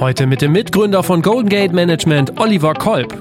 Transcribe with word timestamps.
Heute 0.00 0.26
mit 0.26 0.40
dem 0.40 0.52
Mitgründer 0.52 1.02
von 1.02 1.20
Golden 1.20 1.50
Gate 1.50 1.74
Management, 1.74 2.40
Oliver 2.40 2.72
Kolb. 2.72 3.14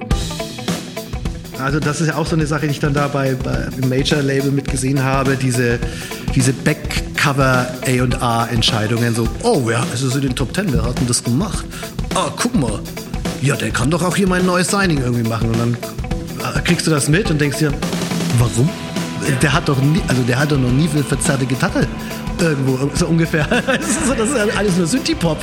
Also 1.62 1.78
das 1.82 2.00
ist 2.00 2.08
ja 2.08 2.16
auch 2.16 2.25
so 2.25 2.37
eine 2.37 2.48
Sache, 2.48 2.67
die 2.67 2.71
ich 2.71 2.80
dann 2.80 2.94
da 2.94 3.09
bei, 3.09 3.35
bei 3.35 3.67
Major-Label 3.85 4.50
mitgesehen 4.50 5.03
habe, 5.03 5.35
diese, 5.35 5.78
diese 6.33 6.53
Backcover 6.53 7.67
A&R-Entscheidungen, 7.85 9.14
so, 9.14 9.28
oh, 9.44 9.70
ist 9.94 10.04
es 10.04 10.16
in 10.16 10.21
den 10.21 10.36
Top 10.38 10.54
Ten, 10.54 10.71
wer 10.71 10.84
hat 10.84 10.98
denn 11.00 11.07
das 11.07 11.21
gemacht? 11.21 11.66
Ah, 12.16 12.30
guck 12.38 12.55
mal, 12.55 12.80
ja, 13.41 13.57
der 13.57 13.71
kann 13.71 13.91
doch 13.91 14.02
auch 14.02 14.16
hier 14.16 14.30
mein 14.30 14.46
neues 14.46 14.70
Signing 14.70 15.00
irgendwie 15.00 15.27
machen. 15.27 15.50
Und 15.50 15.59
dann 15.59 15.77
äh, 16.55 16.61
kriegst 16.61 16.88
du 16.88 16.91
das 16.91 17.09
mit 17.09 17.30
und 17.30 17.41
denkst 17.41 17.57
dir, 17.57 17.73
warum? 18.38 18.70
Der 19.41 19.52
hat 19.52 19.68
doch 19.68 19.82
nie, 19.82 20.02
also 20.07 20.21
der 20.21 20.39
hat 20.39 20.54
doch 20.54 20.57
noch 20.57 20.71
nie 20.71 20.88
viel 20.88 21.04
verzerrte 21.04 21.46
Gitarre 21.46 21.86
irgendwo, 22.42 22.90
so 22.94 23.08
ungefähr. 23.08 23.46
Das 23.68 24.30
ist, 24.30 24.58
alles 24.58 24.78
nur 24.78 24.88
Synthie-Pop. 24.88 25.38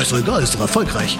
Ist 0.00 0.12
doch 0.12 0.18
egal, 0.18 0.42
ist 0.42 0.54
doch 0.54 0.60
erfolgreich. 0.60 1.18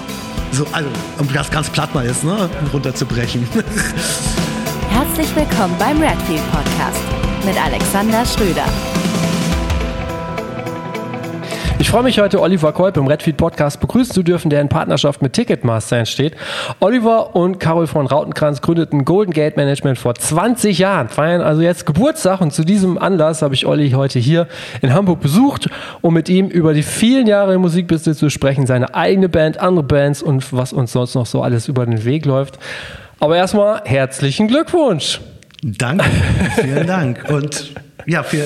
So, 0.51 0.65
also, 0.71 0.89
um 1.17 1.31
das 1.33 1.49
ganz 1.49 1.69
platt 1.69 1.93
mal 1.93 2.05
jetzt, 2.05 2.23
ne, 2.23 2.49
runterzubrechen. 2.71 3.47
Herzlich 4.89 5.35
willkommen 5.35 5.75
beim 5.79 5.99
Redfield 5.99 6.41
Podcast 6.51 7.01
mit 7.45 7.59
Alexander 7.61 8.25
Schröder. 8.25 8.65
Freue 11.93 12.01
mich 12.01 12.19
heute, 12.19 12.41
Oliver 12.41 12.73
Kolb 12.73 12.97
im 12.97 13.05
Redfeed 13.05 13.37
Podcast 13.37 13.79
begrüßen 13.79 14.15
zu 14.15 14.23
dürfen, 14.23 14.49
der 14.49 14.61
in 14.61 14.67
Partnerschaft 14.67 15.21
mit 15.21 15.33
Ticketmaster 15.33 15.97
entsteht. 15.97 16.35
Oliver 16.79 17.35
und 17.35 17.59
Carol 17.59 17.85
von 17.85 18.07
Rautenkranz 18.07 18.61
gründeten 18.61 19.05
Golden 19.05 19.31
Gate 19.31 19.57
Management 19.57 19.99
vor 19.99 20.15
20 20.15 20.79
Jahren, 20.79 21.07
feiern 21.07 21.41
also 21.41 21.61
jetzt 21.61 21.85
Geburtstag 21.85 22.41
und 22.41 22.51
zu 22.51 22.63
diesem 22.63 22.97
Anlass 22.97 23.43
habe 23.43 23.53
ich 23.53 23.67
Olli 23.67 23.91
heute 23.91 24.17
hier 24.17 24.47
in 24.81 24.91
Hamburg 24.91 25.19
besucht, 25.19 25.69
um 26.01 26.15
mit 26.15 26.29
ihm 26.29 26.47
über 26.47 26.73
die 26.73 26.81
vielen 26.81 27.27
Jahre 27.27 27.53
im 27.53 27.61
Musikbusiness 27.61 28.17
zu 28.17 28.31
sprechen, 28.31 28.65
seine 28.65 28.95
eigene 28.95 29.29
Band, 29.29 29.59
andere 29.59 29.85
Bands 29.85 30.23
und 30.23 30.51
was 30.51 30.73
uns 30.73 30.93
sonst 30.93 31.13
noch 31.13 31.27
so 31.27 31.43
alles 31.43 31.67
über 31.67 31.85
den 31.85 32.05
Weg 32.05 32.25
läuft. 32.25 32.57
Aber 33.19 33.37
erstmal 33.37 33.83
herzlichen 33.85 34.47
Glückwunsch. 34.47 35.19
Danke, 35.63 36.05
vielen 36.61 36.85
Dank. 36.85 37.29
Und 37.29 37.73
ja, 38.05 38.23
für, 38.23 38.43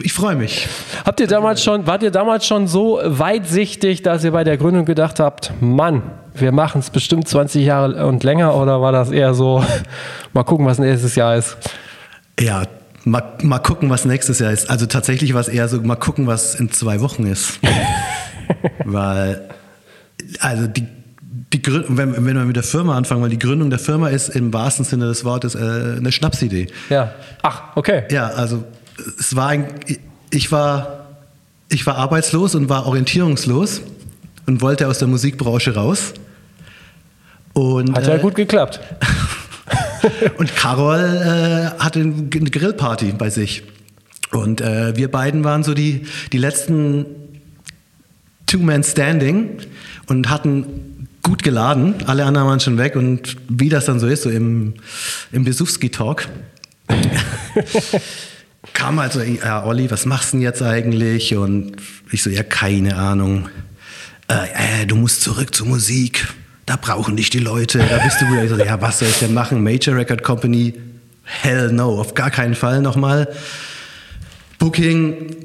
ich 0.00 0.12
freue 0.12 0.34
mich. 0.34 0.66
Habt 1.04 1.20
ihr 1.20 1.28
damals 1.28 1.62
schon, 1.62 1.86
wart 1.86 2.02
ihr 2.02 2.10
damals 2.10 2.44
schon 2.44 2.66
so 2.66 3.00
weitsichtig, 3.04 4.02
dass 4.02 4.24
ihr 4.24 4.32
bei 4.32 4.42
der 4.42 4.56
Gründung 4.56 4.84
gedacht 4.84 5.20
habt, 5.20 5.52
Mann, 5.60 6.02
wir 6.34 6.50
machen 6.50 6.80
es 6.80 6.90
bestimmt 6.90 7.28
20 7.28 7.64
Jahre 7.64 8.06
und 8.06 8.24
länger 8.24 8.56
oder 8.56 8.80
war 8.82 8.90
das 8.90 9.12
eher 9.12 9.32
so, 9.32 9.64
mal 10.32 10.42
gucken, 10.42 10.66
was 10.66 10.80
nächstes 10.80 11.14
Jahr 11.14 11.36
ist? 11.36 11.56
Ja, 12.40 12.64
mal, 13.04 13.22
mal 13.42 13.60
gucken, 13.60 13.88
was 13.88 14.04
nächstes 14.04 14.40
Jahr 14.40 14.50
ist. 14.50 14.68
Also 14.68 14.86
tatsächlich 14.86 15.34
war 15.34 15.42
es 15.42 15.48
eher 15.48 15.68
so, 15.68 15.80
mal 15.80 15.94
gucken, 15.94 16.26
was 16.26 16.56
in 16.56 16.72
zwei 16.72 17.00
Wochen 17.00 17.26
ist. 17.26 17.60
Weil, 18.84 19.48
also 20.40 20.66
die 20.66 20.95
die 21.52 21.62
Gründung, 21.62 21.96
wenn, 21.96 22.12
wenn 22.14 22.36
wir 22.36 22.44
mit 22.44 22.56
der 22.56 22.62
Firma 22.62 22.96
anfangen, 22.96 23.22
weil 23.22 23.30
die 23.30 23.38
Gründung 23.38 23.70
der 23.70 23.78
Firma 23.78 24.08
ist 24.08 24.30
im 24.30 24.52
wahrsten 24.52 24.84
Sinne 24.84 25.06
des 25.06 25.24
Wortes 25.24 25.54
äh, 25.54 25.58
eine 25.96 26.10
Schnapsidee. 26.10 26.66
Ja. 26.90 27.14
Ach, 27.42 27.76
okay. 27.76 28.04
Ja, 28.10 28.28
also 28.28 28.64
es 29.18 29.36
war 29.36 29.48
ein, 29.48 29.68
ich 30.30 30.50
war, 30.50 31.06
ich 31.68 31.86
war 31.86 31.96
arbeitslos 31.96 32.54
und 32.54 32.68
war 32.68 32.86
orientierungslos 32.86 33.82
und 34.46 34.60
wollte 34.60 34.88
aus 34.88 34.98
der 34.98 35.08
Musikbranche 35.08 35.74
raus. 35.74 36.14
Und, 37.52 37.96
Hat 37.96 38.06
ja 38.06 38.16
äh, 38.16 38.18
gut 38.18 38.34
geklappt. 38.34 38.80
und 40.38 40.54
Carol 40.56 40.98
äh, 40.98 41.82
hatte 41.82 42.00
eine 42.00 42.50
Grillparty 42.50 43.12
bei 43.12 43.30
sich. 43.30 43.62
Und 44.32 44.60
äh, 44.60 44.96
wir 44.96 45.10
beiden 45.10 45.44
waren 45.44 45.62
so 45.62 45.72
die, 45.72 46.06
die 46.32 46.38
letzten 46.38 47.06
Two-Man 48.46 48.82
Standing 48.82 49.58
und 50.08 50.28
hatten 50.28 50.64
gut 51.26 51.42
geladen, 51.42 51.96
alle 52.06 52.24
anderen 52.24 52.46
waren 52.46 52.60
schon 52.60 52.78
weg 52.78 52.94
und 52.94 53.36
wie 53.48 53.68
das 53.68 53.86
dann 53.86 53.98
so 53.98 54.06
ist, 54.06 54.22
so 54.22 54.30
im, 54.30 54.74
im 55.32 55.44
Besuchski-Talk, 55.44 56.28
kam 58.72 59.00
also, 59.00 59.20
ja, 59.20 59.64
Olli, 59.64 59.90
was 59.90 60.06
machst 60.06 60.32
du 60.32 60.36
denn 60.36 60.42
jetzt 60.42 60.62
eigentlich? 60.62 61.34
Und 61.34 61.72
ich 62.12 62.22
so, 62.22 62.30
ja, 62.30 62.44
keine 62.44 62.94
Ahnung. 62.96 63.48
Äh, 64.28 64.82
äh, 64.82 64.86
du 64.86 64.94
musst 64.94 65.22
zurück 65.22 65.52
zur 65.52 65.66
Musik. 65.66 66.28
Da 66.64 66.76
brauchen 66.76 67.16
dich 67.16 67.30
die 67.30 67.40
Leute. 67.40 67.78
Da 67.78 67.98
bist 68.04 68.20
du 68.20 68.26
wieder. 68.26 68.44
Ich 68.44 68.50
so, 68.50 68.56
ja, 68.56 68.80
was 68.80 69.00
soll 69.00 69.08
ich 69.08 69.18
denn 69.18 69.34
machen? 69.34 69.64
Major 69.64 69.96
Record 69.96 70.22
Company? 70.22 70.74
Hell 71.24 71.72
no, 71.72 72.00
auf 72.00 72.14
gar 72.14 72.30
keinen 72.30 72.54
Fall 72.54 72.82
nochmal. 72.82 73.28
Booking, 74.60 75.36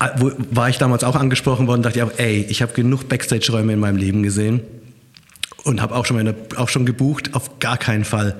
äh, 0.00 0.08
war 0.50 0.68
ich 0.68 0.78
damals 0.78 1.04
auch 1.04 1.14
angesprochen 1.14 1.68
worden, 1.68 1.82
dachte 1.82 2.00
ich 2.00 2.02
auch, 2.02 2.12
ey, 2.16 2.44
ich 2.48 2.60
habe 2.60 2.72
genug 2.72 3.08
Backstage-Räume 3.08 3.72
in 3.74 3.78
meinem 3.78 3.98
Leben 3.98 4.24
gesehen 4.24 4.62
und 5.66 5.82
habe 5.82 5.94
auch 5.94 6.06
schon 6.06 6.16
meine, 6.16 6.34
auch 6.56 6.68
schon 6.68 6.86
gebucht, 6.86 7.34
auf 7.34 7.58
gar 7.58 7.76
keinen 7.76 8.04
Fall. 8.04 8.36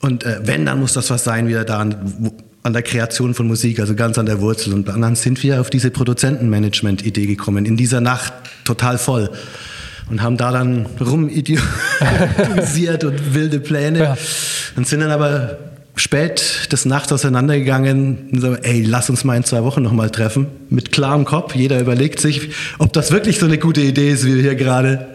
Und 0.00 0.24
äh, 0.24 0.40
wenn, 0.44 0.64
dann 0.64 0.80
muss 0.80 0.94
das 0.94 1.10
was 1.10 1.24
sein, 1.24 1.46
wieder 1.46 1.64
da 1.64 1.80
an, 1.80 2.32
an 2.62 2.72
der 2.72 2.82
Kreation 2.82 3.34
von 3.34 3.46
Musik, 3.46 3.80
also 3.80 3.94
ganz 3.94 4.16
an 4.18 4.24
der 4.26 4.40
Wurzel. 4.40 4.72
Und 4.72 4.88
dann 4.88 5.14
sind 5.14 5.42
wir 5.42 5.60
auf 5.60 5.68
diese 5.68 5.90
Produzentenmanagement-Idee 5.90 7.26
gekommen, 7.26 7.66
in 7.66 7.76
dieser 7.76 8.00
Nacht 8.00 8.32
total 8.64 8.96
voll. 8.98 9.30
Und 10.10 10.22
haben 10.22 10.38
da 10.38 10.52
dann 10.52 10.86
rumideologisiert 11.00 13.04
und 13.08 13.34
wilde 13.34 13.60
Pläne. 13.60 13.98
Ja. 13.98 14.16
Und 14.74 14.88
sind 14.88 15.00
dann 15.00 15.10
aber 15.10 15.58
spät 15.94 16.72
des 16.72 16.84
Nachts 16.84 17.12
auseinandergegangen 17.12 18.30
und 18.32 18.40
so, 18.40 18.54
ey, 18.54 18.82
lass 18.82 19.10
uns 19.10 19.24
mal 19.24 19.36
in 19.36 19.44
zwei 19.44 19.62
Wochen 19.62 19.82
nochmal 19.82 20.10
treffen. 20.10 20.46
Mit 20.70 20.90
klarem 20.90 21.24
Kopf. 21.24 21.54
Jeder 21.54 21.80
überlegt 21.80 22.18
sich, 22.20 22.50
ob 22.78 22.92
das 22.92 23.12
wirklich 23.12 23.38
so 23.38 23.46
eine 23.46 23.58
gute 23.58 23.82
Idee 23.82 24.10
ist, 24.10 24.24
wie 24.24 24.34
wir 24.36 24.42
hier 24.42 24.54
gerade 24.54 25.08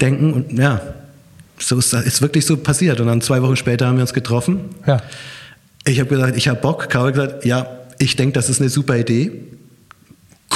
denken. 0.00 0.32
Und 0.32 0.58
ja, 0.58 0.80
so 1.58 1.78
ist 1.78 1.92
das 1.92 2.04
ist 2.06 2.22
wirklich 2.22 2.46
so 2.46 2.56
passiert. 2.56 3.00
Und 3.00 3.06
dann 3.06 3.20
zwei 3.20 3.42
Wochen 3.42 3.56
später 3.56 3.86
haben 3.86 3.96
wir 3.96 4.02
uns 4.02 4.14
getroffen. 4.14 4.70
Ja. 4.86 5.02
Ich 5.86 6.00
habe 6.00 6.08
gesagt, 6.08 6.36
ich 6.36 6.48
habe 6.48 6.60
Bock. 6.60 6.88
Karol 6.88 7.08
hat 7.08 7.14
gesagt, 7.14 7.44
ja, 7.44 7.66
ich 7.98 8.16
denke, 8.16 8.32
das 8.32 8.48
ist 8.48 8.60
eine 8.60 8.70
super 8.70 8.96
Idee. 8.96 9.30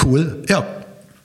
Cool. 0.03 0.43
Ja, 0.49 0.67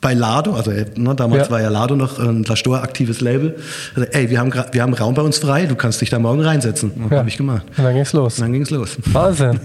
bei 0.03 0.14
Lado, 0.14 0.53
also 0.53 0.69
ne, 0.69 1.16
damals 1.16 1.47
ja. 1.47 1.52
war 1.52 1.62
ja 1.62 1.69
Lado 1.69 1.96
noch 1.96 2.19
ein 2.19 2.44
Lastor 2.44 2.84
aktives 2.84 3.22
Label. 3.22 3.56
Also, 3.96 4.08
ey, 4.12 4.30
wir 4.30 4.38
haben, 4.38 4.53
wir 4.72 4.81
haben 4.81 4.94
Raum 4.94 5.14
bei 5.14 5.22
uns 5.22 5.40
frei, 5.40 5.66
du 5.66 5.75
kannst 5.75 6.02
dich 6.02 6.09
da 6.09 6.19
morgen 6.19 6.41
reinsetzen. 6.41 6.91
Ja. 7.09 7.19
Habe 7.19 7.30
ich 7.30 7.38
gemacht. 7.38 7.64
Und 7.78 7.86
dann 7.86 7.96
ging's 7.96 8.12
los. 8.12 8.38
Und 8.38 8.44
dann 8.44 8.53
ging's 8.53 8.69
los. 8.69 8.97
Wahnsinn. 9.06 9.59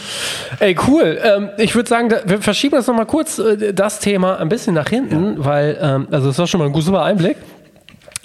ey, 0.60 0.76
cool. 0.86 1.18
Ähm, 1.22 1.50
ich 1.58 1.74
würde 1.74 1.88
sagen, 1.88 2.08
wir 2.24 2.40
verschieben 2.40 2.76
jetzt 2.76 2.86
nochmal 2.86 3.06
kurz 3.06 3.40
äh, 3.40 3.74
das 3.74 3.98
Thema 3.98 4.38
ein 4.38 4.48
bisschen 4.48 4.74
nach 4.74 4.88
hinten, 4.88 5.38
ja. 5.38 5.44
weil, 5.44 5.78
ähm, 5.80 6.06
also 6.10 6.28
das 6.28 6.38
war 6.38 6.46
schon 6.46 6.60
mal 6.60 6.68
ein 6.68 6.80
super 6.80 7.02
Einblick. 7.02 7.36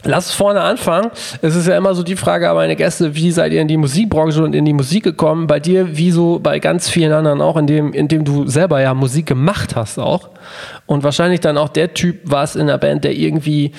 Lass 0.05 0.31
vorne 0.31 0.61
anfangen. 0.61 1.09
Es 1.41 1.55
ist 1.55 1.67
ja 1.67 1.75
immer 1.75 1.95
so 1.95 2.03
die 2.03 2.15
Frage 2.15 2.47
an 2.47 2.55
meine 2.55 2.75
Gäste, 2.75 3.15
wie 3.15 3.31
seid 3.31 3.51
ihr 3.51 3.61
in 3.61 3.67
die 3.67 3.77
Musikbranche 3.77 4.43
und 4.43 4.53
in 4.53 4.63
die 4.63 4.73
Musik 4.73 5.03
gekommen? 5.03 5.47
Bei 5.47 5.59
dir, 5.59 5.97
wie 5.97 6.11
so 6.11 6.39
bei 6.39 6.59
ganz 6.59 6.87
vielen 6.89 7.11
anderen 7.11 7.41
auch, 7.41 7.57
indem, 7.57 7.91
indem 7.91 8.23
du 8.23 8.47
selber 8.47 8.79
ja 8.79 8.93
Musik 8.93 9.25
gemacht 9.25 9.75
hast 9.75 9.97
auch. 9.97 10.29
Und 10.85 11.03
wahrscheinlich 11.03 11.39
dann 11.39 11.57
auch 11.57 11.69
der 11.69 11.95
Typ 11.95 12.19
warst 12.23 12.55
in 12.55 12.67
der 12.67 12.77
Band, 12.77 13.03
der 13.03 13.13
irgendwie, 13.13 13.71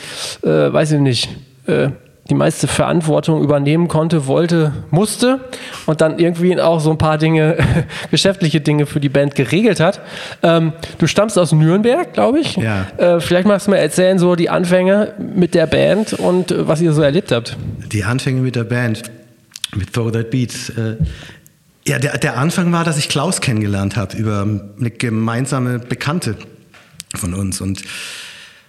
äh, 0.43 0.73
weiß 0.73 0.93
ich 0.93 1.01
nicht, 1.01 1.29
äh, 1.67 1.91
die 2.29 2.35
meiste 2.35 2.67
Verantwortung 2.67 3.43
übernehmen 3.43 3.89
konnte, 3.89 4.27
wollte, 4.27 4.73
musste 4.91 5.41
und 5.87 6.01
dann 6.01 6.19
irgendwie 6.19 6.59
auch 6.61 6.81
so 6.81 6.91
ein 6.91 6.99
paar 6.99 7.19
Dinge, 7.19 7.59
geschäftliche 8.11 8.61
Dinge 8.61 8.87
für 8.87 9.01
die 9.01 9.09
Band 9.09 9.35
geregelt 9.35 9.81
hat. 9.81 10.01
Ähm, 10.43 10.73
du 10.99 11.07
stammst 11.07 11.39
aus 11.39 11.53
Nürnberg, 11.53 12.13
glaube 12.13 12.41
ich. 12.41 12.57
Ja. 12.57 12.87
Äh, 12.97 13.21
vielleicht 13.21 13.47
magst 13.47 13.67
du 13.67 13.71
mal 13.71 13.77
erzählen, 13.77 14.19
so 14.19 14.35
die 14.35 14.51
Anfänge 14.51 15.15
mit 15.19 15.55
der 15.55 15.67
Band 15.67 16.15
und 16.15 16.51
äh, 16.51 16.67
was 16.67 16.81
ihr 16.81 16.93
so 16.93 17.03
erlebt 17.03 17.31
habt. 17.31 17.57
Die 17.93 18.05
Anfänge 18.05 18.41
mit 18.41 18.57
der 18.57 18.65
Band, 18.65 19.03
mit 19.75 19.93
Throw 19.93 20.11
That 20.11 20.31
Beats. 20.31 20.71
Äh, 20.71 20.97
ja, 21.87 22.01
der, 22.01 22.19
der 22.19 22.37
Anfang 22.37 22.73
war, 22.73 22.85
dass 22.85 22.99
ich 22.99 23.09
Klaus 23.09 23.41
kennengelernt 23.41 23.97
habe 23.97 24.17
über 24.17 24.43
eine 24.79 24.91
gemeinsame 24.91 25.79
Bekannte 25.79 26.37
von 27.15 27.33
uns 27.33 27.61
und 27.61 27.83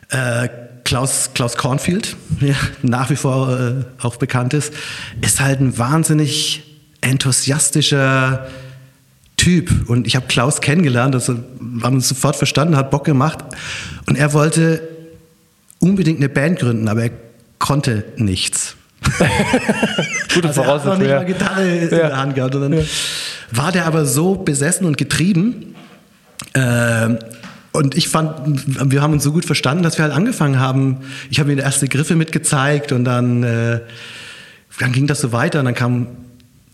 äh, 0.10 0.48
Klaus, 0.88 1.32
Klaus 1.34 1.58
Kornfield, 1.58 2.16
ja, 2.40 2.56
nach 2.82 3.10
wie 3.10 3.18
vor 3.18 3.50
äh, 3.50 3.74
auch 4.02 4.16
bekannt 4.16 4.54
ist, 4.54 4.74
ist 5.20 5.42
halt 5.42 5.60
ein 5.60 5.78
wahnsinnig 5.78 6.64
enthusiastischer 7.02 8.48
Typ. 9.36 9.90
Und 9.90 10.08
ich 10.08 10.16
habe 10.16 10.28
Klaus 10.28 10.62
kennengelernt, 10.62 11.14
also 11.14 11.40
haben 11.84 11.96
uns 11.96 12.08
sofort 12.08 12.38
verstanden, 12.38 12.78
hat 12.78 12.90
Bock 12.90 13.04
gemacht. 13.04 13.40
Und 14.06 14.18
er 14.18 14.32
wollte 14.32 14.82
unbedingt 15.80 16.20
eine 16.20 16.30
Band 16.30 16.60
gründen, 16.60 16.88
aber 16.88 17.04
er 17.04 17.12
konnte 17.60 18.06
nichts. 18.16 18.78
Gute 20.34 20.48
also 20.48 20.62
er 20.62 20.68
hat 20.68 20.86
noch 20.86 20.98
nicht 20.98 21.10
mal 21.10 21.26
Gitarre 21.26 21.68
in 21.68 21.90
der 21.90 22.16
Hand 22.16 22.36
gehabt. 22.36 22.56
Und 22.56 22.62
dann 22.62 22.72
ja. 22.72 22.84
war 23.52 23.74
der 23.74 23.88
aber 23.88 24.06
so 24.06 24.36
besessen 24.36 24.88
und 24.88 24.98
getrieben, 24.98 25.76
äh, 26.54 27.10
und 27.78 27.96
ich 27.96 28.10
fand, 28.10 28.92
wir 28.92 29.02
haben 29.02 29.14
uns 29.14 29.24
so 29.24 29.32
gut 29.32 29.46
verstanden, 29.46 29.84
dass 29.84 29.98
wir 29.98 30.04
halt 30.04 30.14
angefangen 30.14 30.60
haben. 30.60 30.98
Ich 31.30 31.40
habe 31.40 31.52
ihm 31.52 31.60
erste 31.60 31.88
Griffe 31.88 32.16
mitgezeigt 32.16 32.92
und 32.92 33.06
dann, 33.06 33.44
äh, 33.44 33.80
dann 34.80 34.92
ging 34.92 35.08
das 35.08 35.22
so 35.22 35.32
weiter 35.32 35.60
und 35.60 35.66
dann 35.66 35.76
kam 35.76 36.08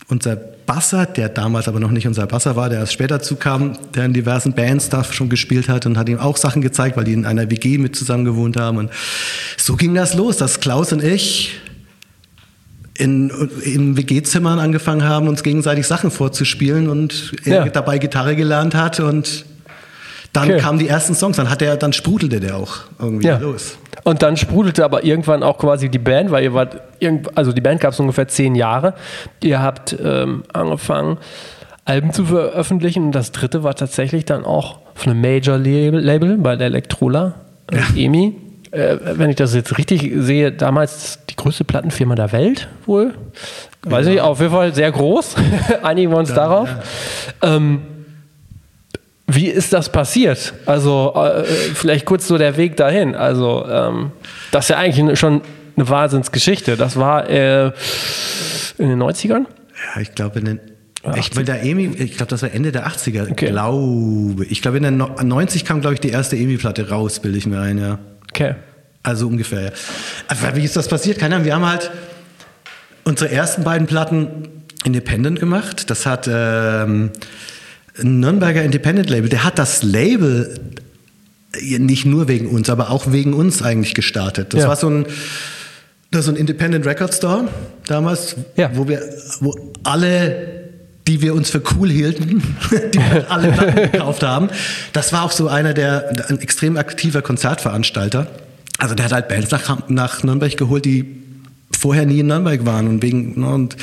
unser 0.08 0.36
Basser, 0.36 1.06
der 1.06 1.30
damals 1.30 1.68
aber 1.68 1.80
noch 1.80 1.92
nicht 1.92 2.08
unser 2.08 2.26
Basser 2.26 2.56
war, 2.56 2.70
der 2.70 2.80
erst 2.80 2.94
später 2.94 3.22
zukam, 3.22 3.74
der 3.96 4.06
in 4.06 4.14
diversen 4.14 4.54
Bands 4.54 4.90
da 4.90 5.04
schon 5.04 5.30
gespielt 5.30 5.68
hat 5.70 5.86
und 5.86 5.98
hat 5.98 6.08
ihm 6.10 6.20
auch 6.20 6.38
Sachen 6.38 6.62
gezeigt, 6.62 6.96
weil 6.98 7.04
die 7.04 7.14
in 7.14 7.26
einer 7.26 7.50
WG 7.50 7.78
mit 7.78 7.96
zusammen 7.96 8.24
gewohnt 8.26 8.58
haben. 8.58 8.78
Und 8.78 8.90
so 9.58 9.76
ging 9.76 9.94
das 9.94 10.14
los, 10.14 10.38
dass 10.38 10.60
Klaus 10.60 10.94
und 10.94 11.04
ich 11.04 11.60
in, 12.98 13.30
in 13.64 13.98
WG-Zimmern 13.98 14.60
angefangen 14.60 15.04
haben, 15.04 15.28
uns 15.28 15.44
gegenseitig 15.44 15.88
Sachen 15.88 16.12
vorzuspielen 16.12 16.88
und 16.90 17.34
er 17.44 17.66
Ja. 17.66 17.70
dabei 17.70 17.98
Gitarre 17.98 18.36
gelernt 18.36 18.76
hat 18.76 19.00
und 19.00 19.46
dann 20.34 20.50
Okay. 20.50 20.60
kamen 20.60 20.80
die 20.80 20.88
ersten 20.88 21.14
Songs, 21.16 21.38
dann 21.38 21.50
hat 21.50 21.62
er, 21.62 21.78
dann 21.78 21.94
sprudelte 21.94 22.40
der 22.40 22.58
auch 22.58 22.72
irgendwie 23.00 23.28
Ja. 23.28 23.38
los. 23.38 23.78
Und 24.04 24.22
dann 24.22 24.36
sprudelte 24.36 24.84
aber 24.84 25.04
irgendwann 25.06 25.44
auch 25.44 25.58
quasi 25.58 25.90
die 25.90 26.00
Band, 26.00 26.32
weil 26.32 26.44
ihr 26.44 26.54
wart, 26.54 26.82
also 27.36 27.54
die 27.54 27.62
Band 27.62 27.80
gab 27.80 27.94
es 27.94 28.00
ungefähr 28.00 28.28
zehn 28.28 28.56
Jahre. 28.56 28.96
Ihr 29.42 29.62
habt 29.62 29.96
ähm, 30.04 30.44
angefangen, 30.52 31.18
Alben 31.86 32.12
zu 32.14 32.26
veröffentlichen 32.26 33.04
und 33.06 33.12
das 33.14 33.32
dritte 33.32 33.64
war 33.64 33.76
tatsächlich 33.76 34.26
dann 34.26 34.44
auch 34.46 34.80
auf 34.96 35.06
einem 35.08 35.22
Major-Label 35.22 36.00
Label 36.00 36.38
bei 36.38 36.56
der 36.56 36.68
Elektrola, 36.68 37.36
äh, 37.72 38.04
EMI. 38.06 38.36
Äh, 38.72 38.98
wenn 39.04 39.30
ich 39.30 39.36
das 39.36 39.54
jetzt 39.54 39.78
richtig 39.78 40.12
sehe, 40.16 40.52
damals 40.52 41.20
die 41.30 41.36
größte 41.36 41.64
Plattenfirma 41.64 42.16
der 42.16 42.32
Welt 42.32 42.68
wohl. 42.88 43.14
Weiß 43.84 44.08
ich, 44.08 44.20
auf 44.22 44.40
jeden 44.40 44.52
Fall 44.52 44.74
sehr 44.74 44.92
groß. 44.92 45.36
Einigen 45.84 46.12
wir 46.12 46.18
uns 46.18 46.34
darauf. 46.34 46.70
Ähm, 47.42 47.82
wie 49.28 49.48
ist 49.48 49.74
das 49.74 49.90
passiert? 49.92 50.54
Also 50.66 51.14
äh, 51.16 51.44
vielleicht 51.44 52.06
kurz 52.06 52.28
so 52.28 52.38
der 52.38 52.58
Weg 52.58 52.76
dahin. 52.78 53.16
Also 53.16 53.66
ähm, 53.70 54.12
das 54.52 54.66
ist 54.66 54.70
ja 54.70 54.78
eigentlich 54.78 55.20
schon 55.20 55.42
eine 55.76 55.90
Wahnsinnsgeschichte. 55.90 56.78
Das 56.78 56.98
war 56.98 57.30
äh, 57.30 57.68
in 58.78 58.90
den 58.90 59.02
90ern? 59.02 59.46
Ja, 59.96 60.02
ich 60.02 60.14
glaube 60.14 60.40
in 60.40 60.46
den 60.46 60.60
ich 61.18 61.36
EMI, 61.62 61.96
ich 61.98 62.16
glaube, 62.16 62.30
das 62.30 62.44
war 62.44 62.54
Ende 62.54 62.72
der 62.72 62.88
80er, 62.88 63.30
Okay. 63.32 63.48
glaube 63.50 64.46
ich. 64.46 64.62
glaube, 64.62 64.78
in 64.78 64.84
den 64.84 64.98
no- 64.98 65.16
90 65.22 65.66
kam, 65.66 65.82
glaube 65.82 65.96
ich, 65.96 66.00
die 66.00 66.10
erste 66.10 66.38
EMI-Platte 66.38 66.88
raus, 66.90 67.20
bilde 67.20 67.38
ich 67.38 67.46
mir 67.46 67.60
ein, 67.60 67.78
ja. 67.78 68.00
Okay. 68.30 68.56
Also 69.04 69.28
ungefähr. 69.28 69.62
ja. 69.64 69.70
Aber 70.30 70.56
wie 70.56 70.64
ist 70.64 70.78
das 70.78 70.88
passiert? 70.88 71.20
Keine 71.20 71.36
Ahnung. 71.36 71.46
Wir 71.46 71.56
haben 71.56 71.68
halt 71.68 71.92
unsere 73.04 73.32
ersten 73.32 73.66
beiden 73.66 73.86
Platten 73.86 74.64
independent 74.86 75.42
gemacht. 75.42 75.90
Das 75.90 76.06
hat 76.06 76.30
ähm, 76.32 77.12
Nürnberger 78.02 78.64
Independent 78.64 79.10
Label. 79.10 79.30
Der 79.30 79.44
hat 79.44 79.60
das 79.60 79.84
Label 79.84 80.60
äh, 81.56 81.80
nicht 81.80 82.06
nur 82.06 82.28
wegen 82.28 82.48
uns, 82.48 82.70
aber 82.70 82.90
auch 82.90 83.12
wegen 83.12 83.34
uns 83.34 83.62
eigentlich 83.62 83.94
gestartet. 83.94 84.54
Das 84.54 84.62
Ja. 84.64 84.68
war 84.70 84.76
so 84.76 84.90
ein, 84.90 85.06
das 86.12 86.22
ist 86.22 86.26
so 86.26 86.32
ein 86.32 86.38
Independent 86.38 86.86
Record 86.86 87.14
Store 87.14 87.48
damals, 87.88 88.36
Ja. 88.56 88.72
wo 88.74 88.88
wir, 88.88 89.02
wo 89.40 89.74
alle 89.84 90.62
die 91.06 91.22
wir 91.22 91.34
uns 91.36 91.50
für 91.50 91.62
cool 91.76 91.90
hielten, 91.90 92.42
die 92.94 93.00
halt 93.00 93.30
alle 93.30 93.52
Platten 93.52 93.76
gekauft 93.92 94.24
haben. 94.24 94.48
Das 94.94 95.12
war 95.12 95.24
auch 95.24 95.32
so 95.34 95.50
einer 95.50 95.74
der, 95.74 96.14
ein 96.30 96.40
extrem 96.40 96.78
aktiver 96.78 97.22
Konzertveranstalter. 97.22 98.28
Also 98.78 98.96
der 98.96 99.06
hat 99.06 99.12
halt 99.12 99.28
Bands 99.28 99.52
nach, 99.52 99.90
nach 99.90 100.24
Nürnberg 100.24 100.56
geholt, 100.56 100.86
die 100.86 101.06
vorher 101.78 102.06
nie 102.06 102.20
in 102.20 102.28
Nürnberg 102.28 102.66
waren 102.66 102.88
und 102.88 103.02
wegen 103.04 103.38
ne, 103.40 103.50
und 103.54 103.76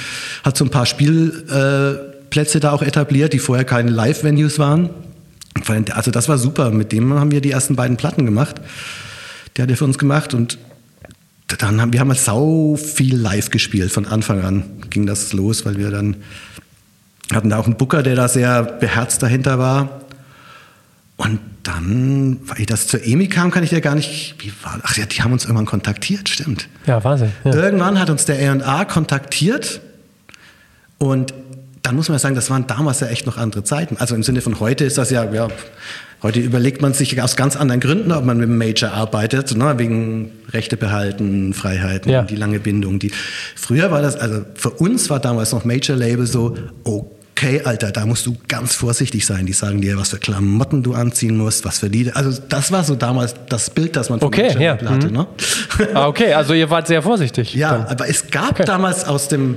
hat 0.44 0.56
so 0.56 0.64
ein 0.64 0.70
paar 0.70 0.86
Spielplätze 0.86 2.06
äh, 2.06 2.09
Plätze 2.30 2.60
da 2.60 2.72
auch 2.72 2.82
etabliert, 2.82 3.32
die 3.32 3.38
vorher 3.38 3.64
keine 3.64 3.90
Live-Venues 3.90 4.58
waren. 4.58 4.90
Also 5.92 6.10
das 6.10 6.28
war 6.28 6.38
super. 6.38 6.70
Mit 6.70 6.92
dem 6.92 7.12
haben 7.14 7.30
wir 7.30 7.40
die 7.40 7.50
ersten 7.50 7.76
beiden 7.76 7.96
Platten 7.96 8.24
gemacht. 8.24 8.56
Die 9.56 9.62
hat 9.62 9.70
er 9.70 9.76
für 9.76 9.84
uns 9.84 9.98
gemacht 9.98 10.32
und 10.32 10.58
dann 11.58 11.80
haben 11.80 11.92
wir 11.92 12.00
haben 12.00 12.10
halt 12.10 12.20
sau 12.20 12.76
viel 12.76 13.16
live 13.16 13.50
gespielt. 13.50 13.90
Von 13.90 14.06
Anfang 14.06 14.42
an 14.42 14.64
ging 14.88 15.06
das 15.06 15.32
los, 15.32 15.66
weil 15.66 15.76
wir 15.76 15.90
dann 15.90 16.16
hatten 17.32 17.50
da 17.50 17.58
auch 17.58 17.66
einen 17.66 17.76
Booker, 17.76 18.02
der 18.02 18.14
da 18.14 18.28
sehr 18.28 18.62
beherzt 18.62 19.22
dahinter 19.22 19.58
war. 19.58 20.00
Und 21.16 21.40
dann, 21.64 22.38
weil 22.46 22.64
das 22.64 22.86
zur 22.86 23.04
EMI 23.04 23.28
kam, 23.28 23.50
kann 23.50 23.62
ich 23.62 23.70
dir 23.70 23.80
gar 23.80 23.94
nicht. 23.94 24.36
Wie 24.38 24.52
war, 24.62 24.80
ach 24.82 24.96
ja, 24.96 25.04
die 25.04 25.22
haben 25.22 25.32
uns 25.32 25.44
irgendwann 25.44 25.66
kontaktiert, 25.66 26.28
stimmt. 26.28 26.68
Ja, 26.86 27.02
Wahnsinn. 27.04 27.32
Ja. 27.44 27.52
Irgendwann 27.52 27.98
hat 27.98 28.08
uns 28.08 28.24
der 28.24 28.50
A&A 28.50 28.84
kontaktiert 28.86 29.80
und 30.98 31.34
dann 31.82 31.96
muss 31.96 32.08
man 32.08 32.18
sagen, 32.18 32.34
das 32.34 32.50
waren 32.50 32.66
damals 32.66 33.00
ja 33.00 33.06
echt 33.08 33.26
noch 33.26 33.38
andere 33.38 33.64
Zeiten. 33.64 33.96
Also 33.98 34.14
im 34.14 34.22
Sinne 34.22 34.40
von 34.42 34.60
heute 34.60 34.84
ist 34.84 34.98
das 34.98 35.10
ja, 35.10 35.24
ja 35.32 35.48
heute 36.22 36.40
überlegt 36.40 36.82
man 36.82 36.92
sich 36.92 37.20
aus 37.22 37.36
ganz 37.36 37.56
anderen 37.56 37.80
Gründen, 37.80 38.12
ob 38.12 38.24
man 38.24 38.36
mit 38.36 38.48
einem 38.48 38.58
Major 38.58 38.92
arbeitet, 38.92 39.56
ne, 39.56 39.74
wegen 39.78 40.30
Rechte 40.52 40.76
behalten, 40.76 41.54
Freiheiten, 41.54 42.10
Ja. 42.12 42.22
die 42.22 42.36
lange 42.36 42.60
Bindung. 42.60 42.98
Die, 42.98 43.10
früher 43.56 43.90
war 43.90 44.02
das, 44.02 44.16
also 44.16 44.44
für 44.54 44.70
uns 44.70 45.08
war 45.08 45.20
damals 45.20 45.52
noch 45.52 45.64
Major-Label 45.64 46.26
so, 46.26 46.54
okay, 46.84 47.62
Alter, 47.64 47.90
da 47.92 48.04
musst 48.04 48.26
du 48.26 48.36
ganz 48.48 48.74
vorsichtig 48.74 49.24
sein. 49.24 49.46
Die 49.46 49.54
sagen 49.54 49.80
dir, 49.80 49.96
was 49.96 50.10
für 50.10 50.18
Klamotten 50.18 50.82
du 50.82 50.92
anziehen 50.92 51.38
musst, 51.38 51.64
was 51.64 51.78
für 51.78 51.86
Lieder. 51.86 52.14
Also 52.14 52.38
das 52.50 52.70
war 52.70 52.84
so 52.84 52.94
damals 52.96 53.34
das 53.48 53.70
Bild, 53.70 53.96
das 53.96 54.10
man 54.10 54.20
von 54.20 54.26
Okay, 54.26 54.48
ja. 54.48 54.74
Major-Label 54.74 54.90
hatte. 54.90 55.06
Mhm. 55.06 55.12
Ne? 55.14 55.26
Ah, 55.94 56.06
okay, 56.08 56.34
also 56.34 56.52
ihr 56.52 56.68
wart 56.68 56.86
sehr 56.88 57.00
vorsichtig. 57.00 57.54
Ja, 57.54 57.78
dann. 57.78 57.86
aber 57.86 58.08
es 58.10 58.30
gab 58.30 58.50
Okay. 58.50 58.64
damals 58.66 59.06
aus 59.06 59.28
dem, 59.28 59.56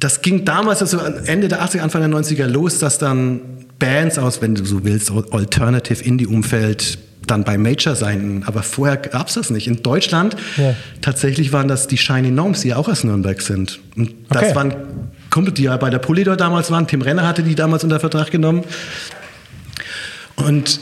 das 0.00 0.22
ging 0.22 0.44
damals 0.44 0.80
also 0.80 0.98
Ende 0.98 1.48
der 1.48 1.62
80er, 1.62 1.80
Anfang 1.80 2.00
der 2.00 2.10
90er 2.10 2.46
los, 2.46 2.78
dass 2.78 2.98
dann 2.98 3.40
Bands 3.78 4.18
aus, 4.18 4.42
wenn 4.42 4.54
du 4.54 4.64
so 4.64 4.82
willst, 4.84 5.12
Alternative 5.30 6.02
Indie-Umfeld 6.02 6.98
dann 7.26 7.44
bei 7.44 7.56
Major 7.58 7.94
sein. 7.94 8.42
Aber 8.46 8.62
vorher 8.62 8.96
gab 8.96 9.28
es 9.28 9.34
das 9.34 9.50
nicht. 9.50 9.66
In 9.68 9.82
Deutschland 9.82 10.34
Ja. 10.56 10.74
tatsächlich 11.00 11.52
waren 11.52 11.68
das 11.68 11.86
die 11.86 11.98
Shiny 11.98 12.30
Gnomes, 12.30 12.62
die 12.62 12.68
ja 12.68 12.76
auch 12.76 12.88
aus 12.88 13.04
Nürnberg 13.04 13.40
sind. 13.40 13.78
Und 13.96 14.12
das 14.30 14.42
Okay. 14.44 14.54
waren 14.54 14.74
Kumpel, 15.30 15.52
die 15.54 15.64
ja 15.64 15.76
bei 15.76 15.90
der 15.90 15.98
Polydor 15.98 16.36
damals 16.36 16.70
waren. 16.70 16.86
Tim 16.86 17.02
Renner 17.02 17.26
hatte 17.28 17.42
die 17.42 17.54
damals 17.54 17.84
unter 17.84 18.00
Vertrag 18.00 18.30
genommen. 18.30 18.64
Und 20.36 20.80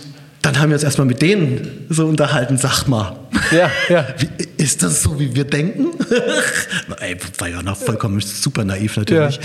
dann 0.49 0.61
haben 0.61 0.71
wir 0.71 0.77
uns 0.77 0.83
erstmal 0.83 1.07
mit 1.07 1.21
denen 1.21 1.85
so 1.91 2.07
unterhalten, 2.07 2.57
sag 2.57 2.87
mal. 2.87 3.17
Ja, 3.53 3.71
ja. 3.91 4.07
Wie, 4.17 4.63
ist 4.63 4.83
das 4.83 5.03
so, 5.03 5.21
wie 5.21 5.35
wir 5.35 5.45
denken? 5.45 5.89
Ey, 7.01 7.19
war 7.37 7.49
ja 7.49 7.63
noch 7.63 7.77
vollkommen 7.77 8.19
super 8.21 8.65
naiv 8.65 8.97
natürlich. 8.97 9.39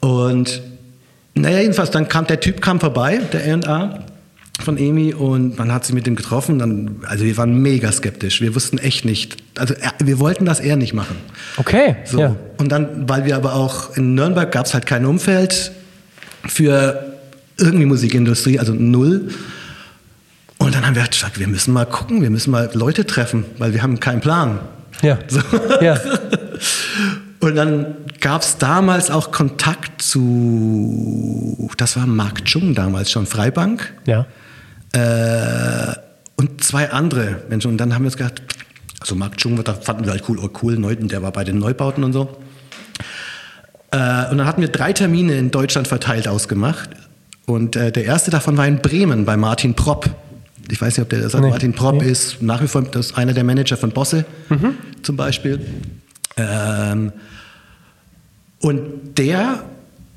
Und 0.00 0.60
naja, 1.34 1.60
jedenfalls, 1.60 1.92
dann 1.92 2.08
kam 2.08 2.26
der 2.26 2.40
Typ 2.40 2.60
kam 2.60 2.80
vorbei, 2.80 3.20
der 3.32 3.44
R&A 3.44 4.00
von 4.58 4.76
EMI 4.76 5.14
und 5.14 5.56
man 5.56 5.72
hat 5.72 5.84
sich 5.84 5.94
mit 5.94 6.04
dem 6.08 6.16
getroffen. 6.16 6.58
Dann, 6.58 6.96
also 7.06 7.24
wir 7.24 7.36
waren 7.36 7.62
mega 7.62 7.92
skeptisch. 7.92 8.40
Wir 8.40 8.56
wussten 8.56 8.78
echt 8.78 9.04
nicht. 9.04 9.36
Also 9.56 9.74
er, 9.74 9.92
wir 10.04 10.18
wollten 10.18 10.46
das 10.46 10.58
eher 10.58 10.74
nicht 10.74 10.94
machen. 10.94 11.14
Okay. 11.58 11.94
So. 12.04 12.18
Ja. 12.18 12.36
Und 12.56 12.72
dann, 12.72 13.08
weil 13.08 13.24
wir 13.24 13.36
aber 13.36 13.54
auch 13.54 13.96
in 13.96 14.16
Nürnberg 14.16 14.50
gab 14.50 14.66
es 14.66 14.74
halt 14.74 14.84
kein 14.84 15.06
Umfeld 15.06 15.70
für 16.44 17.14
irgendwie 17.56 17.86
Musikindustrie, 17.86 18.58
also 18.58 18.74
null. 18.74 19.28
Und 20.68 20.74
dann 20.74 20.84
haben 20.84 20.96
wir 20.96 21.04
gesagt, 21.04 21.38
wir 21.38 21.48
müssen 21.48 21.72
mal 21.72 21.86
gucken, 21.86 22.20
wir 22.20 22.28
müssen 22.28 22.50
mal 22.50 22.68
Leute 22.74 23.06
treffen, 23.06 23.46
weil 23.56 23.72
wir 23.72 23.82
haben 23.82 24.00
keinen 24.00 24.20
Plan. 24.20 24.60
Ja. 25.00 25.18
So. 25.28 25.40
ja. 25.80 25.98
Und 27.40 27.54
dann 27.54 27.96
gab 28.20 28.42
es 28.42 28.58
damals 28.58 29.10
auch 29.10 29.32
Kontakt 29.32 30.02
zu, 30.02 31.70
das 31.78 31.96
war 31.96 32.06
Mark 32.06 32.44
Chung 32.44 32.74
damals 32.74 33.10
schon, 33.10 33.24
Freibank. 33.24 33.94
Ja. 34.04 34.26
Äh, 34.92 35.94
und 36.36 36.62
zwei 36.62 36.90
andere 36.90 37.44
Menschen. 37.48 37.70
Und 37.70 37.78
dann 37.78 37.94
haben 37.94 38.02
wir 38.02 38.08
uns 38.08 38.18
gedacht, 38.18 38.42
also 39.00 39.14
Mark 39.14 39.38
Chung, 39.38 39.64
da 39.64 39.72
fanden 39.72 40.04
wir 40.04 40.12
halt 40.12 40.24
cool, 40.28 40.38
oh 40.38 40.50
cool, 40.62 40.76
Neu, 40.76 40.94
der 40.96 41.22
war 41.22 41.32
bei 41.32 41.44
den 41.44 41.56
Neubauten 41.56 42.04
und 42.04 42.12
so. 42.12 42.36
Äh, 43.90 44.30
und 44.30 44.36
dann 44.36 44.44
hatten 44.44 44.60
wir 44.60 44.68
drei 44.68 44.92
Termine 44.92 45.38
in 45.38 45.50
Deutschland 45.50 45.88
verteilt 45.88 46.28
ausgemacht. 46.28 46.90
Und 47.46 47.74
äh, 47.74 47.90
der 47.90 48.04
erste 48.04 48.30
davon 48.30 48.58
war 48.58 48.66
in 48.66 48.82
Bremen 48.82 49.24
bei 49.24 49.38
Martin 49.38 49.72
Propp. 49.72 50.10
Ich 50.70 50.80
weiß 50.80 50.96
nicht, 50.96 51.02
ob 51.02 51.08
der 51.10 51.20
das 51.20 51.32
sagt. 51.32 51.44
Nee. 51.44 51.50
Martin 51.50 51.72
Propp 51.72 52.02
Nee. 52.02 52.10
ist 52.10 52.42
nach 52.42 52.62
wie 52.62 52.68
vor 52.68 52.82
das 52.82 53.14
einer 53.16 53.32
der 53.32 53.44
Manager 53.44 53.76
von 53.76 53.90
Bosse 53.90 54.24
zum 55.02 55.16
Beispiel. 55.16 55.60
Ähm, 56.36 57.12
und 58.60 59.18
der 59.18 59.64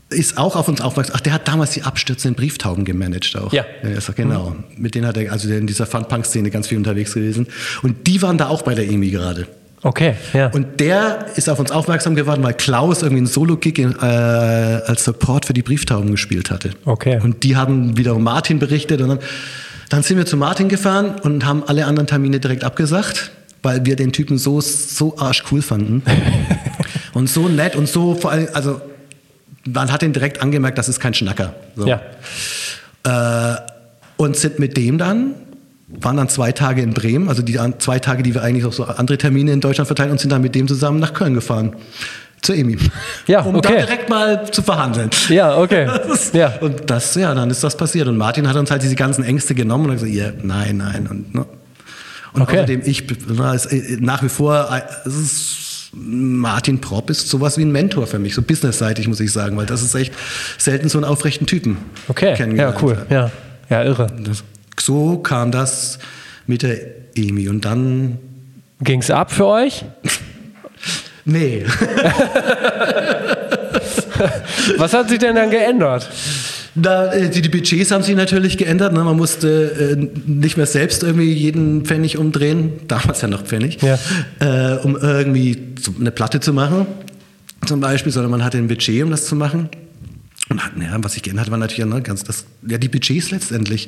ist 0.10 0.38
auch 0.38 0.56
auf 0.56 0.68
uns 0.68 0.82
aufmerksam. 0.82 1.16
Ach, 1.18 1.22
der 1.22 1.34
hat 1.34 1.48
damals 1.48 1.72
die 1.72 1.84
abstürzenden 1.84 2.36
Brieftauben 2.36 2.84
gemanagt 2.86 3.36
auch. 3.38 3.54
Ja. 3.54 3.64
ist 3.82 4.10
doch 4.10 4.16
genau. 4.16 4.56
Mit 4.76 4.96
denen 4.96 5.08
hat 5.08 5.16
er, 5.18 5.32
also 5.32 5.50
in 5.50 5.68
dieser 5.68 5.86
Fun-Punk-Szene 5.86 6.50
ganz 6.52 6.68
viel 6.68 6.78
unterwegs 6.78 7.14
gewesen. 7.14 7.48
Und 7.82 8.08
die 8.08 8.22
waren 8.22 8.38
da 8.38 8.48
auch 8.50 8.62
bei 8.64 8.76
der 8.76 8.90
EMI 8.90 9.12
gerade. 9.12 9.48
Okay. 9.84 10.14
Ja. 10.34 10.48
Und 10.52 10.80
der 10.80 11.26
ist 11.38 11.50
auf 11.50 11.60
uns 11.60 11.72
aufmerksam 11.72 12.14
geworden, 12.16 12.44
weil 12.44 12.54
Klaus 12.54 13.02
irgendwie 13.02 13.18
einen 13.22 13.28
Solo-Gig 13.28 13.80
in, 13.80 13.94
äh, 14.00 14.06
als 14.06 15.06
Support 15.06 15.46
für 15.46 15.54
die 15.54 15.64
Brieftauben 15.64 16.12
gespielt 16.12 16.52
hatte. 16.52 16.72
Okay. 16.86 17.20
Und 17.24 17.44
die 17.44 17.56
haben 17.56 17.98
wiederum 17.98 18.22
Martin 18.24 18.60
berichtet 18.60 19.02
und 19.02 19.10
dann, 19.10 19.20
dann 19.92 20.04
sind 20.04 20.18
wir 20.18 20.26
zu 20.26 20.38
Martin 20.38 20.70
gefahren 20.70 21.20
und 21.22 21.46
haben 21.46 21.64
alle 21.68 21.86
anderen 21.86 22.08
Termine 22.08 22.40
direkt 22.40 22.64
abgesagt, 22.64 23.30
weil 23.62 23.86
wir 23.86 23.98
den 23.98 24.14
Typen 24.14 24.38
so, 24.38 24.62
so 24.62 25.18
arschcool 25.18 25.62
fanden. 25.62 26.02
und 27.14 27.28
so 27.30 27.50
nett 27.50 27.76
und 27.76 27.90
so 27.90 28.16
vor 28.16 28.32
allem, 28.32 28.48
also 28.54 28.80
man 29.66 29.92
hat 29.92 30.02
ihn 30.02 30.14
direkt 30.14 30.42
angemerkt, 30.42 30.78
das 30.78 30.88
ist 30.88 31.02
kein 31.02 31.14
Schnacker. 31.14 31.54
So. 31.76 31.88
ja. 31.88 32.02
Äh, 33.04 33.58
und 34.16 34.38
sind 34.38 34.60
mit 34.60 34.78
dem 34.78 34.98
dann, 34.98 35.36
waren 35.90 36.16
dann 36.16 36.30
zwei 36.30 36.54
Tage 36.54 36.82
in 36.82 36.94
Bremen, 36.94 37.28
also 37.28 37.42
die 37.42 37.60
zwei 37.80 38.00
Tage, 38.00 38.24
die 38.24 38.34
wir 38.34 38.44
eigentlich 38.44 38.64
auch 38.64 38.72
so 38.72 38.86
andere 38.86 39.18
Termine 39.18 39.52
in 39.52 39.60
Deutschland 39.60 39.88
verteilen 39.88 40.12
und 40.12 40.22
sind 40.22 40.32
dann 40.32 40.42
mit 40.42 40.56
dem 40.56 40.70
zusammen 40.70 41.02
nach 41.02 41.14
Köln 41.14 41.34
gefahren. 41.34 41.76
Zur 42.42 42.56
EMI. 42.56 42.78
Ja, 43.28 43.42
um 43.42 43.56
okay. 43.56 43.74
da 43.76 43.80
direkt 43.86 44.10
mal 44.10 44.52
zu 44.52 44.64
verhandeln. 44.64 45.10
Ja, 45.30 45.58
okay. 45.58 45.86
Das- 46.08 46.34
Ja. 46.34 46.54
Und 46.60 46.90
das, 46.90 47.14
ja, 47.16 47.34
dann 47.36 47.50
ist 47.52 47.64
das 47.64 47.78
passiert. 47.78 48.08
Und 48.08 48.18
Martin 48.18 48.48
hat 48.48 48.56
uns 48.56 48.72
halt 48.72 48.82
diese 48.82 48.96
ganzen 48.96 49.24
Ängste 49.24 49.54
genommen 49.54 49.86
und 49.86 49.92
hat 49.92 50.00
gesagt, 50.00 50.14
ja, 50.14 50.32
nein, 50.42 50.78
nein. 50.78 51.08
Und, 51.08 51.36
ne? 51.36 51.46
und 52.34 52.42
Okay. 52.42 52.58
außerdem, 52.58 52.82
ich, 52.86 53.10
äh, 53.12 53.98
nach 54.00 54.24
wie 54.24 54.30
vor, 54.30 54.70
äh, 54.72 55.08
ist, 55.08 55.92
Martin 55.94 56.80
Propp 56.82 57.10
ist 57.10 57.28
sowas 57.30 57.58
wie 57.58 57.64
ein 57.66 57.72
Mentor 57.72 58.08
für 58.08 58.18
mich, 58.18 58.34
so 58.34 58.42
businessseitig, 58.42 59.08
muss 59.08 59.20
ich 59.20 59.32
sagen, 59.32 59.58
weil 59.58 59.66
das 59.66 59.84
ist 59.84 59.94
echt 59.94 60.14
selten 60.58 60.88
so 60.90 60.98
einen 60.98 61.06
aufrechten 61.06 61.46
Typen 61.46 61.78
Okay. 62.08 62.34
Ja, 62.56 62.74
cool. 62.82 63.06
Ja. 63.10 63.30
Ja, 63.70 63.84
irre. 63.84 64.08
Das, 64.24 64.44
so 64.80 65.18
kam 65.20 65.52
das 65.52 66.00
mit 66.48 66.64
der 66.64 66.78
Emi. 67.16 67.50
Und 67.50 67.66
dann, 67.66 68.18
Ging's 68.82 69.12
ab 69.12 69.32
für 69.32 69.46
euch? 69.46 69.86
nee. 71.26 71.66
Was 74.78 74.94
hat 74.94 75.10
sich 75.10 75.20
denn 75.20 75.36
dann 75.36 75.50
geändert? 75.50 76.10
Da, 76.76 77.12
äh, 77.12 77.30
die, 77.30 77.42
die 77.42 77.50
Budgets 77.50 77.92
haben 77.92 78.04
sich 78.04 78.16
natürlich 78.16 78.58
geändert. 78.58 78.94
Ne? 78.94 79.04
Man 79.04 79.18
musste 79.18 79.98
äh, 80.00 80.08
nicht 80.26 80.56
mehr 80.58 80.66
selbst 80.66 81.04
irgendwie 81.04 81.34
jeden 81.34 81.86
Pfennig 81.86 82.18
umdrehen, 82.18 82.74
damals 82.88 83.22
ja 83.22 83.28
noch 83.28 83.44
Pfennig, 83.44 83.80
Ja. 83.82 83.98
äh, 84.40 84.78
um 84.78 84.96
irgendwie 84.96 85.76
eine 86.00 86.12
Platte 86.12 86.40
zu 86.40 86.54
machen, 86.54 86.86
zum 87.66 87.82
Beispiel, 87.82 88.12
sondern 88.12 88.32
man 88.32 88.44
hatte 88.44 88.58
ein 88.58 88.68
Budget, 88.68 89.04
um 89.04 89.12
das 89.12 89.26
zu 89.26 89.36
machen. 89.36 89.70
Und 90.50 90.64
hat, 90.64 90.72
ja, 90.80 90.98
was 91.02 91.14
sich 91.14 91.24
geändert 91.24 91.46
hat, 91.46 91.52
war 91.52 91.58
natürlich 91.58 91.86
ne, 91.86 92.02
ganz 92.02 92.24
das, 92.24 92.46
ja, 92.68 92.78
die 92.78 92.90
Budgets 92.90 93.32
letztendlich. 93.32 93.88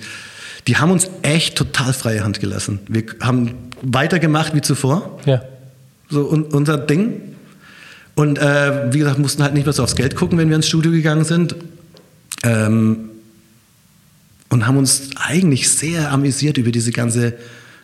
Die 0.68 0.78
haben 0.78 0.92
uns 0.92 1.10
echt 1.24 1.58
total 1.58 1.94
freie 1.94 2.24
Hand 2.24 2.40
gelassen. 2.40 2.80
Wir 2.88 3.04
haben 3.22 3.56
weitergemacht 3.82 4.56
wie 4.56 4.62
zuvor. 4.62 5.20
Ja. 5.26 5.42
So 6.14 6.30
un 6.30 6.44
unser 6.44 6.78
Ding. 6.78 7.22
Und 8.16 8.38
äh, 8.38 8.94
wie 8.94 9.00
gesagt, 9.00 9.18
mussten 9.20 9.42
halt 9.42 9.54
nicht 9.56 9.66
mehr 9.66 9.74
so 9.74 9.84
aufs 9.84 9.96
Geld 9.96 10.16
gucken, 10.16 10.38
wenn 10.38 10.48
wir 10.50 10.56
ins 10.56 10.68
Studio 10.68 10.92
gegangen 10.92 11.26
sind. 11.26 11.56
Ähm, 12.44 13.10
und 14.50 14.68
haben 14.68 14.78
uns 14.78 15.10
eigentlich 15.16 15.68
sehr 15.70 16.12
amüsiert 16.12 16.58
über 16.60 16.72
diese 16.72 16.92
ganze 16.92 17.34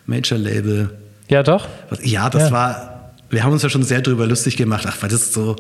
Major-Label. 0.06 0.92
Ja, 1.30 1.42
doch. 1.42 1.68
Ja, 2.04 2.30
das 2.30 2.44
Ja. 2.44 2.52
war, 2.52 3.14
wir 3.32 3.44
haben 3.44 3.54
uns 3.54 3.64
ja 3.64 3.70
schon 3.70 3.82
sehr 3.84 4.02
drüber 4.02 4.28
lustig 4.28 4.56
gemacht, 4.56 4.86
ach, 4.88 4.98
weil 5.02 5.10
das 5.10 5.34
so, 5.34 5.56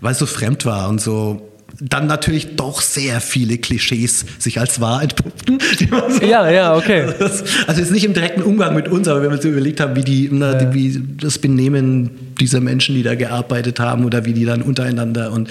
weil 0.00 0.12
es 0.12 0.18
so 0.18 0.26
fremd 0.26 0.66
war 0.66 0.88
und 0.90 1.00
so. 1.00 1.46
Dann 1.80 2.06
natürlich 2.06 2.56
doch 2.56 2.80
sehr 2.80 3.20
viele 3.20 3.58
Klischees 3.58 4.24
sich 4.38 4.58
als 4.58 4.80
wahr 4.80 5.02
entpuppten. 5.02 5.58
so- 6.10 6.24
Ja, 6.26 6.50
ja, 6.50 6.74
okay. 6.76 7.06
das, 7.18 7.44
also 7.66 7.80
jetzt 7.80 7.92
nicht 7.92 8.04
im 8.04 8.14
direkten 8.14 8.42
Umgang 8.42 8.74
mit 8.74 8.88
uns, 8.88 9.06
aber 9.08 9.22
wenn 9.22 9.30
wir 9.30 9.36
uns 9.36 9.44
überlegt 9.44 9.80
haben, 9.80 9.96
wie, 9.96 10.02
die, 10.04 10.28
na, 10.32 10.54
die, 10.54 10.74
wie 10.74 11.02
das 11.20 11.38
Benehmen 11.38 12.10
dieser 12.40 12.60
Menschen, 12.60 12.94
die 12.94 13.02
da 13.02 13.14
gearbeitet 13.14 13.80
haben 13.80 14.04
oder 14.04 14.24
wie 14.24 14.32
die 14.32 14.44
dann 14.44 14.62
untereinander 14.62 15.32
und 15.32 15.48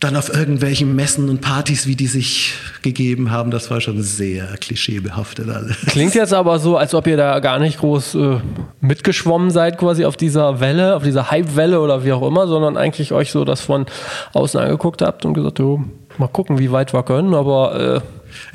dann 0.00 0.14
auf 0.14 0.32
irgendwelchen 0.32 0.94
Messen 0.94 1.28
und 1.28 1.40
Partys, 1.40 1.88
wie 1.88 1.96
die 1.96 2.06
sich 2.06 2.54
gegeben 2.82 3.32
haben, 3.32 3.50
das 3.50 3.68
war 3.70 3.80
schon 3.80 4.00
sehr 4.00 4.46
klischeebehaftet 4.58 5.48
alles. 5.50 5.76
Klingt 5.86 6.14
jetzt 6.14 6.32
aber 6.32 6.60
so, 6.60 6.76
als 6.76 6.94
ob 6.94 7.08
ihr 7.08 7.16
da 7.16 7.40
gar 7.40 7.58
nicht 7.58 7.78
groß 7.80 8.14
äh, 8.14 8.36
mitgeschwommen 8.80 9.50
seid, 9.50 9.76
quasi 9.76 10.04
auf 10.04 10.16
dieser 10.16 10.60
Welle, 10.60 10.94
auf 10.94 11.02
dieser 11.02 11.32
Hype-Welle 11.32 11.80
oder 11.80 12.04
wie 12.04 12.12
auch 12.12 12.24
immer, 12.26 12.46
sondern 12.46 12.76
eigentlich 12.76 13.10
euch 13.12 13.32
so 13.32 13.44
das 13.44 13.60
von 13.60 13.86
außen 14.34 14.60
angeguckt 14.60 15.02
habt 15.02 15.24
und 15.24 15.34
gesagt, 15.34 15.58
jo, 15.58 15.82
mal 16.16 16.28
gucken, 16.28 16.60
wie 16.60 16.70
weit 16.70 16.92
wir 16.94 17.02
können, 17.02 17.34
aber 17.34 18.02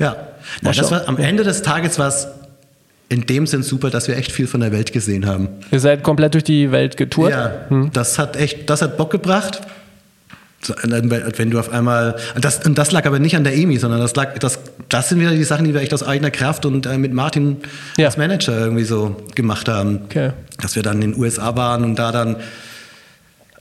äh, 0.00 0.02
Ja, 0.02 0.16
Na, 0.62 0.72
das 0.72 0.90
war, 0.90 1.06
am 1.08 1.18
Ende 1.18 1.44
des 1.44 1.60
Tages 1.60 1.98
war 1.98 2.08
es 2.08 2.26
in 3.10 3.26
dem 3.26 3.46
Sinn 3.46 3.62
super, 3.62 3.90
dass 3.90 4.08
wir 4.08 4.16
echt 4.16 4.32
viel 4.32 4.46
von 4.46 4.60
der 4.60 4.72
Welt 4.72 4.94
gesehen 4.94 5.26
haben. 5.26 5.48
ihr 5.70 5.80
seid 5.80 6.02
komplett 6.02 6.32
durch 6.32 6.44
die 6.44 6.72
Welt 6.72 6.96
getourt. 6.96 7.32
Ja, 7.32 7.66
das 7.92 8.18
hat 8.18 8.36
echt, 8.36 8.70
das 8.70 8.80
hat 8.80 8.96
Bock 8.96 9.10
gebracht. 9.10 9.60
Wenn 10.82 11.50
du 11.50 11.58
auf 11.58 11.70
einmal, 11.72 12.16
das, 12.40 12.64
und 12.66 12.78
das 12.78 12.90
lag 12.92 13.06
aber 13.06 13.18
nicht 13.18 13.36
an 13.36 13.44
der 13.44 13.54
EMI, 13.56 13.78
sondern 13.78 14.00
das 14.00 14.14
lag, 14.16 14.38
das, 14.38 14.58
das 14.88 15.08
sind 15.08 15.20
wieder 15.20 15.30
die 15.32 15.44
Sachen, 15.44 15.64
die 15.64 15.74
wir 15.74 15.80
echt 15.80 15.94
aus 15.94 16.02
eigener 16.02 16.30
Kraft 16.30 16.64
und 16.66 16.86
äh, 16.86 16.98
mit 16.98 17.12
Martin 17.12 17.58
Ja. 17.96 18.06
als 18.06 18.16
Manager 18.16 18.58
irgendwie 18.58 18.84
so 18.84 19.16
gemacht 19.34 19.68
haben. 19.68 20.00
Okay. 20.06 20.30
Dass 20.60 20.76
wir 20.76 20.82
dann 20.82 21.02
in 21.02 21.12
den 21.12 21.20
USA 21.20 21.56
waren 21.56 21.84
und 21.84 21.98
da 21.98 22.12
dann 22.12 22.36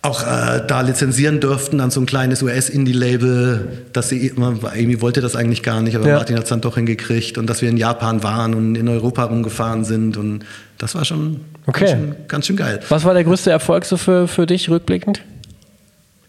auch 0.01 0.21
äh, 0.23 0.61
da 0.67 0.81
lizenzieren 0.81 1.39
durften 1.39 1.79
an 1.79 1.89
so 1.89 2.01
ein 2.01 2.05
kleines 2.05 2.41
US-Indie-Label, 2.43 3.83
dass 3.93 4.09
sie, 4.09 4.33
Amy 4.37 4.99
wollte 5.01 5.21
das 5.21 5.35
eigentlich 5.37 5.63
gar 5.63 5.81
nicht, 5.81 5.95
aber 5.95 6.07
Ja. 6.07 6.15
Martin 6.17 6.35
hat 6.35 6.43
es 6.43 6.49
dann 6.49 6.59
doch 6.59 6.75
hingekriegt 6.75 7.37
und 7.37 7.47
dass 7.49 7.61
wir 7.61 7.69
in 7.69 7.77
Japan 7.77 8.21
waren 8.21 8.53
und 8.53 8.75
in 8.75 8.89
Europa 8.89 9.23
rumgefahren 9.23 9.85
sind 9.85 10.17
und 10.17 10.43
das 10.77 10.95
war 10.95 11.05
schon 11.05 11.39
Okay. 11.65 11.85
ganz, 11.85 11.91
schön, 11.91 12.15
ganz 12.27 12.47
schön 12.47 12.55
geil. 12.57 12.79
Was 12.89 13.05
war 13.05 13.13
der 13.13 13.23
größte 13.23 13.49
Erfolg 13.49 13.85
so 13.85 13.95
für, 13.95 14.27
für 14.27 14.45
dich 14.45 14.69
rückblickend 14.69 15.21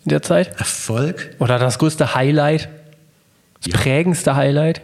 in 0.05 0.11
der 0.11 0.23
Zeit? 0.23 0.59
Erfolg? 0.59 1.31
Oder 1.39 1.59
das 1.59 1.79
größte 1.79 2.15
Highlight? 2.15 2.69
Das 3.65 3.73
prägendste 3.81 4.37
Highlight? 4.37 4.83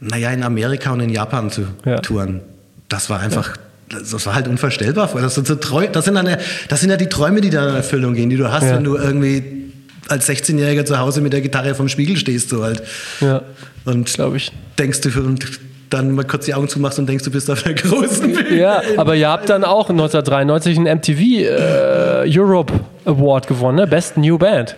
Naja, 0.00 0.30
in 0.30 0.42
Amerika 0.42 0.92
und 0.92 1.00
in 1.00 1.10
Japan 1.10 1.50
zu 1.50 1.66
Ja. 1.84 1.98
touren. 1.98 2.40
Das 2.88 3.10
war 3.10 3.18
einfach, 3.20 3.56
das, 3.88 4.26
war 4.26 4.34
halt 4.34 4.46
unvorstellbar. 4.46 5.10
Das 5.14 5.34
sind, 5.34 5.46
so 5.46 5.56
Treu, 5.56 5.88
das, 5.90 6.04
sind 6.04 6.14
dann, 6.14 6.26
ja- 6.26 6.38
das 6.68 6.80
sind 6.80 6.90
ja 6.90 6.96
die 6.96 7.08
Träume, 7.08 7.40
die 7.40 7.50
dann 7.50 7.70
in 7.70 7.74
Erfüllung 7.76 8.14
gehen, 8.14 8.30
die 8.30 8.36
du 8.36 8.50
hast, 8.52 8.62
Ja. 8.64 8.76
wenn 8.76 8.84
du 8.84 8.96
irgendwie 8.96 9.72
als 10.08 10.28
16-Jähriger 10.28 10.84
zu 10.84 10.98
Hause 10.98 11.20
mit 11.20 11.32
der 11.32 11.40
Gitarre 11.40 11.74
vom 11.74 11.88
Spiegel 11.88 12.16
stehst, 12.16 12.50
so 12.50 12.62
halt. 12.62 12.82
Ja, 13.20 13.42
Und 13.84 14.06
glaube 14.12 14.36
ich. 14.36 14.52
denkst 14.78 15.00
du, 15.00 15.08
und 15.20 15.44
dann 15.90 16.12
mal 16.12 16.24
kurz 16.24 16.46
die 16.46 16.54
Augen 16.54 16.68
zumachst 16.68 16.98
und 16.98 17.06
denkst, 17.08 17.24
du 17.24 17.30
bist 17.30 17.50
auf 17.50 17.62
der 17.62 17.74
großen 17.74 18.32
Bühne. 18.32 18.56
Ja, 18.56 18.82
aber 18.96 19.14
ihr 19.14 19.28
habt 19.28 19.48
dann 19.48 19.64
auch 19.64 19.90
1993 19.90 20.78
einen 20.78 20.98
MTV 20.98 21.20
äh, 21.20 22.24
Europe 22.38 22.72
Award 23.04 23.46
gewonnen, 23.46 23.76
ne? 23.76 23.86
Best 23.86 24.16
New 24.16 24.38
Band. 24.38 24.76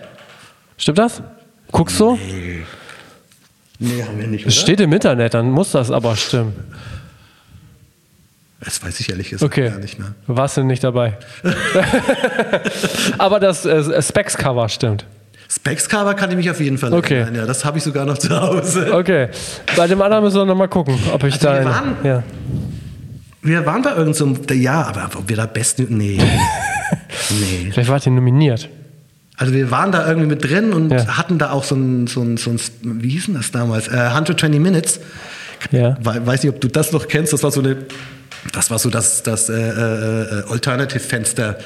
Stimmt 0.77 0.99
das? 0.99 1.23
Guckst 1.73 1.99
du? 2.01 2.19
Nee, 3.79 4.03
haben 4.03 4.19
wir 4.19 4.27
nicht, 4.27 4.43
oder? 4.45 4.49
Es 4.49 4.57
steht 4.57 4.81
im 4.81 4.93
Internet, 4.93 5.35
dann 5.35 5.51
muss 5.51 5.73
das 5.73 5.91
aber 5.91 6.17
stimmen. 6.17 6.55
Das 8.61 8.83
weiß 8.83 8.99
ich 9.01 9.09
ehrlich 9.09 9.31
gesagt 9.31 9.51
Okay. 9.53 9.71
gar 9.71 9.79
nicht 9.79 9.99
mehr. 9.99 10.15
Warst 10.27 10.57
du 10.57 10.65
nicht 10.65 10.83
dabei? 10.83 11.17
aber 13.19 13.39
das 13.39 13.65
äh, 13.65 14.03
Specs-Cover 14.03 14.69
stimmt. 14.69 15.07
Specs-Cover 15.51 16.15
kann 16.15 16.31
ich 16.31 16.37
mich 16.37 16.51
auf 16.51 16.61
jeden 16.61 16.77
Fall 16.79 16.93
Okay. 16.93 17.15
erinnern. 17.21 17.35
Ja, 17.37 17.47
das 17.47 17.65
habe 17.65 17.79
ich 17.79 17.85
sogar 17.85 18.05
noch 18.05 18.19
zu 18.19 18.29
Hause. 18.39 18.93
Okay. 18.95 19.29
Bei 19.77 19.87
dem 19.87 20.01
anderen 20.03 20.23
müssen 20.25 20.37
wir 20.37 20.45
nochmal 20.45 20.69
gucken, 20.69 20.99
ob 21.13 21.25
ich 21.25 21.35
Also 21.35 21.47
da. 21.47 21.59
wir 21.61 21.65
waren- 21.65 21.97
ja. 22.05 22.23
Wir 23.41 23.65
waren 23.65 23.83
bei 23.83 23.91
irgendeinem, 23.95 24.37
so 24.47 24.55
ja, 24.55 24.83
aber 24.83 25.09
ob 25.17 25.29
wir 25.29 25.37
da 25.37 25.47
besten, 25.47 25.87
nee. 25.97 26.19
nee. 27.31 27.71
Vielleicht 27.73 27.89
wart 27.89 28.05
ihr 28.07 28.13
nominiert. 28.13 28.69
Also 29.37 29.55
wir 29.55 29.71
waren 29.71 29.93
da 29.93 30.07
irgendwie 30.07 30.27
mit 30.29 30.45
drin 30.45 30.73
und 30.73 30.91
Ja. 30.91 31.17
hatten 31.17 31.39
da 31.39 31.53
auch 31.53 31.65
so 31.65 31.77
ein, 31.77 32.09
so 32.09 32.21
ein, 32.21 32.37
so 32.37 32.51
ein 32.51 32.59
wie 32.83 33.11
hieß 33.11 33.27
denn 33.27 33.35
das 33.37 33.51
damals? 33.53 33.89
Äh, 33.89 33.93
120 34.13 34.61
Minutes. 34.61 35.01
Ja. 35.71 35.97
We- 36.03 36.27
Weiß 36.27 36.43
nicht, 36.43 36.53
ob 36.53 36.61
du 36.61 36.69
das 36.69 36.93
noch 36.93 37.07
kennst. 37.09 37.33
Das 37.33 37.43
war 37.43 37.53
so 37.53 37.61
eine, 37.61 37.77
das 38.53 38.71
war 38.71 38.79
so 38.79 38.91
das, 38.91 39.23
das 39.23 39.49
äh, 39.49 39.55
äh, 39.55 40.41
äh, 40.41 40.51
Alternative-Fenster. 40.51 41.57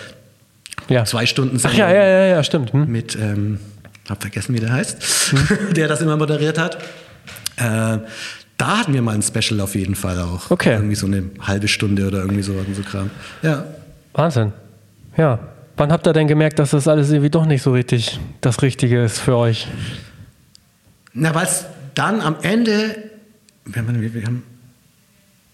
ja. 0.89 1.05
Zwei 1.05 1.25
Stunden 1.27 1.59
Ach 1.65 1.73
ja, 1.75 1.91
ja, 1.91 2.05
ja, 2.07 2.27
ja, 2.27 2.43
stimmt. 2.45 2.73
Hm? 2.75 2.87
mit, 2.93 3.17
ähm, 3.17 3.59
hab 4.13 4.23
vergessen, 4.23 4.55
wie 4.55 4.61
der 4.61 4.73
heißt, 4.73 5.33
der 5.77 5.89
das 5.89 6.01
immer 6.01 6.17
moderiert 6.17 6.59
hat. 6.59 6.77
Äh, 7.57 7.99
da 8.59 8.79
hatten 8.79 8.95
wir 8.95 9.03
mal 9.03 9.15
ein 9.15 9.23
Special 9.23 9.61
auf 9.61 9.75
jeden 9.75 9.95
Fall 9.97 10.21
auch. 10.21 10.51
Okay. 10.51 10.75
Irgendwie 10.75 10.95
so 10.95 11.07
eine 11.07 11.25
halbe 11.41 11.67
Stunde 11.67 12.07
oder 12.07 12.19
irgendwie 12.21 12.43
so, 12.43 12.55
so 12.75 12.83
Kram. 12.83 13.11
Ja. 13.43 13.65
Wahnsinn. 14.13 14.53
Ja. 15.17 15.41
Wann 15.77 15.91
habt 15.91 16.07
ihr 16.07 16.13
denn 16.13 16.29
gemerkt, 16.29 16.59
dass 16.59 16.71
das 16.71 16.87
alles 16.87 17.11
irgendwie 17.11 17.31
doch 17.31 17.47
nicht 17.47 17.63
so 17.63 17.73
richtig 17.73 18.21
das 18.41 18.63
Richtige 18.63 19.03
ist 19.03 19.19
für 19.19 19.37
euch? 19.37 19.67
Na, 21.15 21.35
weil 21.35 21.47
es 21.47 21.65
dann 21.95 22.21
am 22.21 22.37
Ende, 22.43 22.97
wir 23.65 23.83
haben, 24.25 24.43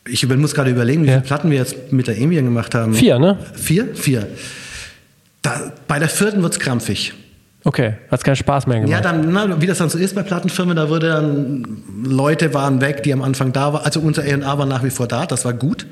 ich 0.06 0.26
muss 0.28 0.54
gerade 0.54 0.70
überlegen, 0.70 1.04
wie 1.04 1.08
Ja. 1.08 1.14
viele 1.14 1.24
Platten 1.26 1.50
wir 1.50 1.58
jetzt 1.58 1.92
mit 1.92 2.08
der 2.08 2.18
Emien 2.18 2.44
gemacht 2.44 2.74
haben. 2.74 2.94
Vier, 2.94 3.18
ne? 3.18 3.38
Vier? 3.54 3.94
Vier. 3.94 4.26
Da, 5.42 5.72
bei 5.86 5.98
der 5.98 6.08
vierten 6.08 6.42
wird 6.42 6.52
es 6.54 6.58
krampfig. 6.58 7.14
Okay, 7.64 7.94
hat's 8.10 8.22
keinen 8.24 8.36
Spaß 8.36 8.66
mehr 8.68 8.76
gemacht. 8.80 8.90
Ja, 8.92 9.00
dann, 9.00 9.32
na, 9.32 9.60
wie 9.60 9.66
das 9.66 9.78
dann 9.78 9.90
so 9.90 9.98
ist 9.98 10.14
bei 10.14 10.22
Plattenfirmen, 10.22 10.76
da 10.76 10.88
wurde 10.88 11.08
dann, 11.08 11.66
Leute 12.04 12.54
waren 12.54 12.80
weg, 12.80 13.02
die 13.02 13.12
am 13.12 13.20
Anfang 13.22 13.52
da 13.52 13.72
waren. 13.72 13.84
Also 13.84 14.00
unser 14.00 14.22
A&A 14.22 14.58
war 14.58 14.64
nach 14.66 14.84
wie 14.84 14.90
vor 14.90 15.08
da, 15.08 15.26
das 15.26 15.44
war 15.44 15.52
gut. 15.52 15.86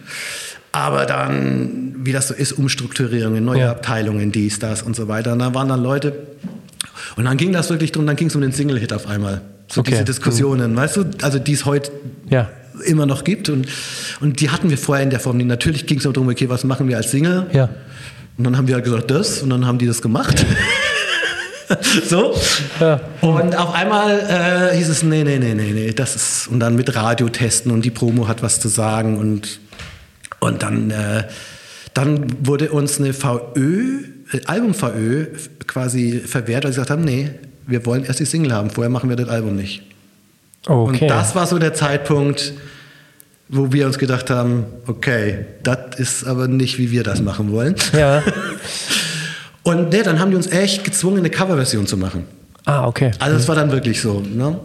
Aber 0.73 1.07
dann, 1.07 1.95
wie 1.99 2.13
das 2.13 2.29
so 2.29 2.35
ist, 2.35 2.53
Umstrukturierungen, 2.53 3.45
neue 3.45 3.61
Ja. 3.61 3.71
Abteilungen, 3.73 4.31
dies, 4.31 4.59
das 4.59 4.83
und 4.83 4.95
so 4.95 5.09
weiter. 5.09 5.33
Und 5.33 5.41
da 5.41 5.55
waren 5.55 5.69
dann 5.69 5.83
Leute. 5.83 6.13
Und 7.17 7.25
dann 7.25 7.37
ging 7.37 7.53
das 7.53 7.69
wirklich 7.71 7.93
drum, 7.93 8.07
dann 8.07 8.17
ging 8.17 8.29
es 8.29 8.35
um 8.37 8.43
den 8.43 8.53
Single-Hit 8.53 8.93
auf 8.93 9.07
einmal. 9.09 9.41
So 9.69 9.81
Okay. 9.81 9.91
diese 9.93 10.05
Diskussionen, 10.05 10.77
weißt 10.77 10.97
du, 10.99 11.05
also 11.23 11.39
die 11.39 11.53
es 11.55 11.65
heute 11.65 11.91
Ja. 12.29 12.49
immer 12.85 13.07
noch 13.07 13.25
gibt. 13.25 13.49
Und, 13.49 13.67
und 14.21 14.41
die 14.41 14.51
hatten 14.51 14.71
wir 14.71 14.79
vorher 14.79 15.03
in 15.03 15.11
der 15.11 15.19
Form. 15.21 15.39
Natürlich 15.39 15.87
ging 15.87 15.99
es 15.99 16.05
darum, 16.05 16.29
okay, 16.29 16.49
was 16.49 16.63
machen 16.63 16.89
wir 16.89 16.97
als 16.99 17.11
Single? 17.11 17.47
Ja. 17.53 17.71
Und 18.39 18.45
dann 18.45 18.57
haben 18.57 18.69
wir 18.69 18.75
halt 18.77 18.85
gesagt, 18.85 19.11
das. 19.11 19.43
Und 19.43 19.51
dann 19.51 19.67
haben 19.67 19.79
die 19.79 19.87
das 19.87 20.01
gemacht. 20.03 20.45
so. 22.09 22.35
Ja. 22.81 23.01
Und 23.21 23.57
auf 23.57 23.75
einmal 23.75 24.21
äh, 24.73 24.77
hieß 24.77 24.89
es, 24.89 25.03
nee, 25.03 25.25
nee, 25.25 25.39
nee, 25.39 25.55
nee, 25.55 25.73
nee, 25.73 25.93
das 25.93 26.17
ist, 26.17 26.49
und 26.49 26.61
dann 26.61 26.77
mit 26.77 26.95
Radio 26.95 27.29
testen 27.29 27.73
und 27.73 27.85
die 27.85 27.91
Promo 27.91 28.29
hat 28.29 28.43
was 28.43 28.61
zu 28.61 28.69
sagen 28.69 29.19
und, 29.19 29.61
und 30.41 30.63
dann, 30.63 30.91
äh, 30.91 31.25
dann 31.95 32.47
wurde 32.47 32.71
uns 32.71 32.99
eine 33.01 33.13
VÖ 33.13 34.03
äh, 34.33 34.41
Album-VÖ 34.47 35.27
quasi 35.67 36.21
verwehrt, 36.21 36.65
weil 36.65 36.73
sie 36.73 36.77
gesagt 36.77 36.91
haben, 36.91 37.05
nee, 37.05 37.31
wir 37.67 37.85
wollen 37.87 38.05
erst 38.05 38.21
die 38.21 38.27
Single 38.27 38.53
haben, 38.53 38.71
vorher 38.71 38.91
machen 38.91 39.09
wir 39.09 39.17
das 39.17 39.29
Album 39.29 39.57
nicht. 39.57 39.83
Okay. 40.67 41.05
Und 41.05 41.11
das 41.11 41.35
war 41.35 41.47
so 41.47 41.59
der 41.59 41.75
Zeitpunkt, 41.75 42.53
wo 43.49 43.73
wir 43.73 43.87
uns 43.87 43.99
gedacht 43.99 44.31
haben, 44.31 44.67
okay, 44.87 45.47
das 45.63 45.79
ist 45.99 46.25
aber 46.25 46.49
nicht, 46.49 46.79
wie 46.79 46.91
wir 46.91 47.05
das 47.05 47.21
machen 47.21 47.53
wollen. 47.53 47.75
ja. 47.93 48.23
Und 49.67 49.91
nee, 49.91 50.03
dann 50.05 50.21
haben 50.21 50.31
die 50.31 50.37
uns 50.37 50.47
echt 50.47 50.85
gezwungen, 50.85 51.19
eine 51.19 51.29
Coverversion 51.31 51.89
zu 51.89 51.97
machen. 51.97 52.25
Ah, 52.67 52.87
okay. 52.87 53.11
Also 53.19 53.37
es 53.37 53.49
war 53.49 53.57
dann 53.57 53.73
wirklich 53.73 54.01
so. 54.01 54.21
Ne? 54.21 54.61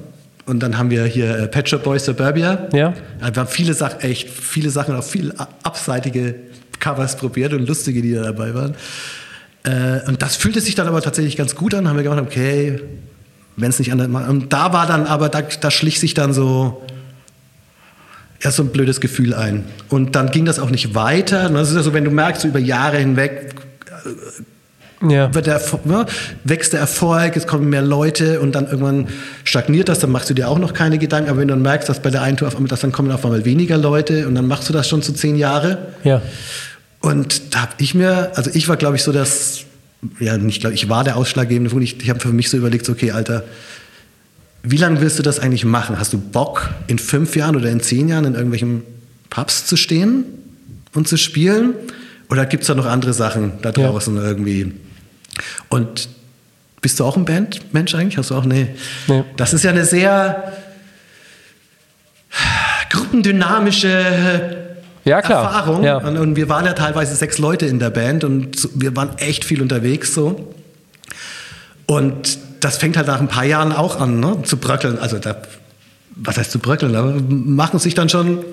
Und 0.45 0.59
dann 0.61 0.77
haben 0.77 0.91
wir 0.91 1.05
hier 1.05 1.39
äh, 1.39 1.47
Pet 1.47 1.67
Shop 1.69 1.81
Boys 1.83 2.05
Suburbia. 2.05 2.67
Ja. 2.71 2.93
Wir 3.19 3.33
haben 3.41 3.47
viele 3.47 3.73
Sachen, 3.73 3.99
echt 4.01 4.29
viele 4.29 4.69
Sachen, 4.69 4.95
auch 4.95 5.03
viel 5.03 5.33
a- 5.37 5.47
abseitige 5.63 6.35
Covers 6.79 7.15
probiert 7.17 7.51
und 7.53 7.67
lustige, 7.67 8.03
die 8.03 8.13
da 8.13 8.21
dabei 8.25 8.53
waren. 8.53 8.75
Äh, 9.63 10.07
und 10.07 10.21
das 10.21 10.35
fühlte 10.35 10.61
sich 10.61 10.75
dann 10.75 10.87
aber 10.87 11.01
tatsächlich 11.01 11.35
ganz 11.35 11.55
gut 11.55 11.73
an. 11.73 11.87
Haben 11.89 11.95
wir 11.95 12.03
gemacht, 12.03 12.21
okay, 12.21 12.79
wenn 13.57 13.71
es 13.71 13.79
nicht 13.79 13.91
anders 13.91 14.07
macht. 14.07 14.29
Und 14.29 14.53
da 14.53 14.71
war 14.71 14.85
dann 14.85 15.07
aber, 15.07 15.29
da, 15.29 15.41
da 15.41 15.71
schlich 15.71 15.99
sich 15.99 16.13
dann 16.13 16.31
so 16.31 16.83
erst 18.39 18.57
so 18.57 18.63
ein 18.63 18.69
blödes 18.69 19.01
Gefühl 19.01 19.33
ein. 19.33 19.63
Und 19.89 20.15
dann 20.15 20.29
ging 20.29 20.45
das 20.45 20.59
auch 20.59 20.69
nicht 20.69 20.93
weiter. 20.93 21.47
Und 21.47 21.55
Das 21.55 21.69
ist 21.71 21.75
ja 21.75 21.81
so, 21.81 21.91
wenn 21.93 22.03
du 22.03 22.11
merkst, 22.11 22.43
so 22.43 22.47
über 22.47 22.59
Jahre 22.59 22.97
hinweg 22.99 23.55
Ja. 25.07 25.33
wird 25.33 25.47
der, 25.47 25.59
ne, 25.85 26.05
wächst 26.43 26.73
der 26.73 26.79
Erfolg, 26.79 27.35
es 27.35 27.47
kommen 27.47 27.69
mehr 27.69 27.81
Leute 27.81 28.39
und 28.39 28.53
dann 28.53 28.65
irgendwann 28.67 29.07
stagniert 29.43 29.89
das, 29.89 29.99
dann 29.99 30.11
machst 30.11 30.29
du 30.29 30.33
dir 30.33 30.47
auch 30.47 30.59
noch 30.59 30.73
keine 30.73 30.97
Gedanken. 30.99 31.29
Aber 31.29 31.39
wenn 31.39 31.47
du 31.47 31.53
dann 31.55 31.63
merkst, 31.63 31.89
dass 31.89 32.01
bei 32.01 32.11
der 32.11 32.21
einen 32.21 32.37
Tour 32.37 32.47
auf 32.47 32.55
einmal, 32.55 32.69
dass 32.69 32.81
dann 32.81 32.91
kommen 32.91 33.11
auf 33.11 33.25
einmal 33.25 33.43
weniger 33.45 33.77
Leute 33.77 34.27
und 34.27 34.35
dann 34.35 34.47
machst 34.47 34.69
du 34.69 34.73
das 34.73 34.87
schon 34.87 35.01
zu 35.01 35.13
zehn 35.13 35.35
Jahre. 35.35 35.77
Ja. 36.03 36.21
Und 36.99 37.55
da 37.55 37.61
habe 37.63 37.71
ich 37.79 37.95
mir, 37.95 38.31
also 38.35 38.51
ich 38.53 38.67
war, 38.67 38.77
glaube 38.77 38.95
ich, 38.95 39.01
so 39.03 39.11
das, 39.11 39.61
ja, 40.19 40.37
nicht 40.37 40.61
glaube 40.61 40.75
ich, 40.75 40.87
war 40.87 41.03
der 41.03 41.17
ausschlaggebende 41.17 41.71
Punkt. 41.71 41.83
Ich, 41.83 41.99
ich 41.99 42.09
habe 42.09 42.19
für 42.19 42.29
mich 42.31 42.49
so 42.49 42.57
überlegt, 42.57 42.85
so, 42.85 42.91
okay, 42.91 43.11
Alter, 43.11 43.43
wie 44.63 44.77
lange 44.77 45.01
willst 45.01 45.17
du 45.17 45.23
das 45.23 45.39
eigentlich 45.39 45.65
machen? 45.65 45.97
Hast 45.97 46.13
du 46.13 46.19
Bock, 46.19 46.69
in 46.85 46.99
fünf 46.99 47.35
Jahren 47.35 47.55
oder 47.55 47.69
in 47.71 47.79
zehn 47.81 48.07
Jahren 48.07 48.25
in 48.25 48.33
irgendwelchen 48.35 48.83
Pubs 49.31 49.65
zu 49.65 49.75
stehen 49.77 50.25
und 50.93 51.07
zu 51.07 51.17
spielen? 51.17 51.73
Oder 52.29 52.45
gibt 52.45 52.61
es 52.63 52.67
da 52.67 52.75
noch 52.75 52.85
andere 52.85 53.13
Sachen 53.13 53.53
da 53.63 53.69
Ja. 53.75 53.89
draußen 53.89 54.15
irgendwie? 54.15 54.71
Und 55.69 56.09
bist 56.81 56.99
du 56.99 57.05
auch 57.05 57.15
ein 57.15 57.25
Bandmensch 57.25 57.93
eigentlich? 57.95 58.17
Hast 58.17 58.31
du 58.31 58.35
auch, 58.35 58.45
nee. 58.45 58.67
Nee. 59.07 59.23
Das 59.37 59.53
ist 59.53 59.63
ja 59.63 59.71
eine 59.71 59.85
sehr 59.85 60.51
gruppendynamische 62.89 64.57
Ja, 65.03 65.21
klar. 65.21 65.43
Erfahrung. 65.43 65.83
Ja. 65.83 65.97
Und, 65.97 66.17
und 66.17 66.35
wir 66.35 66.49
waren 66.49 66.65
ja 66.65 66.73
teilweise 66.73 67.15
sechs 67.15 67.37
Leute 67.37 67.65
in 67.65 67.79
der 67.79 67.89
Band 67.89 68.23
und 68.23 68.69
wir 68.75 68.95
waren 68.95 69.17
echt 69.17 69.45
viel 69.45 69.61
unterwegs 69.61 70.13
so. 70.13 70.53
Und 71.85 72.39
das 72.61 72.77
fängt 72.77 72.97
halt 72.97 73.07
nach 73.07 73.19
ein 73.19 73.27
paar 73.27 73.45
Jahren 73.45 73.71
auch 73.71 73.99
an, 73.99 74.19
ne, 74.19 74.41
zu 74.43 74.57
bröckeln. 74.57 74.97
Also 74.99 75.19
da, 75.19 75.35
was 76.15 76.37
heißt 76.37 76.51
zu 76.51 76.59
bröckeln? 76.59 76.95
Aber 76.95 77.15
machen 77.27 77.79
sich 77.79 77.95
dann 77.95 78.09
schon 78.09 78.45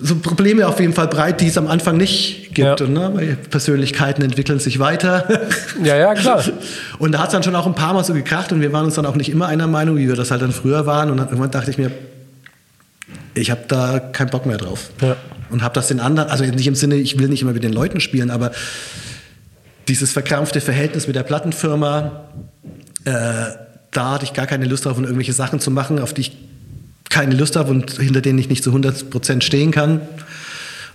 so 0.00 0.16
Probleme 0.16 0.66
auf 0.66 0.78
jeden 0.80 0.92
Fall 0.92 1.08
breit, 1.08 1.40
die 1.40 1.48
es 1.48 1.58
am 1.58 1.66
Anfang 1.66 1.96
nicht 1.96 2.54
gibt. 2.54 2.80
Ja. 2.80 2.86
Und, 2.86 2.92
ne, 2.92 3.10
weil 3.14 3.36
Persönlichkeiten 3.36 4.22
entwickeln 4.22 4.58
sich 4.58 4.78
weiter. 4.78 5.28
Ja, 5.82 5.96
ja, 5.96 6.14
klar. 6.14 6.42
Und 6.98 7.12
da 7.12 7.20
hat 7.20 7.28
es 7.28 7.32
dann 7.32 7.42
schon 7.42 7.54
auch 7.54 7.66
ein 7.66 7.74
paar 7.74 7.94
Mal 7.94 8.02
so 8.02 8.12
gekracht 8.12 8.50
und 8.52 8.60
wir 8.60 8.72
waren 8.72 8.84
uns 8.84 8.94
dann 8.94 9.06
auch 9.06 9.14
nicht 9.14 9.30
immer 9.30 9.46
einer 9.46 9.66
Meinung, 9.66 9.96
wie 9.96 10.08
wir 10.08 10.16
das 10.16 10.30
halt 10.30 10.42
dann 10.42 10.50
früher 10.50 10.86
waren. 10.86 11.10
Und 11.10 11.18
dann 11.18 11.26
irgendwann 11.26 11.52
dachte 11.52 11.70
ich 11.70 11.78
mir, 11.78 11.92
ich 13.34 13.50
habe 13.50 13.62
da 13.68 14.00
keinen 14.00 14.30
Bock 14.30 14.44
mehr 14.44 14.56
drauf. 14.56 14.90
Ja. 15.00 15.16
Und 15.50 15.62
habe 15.62 15.74
das 15.74 15.88
den 15.88 16.00
anderen, 16.00 16.30
also 16.30 16.44
nicht 16.44 16.66
im 16.66 16.74
Sinne, 16.74 16.96
ich 16.96 17.18
will 17.18 17.28
nicht 17.28 17.42
immer 17.42 17.52
mit 17.52 17.62
den 17.62 17.72
Leuten 17.72 18.00
spielen, 18.00 18.30
aber 18.30 18.50
dieses 19.86 20.12
verkrampfte 20.12 20.60
Verhältnis 20.60 21.06
mit 21.06 21.16
der 21.16 21.22
Plattenfirma, 21.22 22.24
äh, 23.04 23.10
da 23.92 24.10
hatte 24.10 24.24
ich 24.24 24.32
gar 24.32 24.46
keine 24.46 24.66
Lust 24.66 24.84
drauf, 24.84 24.98
irgendwelche 24.98 25.32
Sachen 25.32 25.60
zu 25.60 25.70
machen, 25.70 25.98
auf 25.98 26.12
die 26.12 26.22
ich 26.22 26.47
keine 27.10 27.34
Lust 27.34 27.56
habe 27.56 27.70
und 27.70 27.92
hinter 27.92 28.20
denen 28.20 28.38
ich 28.38 28.48
nicht 28.48 28.62
zu 28.62 28.72
100% 28.74 29.42
stehen 29.42 29.70
kann. 29.70 30.00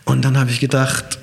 Und 0.06 0.26
dann 0.26 0.38
habe 0.38 0.52
ich 0.52 0.60
gedacht, 0.60 1.20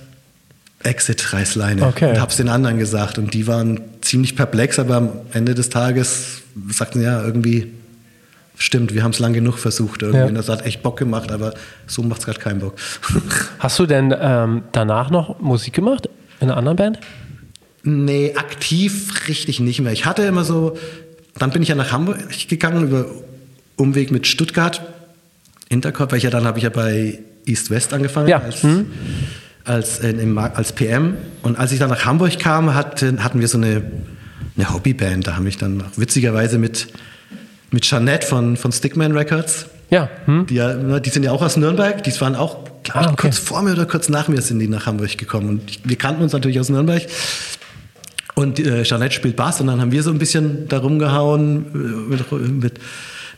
Exit 0.82 1.32
Reißleine. 1.32 1.86
Okay. 1.86 2.10
Und 2.10 2.20
habe 2.20 2.30
es 2.30 2.36
den 2.36 2.48
anderen 2.48 2.78
gesagt. 2.78 3.18
Und 3.18 3.34
die 3.34 3.46
waren 3.46 3.80
ziemlich 4.00 4.36
perplex, 4.36 4.78
aber 4.78 4.96
am 4.96 5.10
Ende 5.32 5.54
des 5.54 5.68
Tages 5.68 6.42
sagten 6.70 7.00
sie, 7.00 7.04
ja, 7.04 7.22
irgendwie 7.22 7.72
stimmt, 8.56 8.94
wir 8.94 9.02
haben 9.02 9.10
es 9.10 9.18
lang 9.18 9.32
genug 9.32 9.58
versucht. 9.58 10.02
Irgendwie. 10.02 10.20
Ja. 10.20 10.26
Und 10.26 10.34
das 10.34 10.48
hat 10.48 10.64
echt 10.64 10.82
Bock 10.82 10.98
gemacht, 10.98 11.32
aber 11.32 11.54
so 11.86 12.02
macht 12.02 12.20
es 12.20 12.26
gerade 12.26 12.40
keinen 12.40 12.60
Bock. 12.60 12.74
Hast 13.58 13.78
du 13.78 13.86
denn 13.86 14.14
ähm, 14.18 14.62
danach 14.72 15.10
noch 15.10 15.40
Musik 15.40 15.74
gemacht? 15.74 16.08
In 16.40 16.48
einer 16.48 16.56
anderen 16.56 16.76
Band? 16.76 17.00
Nee, 17.82 18.34
aktiv 18.36 19.28
richtig 19.28 19.60
nicht 19.60 19.80
mehr. 19.80 19.92
Ich 19.92 20.04
hatte 20.04 20.22
immer 20.22 20.44
so, 20.44 20.76
dann 21.38 21.50
bin 21.50 21.62
ich 21.62 21.68
ja 21.68 21.74
nach 21.74 21.92
Hamburg 21.92 22.18
gegangen 22.48 22.84
über 22.84 23.06
Umweg 23.80 24.10
mit 24.10 24.26
Stuttgart, 24.26 24.80
Intercorp, 25.68 26.10
weil 26.12 26.18
ich 26.18 26.24
ja 26.24 26.30
dann 26.30 26.44
habe 26.44 26.58
ich 26.58 26.64
ja 26.64 26.70
bei 26.70 27.18
East 27.46 27.70
West 27.70 27.92
angefangen 27.92 28.28
Ja. 28.28 28.38
als, 28.40 28.62
Mhm. 28.62 28.86
als, 29.64 29.98
äh, 30.00 30.10
im, 30.10 30.36
als 30.38 30.72
PM. 30.72 31.14
Und 31.42 31.58
als 31.58 31.72
ich 31.72 31.78
dann 31.78 31.90
nach 31.90 32.04
Hamburg 32.04 32.38
kam, 32.38 32.74
hatten, 32.74 33.22
hatten 33.24 33.40
wir 33.40 33.48
so 33.48 33.58
eine, 33.58 33.82
eine 34.56 34.72
Hobbyband. 34.72 35.26
Da 35.26 35.36
habe 35.36 35.48
ich 35.48 35.56
dann 35.56 35.82
witzigerweise 35.96 36.58
mit, 36.58 36.88
mit 37.70 37.84
Jeanette 37.84 38.26
von, 38.26 38.56
von 38.56 38.72
Stickman 38.72 39.12
Records. 39.16 39.66
Ja. 39.90 40.08
Hm? 40.26 40.46
Die, 40.46 40.54
ja, 40.54 40.74
ne, 40.74 41.00
die 41.00 41.10
sind 41.10 41.22
ja 41.24 41.32
auch 41.32 41.42
aus 41.42 41.56
Nürnberg. 41.56 42.02
Die 42.04 42.20
waren 42.20 42.36
auch, 42.36 42.64
glaube 42.82 43.00
ich, 43.00 43.06
Ah, 43.08 43.12
okay. 43.12 43.16
kurz 43.22 43.38
vor 43.38 43.62
mir 43.62 43.72
oder 43.72 43.86
kurz 43.86 44.08
nach 44.08 44.28
mir 44.28 44.40
sind 44.42 44.58
die 44.58 44.68
nach 44.68 44.86
Hamburg 44.86 45.16
gekommen. 45.18 45.48
Und 45.48 45.88
wir 45.88 45.96
kannten 45.96 46.22
uns 46.22 46.32
natürlich 46.32 46.60
aus 46.60 46.68
Nürnberg. 46.68 47.02
Und 48.34 48.58
äh, 48.60 48.82
Jeanette 48.84 49.14
spielt 49.14 49.36
Bass 49.36 49.60
und 49.60 49.66
dann 49.66 49.80
haben 49.80 49.92
wir 49.92 50.02
so 50.02 50.10
ein 50.10 50.18
bisschen 50.18 50.68
da 50.68 50.78
rumgehauen 50.78 51.66
äh, 51.74 52.10
mit, 52.16 52.62
mit 52.62 52.74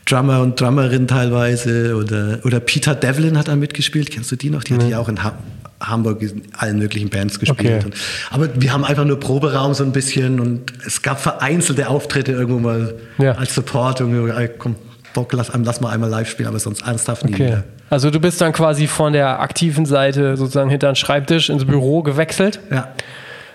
Drummer 0.06 0.40
und 0.42 0.60
Drummerin 0.60 1.06
teilweise. 1.08 1.96
Oder, 1.96 2.38
oder 2.44 2.60
Peter 2.60 2.94
Devlin 2.94 3.38
hat 3.38 3.48
da 3.48 3.56
mitgespielt. 3.56 4.10
Kennst 4.10 4.30
du 4.32 4.36
die 4.36 4.50
noch? 4.50 4.64
Die 4.64 4.74
hat 4.74 4.82
ja 4.88 4.98
auch 4.98 5.08
in 5.08 5.22
ha 5.22 5.32
Hamburg 5.80 6.22
in 6.22 6.42
allen 6.56 6.78
möglichen 6.78 7.08
Bands 7.10 7.40
gespielt. 7.40 7.84
Okay. 7.86 7.94
Aber 8.30 8.48
wir 8.60 8.72
haben 8.72 8.84
einfach 8.84 9.04
nur 9.04 9.18
Proberaum 9.18 9.74
so 9.74 9.82
ein 9.82 9.90
bisschen 9.90 10.38
und 10.38 10.72
es 10.86 11.02
gab 11.02 11.20
vereinzelte 11.20 11.88
Auftritte 11.88 12.30
irgendwo 12.30 12.60
mal 12.60 12.94
Ja. 13.18 13.32
als 13.32 13.54
Support. 13.56 13.98
Irgendwie, 13.98 14.48
komm, 14.58 14.76
Bock, 15.12 15.32
lass, 15.32 15.50
lass 15.52 15.80
mal 15.80 15.90
einmal 15.90 16.08
live 16.08 16.30
spielen, 16.30 16.48
aber 16.48 16.60
sonst 16.60 16.82
ernsthaft 16.86 17.24
nie 17.24 17.34
Okay. 17.34 17.46
wieder. 17.48 17.64
Also 17.90 18.10
du 18.10 18.20
bist 18.20 18.40
dann 18.40 18.52
quasi 18.52 18.86
von 18.86 19.12
der 19.12 19.40
aktiven 19.40 19.84
Seite 19.84 20.36
sozusagen 20.36 20.70
hinter 20.70 20.86
den 20.90 20.96
Schreibtisch 20.96 21.50
ins 21.50 21.64
Büro 21.64 22.02
gewechselt. 22.04 22.60
Ja. 22.70 22.88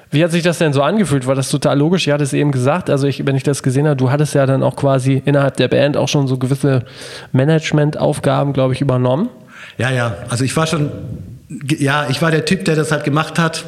Wie 0.09 0.23
hat 0.23 0.31
sich 0.31 0.43
das 0.43 0.57
denn 0.57 0.71
so 0.73 0.81
angefühlt? 0.83 1.27
War 1.27 1.35
das 1.35 1.49
total 1.49 1.77
logisch? 1.77 2.07
Ich 2.07 2.13
hatte 2.13 2.23
es 2.23 2.31
eben 2.33 2.51
gesagt, 2.51 2.89
also 2.89 3.07
ich, 3.07 3.25
wenn 3.25 3.35
ich 3.35 3.43
das 3.43 3.61
gesehen 3.61 3.85
habe, 3.87 3.97
du 3.97 4.09
hattest 4.09 4.33
ja 4.35 4.45
dann 4.45 4.63
auch 4.63 4.75
quasi 4.75 5.21
innerhalb 5.25 5.57
der 5.57 5.67
Band 5.67 5.97
auch 5.97 6.07
schon 6.07 6.27
so 6.27 6.37
gewisse 6.37 6.85
Managementaufgaben, 7.33 8.53
glaube 8.53 8.73
ich, 8.73 8.81
übernommen. 8.81 9.29
Ja, 9.77 9.89
ja. 9.91 10.15
Also 10.29 10.45
ich 10.45 10.55
war 10.55 10.65
schon, 10.65 10.91
ja, 11.77 12.07
ich 12.09 12.21
war 12.21 12.31
der 12.31 12.45
Typ, 12.45 12.63
der 12.65 12.75
das 12.75 12.91
halt 12.91 13.03
gemacht 13.03 13.37
hat, 13.37 13.65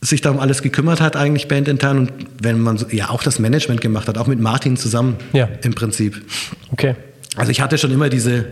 sich 0.00 0.20
da 0.20 0.30
um 0.30 0.40
alles 0.40 0.62
gekümmert 0.62 1.00
hat, 1.00 1.14
eigentlich 1.14 1.46
bandintern 1.46 1.98
und 1.98 2.12
wenn 2.42 2.58
man 2.60 2.78
so, 2.78 2.86
ja 2.88 3.10
auch 3.10 3.22
das 3.22 3.38
Management 3.38 3.80
gemacht 3.82 4.08
hat, 4.08 4.16
auch 4.18 4.26
mit 4.26 4.40
Martin 4.40 4.76
zusammen 4.76 5.16
Ja. 5.32 5.48
im 5.62 5.74
Prinzip. 5.74 6.22
Okay. 6.72 6.96
Also 7.36 7.52
ich 7.52 7.60
hatte 7.60 7.76
schon 7.78 7.92
immer 7.92 8.08
diese 8.08 8.46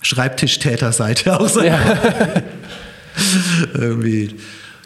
Schreibtischtäter-Seite 0.00 1.38
auch 1.40 1.48
so 1.48 1.62
Ja. 1.62 1.78
irgendwie. 3.74 4.34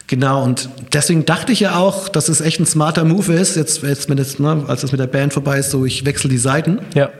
Genau, 0.09 0.43
und 0.43 0.69
deswegen 0.91 1.23
dachte 1.25 1.51
ich 1.51 1.59
ja 1.59 1.75
auch, 1.77 2.09
dass 2.09 2.29
es 2.29 2.41
echt 2.41 2.59
ein 2.59 2.65
smarter 2.65 3.05
Move 3.05 3.31
ist, 3.31 3.55
jetzt, 3.55 3.83
jetzt, 3.83 4.09
wenn 4.09 4.17
es, 4.17 4.39
ne, 4.39 4.63
als 4.67 4.81
das 4.81 4.91
mit 4.91 4.99
der 4.99 5.05
Band 5.05 5.33
vorbei 5.33 5.59
ist, 5.59 5.69
so 5.69 5.85
ich 5.85 6.03
wechsle 6.03 6.31
die 6.31 6.39
Seiten. 6.39 6.79
Ja. 6.95 7.11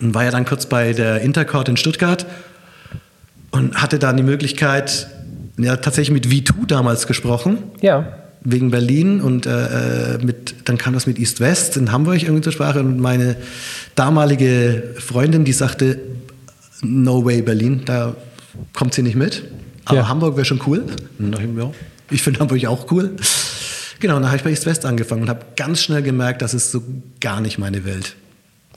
Und 0.00 0.14
war 0.14 0.22
ja 0.24 0.30
dann 0.30 0.44
kurz 0.44 0.66
bei 0.66 0.92
der 0.92 1.20
Intercord 1.22 1.68
in 1.68 1.76
Stuttgart 1.76 2.24
und 3.50 3.74
hatte 3.82 3.98
dann 3.98 4.16
die 4.16 4.22
Möglichkeit, 4.22 5.08
ja, 5.58 5.76
tatsächlich 5.76 6.12
mit 6.14 6.26
V2 6.28 6.66
damals 6.68 7.08
gesprochen, 7.08 7.58
Ja. 7.80 8.06
wegen 8.44 8.70
Berlin 8.70 9.20
und 9.20 9.46
äh, 9.46 10.18
mit, 10.22 10.54
dann 10.68 10.78
kam 10.78 10.94
das 10.94 11.08
mit 11.08 11.18
East 11.18 11.40
West 11.40 11.76
in 11.76 11.90
Hamburg 11.90 12.22
irgendwie 12.22 12.42
zur 12.42 12.52
Sprache 12.52 12.78
und 12.78 13.00
meine 13.00 13.34
damalige 13.96 14.94
Freundin, 14.98 15.44
die 15.44 15.52
sagte, 15.52 15.98
no 16.82 17.24
way 17.24 17.42
Berlin, 17.42 17.82
da 17.84 18.14
kommt 18.74 18.94
sie 18.94 19.02
nicht 19.02 19.16
mit, 19.16 19.42
aber 19.86 19.98
Ja. 19.98 20.08
Hamburg 20.08 20.36
wäre 20.36 20.44
schon 20.44 20.60
cool. 20.68 20.84
Und 21.18 21.32
da 21.32 21.38
dachte 21.38 21.50
ich 21.50 21.58
ja, 21.58 21.70
ich 22.12 22.22
finde 22.22 22.40
Hamburg 22.40 22.64
auch 22.66 22.90
cool. 22.90 23.10
Genau, 24.00 24.14
dann 24.14 24.26
habe 24.26 24.36
ich 24.36 24.42
bei 24.42 24.50
East 24.50 24.66
West 24.66 24.84
angefangen 24.84 25.22
und 25.22 25.28
habe 25.28 25.40
ganz 25.56 25.80
schnell 25.82 26.02
gemerkt, 26.02 26.42
das 26.42 26.54
ist 26.54 26.70
so 26.72 26.82
gar 27.20 27.40
nicht 27.40 27.58
meine 27.58 27.84
Welt. 27.84 28.16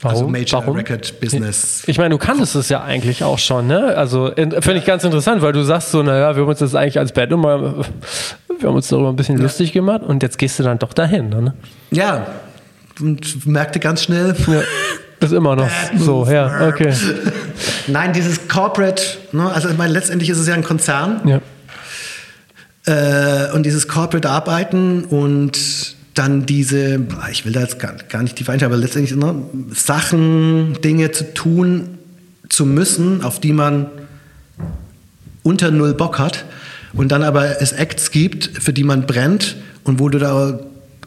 Also 0.02 0.20
Warum? 0.20 0.32
Major 0.32 0.60
Warum? 0.62 0.76
Record 0.76 1.20
Business. 1.20 1.82
Ich 1.86 1.96
meine, 1.98 2.10
du 2.10 2.18
kanntest 2.18 2.54
es 2.54 2.68
ja 2.68 2.82
eigentlich 2.84 3.24
auch 3.24 3.38
schon, 3.38 3.66
ne? 3.66 3.96
Also 3.96 4.28
in- 4.28 4.50
finde 4.50 4.74
ich 4.76 4.84
ganz 4.84 5.04
interessant, 5.04 5.40
weil 5.42 5.52
du 5.52 5.62
sagst 5.64 5.90
so, 5.90 6.02
naja, 6.02 6.36
wir 6.36 6.42
haben 6.42 6.48
uns 6.50 6.58
das 6.58 6.74
eigentlich 6.74 6.98
als 6.98 7.12
Band 7.12 7.32
immer, 7.32 7.78
wir 8.58 8.68
haben 8.68 8.76
uns 8.76 8.88
darüber 8.88 9.08
ein 9.08 9.16
bisschen 9.16 9.38
lustig 9.38 9.72
gemacht 9.72 10.02
und 10.02 10.22
jetzt 10.22 10.38
gehst 10.38 10.58
du 10.58 10.62
dann 10.64 10.78
doch 10.78 10.92
dahin, 10.92 11.30
ne? 11.30 11.54
Ja, 11.90 12.26
und 13.00 13.46
merkte 13.46 13.80
ganz 13.80 14.02
schnell, 14.02 14.34
Ja. 14.46 14.60
Ist 15.18 15.32
immer 15.32 15.56
noch 15.56 15.64
Bad 15.66 15.98
so, 15.98 16.26
ja, 16.30 16.68
okay. 16.68 16.92
nein, 17.86 18.12
dieses 18.12 18.48
Corporate, 18.48 19.02
ne, 19.32 19.50
also 19.50 19.70
ich 19.70 19.78
meine, 19.78 19.94
letztendlich 19.94 20.28
ist 20.28 20.36
es 20.38 20.46
ja 20.46 20.52
ein 20.52 20.62
Konzern, 20.62 21.22
Ja. 21.24 21.40
Äh, 22.86 23.52
und 23.52 23.64
dieses 23.66 23.88
Corporate 23.88 24.28
Arbeiten 24.28 25.04
und 25.04 25.96
dann 26.14 26.46
diese, 26.46 27.00
ich 27.30 27.44
will 27.44 27.52
da 27.52 27.60
jetzt 27.60 27.78
gar, 27.78 27.94
gar 28.08 28.22
nicht 28.22 28.38
die 28.38 28.44
Feindschaft, 28.44 28.72
aber 28.72 28.80
letztendlich 28.80 29.14
ne, 29.16 29.34
Sachen, 29.74 30.80
Dinge 30.82 31.12
zu 31.12 31.34
tun 31.34 31.98
zu 32.48 32.64
müssen, 32.64 33.22
auf 33.22 33.40
die 33.40 33.52
man 33.52 33.86
unter 35.42 35.70
null 35.70 35.94
Bock 35.94 36.18
hat 36.18 36.44
und 36.92 37.12
dann 37.12 37.22
aber 37.22 37.60
es 37.60 37.72
Acts 37.72 38.10
gibt, 38.10 38.50
für 38.62 38.72
die 38.72 38.84
man 38.84 39.06
brennt 39.06 39.56
und 39.84 39.98
wo 39.98 40.08
du 40.08 40.18
da 40.18 40.60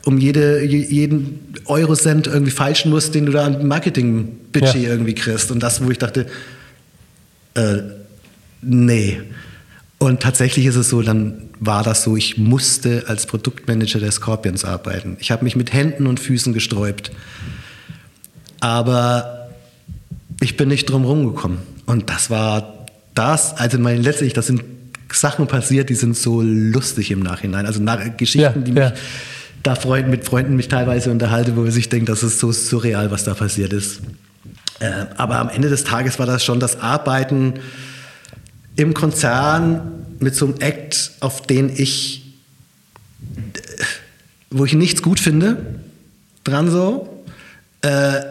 um 0.05 0.17
jede, 0.17 0.63
jeden 0.63 1.39
Eurocent 1.65 2.27
irgendwie 2.27 2.51
falschen 2.51 2.89
musst, 2.89 3.15
den 3.15 3.25
du 3.25 3.31
da 3.31 3.45
an 3.45 3.67
Marketing-Budget 3.67 4.75
ja. 4.75 4.89
irgendwie 4.89 5.13
kriegst. 5.13 5.51
Und 5.51 5.61
das, 5.61 5.83
wo 5.83 5.89
ich 5.89 5.97
dachte, 5.97 6.25
äh, 7.55 7.77
nee. 8.61 9.19
Und 9.99 10.21
tatsächlich 10.21 10.65
ist 10.65 10.77
es 10.77 10.89
so, 10.89 11.01
dann 11.01 11.49
war 11.59 11.83
das 11.83 12.03
so, 12.03 12.15
ich 12.15 12.37
musste 12.37 13.03
als 13.07 13.27
Produktmanager 13.27 13.99
der 13.99 14.11
Scorpions 14.11 14.63
arbeiten. 14.63 15.17
Ich 15.19 15.29
habe 15.29 15.43
mich 15.43 15.57
mit 15.57 15.73
Händen 15.73 16.07
und 16.07 16.21
Füßen 16.21 16.53
gesträubt. 16.53 17.11
Aber 18.61 19.49
ich 20.39 20.55
bin 20.55 20.69
nicht 20.69 20.89
drum 20.89 21.03
rumgekommen. 21.03 21.59
Und 21.85 22.09
das 22.09 22.29
war 22.29 22.85
das, 23.13 23.57
also 23.57 23.77
meine, 23.77 24.01
letztlich, 24.01 24.31
das 24.31 24.47
sind 24.47 24.63
Sachen 25.11 25.47
passiert, 25.47 25.89
die 25.89 25.95
sind 25.95 26.15
so 26.15 26.41
lustig 26.41 27.11
im 27.11 27.19
Nachhinein. 27.19 27.65
Also 27.65 27.81
nach, 27.81 27.99
Geschichten, 28.15 28.39
ja, 28.39 28.51
die 28.51 28.71
mich 28.71 28.83
ja. 28.83 28.93
da 29.63 29.75
Freund, 29.75 30.07
mit 30.07 30.23
Freunden 30.23 30.55
mich 30.55 30.69
teilweise 30.69 31.11
unterhalte, 31.11 31.57
wo 31.57 31.61
man 31.61 31.71
sich 31.71 31.89
denkt, 31.89 32.07
das 32.07 32.23
ist 32.23 32.39
so 32.39 32.53
surreal, 32.53 33.11
was 33.11 33.25
da 33.25 33.33
passiert 33.33 33.73
ist. 33.73 34.01
Äh, 34.79 34.91
aber 35.17 35.39
am 35.39 35.49
Ende 35.49 35.67
des 35.67 35.83
Tages 35.83 36.19
war 36.19 36.25
das 36.25 36.45
schon 36.45 36.61
das 36.61 36.79
Arbeiten 36.79 37.55
im 38.75 38.93
Konzern 38.93 40.05
mit 40.19 40.35
so 40.35 40.45
einem 40.45 40.55
Act, 40.59 41.11
auf 41.19 41.41
den 41.41 41.69
ich, 41.69 42.33
wo 44.49 44.65
ich 44.65 44.73
nichts 44.73 45.01
gut 45.01 45.19
finde, 45.19 45.65
dran 46.43 46.69
so, 46.69 47.23
äh, 47.81 48.21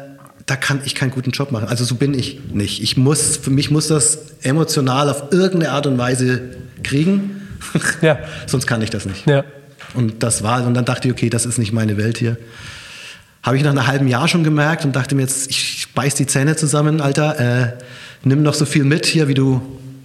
da 0.47 0.57
kann 0.57 0.81
ich 0.85 0.95
keinen 0.95 1.11
guten 1.11 1.31
Job 1.31 1.53
machen. 1.53 1.69
Also 1.69 1.85
so 1.85 1.95
bin 1.95 2.15
ich 2.15 2.41
nicht. 2.53 2.83
Ich 2.83 2.97
muss, 2.97 3.37
für 3.37 3.51
mich 3.51 3.71
muss 3.71 3.89
das 3.89 4.19
emotional 4.43 5.11
auf 5.11 5.25
irgendeine 5.31 5.73
Art 5.73 5.87
und 5.87 5.99
Weise 5.99 6.57
kriegen. 6.83 7.35
Ja. 8.03 8.21
Sonst 8.47 8.69
kann 8.69 8.81
ich 8.83 8.91
das 8.91 9.05
nicht. 9.05 9.27
Ja. 9.27 9.45
Und 9.93 10.23
das 10.23 10.45
war, 10.45 10.65
und 10.65 10.75
dann 10.75 10.85
dachte 10.85 11.09
ich, 11.09 11.13
okay, 11.13 11.29
das 11.29 11.45
ist 11.45 11.59
nicht 11.59 11.73
meine 11.73 11.97
Welt 11.97 12.17
hier. 12.17 12.37
Habe 13.43 13.57
ich 13.57 13.65
nach 13.65 13.73
einem 13.73 13.87
halben 13.87 14.07
Jahr 14.07 14.29
schon 14.29 14.45
gemerkt 14.45 14.85
und 14.85 14.95
dachte 14.95 15.17
mir 15.17 15.23
jetzt, 15.23 15.51
ich 15.51 15.89
beiß 15.93 16.15
die 16.15 16.27
Zähne 16.27 16.55
zusammen, 16.55 17.01
Alter, 17.01 17.41
äh, 17.41 17.73
nimm 18.23 18.43
noch 18.43 18.55
so 18.55 18.65
viel 18.65 18.85
mit 18.85 19.07
hier, 19.07 19.27
wie 19.27 19.35
du 19.35 19.61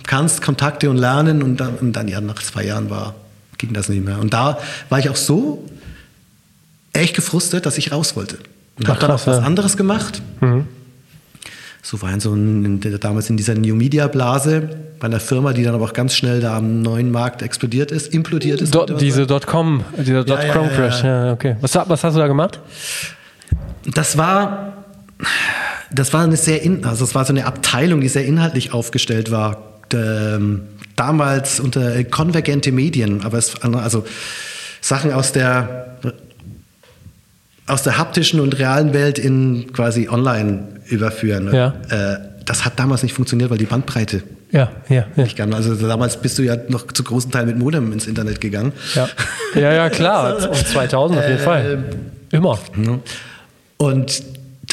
kannst, 0.07 0.41
Kontakte 0.41 0.89
und 0.89 0.97
lernen. 0.97 1.43
Und 1.43 1.57
dann, 1.57 1.75
und 1.75 1.93
dann 1.93 2.07
ja, 2.07 2.21
nach 2.21 2.41
zwei 2.41 2.65
Jahren 2.65 2.89
war, 2.89 3.15
ging 3.57 3.73
das 3.73 3.89
nicht 3.89 4.03
mehr. 4.03 4.19
Und 4.19 4.33
da 4.33 4.57
war 4.89 4.99
ich 4.99 5.09
auch 5.09 5.15
so 5.15 5.63
echt 6.93 7.15
gefrustet, 7.15 7.65
dass 7.65 7.77
ich 7.77 7.91
raus 7.91 8.15
wollte. 8.15 8.37
Und 8.77 8.87
habe 8.87 8.99
dann 8.99 9.11
auch 9.11 9.27
was 9.27 9.43
anderes 9.43 9.77
gemacht. 9.77 10.21
Mhm. 10.41 10.67
So 11.81 12.01
war 12.01 12.15
ich 12.15 12.23
so 12.23 12.33
ein, 12.33 12.79
damals 12.99 13.29
in 13.29 13.37
dieser 13.37 13.55
New 13.55 13.75
Media 13.75 14.07
Blase 14.07 14.69
bei 14.99 15.07
einer 15.07 15.19
Firma, 15.19 15.51
die 15.51 15.63
dann 15.63 15.75
aber 15.75 15.83
auch 15.83 15.93
ganz 15.93 16.15
schnell 16.15 16.39
da 16.39 16.55
am 16.55 16.81
neuen 16.81 17.11
Markt 17.11 17.41
explodiert 17.41 17.91
ist, 17.91 18.13
implodiert 18.13 18.61
ist. 18.61 18.73
Do, 18.73 18.85
diese 18.85 19.27
Dotcom, 19.27 19.83
dieser 19.97 20.23
Dotcom 20.23 20.69
Crash. 20.69 21.03
Ja, 21.03 21.25
ja, 21.25 21.33
okay. 21.33 21.57
Was, 21.59 21.75
was 21.75 22.03
hast 22.03 22.13
du 22.13 22.19
da 22.19 22.27
gemacht? 22.27 22.61
Das 23.85 24.17
war, 24.17 24.85
das 25.91 26.13
war 26.13 26.23
eine 26.23 26.37
sehr, 26.37 26.61
in, 26.61 26.85
also 26.85 27.03
das 27.03 27.15
war 27.15 27.25
so 27.25 27.33
eine 27.33 27.45
Abteilung, 27.45 27.99
die 27.99 28.07
sehr 28.07 28.25
inhaltlich 28.25 28.73
aufgestellt 28.73 29.29
war 29.29 29.72
ähm, 29.93 30.61
damals 30.95 31.59
unter 31.59 32.03
konvergente 32.03 32.71
Medien, 32.71 33.23
aber 33.23 33.37
es, 33.37 33.61
also 33.61 34.05
Sachen 34.81 35.11
aus 35.11 35.31
der 35.31 35.87
aus 37.65 37.83
der 37.83 37.97
haptischen 37.97 38.39
und 38.41 38.59
realen 38.59 38.93
Welt 38.93 39.17
in 39.17 39.71
quasi 39.71 40.09
online 40.09 40.81
überführen. 40.85 41.53
Ja. 41.53 41.73
Äh, 41.89 42.17
das 42.45 42.65
hat 42.65 42.77
damals 42.77 43.03
nicht 43.03 43.13
funktioniert, 43.13 43.49
weil 43.49 43.57
die 43.57 43.65
Bandbreite 43.65 44.23
ja, 44.51 44.71
ja, 44.89 45.05
ja. 45.15 45.23
nicht 45.23 45.37
kann. 45.37 45.53
Also 45.53 45.75
damals 45.75 46.17
bist 46.17 46.37
du 46.37 46.43
ja 46.43 46.57
noch 46.67 46.91
zu 46.91 47.03
großen 47.03 47.31
Teil 47.31 47.45
mit 47.45 47.57
Modem 47.57 47.91
ins 47.93 48.05
Internet 48.05 48.41
gegangen. 48.41 48.73
Ja, 48.95 49.09
ja, 49.55 49.73
ja 49.73 49.89
klar. 49.89 50.49
um 50.49 50.55
2000 50.55 51.19
auf 51.19 51.27
jeden 51.27 51.39
äh, 51.39 51.43
Fall. 51.43 51.83
Immer. 52.31 52.59
Und 53.77 54.23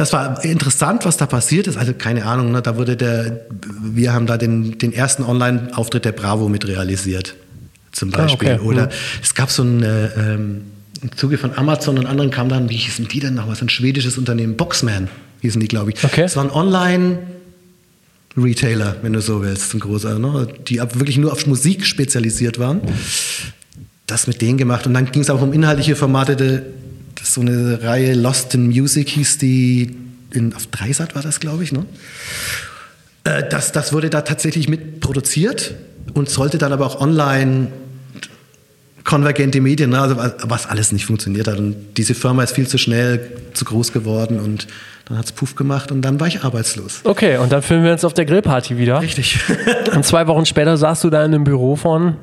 das 0.01 0.15
war 0.15 0.43
interessant, 0.45 1.05
was 1.05 1.19
da 1.19 1.27
passiert 1.27 1.67
ist. 1.67 1.77
Also 1.77 1.93
keine 1.93 2.25
Ahnung, 2.25 2.53
ne, 2.53 2.63
da 2.63 2.77
wurde 2.77 2.97
der, 2.97 3.43
wir 3.83 4.15
haben 4.15 4.27
da 4.27 4.39
den, 4.39 4.79
den 4.79 4.95
ersten 4.95 5.23
Online-Auftritt 5.23 6.07
der 6.07 6.13
Bravo 6.13 6.49
mit 6.49 6.67
realisiert, 6.67 7.35
zum 7.93 8.11
Beispiel. 8.11 8.49
Ah, 8.49 8.55
okay. 8.55 8.65
Oder 8.65 8.87
mhm. 8.87 8.91
es 9.23 9.35
gab 9.35 9.51
so 9.51 9.63
ein, 9.63 9.83
äh, 9.83 10.07
ähm, 10.07 10.63
im 11.03 11.17
Zuge 11.17 11.37
von 11.37 11.57
Amazon 11.57 11.99
und 11.99 12.07
anderen 12.07 12.31
kam 12.31 12.49
dann, 12.49 12.71
wie 12.71 12.77
hießen 12.77 13.09
die 13.09 13.21
denn 13.21 13.35
noch, 13.35 13.47
was 13.47 13.61
ein 13.61 13.69
schwedisches 13.69 14.17
Unternehmen, 14.17 14.57
Boxman 14.57 15.09
hießen 15.43 15.61
die, 15.61 15.69
glaube 15.69 15.91
ich. 15.91 16.03
Okay. 16.03 16.23
Es 16.23 16.37
war 16.37 16.45
ein 16.45 16.51
Online- 16.51 17.19
Retailer, 18.37 18.95
wenn 19.03 19.13
du 19.13 19.21
so 19.21 19.43
willst, 19.43 19.75
ein 19.75 19.81
großer, 19.81 20.21
ne? 20.21 20.47
die 20.69 20.79
wirklich 20.79 21.19
nur 21.19 21.33
auf 21.33 21.49
Musik 21.49 21.85
spezialisiert 21.85 22.61
waren. 22.61 22.81
Das 24.07 24.29
mit 24.29 24.41
denen 24.41 24.57
gemacht. 24.57 24.87
Und 24.87 24.95
dann 24.95 25.11
ging 25.11 25.23
es 25.23 25.31
auch 25.31 25.43
um 25.43 25.53
inhaltliche 25.53 25.97
Formate 25.97 26.37
das 27.21 27.29
ist 27.29 27.35
so 27.35 27.43
eine 27.43 27.83
Reihe 27.83 28.15
Lost 28.15 28.55
in 28.55 28.69
Music 28.69 29.11
hieß 29.11 29.37
die, 29.39 29.95
in, 30.33 30.55
auf 30.55 30.67
Dreisat 30.69 31.15
war 31.15 31.23
das, 31.23 31.39
glaube 31.39 31.63
ich. 31.63 31.71
Ne? 31.71 31.85
Äh, 33.25 33.43
das, 33.49 33.73
das 33.73 33.93
wurde 33.93 34.09
da 34.09 34.23
tatsächlich 34.23 34.69
mitproduziert 34.69 35.75
und 36.15 36.31
sollte 36.31 36.57
dann 36.57 36.73
aber 36.73 36.87
auch 36.87 37.01
online 37.01 37.69
konvergente 39.05 39.61
Medien, 39.61 39.91
ne? 39.91 40.01
also 40.01 40.17
was 40.17 40.67
alles 40.67 40.93
nicht 40.93 41.05
funktioniert 41.05 41.47
hat. 41.47 41.59
Und 41.59 41.99
diese 41.99 42.15
Firma 42.15 42.43
ist 42.43 42.55
viel 42.55 42.67
zu 42.67 42.79
schnell, 42.79 43.33
zu 43.53 43.67
groß 43.67 43.93
geworden 43.93 44.41
und 44.41 44.67
dann 45.07 45.19
hat 45.19 45.27
es 45.27 45.33
Puff 45.33 45.57
gemacht 45.57 45.93
und 45.93 46.03
dann 46.03 46.21
war 46.21 46.27
ich 46.27 46.43
arbeitslos. 46.43 47.01
Okay, 47.05 47.37
und 47.37 47.53
dann 47.53 47.61
filmen 47.61 47.85
wir 47.85 47.93
uns 47.93 48.05
auf 48.05 48.15
der 48.15 48.25
Grillparty 48.25 48.79
wieder. 48.79 49.03
Richtig. 49.03 49.41
und 49.95 50.07
zwei 50.07 50.27
Wochen 50.27 50.47
später 50.47 50.77
saßt 50.77 51.05
du 51.05 51.11
da 51.11 51.23
in 51.25 51.33
dem 51.33 51.45
Büro 51.45 51.77
von 51.77 52.17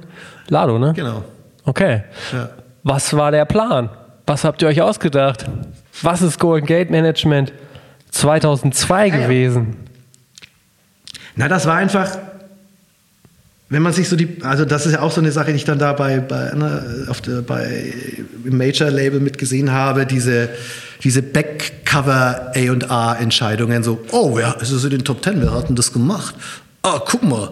Lado, 0.47 0.79
ne? 0.79 0.93
Genau. 0.95 1.23
Okay. 1.65 2.03
Ja. 2.33 2.49
Was 2.83 3.13
war 3.15 3.31
der 3.31 3.45
Plan? 3.45 3.89
Was 4.27 4.43
habt 4.43 4.61
ihr 4.61 4.67
euch 4.67 4.81
ausgedacht? 4.81 5.45
Was 6.01 6.21
ist 6.21 6.37
Golden 6.37 6.67
Gate 6.67 6.91
Management 6.91 7.53
2002 8.11 9.07
ja, 9.07 9.17
gewesen? 9.17 9.77
Na, 11.37 11.47
das 11.47 11.65
war 11.65 11.75
einfach, 11.75 12.17
wenn 13.69 13.81
man 13.81 13.93
sich 13.93 14.09
so 14.09 14.17
die, 14.17 14.37
also 14.41 14.65
das 14.65 14.85
ist 14.85 14.91
ja 14.91 14.99
auch 14.99 15.11
so 15.11 15.21
eine 15.21 15.31
Sache, 15.31 15.51
die 15.51 15.55
ich 15.55 15.63
dann 15.63 15.79
da 15.79 15.93
bei, 15.93 16.19
bei, 16.19 16.51
ne, 16.53 17.07
auf 17.07 17.21
der, 17.21 17.41
bei 17.41 17.93
im 18.43 18.57
Major-Label 18.57 19.21
mitgesehen 19.21 19.71
habe, 19.71 20.05
diese, 20.05 20.49
diese 21.03 21.21
Backcover 21.21 22.51
A&R-Entscheidungen, 22.53 23.81
so, 23.81 24.03
oh, 24.11 24.37
ja, 24.39 24.57
es 24.59 24.71
ist 24.71 24.83
in 24.83 24.89
den 24.89 25.05
Top 25.05 25.21
Ten, 25.21 25.41
wer 25.41 25.53
hat 25.53 25.69
denn 25.69 25.77
das 25.77 25.93
gemacht? 25.93 26.35
Ah, 26.81 26.99
guck 27.05 27.23
mal, 27.23 27.51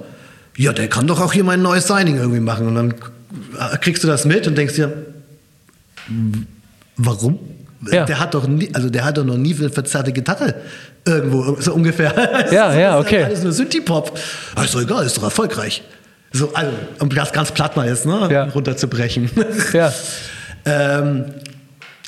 ja, 0.57 0.73
der 0.73 0.89
kann 0.89 1.07
doch 1.07 1.21
auch 1.21 1.31
hier 1.31 1.45
mein 1.45 1.61
neues 1.61 1.87
Signing 1.87 2.17
irgendwie 2.17 2.41
machen. 2.41 2.67
Und 2.67 2.75
dann 2.75 2.95
kriegst 3.79 4.03
du 4.03 4.07
das 4.07 4.25
mit 4.25 4.45
und 4.45 4.57
denkst 4.57 4.75
dir, 4.75 4.91
warum? 6.97 7.39
Ja. 7.91 8.05
Der 8.05 8.19
hat 8.19 8.33
doch 8.33 8.47
nie, 8.47 8.69
also 8.73 8.89
der 8.89 9.05
hat 9.05 9.17
doch 9.17 9.25
noch 9.25 9.37
nie 9.37 9.55
eine 9.55 9.69
verzerrte 9.69 10.11
Gitarre 10.11 10.55
irgendwo, 11.05 11.57
so 11.59 11.73
ungefähr. 11.73 12.47
Ja, 12.51 12.73
ja, 12.79 12.99
okay. 12.99 13.23
Alles 13.23 13.43
nur 13.43 13.51
Synthie-Pop. 13.51 14.17
Also 14.55 14.81
egal, 14.81 15.05
ist 15.05 15.17
doch 15.17 15.23
erfolgreich. 15.23 15.83
So, 16.31 16.53
also, 16.53 16.71
um 16.99 17.09
das 17.09 17.31
ganz 17.31 17.51
platt 17.51 17.75
mal 17.75 17.87
jetzt, 17.87 18.05
ne, 18.05 18.27
ja. 18.31 18.43
runterzubrechen. 18.45 19.29
Ja. 19.71 19.93
ähm, 20.65 21.25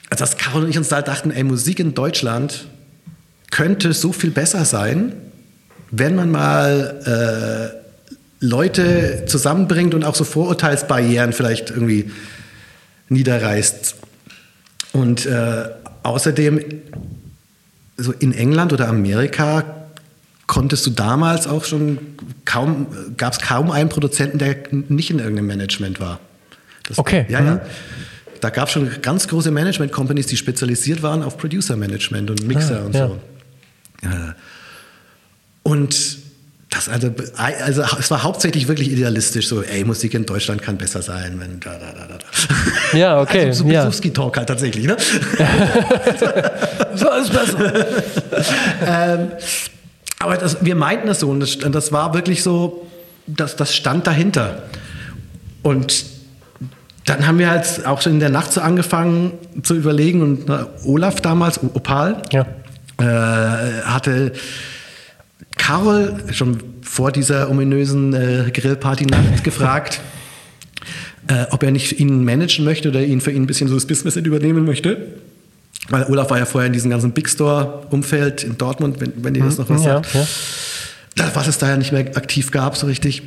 also 0.09 0.23
dass 0.23 0.37
Carol 0.37 0.63
und 0.63 0.69
ich 0.69 0.77
uns 0.77 0.89
da 0.89 1.01
dachten, 1.01 1.31
ey, 1.31 1.43
Musik 1.43 1.79
in 1.79 1.93
Deutschland 1.93 2.65
könnte 3.51 3.93
so 3.93 4.11
viel 4.11 4.31
besser 4.31 4.65
sein, 4.65 5.13
wenn 5.91 6.15
man 6.15 6.31
mal 6.31 7.71
äh, 7.71 8.45
Leute 8.45 9.23
zusammenbringt 9.25 9.93
und 9.93 10.03
auch 10.03 10.15
so 10.15 10.23
Vorurteilsbarrieren 10.23 11.33
vielleicht 11.33 11.69
irgendwie 11.69 12.11
niederreißt. 13.09 13.95
Und 14.93 15.25
äh, 15.25 15.69
außerdem, 16.03 16.63
so 17.97 18.11
in 18.11 18.33
England 18.33 18.73
oder 18.73 18.87
Amerika 18.87 19.63
konntest 20.45 20.85
du 20.85 20.91
damals 20.91 21.45
auch 21.47 21.65
schon 21.65 21.99
kaum, 22.45 22.87
gab 23.17 23.33
es 23.33 23.39
kaum 23.39 23.69
einen 23.71 23.89
Produzenten, 23.89 24.37
der 24.37 24.55
nicht 24.71 25.09
in 25.09 25.19
irgendeinem 25.19 25.47
Management 25.47 25.99
war. 25.99 26.19
Das, 26.87 26.97
okay. 26.97 27.25
Ja, 27.27 27.43
ja. 27.43 27.55
Mhm. 27.55 27.59
Da 28.39 28.49
gab 28.49 28.67
es 28.67 28.73
schon 28.73 28.89
ganz 29.01 29.27
große 29.27 29.51
Management-Companies, 29.51 30.27
die 30.27 30.37
spezialisiert 30.37 31.01
waren 31.01 31.23
auf 31.23 31.37
Producer-Management 31.37 32.29
und 32.29 32.47
Mixer 32.47 32.81
ah, 32.81 32.85
und 32.85 32.95
ja. 32.95 33.07
so. 33.07 33.19
Ja. 34.03 34.35
Und 35.63 36.17
das 36.77 36.89
also, 36.89 37.11
also 37.63 37.83
es 37.99 38.11
war 38.11 38.23
hauptsächlich 38.23 38.67
wirklich 38.67 38.91
idealistisch, 38.91 39.47
so, 39.47 39.63
ey, 39.63 39.83
Musik 39.83 40.13
in 40.13 40.25
Deutschland 40.25 40.61
kann 40.61 40.77
besser 40.77 41.01
sein, 41.01 41.39
wenn 41.39 41.59
da, 41.59 41.71
da, 41.71 41.91
da, 41.91 42.17
da. 42.17 42.97
Ja, 42.97 43.21
okay. 43.21 43.47
Also 43.47 43.63
so 43.63 43.69
Besuchski-Talk 43.69 44.37
halt 44.37 44.47
tatsächlich, 44.47 44.85
ne? 44.85 44.95
so 46.95 47.09
ist 47.11 47.31
besser. 47.33 47.85
ähm, 48.85 49.31
aber 50.19 50.37
das, 50.37 50.63
wir 50.63 50.75
meinten 50.75 51.07
das 51.07 51.19
so 51.19 51.29
und 51.29 51.39
das, 51.39 51.57
das 51.57 51.91
war 51.91 52.13
wirklich 52.13 52.43
so, 52.43 52.87
das, 53.25 53.55
das 53.55 53.75
stand 53.75 54.07
dahinter. 54.07 54.63
Und 55.63 56.05
dann 57.05 57.25
haben 57.25 57.39
wir 57.39 57.49
halt 57.49 57.85
auch 57.85 58.01
schon 58.01 58.13
in 58.13 58.19
der 58.19 58.29
Nacht 58.29 58.51
so 58.51 58.61
angefangen 58.61 59.33
zu 59.63 59.75
überlegen 59.75 60.21
und 60.21 60.47
na, 60.47 60.67
Olaf 60.85 61.21
damals, 61.21 61.59
Opal, 61.73 62.21
Ja. 62.31 62.45
äh, 62.99 63.81
hatte 63.83 64.33
Carol 65.57 66.23
schon 66.31 66.59
vor 66.81 67.11
dieser 67.11 67.49
ominösen 67.49 68.13
äh, 68.13 68.51
Grillparty-Nacht 68.51 69.43
gefragt, 69.43 70.01
äh, 71.27 71.45
ob 71.51 71.63
er 71.63 71.71
nicht 71.71 71.99
ihn 71.99 72.23
managen 72.23 72.63
möchte 72.63 72.89
oder 72.89 73.03
ihn 73.03 73.21
für 73.21 73.31
ihn 73.31 73.43
ein 73.43 73.47
bisschen 73.47 73.67
so 73.67 73.75
das 73.75 73.85
Business 73.85 74.15
übernehmen 74.15 74.65
möchte. 74.65 75.07
Weil 75.89 76.05
Olaf 76.05 76.29
war 76.29 76.37
ja 76.37 76.45
vorher 76.45 76.67
in 76.67 76.73
diesem 76.73 76.89
ganzen 76.91 77.11
Big 77.11 77.29
Store-Umfeld 77.29 78.43
in 78.43 78.57
Dortmund, 78.57 78.99
wenn, 78.99 79.13
wenn 79.23 79.35
ihr 79.35 79.43
das 79.43 79.57
noch 79.57 79.69
was 79.69 79.83
ja, 79.83 80.03
sagt. 80.03 80.13
ja. 80.13 81.31
Was 81.33 81.47
es 81.47 81.57
da 81.57 81.69
ja 81.69 81.77
nicht 81.77 81.91
mehr 81.91 82.15
aktiv 82.15 82.51
gab, 82.51 82.77
so 82.77 82.87
richtig. 82.87 83.23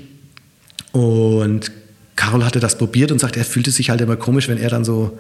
Und 0.92 1.72
Carol 2.16 2.44
hatte 2.44 2.60
das 2.60 2.76
probiert 2.76 3.12
und 3.12 3.18
sagt, 3.18 3.36
er 3.36 3.44
fühlte 3.44 3.70
sich 3.70 3.90
halt 3.90 4.00
immer 4.00 4.16
komisch, 4.16 4.48
wenn 4.48 4.58
er 4.58 4.68
dann 4.68 4.84
so 4.84 5.18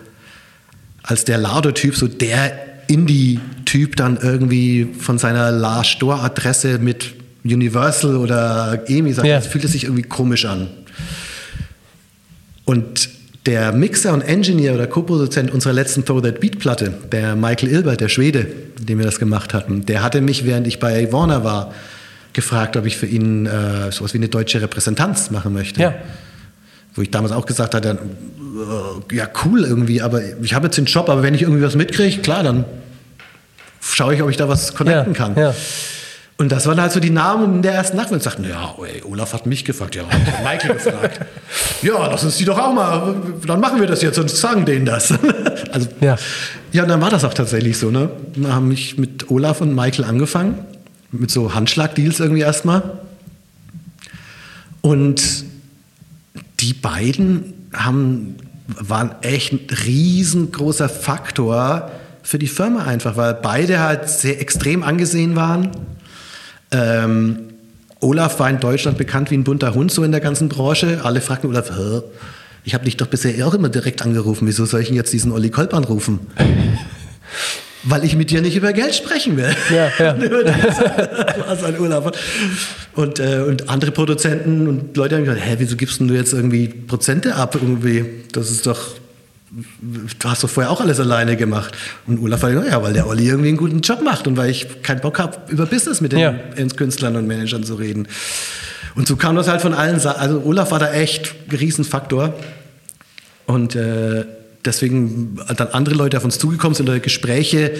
als 1.02 1.24
der 1.24 1.38
Lauder-Typ, 1.38 1.96
so 1.96 2.08
der 2.08 2.69
Indie-Typ 2.90 3.96
dann 3.96 4.18
irgendwie 4.20 4.88
von 4.98 5.18
seiner 5.18 5.50
La 5.52 5.84
Store-Adresse 5.84 6.78
mit 6.78 7.14
Universal 7.44 8.16
oder 8.16 8.82
EMI 8.86 9.12
sagt, 9.12 9.26
Ja. 9.28 9.36
das 9.36 9.46
fühlte 9.46 9.68
sich 9.68 9.84
irgendwie 9.84 10.02
komisch 10.02 10.44
an. 10.44 10.68
Und 12.64 13.08
der 13.46 13.72
Mixer 13.72 14.12
und 14.12 14.20
Engineer 14.22 14.74
oder 14.74 14.86
Co-Produzent 14.86 15.50
unserer 15.50 15.72
letzten 15.72 16.04
Throw 16.04 16.20
That 16.20 16.40
Beat 16.40 16.58
Platte, 16.58 16.92
der 17.10 17.36
Michael 17.36 17.70
Ilbert, 17.72 18.00
der 18.00 18.08
Schwede, 18.08 18.46
mit 18.78 18.88
dem 18.88 18.98
wir 18.98 19.06
das 19.06 19.18
gemacht 19.18 19.54
hatten, 19.54 19.86
der 19.86 20.02
hatte 20.02 20.20
mich, 20.20 20.44
während 20.44 20.66
ich 20.66 20.78
bei 20.78 21.10
Warner 21.12 21.42
war, 21.42 21.72
gefragt, 22.32 22.76
ob 22.76 22.86
ich 22.86 22.96
für 22.96 23.06
ihn 23.06 23.46
äh, 23.46 23.90
sowas 23.90 24.12
wie 24.14 24.18
eine 24.18 24.28
deutsche 24.28 24.60
Repräsentanz 24.60 25.30
machen 25.30 25.52
möchte. 25.52 25.80
Ja. 25.80 25.94
Wo 26.94 27.02
ich 27.02 27.10
damals 27.10 27.32
auch 27.32 27.46
gesagt 27.46 27.74
hatte, 27.74 27.98
äh, 29.10 29.16
ja 29.16 29.26
cool 29.44 29.64
irgendwie, 29.64 30.02
aber 30.02 30.20
ich 30.42 30.54
habe 30.54 30.66
jetzt 30.66 30.76
den 30.76 30.84
Job, 30.84 31.08
aber 31.08 31.22
wenn 31.22 31.34
ich 31.34 31.42
irgendwie 31.42 31.62
was 31.62 31.74
mitkriege, 31.76 32.20
klar, 32.20 32.42
dann 32.42 32.64
schaue 33.80 34.14
ich, 34.14 34.22
ob 34.22 34.30
ich 34.30 34.36
da 34.36 34.48
was 34.48 34.74
connecten 34.74 35.12
Ja, 35.14 35.18
kann. 35.18 35.36
ja. 35.36 35.54
Und 36.36 36.50
das 36.50 36.64
waren 36.66 36.80
halt 36.80 36.90
so 36.90 37.00
die 37.00 37.10
Namen 37.10 37.56
in 37.56 37.62
der 37.62 37.74
ersten 37.74 37.98
Nacht. 37.98 38.10
Und 38.12 38.22
sagten, 38.22 38.48
ja, 38.48 38.74
ey, 38.82 39.02
Olaf 39.04 39.34
hat 39.34 39.44
mich 39.44 39.62
gefragt, 39.62 39.94
ja, 39.94 40.04
hat 40.08 40.42
Michael 40.42 40.72
gefragt. 40.82 41.20
Ja, 41.82 42.06
lass 42.06 42.24
uns 42.24 42.38
die 42.38 42.46
doch 42.46 42.58
auch 42.58 42.72
mal, 42.72 43.14
dann 43.46 43.60
machen 43.60 43.78
wir 43.78 43.86
das 43.86 44.00
jetzt 44.00 44.18
und 44.18 44.30
sagen 44.30 44.64
denen 44.64 44.86
das. 44.86 45.12
Also, 45.72 45.86
Ja. 46.00 46.16
ja, 46.72 46.82
und 46.84 46.88
dann 46.88 47.00
war 47.02 47.10
das 47.10 47.24
auch 47.24 47.34
tatsächlich 47.34 47.76
so. 47.78 47.90
Ne? 47.90 48.08
Wir 48.34 48.52
haben 48.54 48.68
mich 48.68 48.96
mit 48.98 49.30
Olaf 49.30 49.60
und 49.60 49.74
Michael 49.74 50.04
angefangen, 50.06 50.54
mit 51.12 51.30
so 51.30 51.54
Handschlag-Deals 51.54 52.18
irgendwie 52.20 52.40
erstmal. 52.40 52.82
Und 54.80 55.44
die 56.60 56.72
beiden 56.72 57.52
haben, 57.74 58.36
waren 58.66 59.14
echt 59.22 59.52
ein 59.52 59.60
riesengroßer 59.84 60.88
Faktor 60.88 61.90
für 62.22 62.38
die 62.38 62.48
Firma 62.48 62.84
einfach, 62.84 63.16
weil 63.16 63.34
beide 63.34 63.80
halt 63.80 64.08
sehr 64.08 64.40
extrem 64.40 64.82
angesehen 64.82 65.36
waren. 65.36 65.70
Ähm, 66.70 67.50
Olaf 68.00 68.38
war 68.38 68.48
in 68.48 68.60
Deutschland 68.60 68.98
bekannt 68.98 69.30
wie 69.30 69.36
ein 69.36 69.44
bunter 69.44 69.74
Hund 69.74 69.92
so 69.92 70.02
in 70.02 70.12
der 70.12 70.20
ganzen 70.20 70.48
Branche. 70.48 71.00
Alle 71.04 71.20
fragten 71.20 71.50
Olaf, 71.50 71.70
ich 72.64 72.74
habe 72.74 72.84
dich 72.84 72.96
doch 72.96 73.06
bisher 73.06 73.46
auch 73.46 73.54
immer 73.54 73.68
direkt 73.68 74.02
angerufen. 74.02 74.46
Wieso 74.46 74.64
soll 74.64 74.80
ich 74.80 74.88
denn 74.88 74.96
jetzt 74.96 75.12
diesen 75.12 75.32
Olli 75.32 75.50
Kolb 75.50 75.74
anrufen? 75.74 76.20
Weil 77.82 78.04
ich 78.04 78.14
mit 78.14 78.30
dir 78.30 78.42
nicht 78.42 78.56
über 78.56 78.74
Geld 78.74 78.94
sprechen 78.94 79.38
will. 79.38 79.56
Ja, 79.74 79.90
ja. 79.98 80.16
Was 81.46 81.64
ein 81.64 81.80
Olaf 81.80 82.04
hat. 82.04 82.18
Und, 82.94 83.20
äh, 83.20 83.42
und 83.46 83.70
andere 83.70 83.90
Produzenten 83.90 84.68
und 84.68 84.96
Leute 84.96 85.16
haben 85.16 85.24
gesagt, 85.24 85.42
hä, 85.42 85.54
wieso 85.58 85.76
gibst 85.76 85.98
denn 85.98 86.08
du 86.08 86.14
jetzt 86.14 86.34
irgendwie 86.34 86.68
Prozente 86.68 87.36
ab? 87.36 87.54
Irgendwie, 87.54 88.04
das 88.32 88.50
ist 88.50 88.66
doch, 88.66 88.80
du 89.50 90.28
hast 90.28 90.44
doch 90.44 90.50
vorher 90.50 90.70
auch 90.70 90.80
alles 90.80 91.00
alleine 91.00 91.36
gemacht. 91.36 91.76
Und 92.06 92.20
Olaf 92.20 92.42
war, 92.42 92.50
ja, 92.50 92.82
weil 92.82 92.92
der 92.92 93.06
Olli 93.06 93.28
irgendwie 93.28 93.48
einen 93.48 93.58
guten 93.58 93.80
Job 93.80 94.02
macht 94.02 94.26
und 94.26 94.36
weil 94.36 94.50
ich 94.50 94.82
keinen 94.82 95.00
Bock 95.00 95.18
habe, 95.18 95.38
über 95.50 95.66
Business 95.66 96.00
mit 96.00 96.12
den 96.12 96.18
Ja. 96.20 96.34
Künstlern 96.76 97.16
und 97.16 97.26
Managern 97.26 97.64
zu 97.64 97.74
reden. 97.74 98.06
Und 98.94 99.08
so 99.08 99.16
kam 99.16 99.36
das 99.36 99.48
halt 99.48 99.60
von 99.60 99.74
allen 99.74 100.00
Seiten. 100.00 100.20
Also 100.20 100.42
Olaf 100.44 100.70
war 100.70 100.78
da 100.78 100.92
echt 100.92 101.34
ein 101.50 101.56
Riesenfaktor. 101.56 102.34
Und 103.46 103.74
äh, 103.74 104.24
deswegen 104.64 105.36
dann 105.56 105.68
andere 105.68 105.94
Leute 105.94 106.16
auf 106.16 106.24
uns 106.24 106.38
zugekommen 106.38 106.74
sind 106.74 106.88
oder 106.88 107.00
Gespräche 107.00 107.72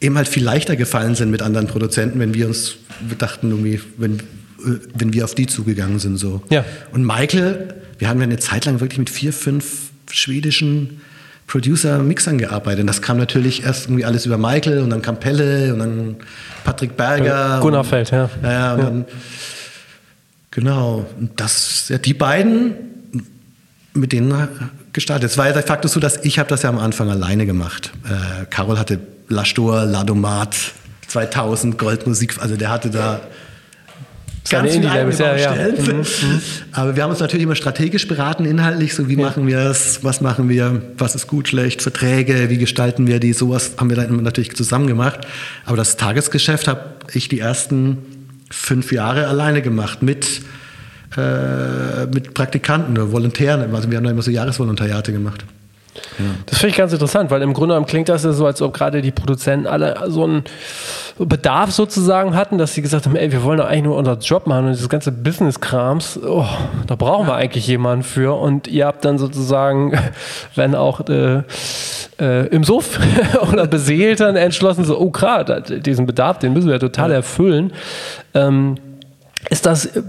eben 0.00 0.16
halt 0.16 0.28
viel 0.28 0.44
leichter 0.44 0.76
gefallen 0.76 1.14
sind 1.14 1.30
mit 1.30 1.42
anderen 1.42 1.68
Produzenten, 1.68 2.18
wenn 2.18 2.34
wir 2.34 2.48
uns 2.48 2.76
wir 3.00 3.16
dachten, 3.16 3.50
irgendwie, 3.50 3.80
wenn, 3.96 4.18
äh, 4.18 4.78
wenn 4.94 5.12
wir 5.12 5.24
auf 5.24 5.34
die 5.34 5.46
zugegangen 5.46 5.98
sind. 5.98 6.16
So. 6.18 6.42
Ja. 6.50 6.64
Und 6.92 7.04
Michael, 7.04 7.74
wir 7.98 8.08
haben 8.08 8.18
ja 8.18 8.24
eine 8.24 8.38
Zeit 8.38 8.64
lang 8.64 8.80
wirklich 8.80 8.98
mit 8.98 9.10
vier, 9.10 9.32
fünf 9.32 9.91
schwedischen 10.10 11.00
Producer-Mixern 11.46 12.38
gearbeitet. 12.38 12.80
Und 12.80 12.86
das 12.86 13.02
kam 13.02 13.18
natürlich 13.18 13.64
erst 13.64 13.86
irgendwie 13.86 14.04
alles 14.04 14.26
über 14.26 14.38
Michael 14.38 14.78
und 14.80 14.90
dann 14.90 15.02
kam 15.02 15.20
Pelle 15.20 15.72
und 15.72 15.80
dann 15.80 16.16
Patrick 16.64 16.96
Berger. 16.96 17.58
Gunnar 17.60 17.84
Feld, 17.84 18.10
ja. 18.10 18.30
Ja, 18.42 18.50
ja, 18.52 18.72
und 18.74 18.78
Ja. 18.78 18.84
dann 18.86 19.04
Genau, 20.52 21.06
und 21.18 21.40
das, 21.40 21.88
ja, 21.88 21.96
die 21.96 22.12
beiden, 22.12 22.74
mit 23.94 24.12
denen 24.12 24.48
gestartet. 24.92 25.30
Es 25.30 25.38
war 25.38 25.46
ja 25.46 25.52
de 25.54 25.62
facto 25.62 25.88
so, 25.88 25.98
dass 25.98 26.22
ich 26.24 26.38
habe 26.38 26.48
das 26.48 26.62
ja 26.62 26.68
am 26.68 26.78
Anfang 26.78 27.10
alleine 27.10 27.46
gemacht. 27.46 27.90
Äh, 28.04 28.44
Carol 28.50 28.78
hatte 28.78 29.00
Lastor, 29.28 29.86
Ladomat, 29.86 30.54
2000 31.08 31.78
Goldmusik, 31.78 32.40
also 32.40 32.56
der 32.56 32.70
hatte 32.70 32.90
da 32.90 33.20
Seine 34.44 34.64
ganz 34.64 34.74
viele 34.74 34.86
Indie-Labels, 34.86 35.18
ja, 35.18 35.36
ja. 35.36 35.50
Baustellen. 35.50 36.04
Aber 36.72 36.96
wir 36.96 37.02
haben 37.04 37.10
uns 37.10 37.20
natürlich 37.20 37.44
immer 37.44 37.54
strategisch 37.54 38.08
beraten, 38.08 38.44
inhaltlich, 38.44 38.94
so 38.94 39.08
wie 39.08 39.16
machen 39.16 39.46
wir 39.46 39.58
es, 39.58 40.02
was 40.02 40.20
machen 40.20 40.48
wir, 40.48 40.82
was 40.98 41.14
ist 41.14 41.28
gut, 41.28 41.48
schlecht, 41.48 41.80
Verträge, 41.80 42.50
wie 42.50 42.58
gestalten 42.58 43.06
wir 43.06 43.20
die, 43.20 43.32
sowas 43.32 43.72
haben 43.78 43.88
wir 43.88 43.96
dann 43.96 44.22
natürlich 44.22 44.56
zusammen 44.56 44.88
gemacht. 44.88 45.20
Aber 45.64 45.76
das 45.76 45.96
Tagesgeschäft 45.96 46.66
habe 46.66 46.80
ich 47.12 47.28
die 47.28 47.38
ersten 47.38 47.98
fünf 48.50 48.92
Jahre 48.92 49.28
alleine 49.28 49.62
gemacht 49.62 50.02
mit, 50.02 50.42
äh, 51.16 52.06
mit 52.12 52.34
Praktikanten 52.34 52.98
oder 52.98 53.12
Volontären. 53.12 53.74
Also 53.74 53.90
wir 53.90 53.96
haben 53.96 54.04
da 54.04 54.10
immer 54.10 54.22
so 54.22 54.30
Jahresvolontariate 54.30 55.12
gemacht. 55.12 55.44
Das 56.46 56.58
finde 56.58 56.70
ich 56.70 56.76
ganz 56.76 56.92
interessant, 56.92 57.30
weil 57.30 57.42
im 57.42 57.52
Grunde 57.52 57.74
genommen 57.74 57.86
klingt 57.86 58.08
das 58.08 58.24
ja 58.24 58.32
so, 58.32 58.46
als 58.46 58.62
ob 58.62 58.72
gerade 58.72 59.02
die 59.02 59.10
Produzenten 59.10 59.66
alle 59.66 59.96
so 60.08 60.24
einen 60.24 60.44
Bedarf 61.18 61.70
sozusagen 61.70 62.34
hatten, 62.34 62.56
dass 62.56 62.72
sie 62.74 62.80
gesagt 62.82 63.04
haben, 63.04 63.14
ey, 63.14 63.30
wir 63.30 63.42
wollen 63.42 63.58
doch 63.58 63.66
eigentlich 63.66 63.84
nur 63.84 63.96
unseren 63.96 64.20
Job 64.20 64.46
machen 64.46 64.66
und 64.66 64.72
dieses 64.72 64.88
ganze 64.88 65.12
Business-Krams, 65.12 66.20
oh, 66.26 66.46
da 66.86 66.94
brauchen 66.94 67.26
wir 67.26 67.34
eigentlich 67.34 67.66
jemanden 67.66 68.04
für. 68.04 68.38
Und 68.38 68.68
ihr 68.68 68.86
habt 68.86 69.04
dann 69.04 69.18
sozusagen, 69.18 69.92
wenn 70.54 70.74
auch 70.74 71.06
äh, 71.08 71.42
äh, 72.18 72.46
im 72.48 72.64
Suff 72.64 72.98
oder 73.52 73.66
beseelt 73.66 74.20
dann 74.20 74.36
entschlossen, 74.36 74.84
so, 74.84 74.98
oh 74.98 75.10
da- 75.10 75.60
diesen 75.60 76.06
Bedarf, 76.06 76.38
den 76.38 76.54
müssen 76.54 76.70
wir 76.70 76.80
total 76.80 77.12
erfüllen. 77.12 77.72
Ähm, 78.32 78.76
ist 79.50 79.66
das 79.66 79.86
äh, 79.86 80.02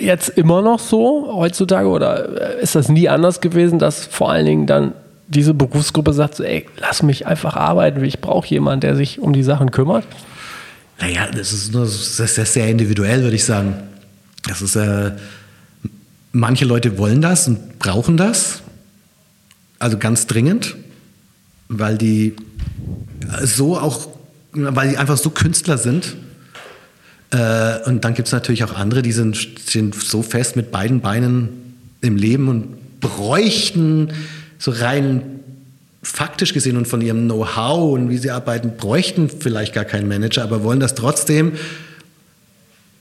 jetzt 0.00 0.28
immer 0.30 0.62
noch 0.62 0.80
so 0.80 1.32
heutzutage 1.34 1.88
oder 1.88 2.58
äh, 2.58 2.62
ist 2.62 2.74
das 2.74 2.88
nie 2.88 3.08
anders 3.08 3.40
gewesen, 3.40 3.78
dass 3.78 4.04
vor 4.04 4.30
allen 4.30 4.46
Dingen 4.46 4.66
dann 4.66 4.92
diese 5.30 5.54
Berufsgruppe 5.54 6.12
sagt, 6.12 6.34
so, 6.34 6.42
ey, 6.42 6.66
lass 6.76 7.02
mich 7.02 7.26
einfach 7.26 7.54
arbeiten, 7.54 8.04
ich 8.04 8.20
brauche 8.20 8.48
jemanden, 8.48 8.80
der 8.80 8.96
sich 8.96 9.20
um 9.20 9.32
die 9.32 9.44
Sachen 9.44 9.70
kümmert? 9.70 10.04
Naja, 11.00 11.28
das 11.30 11.52
ist, 11.52 11.72
nur, 11.72 11.84
das 11.84 12.18
ist 12.18 12.52
sehr 12.52 12.68
individuell, 12.68 13.22
würde 13.22 13.36
ich 13.36 13.44
sagen. 13.44 13.74
Das 14.48 14.60
ist, 14.60 14.74
äh, 14.74 15.12
manche 16.32 16.64
Leute 16.64 16.98
wollen 16.98 17.22
das 17.22 17.46
und 17.46 17.78
brauchen 17.78 18.16
das, 18.16 18.62
also 19.78 19.98
ganz 19.98 20.26
dringend, 20.26 20.76
weil 21.68 21.96
die 21.96 22.34
so 23.42 23.78
auch, 23.78 24.08
weil 24.52 24.90
die 24.90 24.96
einfach 24.96 25.16
so 25.16 25.30
Künstler 25.30 25.78
sind. 25.78 26.16
Äh, 27.30 27.78
und 27.86 28.04
dann 28.04 28.14
gibt 28.14 28.26
es 28.26 28.32
natürlich 28.32 28.64
auch 28.64 28.74
andere, 28.74 29.02
die 29.02 29.12
sind, 29.12 29.60
sind 29.64 29.94
so 29.94 30.22
fest 30.22 30.56
mit 30.56 30.72
beiden 30.72 31.00
Beinen 31.00 31.76
im 32.00 32.16
Leben 32.16 32.48
und 32.48 33.00
bräuchten 33.00 34.12
so 34.60 34.70
rein 34.70 35.40
faktisch 36.02 36.54
gesehen 36.54 36.76
und 36.76 36.86
von 36.86 37.00
ihrem 37.00 37.24
Know-how 37.24 37.92
und 37.94 38.08
wie 38.10 38.16
sie 38.18 38.30
arbeiten, 38.30 38.72
bräuchten 38.78 39.28
vielleicht 39.28 39.74
gar 39.74 39.84
keinen 39.84 40.06
Manager, 40.06 40.42
aber 40.44 40.62
wollen 40.62 40.78
das 40.80 40.94
trotzdem, 40.94 41.52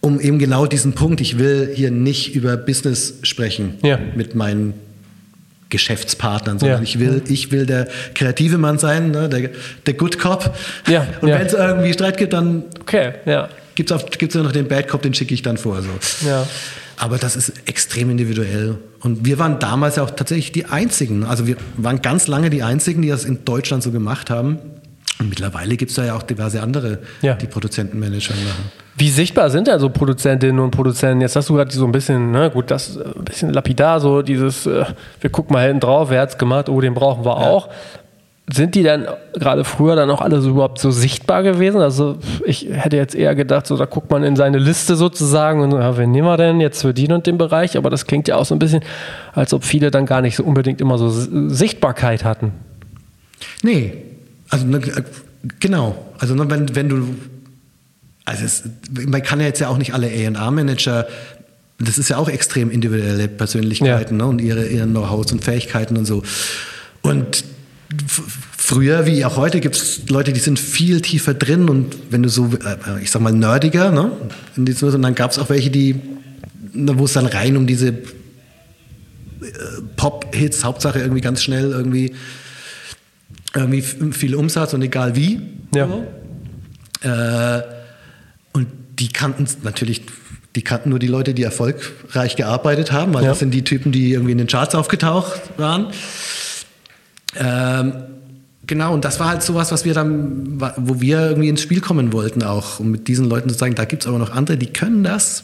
um 0.02 0.20
eben 0.20 0.40
genau 0.40 0.66
diesen 0.66 0.94
Punkt, 0.94 1.22
ich 1.22 1.38
will 1.38 1.72
hier 1.76 1.92
nicht 1.92 2.34
über 2.36 2.58
Business 2.58 3.16
sprechen 3.24 3.76
Ja. 3.84 4.00
mit 4.16 4.34
meinen 4.36 4.74
Geschäftspartnern, 5.70 6.58
sondern 6.60 6.80
Ja. 6.80 6.84
ich 6.84 7.00
will, 7.00 7.22
ich 7.28 7.52
will 7.52 7.66
der 7.66 7.88
kreative 8.16 8.58
Mann 8.58 8.80
sein, 8.80 9.12
ne, 9.12 9.30
der, 9.30 9.50
der 9.86 9.94
Good 9.94 10.18
Cop. 10.18 10.56
Ja, 10.88 11.06
Und 11.22 11.30
wenn 11.30 11.46
es 11.46 11.54
irgendwie 11.54 11.94
Streit 11.94 12.18
gibt, 12.18 12.34
dann 12.34 12.64
Okay, 12.82 13.14
ja. 13.26 13.50
gibt 13.76 13.92
es 13.92 14.36
noch 14.36 14.52
den 14.52 14.68
Bad 14.68 14.88
Cop, 14.88 15.02
den 15.04 15.14
schicke 15.14 15.34
ich 15.34 15.42
dann 15.42 15.58
vor. 15.58 15.82
So. 15.82 15.90
Ja. 16.28 16.48
Aber 17.00 17.18
das 17.18 17.36
ist 17.38 17.54
extrem 17.66 18.10
individuell. 18.10 18.78
Und 19.00 19.26
wir 19.26 19.40
waren 19.40 19.58
damals 19.60 19.96
ja 19.96 20.04
auch 20.04 20.10
tatsächlich 20.12 20.52
die 20.52 20.66
Einzigen. 20.66 21.24
Also 21.24 21.48
wir 21.48 21.56
waren 21.78 22.02
ganz 22.02 22.28
lange 22.28 22.50
die 22.50 22.62
Einzigen, 22.62 23.02
die 23.02 23.08
das 23.08 23.24
in 23.24 23.46
Deutschland 23.46 23.82
so 23.84 23.92
gemacht 23.92 24.30
haben. 24.30 24.60
Und 25.18 25.30
mittlerweile 25.30 25.78
gibt 25.78 25.92
es 25.92 25.96
da 25.96 26.06
ja 26.06 26.16
auch 26.16 26.24
diverse 26.24 26.62
andere, 26.62 27.00
Ja. 27.22 27.36
die 27.36 27.48
Produzentenmanager 27.48 28.34
machen. 28.36 28.72
Wie 28.98 29.10
sichtbar 29.10 29.50
sind 29.50 29.68
denn 29.68 29.80
so 29.80 29.90
Produzentinnen 29.90 30.60
und 30.60 30.72
Produzenten? 30.72 31.22
Jetzt 31.22 31.38
hast 31.38 31.48
du 31.50 31.54
gerade 31.56 31.72
so 31.72 31.86
ein 31.86 31.92
bisschen, 31.94 32.32
ne, 32.32 32.50
gut, 32.52 32.70
das 32.70 32.98
äh, 32.98 33.04
ein 33.04 33.24
bisschen 33.26 33.54
lapidar, 33.54 34.02
so 34.02 34.22
dieses, 34.22 34.66
äh, 34.66 34.84
wir 35.22 35.30
gucken 35.30 35.54
mal 35.54 35.66
hinten 35.66 35.80
drauf, 35.80 36.10
wer 36.10 36.20
hat's 36.22 36.38
gemacht, 36.38 36.68
oh, 36.68 36.82
den 36.82 36.94
brauchen 36.94 37.24
wir 37.24 37.38
auch. 37.38 37.70
Sind 38.52 38.74
die 38.74 38.84
dann 38.84 39.06
gerade 39.34 39.64
früher 39.64 39.96
dann 39.96 40.10
auch 40.10 40.22
alle 40.22 40.42
so 40.42 40.50
überhaupt 40.50 40.80
so 40.80 40.90
sichtbar 40.90 41.44
gewesen? 41.44 41.82
Also 41.82 42.18
ich 42.46 42.68
hätte 42.72 42.98
jetzt 42.98 43.14
eher 43.14 43.36
gedacht, 43.36 43.68
so 43.68 43.78
da 43.78 43.86
guckt 43.86 44.10
man 44.10 44.24
in 44.24 44.36
seine 44.36 44.58
Liste 44.58 44.96
sozusagen 44.96 45.62
und 45.62 45.72
ja, 45.72 45.98
wen 45.98 46.12
nehmen 46.12 46.28
wir 46.28 46.38
denn 46.38 46.60
jetzt 46.60 46.82
für 46.82 46.94
den 46.94 47.12
und 47.12 47.28
den 47.28 47.38
Bereich? 47.38 47.78
Aber 47.78 47.90
das 47.90 48.08
klingt 48.08 48.28
ja 48.28 48.38
auch 48.38 48.46
so 48.46 48.56
ein 48.56 48.60
bisschen, 48.60 48.82
als 49.34 49.54
ob 49.54 49.64
viele 49.64 49.92
dann 49.92 50.06
gar 50.06 50.22
nicht 50.22 50.36
so 50.36 50.44
unbedingt 50.44 50.82
immer 50.82 50.98
so 50.98 51.10
Sichtbarkeit 51.10 52.24
hatten. 52.24 52.54
Nee, 53.62 53.94
also 54.50 54.66
ne, 54.66 54.78
äh, 54.78 55.04
genau. 55.60 55.96
Also 56.18 56.34
ne, 56.34 56.50
wenn, 56.50 56.76
wenn 56.76 56.90
du, 56.90 57.16
also 58.26 58.46
es, 58.46 58.64
man 59.08 59.22
kann 59.22 59.40
ja 59.40 59.46
jetzt 59.46 59.60
ja 59.60 59.70
auch 59.70 59.78
nicht 59.78 59.94
alle 59.94 60.08
A&R-Manager, 60.08 61.08
das 61.80 61.98
ist 61.98 62.10
ja 62.10 62.18
auch 62.18 62.30
extrem 62.30 62.72
individuelle 62.72 63.28
Persönlichkeiten 63.28 64.18
ne, 64.18 64.26
und 64.26 64.42
ihre, 64.42 64.66
ihre 64.68 64.86
Know-hows 64.86 65.32
und 65.32 65.44
Fähigkeiten 65.44 65.98
und 65.98 66.06
so. 66.06 66.24
Und 67.02 67.44
früher 68.58 69.06
wie 69.06 69.26
auch 69.26 69.36
heute 69.38 69.60
gibt 69.60 69.76
es 69.76 70.10
Leute, 70.10 70.32
die 70.34 70.40
sind 70.40 70.60
viel 70.60 71.02
tiefer 71.02 71.34
drin 71.34 71.70
und 71.70 71.96
wenn 72.12 72.22
du 72.24 72.30
so, 72.30 72.50
äh, 72.54 73.02
ich 73.02 73.10
sag 73.12 73.22
mal, 73.22 73.34
nerdiger, 73.34 73.92
ne, 73.92 74.12
in 74.56 74.66
diesem, 74.66 74.94
und 74.94 75.02
dann 75.02 75.16
gab 75.16 75.32
es 75.32 75.40
auch 75.40 75.50
welche, 75.50 75.72
die, 75.72 75.96
ne, 76.74 76.98
wo 77.00 77.06
es 77.06 77.14
dann 77.14 77.26
rein 77.26 77.58
um 77.58 77.66
diese 77.66 77.88
äh, 77.90 77.96
Pop-Hits, 79.96 80.64
Hauptsache 80.64 81.00
irgendwie 81.00 81.22
ganz 81.22 81.42
schnell 81.44 81.72
irgendwie 81.72 82.14
irgendwie 83.56 83.82
viel 84.12 84.36
Umsatz 84.36 84.74
und 84.74 84.82
egal 84.84 85.16
wie. 85.16 85.42
Ja. 85.74 85.88
Äh, 87.02 87.64
und 88.54 88.68
die 89.00 89.08
kannten 89.08 89.48
natürlich, 89.64 90.04
die 90.56 90.62
kannten 90.62 90.90
nur 90.90 91.00
die 91.00 91.08
Leute, 91.08 91.34
die 91.34 91.42
erfolgreich 91.44 92.36
gearbeitet 92.36 92.92
haben, 92.92 93.14
weil 93.16 93.24
Ja. 93.24 93.30
das 93.30 93.40
sind 93.40 93.52
die 93.52 93.64
Typen, 93.64 93.92
die 93.92 94.12
irgendwie 94.14 94.34
in 94.34 94.38
den 94.38 94.46
Charts 94.48 94.76
aufgetaucht 94.76 95.42
waren. 95.58 95.88
Ähm, 97.36 97.94
genau, 98.66 98.94
und 98.94 99.06
das 99.06 99.20
war 99.20 99.30
halt 99.30 99.44
sowas, 99.44 99.72
was 99.72 99.86
wir 99.86 99.94
dann, 99.94 100.60
wo 100.78 101.02
wir 101.02 101.30
irgendwie 101.30 101.50
ins 101.50 101.62
Spiel 101.62 101.82
kommen 101.82 102.14
wollten 102.14 102.44
auch, 102.44 102.80
um 102.80 102.92
mit 102.92 103.08
diesen 103.08 103.26
Leuten 103.26 103.50
zu 103.50 103.56
sagen, 103.56 103.76
da 103.76 103.86
gibt 103.86 104.04
es 104.04 104.08
aber 104.08 104.18
noch 104.18 104.32
andere, 104.32 104.58
die 104.58 104.72
können 104.72 105.04
das 105.04 105.44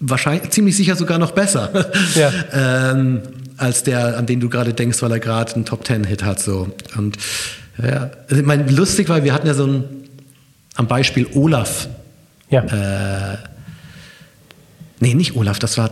wahrscheinlich 0.00 0.50
ziemlich 0.50 0.76
sicher 0.76 0.94
sogar 0.94 1.18
noch 1.18 1.32
besser 1.32 1.90
Ja. 2.14 2.32
ähm, 2.92 3.22
als 3.56 3.82
der, 3.82 4.16
an 4.16 4.26
den 4.26 4.38
du 4.38 4.48
gerade 4.48 4.72
denkst, 4.72 5.02
weil 5.02 5.10
er 5.10 5.18
gerade 5.18 5.54
einen 5.54 5.64
Top 5.64 5.84
Ten 5.84 6.04
Hit 6.04 6.22
hat 6.22 6.40
so 6.40 6.68
und 6.96 7.18
ja, 7.82 8.10
also 8.28 8.40
ich 8.40 8.46
meine, 8.46 8.70
lustig 8.70 9.08
war, 9.08 9.22
wir 9.24 9.32
hatten 9.32 9.46
ja 9.46 9.54
so 9.54 9.66
ein 9.66 9.84
am 10.76 10.86
Beispiel 10.86 11.26
Olaf 11.34 11.88
Ja. 12.50 12.62
äh, 12.62 13.38
nee, 15.00 15.14
nicht 15.14 15.34
Olaf, 15.36 15.58
das 15.58 15.76
war 15.78 15.90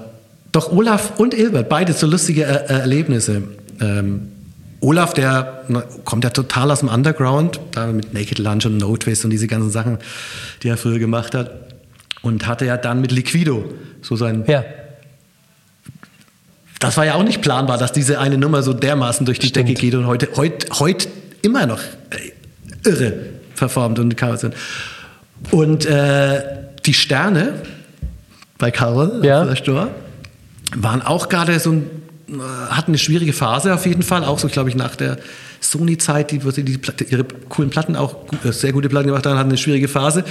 doch 0.53 0.71
Olaf 0.73 1.19
und 1.19 1.35
Ilbert, 1.35 1.69
beide 1.69 1.93
so 1.93 2.07
lustige 2.07 2.45
er 2.45 2.71
äh, 2.71 2.81
Erlebnisse. 2.81 3.43
Ähm, 3.81 4.29
Olaf, 4.81 5.15
der 5.15 5.65
na, 5.69 5.85
kommt 6.05 6.25
ja 6.25 6.31
total 6.31 6.71
aus 6.71 6.81
dem 6.81 6.89
Underground, 6.89 7.61
da 7.73 7.87
mit 7.87 8.13
Naked 8.13 8.39
Lunch 8.39 8.67
und 8.67 8.79
No 8.79 8.97
Twist 8.97 9.25
und 9.25 9.31
diese 9.31 9.47
ganzen 9.47 9.71
Sachen, 9.71 9.99
die 10.63 10.69
er 10.69 10.77
früher 10.77 10.99
gemacht 10.99 11.35
hat. 11.35 11.51
Und 12.23 12.47
hatte 12.47 12.65
ja 12.65 12.77
dann 12.77 13.01
mit 13.01 13.13
Liquido 13.13 13.73
so 14.03 14.17
sein. 14.17 14.45
ja. 14.47 14.65
Das 16.79 16.99
war 16.99 17.07
ja 17.07 17.15
auch 17.15 17.23
nicht 17.23 17.41
planbar, 17.41 17.79
dass 17.79 17.93
diese 17.93 18.19
eine 18.19 18.37
Nummer 18.37 18.63
so 18.63 18.75
dermaßen 18.75 19.25
durch 19.25 19.39
die 19.39 19.47
Stimmt. 19.47 19.69
Decke 19.71 19.81
geht 19.81 19.95
und 19.95 20.07
heute, 20.07 20.29
heute, 20.37 20.69
heute 20.79 21.09
immer 21.41 21.65
noch 21.67 21.81
äh, 22.11 22.89
irre 22.89 23.15
performt 23.57 23.99
und 23.99 24.15
Chaos 24.17 24.43
sind. 24.43 24.55
Und 25.53 25.87
äh, 25.87 26.43
die 26.85 26.93
Sterne 26.93 27.55
bei 28.59 28.71
Carol 28.71 29.25
Ja. 29.25 29.55
Stor 29.57 29.89
waren 30.75 31.01
auch 31.03 31.29
gerade 31.29 31.59
so 31.59 31.73
ein, 31.73 31.91
hatten 32.29 32.91
eine 32.91 32.99
schwierige 32.99 33.33
Phase 33.33 33.73
auf 33.75 33.87
jeden 33.87 34.03
Fall, 34.03 34.25
auch 34.25 34.39
so 34.39 34.49
glaube 34.49 34.69
ich 34.69 34.75
nach 34.75 34.97
der 34.97 35.19
Sony-Zeit, 35.61 36.33
die, 36.33 36.39
die 36.39 36.79
Platte, 36.79 37.05
ihre 37.05 37.25
coolen 37.49 37.71
Platten 37.71 37.97
auch 37.97 38.17
äh, 38.45 38.53
sehr 38.53 38.73
gute 38.73 38.89
Platten 38.89 39.07
gemacht 39.07 39.27
haben, 39.27 39.39
hatten 39.39 39.51
eine 39.51 39.59
schwierige 39.59 39.89
Phase. 39.89 40.25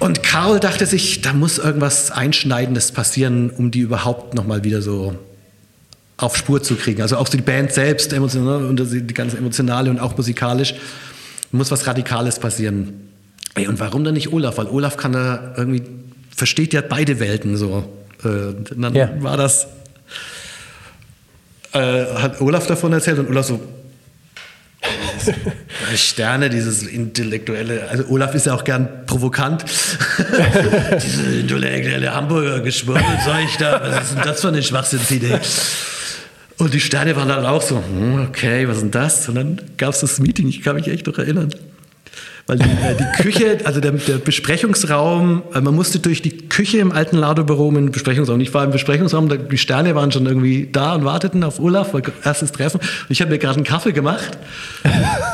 Und 0.00 0.22
Karl 0.22 0.60
dachte 0.60 0.86
sich, 0.86 1.22
da 1.22 1.32
muss 1.32 1.58
irgendwas 1.58 2.10
Einschneidendes 2.10 2.92
passieren, 2.92 3.50
um 3.50 3.70
die 3.70 3.80
überhaupt 3.80 4.34
nochmal 4.34 4.62
wieder 4.64 4.80
so 4.80 5.16
auf 6.16 6.36
Spur 6.36 6.62
zu 6.62 6.76
kriegen. 6.76 7.02
Also 7.02 7.16
auch 7.16 7.26
so 7.26 7.36
die 7.36 7.42
Band 7.42 7.72
selbst, 7.72 8.12
emotional, 8.12 8.64
und 8.64 8.80
die 8.80 9.14
ganze 9.14 9.38
emotionale 9.38 9.90
und 9.90 9.98
auch 9.98 10.16
musikalisch, 10.16 10.74
muss 11.50 11.70
was 11.70 11.86
Radikales 11.86 12.38
passieren. 12.38 13.08
Ey, 13.54 13.66
und 13.66 13.80
warum 13.80 14.04
dann 14.04 14.14
nicht 14.14 14.32
Olaf? 14.32 14.58
Weil 14.58 14.66
Olaf 14.66 14.96
kann 14.96 15.12
da 15.12 15.54
irgendwie, 15.56 15.82
versteht 16.34 16.72
ja 16.72 16.80
beide 16.80 17.18
Welten 17.18 17.56
so. 17.56 17.88
Äh, 18.24 18.28
Und 18.28 18.72
dann 18.76 18.94
Ja. 18.94 19.10
war 19.20 19.36
das, 19.36 19.66
äh, 21.72 21.78
hat 22.16 22.40
Olaf 22.40 22.66
davon 22.66 22.92
erzählt 22.92 23.18
und 23.18 23.28
Olaf 23.28 23.46
so, 23.46 23.60
Sterne, 25.96 26.48
dieses 26.50 26.82
intellektuelle, 26.82 27.88
also 27.88 28.04
Olaf 28.08 28.34
ist 28.34 28.46
ja 28.46 28.54
auch 28.54 28.64
gern 28.64 28.88
provokant. 29.06 29.64
Diese 31.02 31.22
intellektuelle 31.40 32.14
Hamburger 32.14 32.60
Geschwurbelzeug 32.60 33.48
da, 33.58 33.80
was 33.82 34.04
ist 34.10 34.14
denn 34.16 34.22
das 34.24 34.40
für 34.40 34.48
eine 34.48 34.62
Schwachsinnsidee? 34.62 35.38
Und 36.58 36.74
die 36.74 36.80
Sterne 36.80 37.14
waren 37.16 37.28
dann 37.28 37.46
auch 37.46 37.62
so, 37.62 37.76
hm, 37.82 38.26
okay, 38.28 38.66
was 38.68 38.76
ist 38.76 38.82
denn 38.82 38.90
das? 38.90 39.28
Und 39.28 39.34
dann 39.36 39.60
gab 39.76 39.90
es 39.94 40.00
das 40.00 40.18
Meeting, 40.18 40.48
ich 40.48 40.62
kann 40.62 40.76
mich 40.76 40.88
echt 40.88 41.06
noch 41.06 41.18
erinnern. 41.18 41.50
Weil 42.48 42.56
die, 42.58 42.64
äh, 42.64 42.94
die 42.98 43.22
Küche, 43.22 43.58
also 43.64 43.78
der, 43.78 43.92
der 43.92 44.14
Besprechungsraum, 44.16 45.42
äh, 45.54 45.60
man 45.60 45.74
musste 45.74 45.98
durch 45.98 46.22
die 46.22 46.48
Küche 46.48 46.78
im 46.78 46.92
alten 46.92 47.18
Lado-Büro 47.18 47.68
in 47.68 47.74
den 47.74 47.90
Besprechungsraum. 47.92 48.40
Ich 48.40 48.54
war 48.54 48.64
im 48.64 48.70
Besprechungsraum, 48.70 49.28
die 49.50 49.58
Sterne 49.58 49.94
waren 49.94 50.10
schon 50.10 50.24
irgendwie 50.24 50.66
da 50.72 50.94
und 50.94 51.04
warteten 51.04 51.44
auf 51.44 51.60
Olaf, 51.60 51.92
weil 51.92 52.02
erstes 52.24 52.50
Treffen. 52.52 52.80
Und 52.80 53.10
ich 53.10 53.20
habe 53.20 53.30
mir 53.30 53.38
gerade 53.38 53.56
einen 53.56 53.64
Kaffee 53.64 53.92
gemacht. 53.92 54.38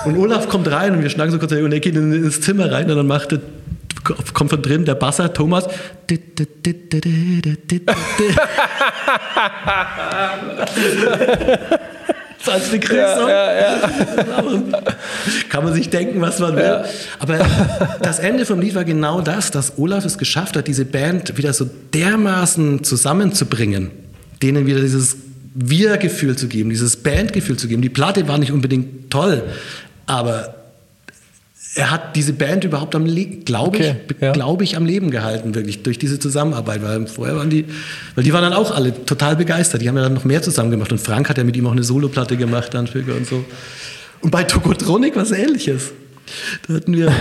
Und 0.04 0.18
Olaf 0.18 0.48
kommt 0.48 0.68
rein 0.70 0.92
und 0.96 1.02
wir 1.02 1.08
schnacken 1.08 1.30
so 1.30 1.38
kurz 1.38 1.52
und 1.52 1.72
er 1.72 1.78
geht 1.80 1.94
in- 1.94 2.12
ins 2.12 2.40
Zimmer 2.40 2.72
rein 2.72 2.90
und 2.90 2.96
dann 2.96 3.06
macht 3.06 3.30
er, 3.32 3.38
kommt 4.34 4.50
von 4.50 4.60
drin 4.60 4.84
der 4.84 4.96
Basser 4.96 5.32
Thomas. 5.32 5.68
Das 12.46 12.64
ist 12.64 12.70
eine 12.70 12.80
Grüßung. 12.80 13.28
Kann 15.48 15.64
man 15.64 15.74
sich 15.74 15.90
denken, 15.90 16.20
was 16.20 16.38
man 16.38 16.56
will. 16.56 16.84
Aber 17.18 17.38
das 18.02 18.18
Ende 18.18 18.44
vom 18.44 18.60
Lied 18.60 18.74
war 18.74 18.84
genau 18.84 19.20
das, 19.20 19.50
dass 19.50 19.78
Olaf 19.78 20.04
es 20.04 20.18
geschafft 20.18 20.56
hat, 20.56 20.66
diese 20.66 20.84
Band 20.84 21.36
wieder 21.36 21.52
so 21.52 21.68
dermaßen 21.92 22.84
zusammenzubringen, 22.84 23.90
denen 24.42 24.66
wieder 24.66 24.80
dieses 24.80 25.16
Wir-Gefühl 25.54 26.36
zu 26.36 26.48
geben, 26.48 26.70
dieses 26.70 26.96
Bandgefühl 26.96 27.56
zu 27.56 27.68
geben. 27.68 27.82
Die 27.82 27.88
Platte 27.88 28.26
war 28.28 28.38
nicht 28.38 28.52
unbedingt 28.52 29.10
toll, 29.10 29.42
aber 30.06 30.63
er 31.76 31.90
hat 31.90 32.14
diese 32.14 32.32
Band 32.32 32.64
überhaupt 32.64 32.94
am 32.94 33.04
Leben, 33.04 33.44
glaube 33.44 33.76
Okay, 33.78 33.96
ich, 34.08 34.16
ja. 34.20 34.32
glaube 34.32 34.62
ich, 34.62 34.76
am 34.76 34.86
Leben 34.86 35.10
gehalten, 35.10 35.54
wirklich, 35.54 35.82
durch 35.82 35.98
diese 35.98 36.20
Zusammenarbeit. 36.20 36.82
Weil 36.82 37.06
vorher 37.08 37.36
waren 37.36 37.50
die, 37.50 37.64
weil 38.14 38.22
die 38.22 38.32
waren 38.32 38.42
dann 38.42 38.52
auch 38.52 38.70
alle 38.70 39.04
total 39.04 39.36
begeistert. 39.36 39.82
Die 39.82 39.88
haben 39.88 39.96
ja 39.96 40.02
dann 40.02 40.14
noch 40.14 40.24
mehr 40.24 40.40
zusammen 40.40 40.70
gemacht. 40.70 40.92
Und 40.92 41.00
Frank 41.00 41.28
hat 41.28 41.36
ja 41.36 41.44
mit 41.44 41.56
ihm 41.56 41.66
auch 41.66 41.72
eine 41.72 41.82
Soloplatte 41.82 42.36
gemacht, 42.36 42.74
dann 42.74 42.86
Füger 42.86 43.16
und 43.16 43.26
so. 43.26 43.44
Und 44.20 44.30
bei 44.30 44.44
Tokotronic 44.44 45.16
was 45.16 45.32
ähnliches. 45.32 45.90
Da 46.68 46.74
hatten 46.74 46.94
wir 46.96 47.12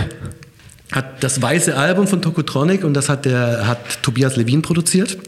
hat 0.92 1.24
das 1.24 1.42
weiße 1.42 1.76
Album 1.76 2.06
von 2.06 2.22
Tokotronic 2.22 2.84
und 2.84 2.94
das 2.94 3.08
hat 3.08 3.24
der 3.24 3.66
hat 3.66 4.02
Tobias 4.02 4.36
Levin 4.36 4.62
produziert. 4.62 5.18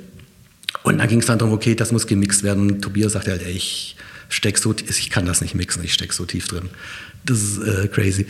Und 0.84 0.98
dann 0.98 1.08
ging 1.08 1.18
es 1.18 1.26
dann 1.26 1.38
darum, 1.40 1.52
okay, 1.52 1.74
das 1.74 1.90
muss 1.90 2.06
gemixt 2.06 2.44
werden. 2.44 2.70
Und 2.70 2.82
Tobias 2.82 3.12
sagte 3.12 3.32
halt, 3.32 3.42
ey, 3.44 3.52
ich 3.52 3.96
steck 4.28 4.58
so, 4.58 4.72
ich 4.88 5.10
kann 5.10 5.26
das 5.26 5.40
nicht 5.40 5.56
mixen, 5.56 5.82
ich 5.82 5.92
steck 5.94 6.12
so 6.12 6.24
tief 6.24 6.46
drin. 6.46 6.70
Das 7.24 7.42
ist 7.42 7.58
äh, 7.58 7.88
crazy. 7.88 8.26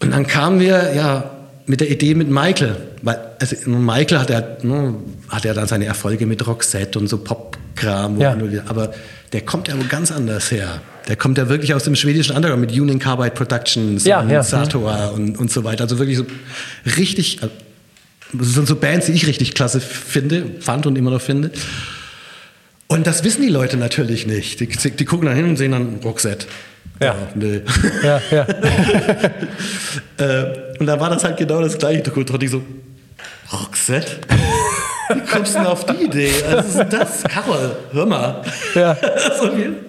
Und 0.00 0.12
dann 0.12 0.26
kamen 0.26 0.60
wir 0.60 0.94
ja 0.94 1.30
mit 1.66 1.80
der 1.80 1.90
Idee 1.90 2.14
mit 2.14 2.30
Michael, 2.30 2.76
weil 3.02 3.18
also 3.40 3.56
Michael 3.68 4.18
hat 4.20 4.30
ja, 4.30 4.42
ne, 4.62 4.94
hat 5.28 5.44
ja 5.44 5.54
dann 5.54 5.66
seine 5.66 5.84
Erfolge 5.86 6.26
mit 6.26 6.46
Roxette 6.46 6.98
und 6.98 7.08
so 7.08 7.18
Popkram, 7.18 8.20
Ja. 8.20 8.34
er 8.34 8.70
aber 8.70 8.92
der 9.32 9.42
kommt 9.42 9.68
ja 9.68 9.74
wo 9.78 9.84
ganz 9.88 10.10
anders 10.10 10.50
her. 10.50 10.80
Der 11.08 11.16
kommt 11.16 11.36
ja 11.38 11.48
wirklich 11.48 11.74
aus 11.74 11.84
dem 11.84 11.94
schwedischen 11.94 12.34
Underground 12.34 12.60
mit 12.62 12.72
Union 12.72 12.98
Carbide 12.98 13.30
Productions 13.32 14.04
Ja, 14.04 14.20
und 14.20 14.30
ja. 14.30 14.42
Sator 14.42 15.12
und, 15.14 15.38
und 15.38 15.50
so 15.50 15.64
weiter. 15.64 15.84
Also 15.84 15.98
wirklich 15.98 16.16
so 16.16 16.24
richtig, 16.96 17.40
das 18.32 18.48
sind 18.54 18.66
so 18.66 18.76
Bands, 18.76 19.06
die 19.06 19.12
ich 19.12 19.26
richtig 19.26 19.54
klasse 19.54 19.80
finde, 19.80 20.44
fand 20.60 20.86
und 20.86 20.96
immer 20.96 21.10
noch 21.10 21.20
finde. 21.20 21.50
Und 22.86 23.06
das 23.06 23.22
wissen 23.24 23.42
die 23.42 23.48
Leute 23.48 23.76
natürlich 23.76 24.26
nicht. 24.26 24.60
Die, 24.60 24.66
die 24.68 25.04
gucken 25.04 25.26
dann 25.26 25.36
hin 25.36 25.46
und 25.46 25.56
sehen 25.56 25.72
dann 25.72 25.96
Roxette. 26.02 26.46
Ja. 27.00 27.14
nö. 27.34 27.60
Ja, 28.02 28.20
ja. 28.30 28.46
Äh, 30.18 30.44
und 30.80 30.86
da 30.86 30.98
war 30.98 31.10
das 31.10 31.22
halt 31.22 31.36
genau 31.36 31.60
das 31.60 31.78
gleiche. 31.78 32.02
Konnte 32.10 32.44
ich 32.44 32.50
so, 32.50 32.60
Roxette? 33.52 34.18
Wie 35.14 35.20
kommst 35.30 35.54
du 35.54 35.58
denn 35.58 35.66
auf 35.68 35.86
die 35.86 36.04
Idee? 36.06 36.30
Also, 36.44 36.56
was 36.58 36.66
ist 36.66 36.76
denn 36.78 36.90
das? 36.90 37.22
Carol, 37.24 37.76
hör 37.92 38.04
mal. 38.06 38.42
Ja. 38.74 38.96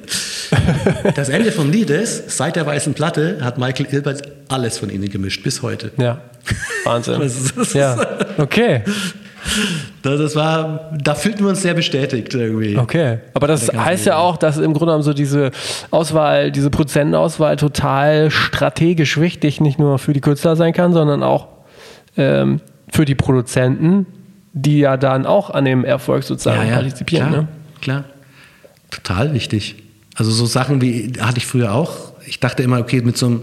das 1.16 1.30
Ende 1.30 1.52
vom 1.52 1.72
Lied 1.72 1.90
ist, 1.90 2.30
seit 2.38 2.56
der 2.56 2.66
weißen 2.66 2.94
Platte 2.94 3.40
hat 3.42 3.58
Michael 3.58 3.88
Ilbert 3.92 4.22
alles 4.50 4.78
von 4.78 4.90
ihnen 4.92 5.10
gemischt, 5.10 5.44
bis 5.44 5.62
heute. 5.64 5.92
Ja, 5.98 6.22
Wahnsinn. 6.84 7.20
Das 7.22 7.36
ist- 7.36 7.58
das 7.58 7.74
ja, 7.74 7.98
okay, 8.38 8.84
Das, 10.02 10.36
war, 10.36 10.92
da 10.98 11.16
fühlten 11.16 11.40
wir 11.42 11.50
uns 11.50 11.62
sehr 11.62 11.74
bestätigt 11.74 12.34
irgendwie. 12.34 12.78
okay. 12.78 13.20
Aber 13.34 13.48
das 13.48 13.68
heißt 13.74 14.06
ja 14.06 14.18
auch, 14.18 14.38
dass 14.38 14.58
im 14.58 14.74
Grunde 14.74 14.88
genommen 14.88 15.04
so 15.04 15.14
diese 15.14 15.52
Auswahl, 15.92 16.52
diese 16.52 16.70
Produzentenauswahl 16.70 17.56
total 17.58 18.32
strategisch 18.32 19.20
wichtig 19.20 19.60
nicht 19.62 19.80
nur 19.80 20.00
für 20.00 20.14
die 20.14 20.22
Künstler 20.22 20.56
sein 20.56 20.74
kann, 20.74 20.94
sondern 20.94 21.24
auch 21.24 21.48
ähm, 22.18 22.62
für 22.92 23.06
die 23.06 23.16
Produzenten, 23.16 24.06
die 24.54 24.80
ja 24.80 24.98
dann 24.98 25.26
auch 25.26 25.50
an 25.50 25.66
dem 25.66 25.86
Erfolg 25.86 26.24
sozusagen 26.24 26.70
partizipieren. 26.70 27.30
klar, 27.30 27.42
Ne? 27.42 27.48
klar. 27.82 28.04
Total 28.92 29.34
wichtig. 29.34 29.76
Also 30.16 30.32
so 30.32 30.46
Sachen 30.46 30.82
wie, 30.82 31.14
hatte 31.20 31.38
ich 31.38 31.46
früher 31.46 31.74
auch. 31.74 32.14
Ich 32.26 32.40
dachte 32.40 32.64
immer, 32.64 32.80
okay, 32.80 33.02
mit 33.02 33.18
so 33.18 33.28
einem 33.28 33.42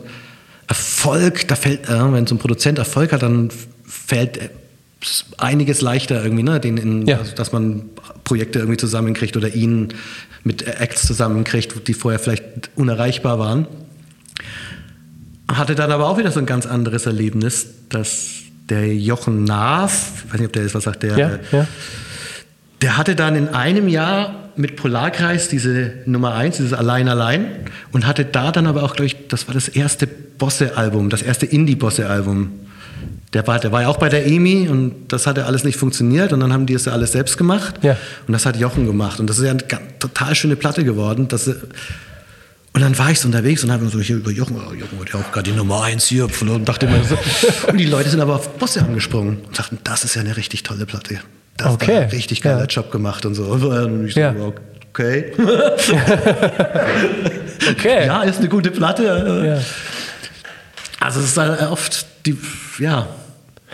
Erfolg, 0.69 1.47
da 1.49 1.55
fällt, 1.55 1.89
äh, 1.89 2.13
wenn 2.13 2.27
so 2.27 2.35
ein 2.35 2.39
Produzent 2.39 2.79
Erfolg 2.79 3.13
hat, 3.13 3.23
dann 3.23 3.51
fällt 3.85 4.51
einiges 5.39 5.81
leichter 5.81 6.23
irgendwie, 6.23 6.43
ne? 6.43 6.61
Den 6.61 6.77
in, 6.77 7.07
Ja. 7.07 7.19
also, 7.19 7.35
dass 7.35 7.53
man 7.53 7.83
Projekte 8.25 8.59
irgendwie 8.61 8.77
zusammenkriegt 8.79 9.37
oder 9.37 9.55
ihn 9.55 9.89
mit 10.45 10.63
Acts 10.67 11.07
zusammenkriegt, 11.07 11.87
die 11.89 11.95
vorher 11.95 12.19
vielleicht 12.19 12.45
unerreichbar 12.77 13.39
waren. 13.39 13.67
Hatte 15.49 15.75
dann 15.75 15.93
aber 15.93 16.09
auch 16.09 16.19
wieder 16.19 16.33
so 16.33 16.41
ein 16.41 16.47
ganz 16.47 16.67
anderes 16.67 17.07
Erlebnis, 17.07 17.67
dass 17.89 18.27
der 18.69 18.93
Jochen 18.95 19.45
Naaf, 19.45 20.25
ich 20.27 20.33
weiß 20.33 20.41
nicht, 20.41 20.49
ob 20.49 20.53
der 20.53 20.63
jetzt 20.65 20.75
was 20.75 20.85
sagt, 20.85 21.03
der 21.05 21.17
Ja, 21.17 21.31
ja. 21.53 21.67
der 22.83 22.97
hatte 22.97 23.15
dann 23.15 23.37
in 23.37 23.49
einem 23.49 23.89
Jahr 23.89 24.51
mit 24.57 24.77
Polarkreis 24.77 25.49
diese 25.49 25.93
Nummer 26.07 26.35
1, 26.35 26.57
dieses 26.57 26.73
Allein 26.73 27.09
Allein 27.09 27.47
und 27.93 28.07
hatte 28.07 28.25
da 28.25 28.51
dann 28.51 28.67
aber 28.67 28.83
auch, 28.83 28.95
glaube 28.97 29.07
ich, 29.07 29.29
das 29.29 29.47
war 29.47 29.55
das 29.55 29.69
erste 29.69 30.07
Bosse-Album, 30.07 31.11
das 31.11 31.23
erste 31.23 31.47
Indie-Bosse-Album. 31.47 32.51
Der 33.37 33.47
war, 33.47 33.59
der 33.59 33.71
war 33.71 33.83
ja 33.83 33.89
auch 33.89 33.99
bei 33.99 34.09
der 34.09 34.25
EMI 34.27 34.67
und 34.71 35.09
das 35.13 35.27
hatte 35.27 35.45
alles 35.45 35.63
nicht 35.63 35.77
funktioniert 35.77 36.33
und 36.33 36.41
dann 36.41 36.55
haben 36.55 36.65
die 36.65 36.73
es 36.73 36.87
ja 36.87 36.93
alles 36.93 37.13
selbst 37.13 37.37
gemacht 37.37 37.75
Ja. 37.83 37.95
und 38.27 38.33
das 38.33 38.47
hat 38.47 38.57
Jochen 38.57 38.87
gemacht 38.87 39.21
und 39.21 39.27
das 39.29 39.37
ist 39.39 39.45
ja 39.45 39.51
eine 39.51 39.61
total 39.99 40.35
schöne 40.35 40.57
Platte 40.57 40.85
geworden. 40.85 41.29
Dass, 41.29 41.47
und 41.47 42.81
dann 42.81 42.97
war 42.99 43.11
ich 43.11 43.21
so 43.21 43.29
unterwegs 43.29 43.63
und 43.63 43.71
habe 43.73 43.85
mir 43.85 43.91
so 43.91 44.01
hier 44.01 44.17
über 44.17 44.31
Jochen, 44.31 44.57
oh, 44.57 44.73
Jochen 44.73 44.99
hat 45.01 45.13
ja 45.13 45.21
auch 45.21 45.33
gerade 45.33 45.51
die 45.51 45.55
Nummer 45.57 45.83
1 45.83 46.07
hier 46.07 46.31
verloren 46.31 46.61
und 46.61 46.69
dachte 46.69 46.87
immer 46.87 47.05
so. 47.05 47.19
Und 47.71 47.77
die 47.77 47.85
Leute 47.85 48.09
sind 48.09 48.21
aber 48.21 48.37
auf 48.37 48.49
Bosse 48.57 48.81
angesprungen 48.81 49.41
und 49.47 49.55
sagten, 49.55 49.79
das 49.85 50.03
ist 50.05 50.15
ja 50.15 50.23
eine 50.23 50.35
richtig 50.39 50.63
tolle 50.63 50.87
Platte. 50.87 51.19
Das 51.59 51.75
Okay. 51.75 51.93
war 51.95 52.01
ein 52.05 52.09
richtig 52.09 52.41
geiler 52.41 52.61
Ja. 52.61 52.65
Job 52.67 52.91
gemacht 52.91 53.27
und 53.27 53.35
so. 53.35 53.43
Und 53.45 54.07
ich 54.07 54.15
so, 54.15 54.21
Ja. 54.21 54.35
okay. 54.95 55.33
Okay. 57.71 58.07
Ja, 58.07 58.23
ist 58.23 58.39
eine 58.39 58.49
gute 58.49 58.71
Platte. 58.71 59.03
Ja. 59.47 59.61
Also 61.05 61.21
es 61.21 61.27
ist 61.27 61.37
halt 61.37 61.61
oft 61.71 62.07
die, 62.25 62.35
ja, 62.79 63.07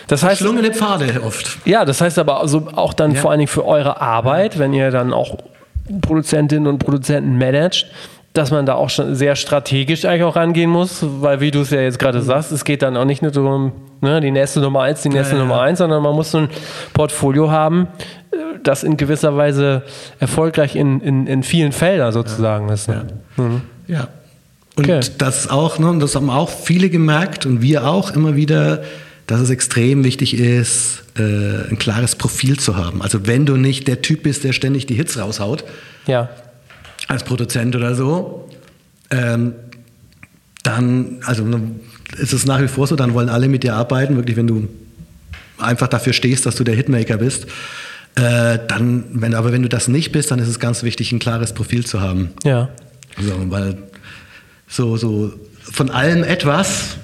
Das 0.08 0.22
heißt, 0.22 0.40
schlungene 0.40 0.72
Pfade 0.72 1.22
oft. 1.24 1.58
Ja, 1.64 1.84
das 1.84 2.00
heißt 2.00 2.18
aber 2.18 2.40
also 2.40 2.66
auch 2.74 2.92
dann 2.94 3.12
Ja. 3.12 3.20
vor 3.20 3.30
allen 3.30 3.38
Dingen 3.40 3.48
für 3.48 3.66
eure 3.66 4.00
Arbeit, 4.00 4.58
wenn 4.58 4.72
ihr 4.72 4.90
dann 4.90 5.12
auch 5.12 5.36
Produzentinnen 6.00 6.66
und 6.66 6.78
Produzenten 6.78 7.38
managt, 7.38 7.86
dass 8.32 8.50
man 8.50 8.64
da 8.64 8.74
auch 8.74 8.88
schon 8.88 9.14
sehr 9.14 9.36
strategisch 9.36 10.04
eigentlich 10.06 10.22
auch 10.22 10.36
rangehen 10.36 10.70
muss, 10.70 11.00
weil 11.20 11.40
wie 11.40 11.50
du 11.50 11.60
es 11.60 11.70
ja 11.70 11.80
jetzt 11.82 11.98
gerade 11.98 12.18
Mhm. 12.18 12.22
sagst, 12.22 12.52
es 12.52 12.64
geht 12.64 12.80
dann 12.80 12.96
auch 12.96 13.04
nicht 13.04 13.20
nur 13.20 13.30
darum, 13.30 13.72
ne, 14.00 14.20
die 14.22 14.30
nächste 14.30 14.60
Nummer 14.60 14.82
eins, 14.82 15.02
die 15.02 15.10
nächste 15.10 15.34
ja, 15.34 15.40
ja. 15.42 15.46
Nummer 15.46 15.60
eins, 15.60 15.78
sondern 15.78 16.02
man 16.02 16.14
muss 16.14 16.30
so 16.30 16.38
ein 16.38 16.48
Portfolio 16.94 17.50
haben, 17.50 17.88
äh, 18.30 18.36
das 18.62 18.84
in 18.84 18.96
gewisser 18.96 19.36
Weise 19.36 19.82
erfolgreich 20.18 20.76
in, 20.76 21.00
in, 21.02 21.26
in 21.26 21.42
vielen 21.42 21.72
Feldern 21.72 22.12
sozusagen 22.12 22.70
ist. 22.70 22.88
Ne? 22.88 23.04
Ja. 23.86 24.08
Und 24.76 24.84
Okay. 24.88 25.00
das 25.18 25.50
auch, 25.50 25.78
ne, 25.78 25.90
und 25.90 26.00
das 26.00 26.14
haben 26.14 26.30
auch 26.30 26.48
viele 26.48 26.88
gemerkt 26.88 27.44
und 27.44 27.60
wir 27.60 27.86
auch 27.86 28.12
immer 28.12 28.34
wieder, 28.36 28.82
dass 29.32 29.40
es 29.40 29.50
extrem 29.50 30.04
wichtig 30.04 30.34
ist, 30.38 31.02
äh, 31.18 31.68
ein 31.70 31.78
klares 31.78 32.14
Profil 32.16 32.58
zu 32.58 32.76
haben. 32.76 33.02
Also 33.02 33.26
wenn 33.26 33.46
du 33.46 33.56
nicht 33.56 33.88
der 33.88 34.02
Typ 34.02 34.22
bist, 34.22 34.44
der 34.44 34.52
ständig 34.52 34.86
die 34.86 34.94
Hits 34.94 35.18
raushaut, 35.18 35.64
Ja. 36.06 36.28
als 37.08 37.24
Produzent 37.24 37.74
oder 37.76 37.94
so, 37.94 38.48
ähm, 39.10 39.54
dann, 40.62 41.18
also 41.26 41.44
ne, 41.44 41.60
ist 42.18 42.32
es 42.32 42.46
nach 42.46 42.60
wie 42.62 42.68
vor 42.68 42.86
so, 42.86 42.94
dann 42.96 43.14
wollen 43.14 43.28
alle 43.28 43.48
mit 43.48 43.62
dir 43.64 43.74
arbeiten, 43.74 44.16
wirklich, 44.16 44.36
wenn 44.36 44.46
du 44.46 44.68
einfach 45.58 45.88
dafür 45.88 46.12
stehst, 46.12 46.46
dass 46.46 46.56
du 46.56 46.64
der 46.64 46.74
Hitmaker 46.74 47.18
bist. 47.18 47.46
Äh, 48.14 48.58
dann, 48.68 49.04
wenn, 49.12 49.34
aber 49.34 49.52
wenn 49.52 49.62
du 49.62 49.68
das 49.68 49.88
nicht 49.88 50.12
bist, 50.12 50.30
dann 50.30 50.38
ist 50.38 50.48
es 50.48 50.60
ganz 50.60 50.82
wichtig, 50.82 51.12
ein 51.12 51.18
klares 51.18 51.52
Profil 51.54 51.84
zu 51.86 52.00
haben. 52.00 52.30
Ja. 52.44 52.68
So, 53.20 53.32
weil 53.50 53.78
so, 54.68 54.96
so 54.96 55.32
von 55.60 55.90
allem 55.90 56.22
etwas, 56.24 56.96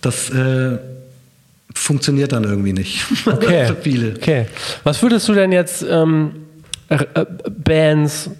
das 0.00 0.30
äh, 0.30 0.78
funktioniert 1.74 2.32
dann 2.32 2.44
irgendwie 2.44 2.72
nicht. 2.72 3.04
Okay. 3.26 3.66
Für 3.66 3.76
viele. 3.76 4.14
Okay. 4.16 4.46
Was 4.84 5.02
würdest 5.02 5.28
du 5.28 5.34
denn 5.34 5.52
jetzt 5.52 5.84
ähm, 5.88 6.46
äh, 6.88 7.04
Bands, 7.50 8.30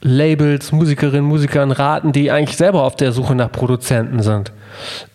Labels, 0.00 0.72
Musikerinnen, 0.72 1.24
Musikern 1.24 1.70
raten, 1.70 2.12
die 2.12 2.30
eigentlich 2.30 2.56
selber 2.56 2.84
auf 2.84 2.96
der 2.96 3.12
Suche 3.12 3.34
nach 3.34 3.52
Produzenten 3.52 4.22
sind? 4.22 4.52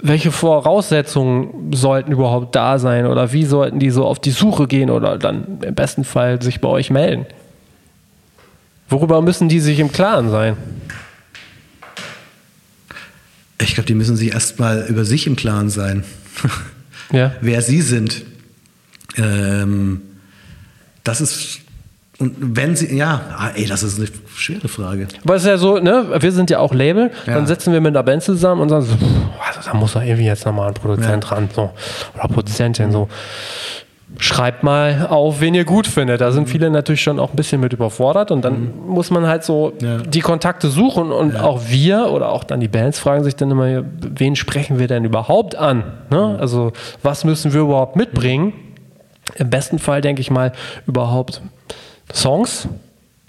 Welche 0.01 0.31
Voraussetzungen 0.31 1.71
sollten 1.73 2.11
überhaupt 2.11 2.55
da 2.55 2.79
sein 2.79 3.05
oder 3.05 3.31
wie 3.33 3.45
sollten 3.45 3.79
die 3.79 3.91
so 3.91 4.05
auf 4.05 4.19
die 4.19 4.31
Suche 4.31 4.67
gehen 4.67 4.89
oder 4.89 5.17
dann 5.17 5.59
im 5.61 5.75
besten 5.75 6.03
Fall 6.03 6.41
sich 6.41 6.61
bei 6.61 6.69
euch 6.69 6.89
melden? 6.89 7.25
Worüber 8.89 9.21
müssen 9.21 9.49
die 9.49 9.59
sich 9.59 9.79
im 9.79 9.91
Klaren 9.91 10.29
sein? 10.29 10.57
Ich 13.61 13.75
glaube, 13.75 13.87
die 13.87 13.93
müssen 13.93 14.15
sich 14.15 14.33
erstmal 14.33 14.85
über 14.87 15.05
sich 15.05 15.27
im 15.27 15.35
Klaren 15.35 15.69
sein. 15.69 16.03
Ja. 17.11 17.31
wer 17.41 17.61
sie 17.61 17.81
sind. 17.81 18.23
Ähm, 19.17 20.01
das 21.03 21.19
ist, 21.21 21.59
und 22.19 22.35
wenn 22.39 22.75
sie, 22.75 22.95
ja, 22.95 23.21
ah, 23.37 23.49
ey, 23.55 23.65
das 23.65 23.83
ist 23.83 23.97
eine 23.97 24.07
schwere 24.35 24.67
Frage. 24.67 25.07
Aber 25.23 25.35
es 25.35 25.41
ist 25.43 25.47
ja 25.47 25.57
so, 25.57 25.79
ne, 25.79 26.05
wir 26.19 26.31
sind 26.31 26.49
ja 26.49 26.59
auch 26.59 26.73
Label, 26.73 27.11
Ja. 27.25 27.33
dann 27.35 27.47
setzen 27.47 27.73
wir 27.73 27.81
mit 27.81 27.89
einer 27.89 28.03
Band 28.03 28.23
zusammen 28.23 28.61
und 28.61 28.69
sagen 28.69 28.85
so, 28.85 28.93
pff, 28.95 29.03
also 29.57 29.69
da 29.69 29.73
muss 29.75 29.93
doch 29.93 30.01
irgendwie 30.03 30.25
jetzt 30.25 30.45
nochmal 30.45 30.67
ein 30.69 30.73
Produzent 30.75 31.23
Ja. 31.25 31.29
ran, 31.31 31.49
so, 31.53 31.71
oder 32.13 32.27
Produzentin, 32.27 32.91
so. 32.91 33.09
Schreibt 34.23 34.61
mal 34.61 35.07
auf, 35.09 35.41
wen 35.41 35.55
ihr 35.55 35.65
gut 35.65 35.87
findet. 35.87 36.21
Da 36.21 36.31
sind 36.31 36.47
viele 36.47 36.69
natürlich 36.69 37.01
schon 37.01 37.19
auch 37.19 37.31
ein 37.31 37.35
bisschen 37.35 37.59
mit 37.59 37.73
überfordert 37.73 38.29
und 38.29 38.43
dann 38.45 38.71
muss 38.87 39.09
man 39.09 39.25
halt 39.25 39.43
so 39.43 39.73
Ja. 39.81 39.97
die 39.97 40.19
Kontakte 40.19 40.67
suchen 40.69 41.11
und 41.11 41.35
auch 41.35 41.61
wir 41.69 42.11
oder 42.11 42.29
auch 42.31 42.43
dann 42.43 42.59
die 42.59 42.67
Bands 42.67 42.99
fragen 42.99 43.23
sich 43.23 43.35
dann 43.35 43.49
immer, 43.49 43.83
wen 43.99 44.35
sprechen 44.35 44.77
wir 44.77 44.87
denn 44.87 45.05
überhaupt 45.05 45.55
an? 45.55 45.83
Ne? 46.11 46.37
Also 46.39 46.71
was 47.01 47.23
müssen 47.25 47.51
wir 47.51 47.61
überhaupt 47.61 47.95
mitbringen? 47.95 48.53
Im 49.37 49.49
besten 49.49 49.79
Fall 49.79 50.01
denke 50.01 50.21
ich 50.21 50.29
mal 50.29 50.51
überhaupt 50.85 51.41
Songs, 52.13 52.67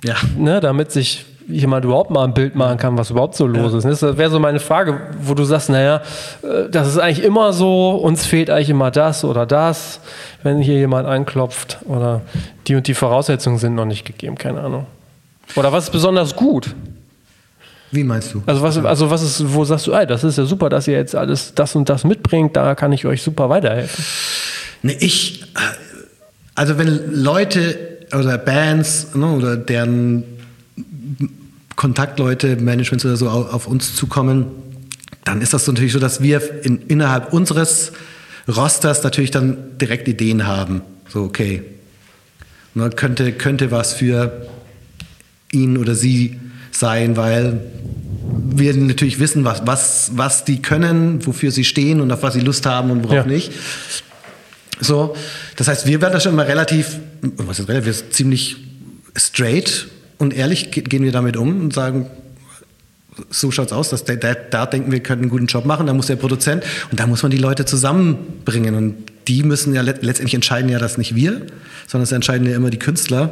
Ja. 0.05 0.16
ne, 0.36 0.61
damit 0.61 0.93
sich 0.93 1.24
jemand 1.49 1.84
überhaupt 1.84 2.11
mal 2.11 2.24
ein 2.24 2.34
Bild 2.34 2.55
machen 2.55 2.78
kann, 2.78 2.97
was 2.97 3.11
überhaupt 3.11 3.34
so 3.34 3.47
los 3.47 3.72
ist. 3.72 3.84
Das 3.84 4.16
wäre 4.16 4.30
so 4.30 4.38
meine 4.38 4.61
Frage, 4.61 5.01
wo 5.20 5.34
du 5.34 5.45
sagst, 5.45 5.70
naja, 5.70 6.03
äh, 6.43 6.68
das 6.70 6.88
ist 6.88 6.99
eigentlich 6.99 7.24
immer 7.24 7.53
so, 7.53 7.90
uns 7.90 8.26
fehlt 8.26 8.51
eigentlich 8.51 8.70
immer 8.70 8.90
das 8.90 9.24
oder 9.24 9.47
das, 9.47 10.01
wenn 10.43 10.59
hier 10.59 10.76
jemand 10.76 11.07
anklopft 11.07 11.78
oder 11.86 12.22
die 12.66 12.74
und 12.74 12.86
die 12.86 12.95
Voraussetzungen 12.95 13.59
sind 13.59 13.74
noch 13.74 13.86
nicht 13.86 14.05
gegeben, 14.05 14.36
keine 14.36 14.61
Ahnung. 14.61 14.86
Oder 15.57 15.72
was 15.72 15.84
ist 15.84 15.90
besonders 15.90 16.34
gut? 16.36 16.74
Wie 17.90 18.05
meinst 18.05 18.32
du? 18.32 18.43
Also 18.47 18.62
was, 18.62 18.82
also 18.84 19.11
was 19.11 19.22
ist, 19.22 19.53
wo 19.53 19.64
sagst 19.64 19.86
du, 19.86 19.93
ey, 19.93 20.07
das 20.07 20.24
ist 20.24 20.38
ja 20.38 20.45
super, 20.45 20.70
dass 20.70 20.88
ihr 20.88 20.95
jetzt 20.95 21.14
alles 21.14 21.55
das 21.55 21.76
und 21.76 21.88
das 21.90 22.05
mitbringt, 22.05 22.57
da 22.57 22.74
kann 22.74 22.90
ich 22.93 23.05
euch 23.05 23.22
super 23.22 23.51
weiterhelfen. 23.51 24.05
Ne, 24.82 24.95
ich, 24.95 25.43
äh, 25.43 25.59
also 26.55 26.78
wenn 26.78 27.12
Leute 27.12 27.99
oder 28.18 28.38
Bands 28.38 29.14
ne, 29.14 29.26
oder 29.26 29.57
deren 29.59 30.24
Kontaktleute, 31.76 32.56
Managements 32.56 33.04
oder 33.04 33.16
so 33.16 33.28
au- 33.28 33.46
auf 33.46 33.66
uns 33.66 33.94
zukommen, 33.96 34.46
dann 35.24 35.40
ist 35.40 35.52
das 35.54 35.66
natürlich 35.66 35.92
so, 35.92 35.98
dass 35.98 36.22
wir 36.22 36.64
in, 36.64 36.82
innerhalb 36.88 37.32
unseres 37.32 37.92
Rosters 38.48 39.02
natürlich 39.02 39.30
dann 39.30 39.78
direkt 39.78 40.08
Ideen 40.08 40.46
haben. 40.46 40.82
So, 41.08 41.22
okay, 41.22 41.62
ne, 42.74 42.90
könnte, 42.90 43.32
könnte 43.32 43.70
was 43.70 43.94
für 43.94 44.46
ihn 45.52 45.76
oder 45.76 45.94
sie 45.94 46.38
sein, 46.72 47.16
weil 47.16 47.60
wir 48.50 48.74
natürlich 48.74 49.18
wissen, 49.20 49.44
was, 49.44 49.66
was, 49.66 50.12
was 50.14 50.44
die 50.44 50.60
können, 50.62 51.24
wofür 51.26 51.50
sie 51.50 51.64
stehen 51.64 52.00
und 52.00 52.10
auf 52.10 52.22
was 52.22 52.34
sie 52.34 52.40
Lust 52.40 52.66
haben 52.66 52.90
und 52.90 53.04
worauf 53.04 53.14
Ja. 53.16 53.24
nicht. 53.26 53.52
So, 54.80 55.14
das 55.56 55.68
heißt, 55.68 55.86
wir 55.86 56.00
werden 56.00 56.14
da 56.14 56.20
schon 56.20 56.34
mal 56.34 56.46
relativ, 56.46 56.98
was 57.36 57.60
ist 57.60 57.68
relativ, 57.68 57.86
wir 57.86 57.92
sind 57.92 58.12
ziemlich 58.14 58.56
straight 59.16 59.86
und 60.22 60.32
ehrlich 60.34 60.70
ge- 60.70 60.82
gehen 60.84 61.04
wir 61.04 61.12
damit 61.12 61.36
um 61.36 61.60
und 61.60 61.74
sagen, 61.74 62.06
so 63.30 63.50
schaut's 63.50 63.72
aus, 63.72 63.90
dass 63.90 64.04
der, 64.04 64.16
der, 64.16 64.34
da 64.34 64.64
denken 64.64 64.90
wir 64.90 65.00
können 65.00 65.22
einen 65.22 65.30
guten 65.30 65.46
Job 65.46 65.66
machen, 65.66 65.86
da 65.86 65.92
muss 65.92 66.06
der 66.06 66.16
Produzent 66.16 66.64
und 66.90 66.98
da 66.98 67.06
muss 67.06 67.22
man 67.22 67.30
die 67.30 67.36
Leute 67.36 67.64
zusammenbringen 67.66 68.74
und 68.74 68.94
die 69.28 69.42
müssen 69.42 69.74
ja 69.74 69.82
let, 69.82 70.02
letztendlich 70.02 70.34
entscheiden 70.34 70.70
ja 70.70 70.78
das 70.78 70.96
nicht 70.96 71.14
wir, 71.14 71.42
sondern 71.86 72.04
es 72.04 72.12
entscheiden 72.12 72.48
ja 72.48 72.56
immer 72.56 72.70
die 72.70 72.78
Künstler 72.78 73.30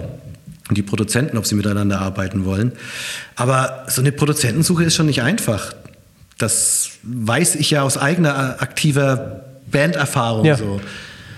und 0.69 0.77
die 0.77 0.83
Produzenten, 0.83 1.39
ob 1.39 1.47
sie 1.47 1.55
miteinander 1.55 2.01
arbeiten 2.01 2.45
wollen. 2.45 2.73
Aber 3.37 3.87
so 3.89 4.03
eine 4.03 4.13
Produzentensuche 4.13 4.85
ist 4.85 4.95
schon 4.95 5.07
nicht 5.07 5.23
einfach. 5.23 5.73
Das 6.39 6.91
weiß 7.03 7.55
ich 7.57 7.71
ja 7.71 7.83
aus 7.83 7.97
eigener 7.97 8.57
aktiver 8.61 9.45
Banderfahrung 9.71 10.45
Ja. 10.45 10.57
so. 10.57 10.81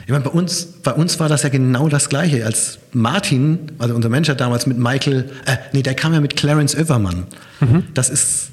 Ich 0.05 0.11
meine, 0.11 0.25
bei 0.25 0.31
uns, 0.31 0.67
bei 0.83 0.93
uns 0.93 1.21
war 1.21 1.29
das 1.29 1.43
ja 1.43 1.49
genau 1.49 1.89
das 1.89 2.09
Gleiche. 2.09 2.45
Als 2.45 2.79
Martin, 2.93 3.73
also 3.79 3.95
unser 3.95 4.09
Mensch 4.09 4.29
hat 4.29 4.41
damals 4.41 4.67
mit 4.67 4.79
Michael, 4.79 5.31
äh, 5.47 5.57
nee, 5.73 5.83
der 5.83 5.95
kam 5.95 6.13
ja 6.13 6.21
mit 6.21 6.37
Clarence 6.37 6.75
Övermann. 6.75 7.27
Mhm. 7.61 7.85
Das 7.95 8.11
ist 8.11 8.51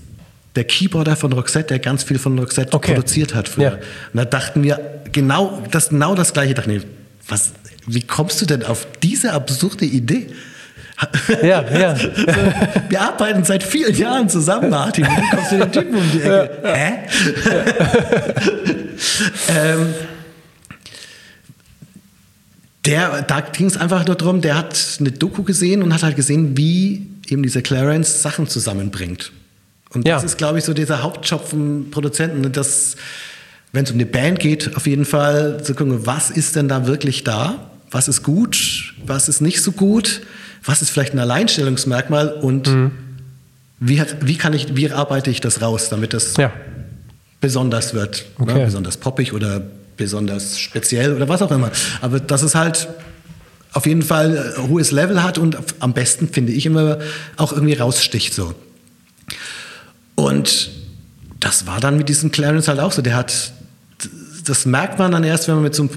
der 0.56 0.64
Keyboarder 0.64 1.16
von 1.16 1.34
Roxette, 1.34 1.68
der 1.70 1.80
ganz 1.80 2.04
viel 2.04 2.20
von 2.20 2.38
Roxette 2.38 2.74
Okay. 2.74 2.94
produziert 2.94 3.34
hat 3.34 3.48
früher. 3.50 3.64
Ja. 3.64 3.74
Und 3.74 4.16
da 4.16 4.26
dachten 4.26 4.64
wir 4.64 4.80
genau 5.12 5.64
das, 5.72 5.90
genau 5.90 6.16
das 6.16 6.34
Gleiche. 6.34 6.54
Dachten 6.54 6.72
wir, 6.72 6.82
was, 7.28 7.52
wie 7.88 8.02
kommst 8.02 8.42
du 8.42 8.46
denn 8.46 8.64
auf 8.64 8.88
diese 9.02 9.34
absurde 9.34 9.86
Idee? 9.86 10.28
Ja, 11.42 11.64
ja. 11.80 11.96
Wir 12.90 13.02
arbeiten 13.02 13.44
seit 13.46 13.64
vielen 13.64 13.96
Jahren 13.96 14.28
zusammen, 14.28 14.70
Martin. 14.70 15.06
Du 15.06 15.36
kommst 15.36 15.52
du 15.52 15.58
den 15.58 15.72
Typen 15.72 15.96
um 15.96 16.12
die 16.12 16.22
Ecke. 16.22 16.50
Hä? 16.64 16.92
ähm, 19.56 19.94
der, 22.90 23.22
da 23.22 23.42
ging 23.42 23.68
es 23.68 23.78
einfach 23.78 24.06
nur 24.06 24.16
darum, 24.16 24.42
der 24.42 24.58
hat 24.58 24.98
eine 25.00 25.12
Doku 25.12 25.44
gesehen 25.44 25.84
und 25.84 25.94
hat 25.94 26.04
halt 26.04 26.16
gesehen, 26.16 26.58
wie 26.58 27.06
eben 27.28 27.44
dieser 27.44 27.62
Clarence 27.62 28.22
Sachen 28.22 28.48
zusammenbringt. 28.48 29.32
Und 29.94 30.08
Ja. 30.08 30.16
das 30.16 30.24
ist, 30.24 30.38
glaube 30.38 30.58
ich, 30.60 30.66
so 30.66 30.74
dieser 30.74 31.04
Hauptjob 31.04 31.48
vom 31.48 31.92
Produzenten, 31.92 32.42
ne, 32.42 32.50
dass, 32.50 32.96
wenn 33.72 33.84
es 33.86 33.92
um 33.92 33.98
eine 33.98 34.06
Band 34.06 34.40
geht, 34.40 34.76
auf 34.76 34.88
jeden 34.88 35.06
Fall 35.06 35.64
zu 35.64 35.74
gucken, 35.76 36.06
was 36.06 36.30
ist 36.32 36.56
denn 36.56 36.68
da 36.68 36.88
wirklich 36.88 37.24
da? 37.24 37.70
Was 37.92 38.08
ist 38.08 38.24
gut? 38.24 38.94
Was 39.06 39.30
ist 39.30 39.42
nicht 39.42 39.62
so 39.62 39.72
gut? 39.72 40.22
Was 40.64 40.82
ist 40.82 40.90
vielleicht 40.90 41.14
ein 41.14 41.20
Alleinstellungsmerkmal? 41.20 42.30
Und 42.34 42.68
Mhm. 42.68 42.92
wie, 43.80 44.00
hat, 44.02 44.18
wie, 44.28 44.38
kann 44.38 44.54
ich, 44.54 44.76
wie 44.76 44.92
arbeite 44.92 45.30
ich 45.32 45.42
das 45.42 45.62
raus, 45.62 45.90
damit 45.90 46.14
das 46.14 46.36
Ja. 46.38 46.52
besonders 47.42 47.94
wird. 47.94 48.26
Okay. 48.38 48.54
Ne? 48.60 48.66
Besonders 48.66 48.98
poppig 48.98 49.34
oder 49.34 49.62
besonders 50.00 50.58
speziell 50.58 51.14
oder 51.14 51.30
was 51.30 51.44
auch 51.44 51.52
immer. 51.52 51.70
Aber 52.02 52.20
dass 52.20 52.42
es 52.42 52.56
halt 52.56 52.88
auf 53.74 53.86
jeden 53.86 54.02
Fall 54.02 54.56
ein 54.58 54.68
hohes 54.68 54.90
Level 54.92 55.22
hat 55.22 55.38
und 55.38 55.58
am 55.80 55.94
besten, 55.94 56.28
finde 56.30 56.52
ich, 56.54 56.66
immer 56.66 56.98
auch 57.38 57.54
irgendwie 57.54 57.76
raussticht 57.76 58.34
so. 58.34 58.56
Und 60.16 60.72
das 61.40 61.68
war 61.68 61.80
dann 61.80 61.98
mit 61.98 62.10
diesem 62.10 62.32
Clarence 62.32 62.68
halt 62.68 62.80
auch 62.80 62.92
so. 62.92 63.02
Der 63.02 63.16
hat, 63.16 63.54
das 64.46 64.66
merkt 64.66 64.98
man 65.00 65.12
dann 65.12 65.24
erst, 65.24 65.48
wenn 65.48 65.56
man 65.56 65.64
mit 65.64 65.76
so 65.76 65.84
einem 65.84 65.92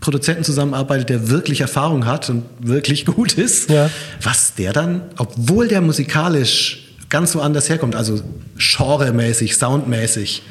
Produzenten 0.00 0.44
zusammenarbeitet, 0.44 1.10
der 1.10 1.28
wirklich 1.28 1.60
Erfahrung 1.60 2.06
hat 2.06 2.30
und 2.30 2.44
wirklich 2.60 3.04
gut 3.16 3.34
ist, 3.34 3.68
Ja. 3.70 3.90
was 4.22 4.54
der 4.54 4.72
dann, 4.72 5.02
obwohl 5.18 5.68
der 5.68 5.82
musikalisch 5.82 6.86
ganz 7.10 7.34
woanders 7.34 7.68
herkommt, 7.68 7.96
also 7.96 8.20
genremäßig, 8.56 9.56
soundmäßig, 9.56 10.42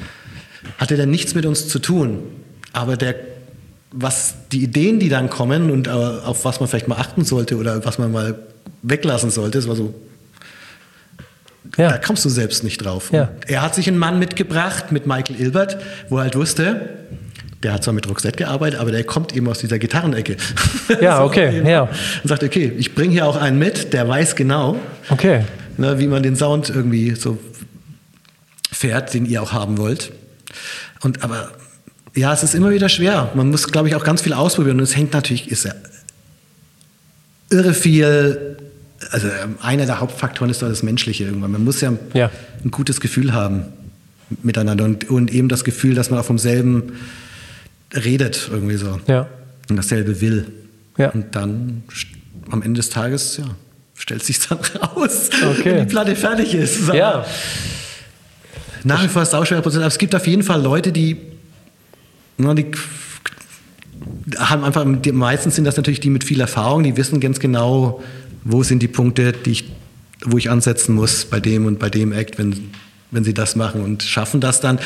hatte 0.77 0.97
der 0.97 1.05
nichts 1.07 1.33
mit 1.33 1.45
uns 1.45 1.67
zu 1.67 1.79
tun. 1.79 2.19
Aber 2.73 2.97
der, 2.97 3.15
was 3.91 4.35
die 4.51 4.63
Ideen, 4.63 4.99
die 4.99 5.09
dann 5.09 5.29
kommen 5.29 5.71
und 5.71 5.87
äh, 5.87 5.91
auf 5.91 6.45
was 6.45 6.59
man 6.59 6.69
vielleicht 6.69 6.87
mal 6.87 6.97
achten 6.97 7.25
sollte 7.25 7.57
oder 7.57 7.83
was 7.85 7.97
man 7.97 8.11
mal 8.11 8.39
weglassen 8.83 9.31
sollte, 9.31 9.57
das 9.57 9.67
war 9.67 9.75
so, 9.75 9.93
Ja. 11.77 11.89
da 11.89 11.97
kommst 11.97 12.23
du 12.25 12.29
selbst 12.29 12.63
nicht 12.63 12.77
drauf. 12.83 13.09
Ja. 13.11 13.29
Er 13.47 13.61
hat 13.61 13.75
sich 13.75 13.87
einen 13.87 13.97
Mann 13.97 14.19
mitgebracht 14.19 14.91
mit 14.91 15.07
Michael 15.07 15.39
Ilbert, 15.39 15.77
wo 16.09 16.17
er 16.17 16.23
halt 16.23 16.35
wusste, 16.35 16.89
der 17.63 17.73
hat 17.73 17.83
zwar 17.83 17.93
mit 17.93 18.07
Roxette 18.07 18.37
gearbeitet, 18.37 18.79
aber 18.79 18.91
der 18.91 19.03
kommt 19.03 19.35
eben 19.35 19.47
aus 19.49 19.59
dieser 19.59 19.79
Gitarrenecke. 19.79 20.37
Ja, 21.01 21.23
okay, 21.23 21.61
ja. 21.69 21.83
Und 22.23 22.27
sagt, 22.29 22.43
okay, 22.43 22.71
ich 22.77 22.95
bringe 22.95 23.11
hier 23.11 23.25
auch 23.27 23.35
einen 23.35 23.59
mit, 23.59 23.93
der 23.93 24.07
weiß 24.07 24.35
genau, 24.35 24.77
Okay. 25.09 25.43
ne, 25.77 25.99
wie 25.99 26.07
man 26.07 26.23
den 26.23 26.35
Sound 26.35 26.69
irgendwie 26.69 27.15
so 27.15 27.37
fährt, 28.71 29.13
den 29.13 29.25
ihr 29.25 29.41
auch 29.43 29.51
haben 29.51 29.77
wollt. 29.77 30.11
Und 31.01 31.23
aber 31.23 31.51
ja, 32.15 32.33
es 32.33 32.43
ist 32.43 32.55
immer 32.55 32.71
wieder 32.71 32.89
schwer. 32.89 33.31
Man 33.35 33.49
muss, 33.49 33.67
glaube 33.67 33.87
ich, 33.87 33.95
auch 33.95 34.03
ganz 34.03 34.21
viel 34.21 34.33
ausprobieren. 34.33 34.77
Und 34.77 34.83
es 34.83 34.95
hängt 34.95 35.13
natürlich, 35.13 35.49
ist 35.51 35.65
ja 35.65 35.73
irre 37.49 37.73
viel. 37.73 38.57
Also 39.11 39.27
ähm, 39.27 39.57
einer 39.61 39.85
der 39.85 39.99
Hauptfaktoren 40.01 40.49
ist 40.51 40.61
doch 40.61 40.67
das 40.69 40.83
Menschliche 40.83 41.23
irgendwann. 41.23 41.51
Man 41.51 41.63
muss 41.63 41.81
ja, 41.81 41.93
Ja. 42.13 42.29
ein 42.63 42.71
gutes 42.71 42.99
Gefühl 42.99 43.33
haben 43.33 43.65
miteinander 44.43 44.83
und, 44.85 45.09
und 45.09 45.31
eben 45.33 45.47
das 45.49 45.63
Gefühl, 45.63 45.95
dass 45.95 46.09
man 46.09 46.19
auch 46.19 46.25
vom 46.25 46.37
selben 46.37 46.93
redet 47.93 48.49
irgendwie 48.51 48.75
so 48.75 48.99
Ja. 49.07 49.27
und 49.69 49.77
dasselbe 49.77 50.21
will. 50.21 50.45
Ja. 50.97 51.09
Und 51.11 51.35
dann 51.35 51.83
am 52.51 52.61
Ende 52.61 52.79
des 52.79 52.89
Tages, 52.89 53.37
ja, 53.37 53.45
stellt 53.95 54.23
sich 54.23 54.39
dann 54.47 54.59
raus, 54.81 55.29
Okay. 55.51 55.63
wenn 55.65 55.79
die 55.87 55.89
Platte 55.91 56.15
fertig 56.15 56.53
ist. 56.53 56.89
Ja. 56.93 57.25
Nach 58.83 59.03
wie 59.03 59.07
vor 59.07 59.21
ist 59.23 59.29
es 59.29 59.33
auch 59.33 59.45
schwer 59.45 59.61
Prozess. 59.61 59.79
Aber 59.79 59.87
es 59.87 59.97
gibt 59.97 60.13
auf 60.13 60.27
jeden 60.27 60.43
Fall 60.43 60.61
Leute, 60.61 60.91
die, 60.91 61.17
na, 62.39 62.53
die 62.53 62.71
haben 64.37 64.63
einfach, 64.63 64.85
meistens 64.85 65.55
sind 65.55 65.65
das 65.65 65.77
natürlich 65.77 65.99
die 65.99 66.09
mit 66.09 66.23
viel 66.23 66.39
Erfahrung, 66.39 66.83
die 66.83 66.95
wissen 66.97 67.19
ganz 67.19 67.39
genau, 67.39 68.01
wo 68.43 68.63
sind 68.63 68.81
die 68.81 68.87
Punkte, 68.87 69.33
die 69.33 69.51
ich, 69.51 69.71
wo 70.25 70.37
ich 70.37 70.49
ansetzen 70.49 70.95
muss 70.95 71.25
bei 71.25 71.39
dem 71.39 71.65
und 71.65 71.79
bei 71.79 71.89
dem 71.89 72.13
Act, 72.13 72.37
wenn, 72.37 72.71
wenn 73.11 73.23
sie 73.23 73.33
das 73.33 73.55
machen 73.55 73.83
und 73.83 74.03
schaffen 74.03 74.39
das 74.39 74.61
dann 74.61 74.79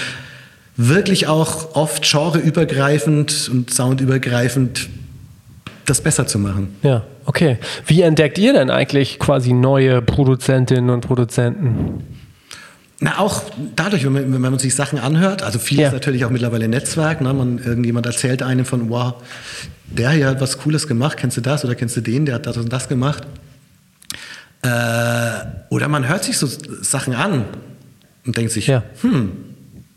wirklich 0.76 1.28
auch 1.28 1.76
oft 1.76 2.10
genreübergreifend 2.10 3.50
und 3.52 3.72
soundübergreifend 3.72 4.90
das 5.86 6.02
besser 6.02 6.26
zu 6.26 6.40
machen. 6.40 6.76
Ja, 6.82 7.04
okay. 7.26 7.58
Wie 7.86 8.02
entdeckt 8.02 8.40
ihr 8.40 8.54
denn 8.54 8.72
eigentlich 8.72 9.20
quasi 9.20 9.54
neue 9.54 10.02
Produzentinnen 10.02 10.90
und 10.90 11.02
Produzenten? 11.02 12.04
Na, 13.06 13.20
auch 13.20 13.44
dadurch, 13.76 14.06
wenn 14.06 14.14
man, 14.14 14.32
wenn 14.32 14.42
man 14.42 14.60
sich 14.60 14.74
Sachen 14.76 14.98
anhört, 14.98 15.44
also 15.44 15.60
viel 15.60 15.78
Ja. 15.82 15.88
ist 15.88 15.94
natürlich 15.94 16.24
auch 16.24 16.30
mittlerweile 16.30 16.70
Netzwerk, 16.70 17.20
ne? 17.20 17.34
man, 17.34 17.58
irgendjemand 17.58 18.06
erzählt 18.06 18.42
einem 18.42 18.64
von, 18.64 18.90
wow, 18.90 19.16
der 19.88 20.12
hier 20.12 20.28
hat 20.28 20.40
was 20.40 20.58
Cooles 20.60 20.88
gemacht, 20.88 21.18
kennst 21.18 21.36
du 21.36 21.42
das 21.42 21.66
oder 21.66 21.76
kennst 21.76 21.98
du 21.98 22.02
den, 22.02 22.26
der 22.26 22.36
hat 22.36 22.46
das 22.46 22.56
und 22.56 22.72
das 22.72 22.88
gemacht. 22.88 23.24
Äh, 24.62 24.70
oder 25.70 25.90
man 25.90 26.08
hört 26.08 26.24
sich 26.24 26.38
so 26.38 26.48
Sachen 26.82 27.14
an 27.14 27.44
und 28.26 28.38
denkt 28.38 28.54
sich, 28.54 28.68
Ja. 28.68 28.84
hm, 29.02 29.32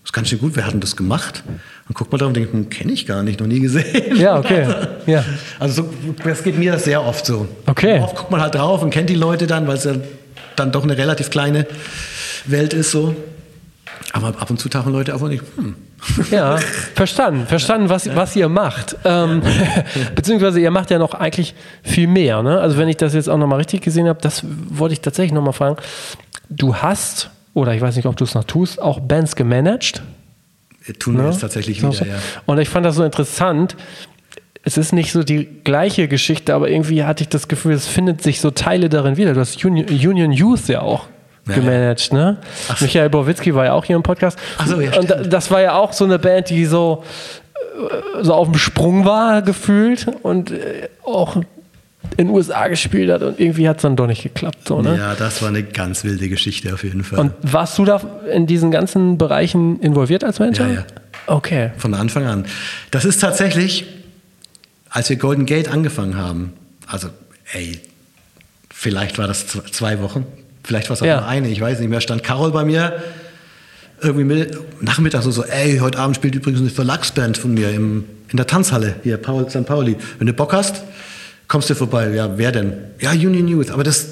das 0.03 0.11
ist 0.11 0.13
ganz 0.13 0.29
schön 0.29 0.41
gut, 0.41 0.57
wer 0.57 0.67
hat 0.67 0.73
denn 0.73 0.81
das 0.81 0.97
gemacht? 0.97 1.45
Und 1.89 1.95
guckt 1.95 2.11
man 2.11 2.19
da 2.19 2.27
und 2.27 2.35
denkt, 2.35 2.53
hm, 2.53 2.69
kenne 2.71 2.91
ich 2.93 3.07
gar 3.07 3.23
nicht, 3.23 3.39
noch 3.39 3.47
nie 3.47 3.61
gesehen. 3.61 4.17
Ja, 4.17 4.37
okay. 4.39 4.67
Ja. 5.07 5.25
Also 5.61 5.85
so, 5.85 6.15
das 6.25 6.43
geht 6.43 6.59
mir 6.59 6.77
sehr 6.81 7.05
oft 7.05 7.25
so. 7.25 7.47
Okay. 7.67 8.01
Oft 8.01 8.17
guckt 8.17 8.31
man 8.33 8.41
halt 8.41 8.57
drauf 8.57 8.83
und 8.83 8.91
kennt 8.91 9.09
die 9.11 9.15
Leute 9.15 9.47
dann, 9.47 9.69
weil 9.69 9.77
es 9.77 9.85
ja 9.85 9.93
dann 10.57 10.73
doch 10.73 10.83
eine 10.83 10.97
relativ 10.99 11.31
kleine 11.31 11.67
Welt 12.47 12.75
ist 12.75 12.91
so. 12.91 13.15
Aber 14.13 14.29
ab 14.29 14.51
und 14.51 14.59
zu 14.59 14.69
tauchen 14.69 14.93
Leute 14.93 15.15
auf 15.15 15.23
und 15.23 15.33
ich, 15.33 15.41
hm. 15.57 15.75
Ja, 16.31 16.59
verstanden, 16.95 17.47
verstanden, 17.47 17.89
was, 17.89 18.15
was 18.15 18.37
ihr 18.37 18.49
macht. 18.49 18.97
Ähm, 19.05 19.43
beziehungsweise 20.15 20.61
ihr 20.61 20.71
macht 20.71 20.91
ja 20.91 20.99
noch 20.99 21.15
eigentlich 21.15 21.55
viel 21.83 22.07
mehr. 22.07 22.43
Ne? 22.43 22.61
Also 22.61 22.77
wenn 22.77 22.89
ich 22.89 22.97
das 22.97 23.15
jetzt 23.15 23.29
auch 23.29 23.39
nochmal 23.39 23.59
richtig 23.59 23.81
gesehen 23.81 24.07
habe, 24.07 24.21
das 24.21 24.43
wollte 24.45 24.93
ich 24.93 25.01
tatsächlich 25.01 25.33
nochmal 25.33 25.53
fragen. 25.53 25.77
Du 26.49 26.77
hast, 26.77 27.31
oder 27.55 27.75
ich 27.75 27.81
weiß 27.81 27.97
nicht, 27.97 28.07
ob 28.07 28.17
du 28.17 28.25
es 28.25 28.35
noch 28.35 28.45
tust, 28.45 28.81
auch 28.81 29.01
Bands 29.01 29.37
gemanagt. 29.37 30.03
tun 30.99 31.17
wir 31.17 31.23
Ne? 31.25 31.31
jetzt 31.31 31.41
tatsächlich 31.41 31.79
wieder, 31.83 31.93
so. 31.93 32.05
ja. 32.05 32.15
Und 32.45 32.59
ich 32.59 32.69
fand 32.69 32.87
das 32.87 32.95
so 32.97 33.05
interessant. 33.05 33.77
Es 34.63 34.77
ist 34.77 34.93
nicht 34.93 35.13
so 35.13 35.23
die 35.23 35.47
gleiche 35.65 36.09
Geschichte, 36.09 36.55
aber 36.55 36.69
irgendwie 36.69 37.05
hatte 37.05 37.23
ich 37.23 37.29
das 37.29 37.49
Gefühl, 37.49 37.73
es 37.73 37.87
findet 37.87 38.23
sich 38.23 38.41
so 38.41 38.51
Teile 38.51 38.89
darin 38.89 39.17
wieder. 39.17 39.33
Du 39.33 39.41
hast 39.41 39.65
Union, 39.65 39.87
Union 39.89 40.33
Youth 40.33 40.69
ja 40.69 40.83
auch 40.83 41.07
Ja, 41.49 41.55
gemanagt, 41.55 42.13
ne? 42.13 42.39
Michael 42.81 43.09
Borwitzki 43.11 43.55
war 43.55 43.65
ja 43.67 43.73
auch 43.75 43.85
hier 43.85 43.97
im 43.97 44.03
Podcast. 44.03 44.39
Ach 44.59 44.67
so, 44.67 44.81
ja, 44.81 44.99
Und 44.99 45.11
da- 45.11 45.23
das 45.23 45.51
war 45.51 45.61
ja 45.61 45.75
auch 45.77 45.93
so 45.93 46.05
eine 46.05 46.19
Band, 46.19 46.51
die 46.51 46.65
so, 46.67 47.05
äh, 48.19 48.23
so 48.25 48.35
auf 48.35 48.49
dem 48.51 48.59
Sprung 48.59 49.05
war, 49.05 49.43
gefühlt 49.43 50.07
und 50.23 50.51
äh, 50.51 50.89
auch 51.05 51.37
in 52.17 52.27
den 52.29 52.31
USA 52.31 52.69
gespielt 52.69 53.11
hat 53.11 53.23
und 53.23 53.39
irgendwie 53.41 53.69
hat 53.69 53.77
es 53.79 53.83
dann 53.83 53.97
doch 53.97 54.07
nicht 54.07 54.23
geklappt. 54.23 54.67
So, 54.67 54.81
ne? 54.81 54.97
Ja, 54.97 55.15
das 55.15 55.43
war 55.43 55.49
eine 55.49 55.63
ganz 55.63 56.03
wilde 56.05 56.29
Geschichte 56.29 56.73
auf 56.75 56.83
jeden 56.85 57.05
Fall. 57.05 57.19
Und 57.19 57.33
warst 57.43 57.77
du 57.79 57.85
da 57.85 58.01
in 58.33 58.47
diesen 58.47 58.71
ganzen 58.71 59.19
Bereichen 59.19 59.81
involviert 59.81 60.25
als 60.25 60.39
Manager? 60.39 60.67
Ja, 60.69 60.75
ja. 60.75 60.85
Okay. 61.29 61.71
Von 61.79 61.95
Anfang 61.95 62.27
an. 62.27 62.47
Das 62.93 63.05
ist 63.05 63.21
tatsächlich, 63.21 63.87
als 64.91 65.11
wir 65.11 65.17
Golden 65.17 65.47
Gate 65.47 65.69
angefangen 65.69 66.17
haben, 66.17 66.53
also, 66.87 67.09
ey, 67.53 67.81
vielleicht 68.73 69.19
war 69.19 69.27
das 69.27 69.47
zwei 69.73 70.01
Wochen, 70.01 70.25
vielleicht 70.67 70.91
war 70.91 70.95
es 70.95 71.03
auch 71.03 71.07
Ja. 71.07 71.21
nur 71.21 71.29
eine, 71.29 71.49
ich 71.49 71.61
weiß 71.61 71.81
nicht 71.81 71.89
mehr, 71.89 72.01
stand 72.03 72.23
Carol 72.23 72.51
bei 72.53 72.65
mir 72.65 73.03
irgendwie 74.03 74.25
mit, 74.25 74.59
nachmittags 74.83 75.25
so, 75.25 75.31
so, 75.31 75.43
ey, 75.45 75.79
heute 75.79 75.99
Abend 75.99 76.17
spielt 76.17 76.35
übrigens 76.35 76.61
eine 76.61 76.69
Verlagsband 76.71 77.39
von 77.39 77.55
mir 77.55 77.71
im, 77.71 78.05
in 78.29 78.37
der 78.37 78.47
Tanzhalle 78.47 78.97
hier, 79.03 79.17
Paul, 79.17 79.49
St. 79.49 79.65
Pauli. 79.65 79.97
Wenn 80.19 80.27
du 80.27 80.35
Bock 80.35 80.53
hast, 80.53 80.83
kommst 81.49 81.71
du 81.71 81.75
vorbei. 81.75 82.11
Ja, 82.11 82.37
wer 82.37 82.53
denn? 82.53 82.75
Ja, 83.01 83.13
Union 83.13 83.49
Youth, 83.49 83.71
aber 83.71 83.85
das 83.85 84.09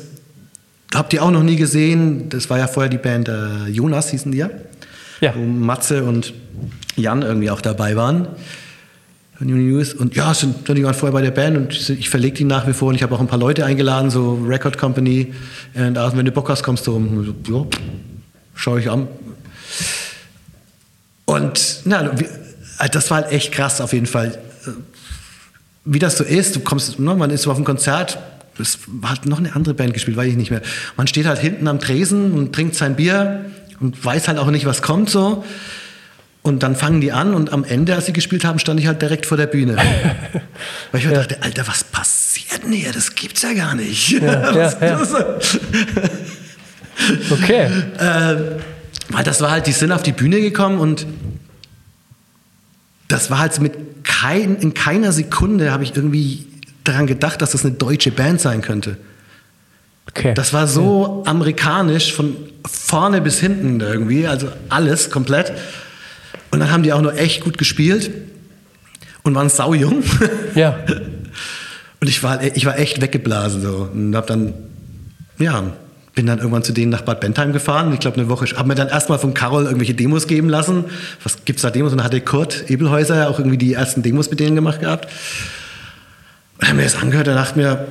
habt 0.94 1.12
ihr 1.12 1.22
auch 1.22 1.30
noch 1.30 1.42
nie 1.42 1.56
gesehen. 1.56 2.28
Das 2.30 2.48
war 2.48 2.58
ja 2.58 2.66
vorher 2.66 2.88
die 2.88 2.96
Band 2.98 3.28
äh, 3.28 3.66
Jonas, 3.68 4.10
hießen 4.10 4.32
die 4.32 4.38
ja 4.38 4.48
Ja. 5.20 5.34
wo 5.36 5.40
Matze 5.42 6.04
und 6.04 6.32
Jan 6.96 7.20
irgendwie 7.22 7.50
auch 7.50 7.60
dabei 7.60 7.94
waren. 7.96 8.28
News. 9.40 9.94
Und 9.94 10.14
ja, 10.14 10.32
sind, 10.32 10.68
die 10.68 10.84
waren 10.84 10.94
vorher 10.94 11.12
bei 11.12 11.22
der 11.22 11.30
Band 11.30 11.56
und 11.56 11.90
ich 11.90 12.08
verlege 12.08 12.36
die 12.36 12.44
nach 12.44 12.66
wie 12.66 12.72
vor 12.72 12.88
und 12.88 12.94
ich 12.94 13.02
habe 13.02 13.14
auch 13.14 13.20
ein 13.20 13.26
paar 13.26 13.38
Leute 13.38 13.64
eingeladen, 13.64 14.10
so 14.10 14.34
Record 14.46 14.78
Company. 14.78 15.34
Und 15.74 15.98
also, 15.98 16.16
wenn 16.16 16.24
du 16.24 16.32
Bock 16.32 16.48
hast, 16.48 16.62
kommst 16.62 16.86
du 16.86 16.96
um. 16.96 17.34
Ja, 17.48 17.66
schau 18.54 18.76
ich 18.76 18.90
an. 18.90 19.08
Und 21.24 21.80
na, 21.84 22.14
das 22.92 23.10
war 23.10 23.22
halt 23.22 23.32
echt 23.32 23.52
krass 23.52 23.80
auf 23.80 23.92
jeden 23.92 24.06
Fall. 24.06 24.38
Wie 25.84 25.98
das 25.98 26.16
so 26.16 26.24
ist, 26.24 26.56
du 26.56 26.60
kommst, 26.60 26.98
ne, 26.98 27.14
man 27.14 27.30
ist 27.30 27.42
so 27.42 27.50
auf 27.50 27.58
ein 27.58 27.64
Konzert, 27.64 28.18
es 28.58 28.78
hat 29.02 29.26
noch 29.26 29.38
eine 29.38 29.54
andere 29.54 29.74
Band 29.74 29.94
gespielt, 29.94 30.16
weiß 30.16 30.28
ich 30.28 30.36
nicht 30.36 30.50
mehr. 30.50 30.62
Man 30.96 31.06
steht 31.06 31.26
halt 31.26 31.40
hinten 31.40 31.66
am 31.66 31.80
Tresen 31.80 32.32
und 32.32 32.54
trinkt 32.54 32.74
sein 32.74 32.96
Bier 32.96 33.46
und 33.80 34.02
weiß 34.04 34.28
halt 34.28 34.38
auch 34.38 34.50
nicht, 34.50 34.64
was 34.64 34.80
kommt 34.80 35.10
so. 35.10 35.44
Und 36.44 36.62
dann 36.62 36.76
fangen 36.76 37.00
die 37.00 37.10
an 37.10 37.32
und 37.32 37.54
am 37.54 37.64
Ende, 37.64 37.94
als 37.94 38.04
sie 38.04 38.12
gespielt 38.12 38.44
haben, 38.44 38.58
stand 38.58 38.78
ich 38.78 38.86
halt 38.86 39.00
direkt 39.00 39.24
vor 39.24 39.38
der 39.38 39.46
Bühne. 39.46 39.76
Weil 40.92 41.00
ich 41.00 41.06
mir 41.06 41.14
ja. 41.14 41.20
dachte, 41.20 41.42
Alter, 41.42 41.66
was 41.66 41.84
passiert 41.84 42.62
denn 42.62 42.72
hier? 42.72 42.92
Das 42.92 43.14
gibt's 43.14 43.40
ja 43.40 43.54
gar 43.54 43.74
nicht. 43.74 44.10
Ja, 44.10 44.54
was, 44.54 44.76
ja, 44.78 45.38
okay. 47.30 47.70
Äh, 47.98 48.36
weil 49.08 49.24
das 49.24 49.40
war 49.40 49.50
halt, 49.50 49.66
die 49.66 49.72
sind 49.72 49.90
auf 49.92 50.02
die 50.02 50.12
Bühne 50.12 50.40
gekommen 50.40 50.78
und 50.78 51.06
das 53.08 53.30
war 53.30 53.38
halt 53.38 53.58
mit 53.60 54.04
kein, 54.04 54.56
in 54.56 54.74
keiner 54.74 55.12
Sekunde 55.12 55.72
habe 55.72 55.82
ich 55.82 55.96
irgendwie 55.96 56.46
daran 56.84 57.06
gedacht, 57.06 57.42
dass 57.42 57.52
das 57.52 57.64
eine 57.64 57.74
deutsche 57.74 58.10
Band 58.10 58.40
sein 58.40 58.60
könnte. 58.60 58.96
Okay. 60.08 60.34
Das 60.34 60.52
war 60.52 60.66
so 60.66 61.22
amerikanisch 61.26 62.12
von 62.12 62.36
vorne 62.66 63.20
bis 63.20 63.40
hinten 63.40 63.80
irgendwie, 63.80 64.26
also 64.26 64.48
alles 64.68 65.10
komplett. 65.10 65.52
Und 66.54 66.60
dann 66.60 66.70
haben 66.70 66.84
die 66.84 66.92
auch 66.92 67.02
nur 67.02 67.18
echt 67.18 67.42
gut 67.42 67.58
gespielt 67.58 68.12
und 69.24 69.34
waren 69.34 69.48
saujung. 69.48 70.04
Ja. 70.54 70.78
Und 72.00 72.08
ich 72.08 72.22
war, 72.22 72.40
ich 72.44 72.64
war 72.64 72.78
echt 72.78 73.00
weggeblasen 73.00 73.60
so 73.60 73.90
und 73.92 74.14
hab 74.14 74.28
dann, 74.28 74.54
ja, 75.38 75.72
bin 76.14 76.26
dann 76.26 76.38
irgendwann 76.38 76.62
zu 76.62 76.72
denen 76.72 76.92
nach 76.92 77.00
Bad 77.00 77.18
Bentheim 77.18 77.52
gefahren. 77.52 77.92
Ich 77.92 77.98
glaube, 77.98 78.18
eine 78.18 78.28
Woche, 78.28 78.46
habe 78.56 78.68
mir 78.68 78.76
dann 78.76 78.86
erstmal 78.86 79.18
von 79.18 79.34
Carol 79.34 79.64
irgendwelche 79.64 79.94
Demos 79.94 80.28
geben 80.28 80.48
lassen. 80.48 80.84
Was 81.24 81.44
gibt's 81.44 81.62
da 81.62 81.70
Demos? 81.70 81.90
Und 81.90 81.98
dann 81.98 82.04
hatte 82.04 82.20
Kurt 82.20 82.70
Ebelhäuser 82.70 83.16
ja 83.16 83.28
auch 83.28 83.40
irgendwie 83.40 83.58
die 83.58 83.72
ersten 83.72 84.02
Demos 84.02 84.30
mit 84.30 84.38
denen 84.38 84.54
gemacht 84.54 84.78
gehabt. 84.78 85.08
Und 86.60 86.68
habe 86.68 86.76
mir 86.76 86.84
das 86.84 86.94
angehört 86.94 87.26
und 87.26 87.34
dachte 87.34 87.58
mir, 87.58 87.84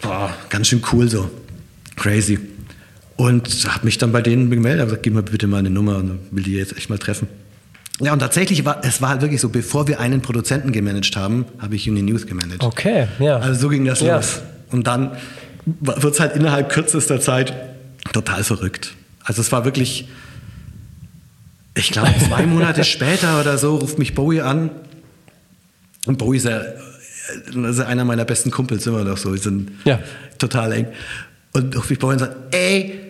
boah, 0.00 0.32
ganz 0.48 0.68
schön 0.68 0.82
cool 0.92 1.08
so. 1.08 1.28
Crazy. 1.96 2.38
Und 3.16 3.48
habe 3.68 3.84
mich 3.84 3.98
dann 3.98 4.12
bei 4.12 4.22
denen 4.22 4.48
gemeldet, 4.48 4.82
habe 4.82 4.90
gesagt, 4.90 5.02
gib 5.02 5.14
mir 5.14 5.24
bitte 5.24 5.48
mal 5.48 5.58
eine 5.58 5.70
Nummer 5.70 5.96
und 5.96 6.20
will 6.30 6.44
die 6.44 6.52
jetzt 6.52 6.76
echt 6.76 6.88
mal 6.88 6.98
treffen. 6.98 7.26
Ja, 8.00 8.12
und 8.12 8.18
tatsächlich 8.18 8.64
war 8.64 8.84
es 8.84 9.00
war 9.00 9.10
halt 9.10 9.22
wirklich 9.22 9.40
so, 9.40 9.48
bevor 9.48 9.88
wir 9.88 10.00
einen 10.00 10.20
Produzenten 10.20 10.72
gemanagt 10.72 11.16
haben, 11.16 11.46
habe 11.58 11.76
ich 11.76 11.88
Uni 11.88 12.02
News 12.02 12.26
gemanagt. 12.26 12.62
Okay, 12.62 13.08
ja. 13.18 13.38
Also 13.38 13.60
so 13.60 13.68
ging 13.68 13.84
das 13.84 14.00
ja. 14.00 14.16
los. 14.16 14.40
Und 14.70 14.86
dann 14.86 15.16
wird 15.64 16.04
es 16.04 16.20
halt 16.20 16.36
innerhalb 16.36 16.68
kürzester 16.68 17.20
Zeit 17.20 17.54
total 18.12 18.44
verrückt. 18.44 18.94
Also 19.24 19.40
es 19.40 19.50
war 19.50 19.64
wirklich, 19.64 20.08
ich 21.74 21.90
glaube, 21.90 22.14
zwei 22.26 22.46
Monate 22.46 22.84
später 22.84 23.40
oder 23.40 23.56
so 23.56 23.76
ruft 23.76 23.98
mich 23.98 24.14
Bowie 24.14 24.42
an. 24.42 24.70
Und 26.04 26.18
Bowie 26.18 26.36
ist 26.36 26.44
ja 26.44 26.60
ist 27.68 27.80
einer 27.80 28.04
meiner 28.04 28.24
besten 28.24 28.50
Kumpels 28.50 28.86
immer 28.86 29.04
noch 29.04 29.16
so. 29.16 29.32
Wir 29.32 29.40
sind 29.40 29.72
ja. 29.84 29.98
total 30.38 30.72
eng. 30.72 30.86
Und 31.52 31.76
ruft 31.76 31.90
mich 31.90 31.98
Bowie 31.98 32.12
und 32.12 32.18
sagt, 32.20 32.54
ey, 32.54 33.00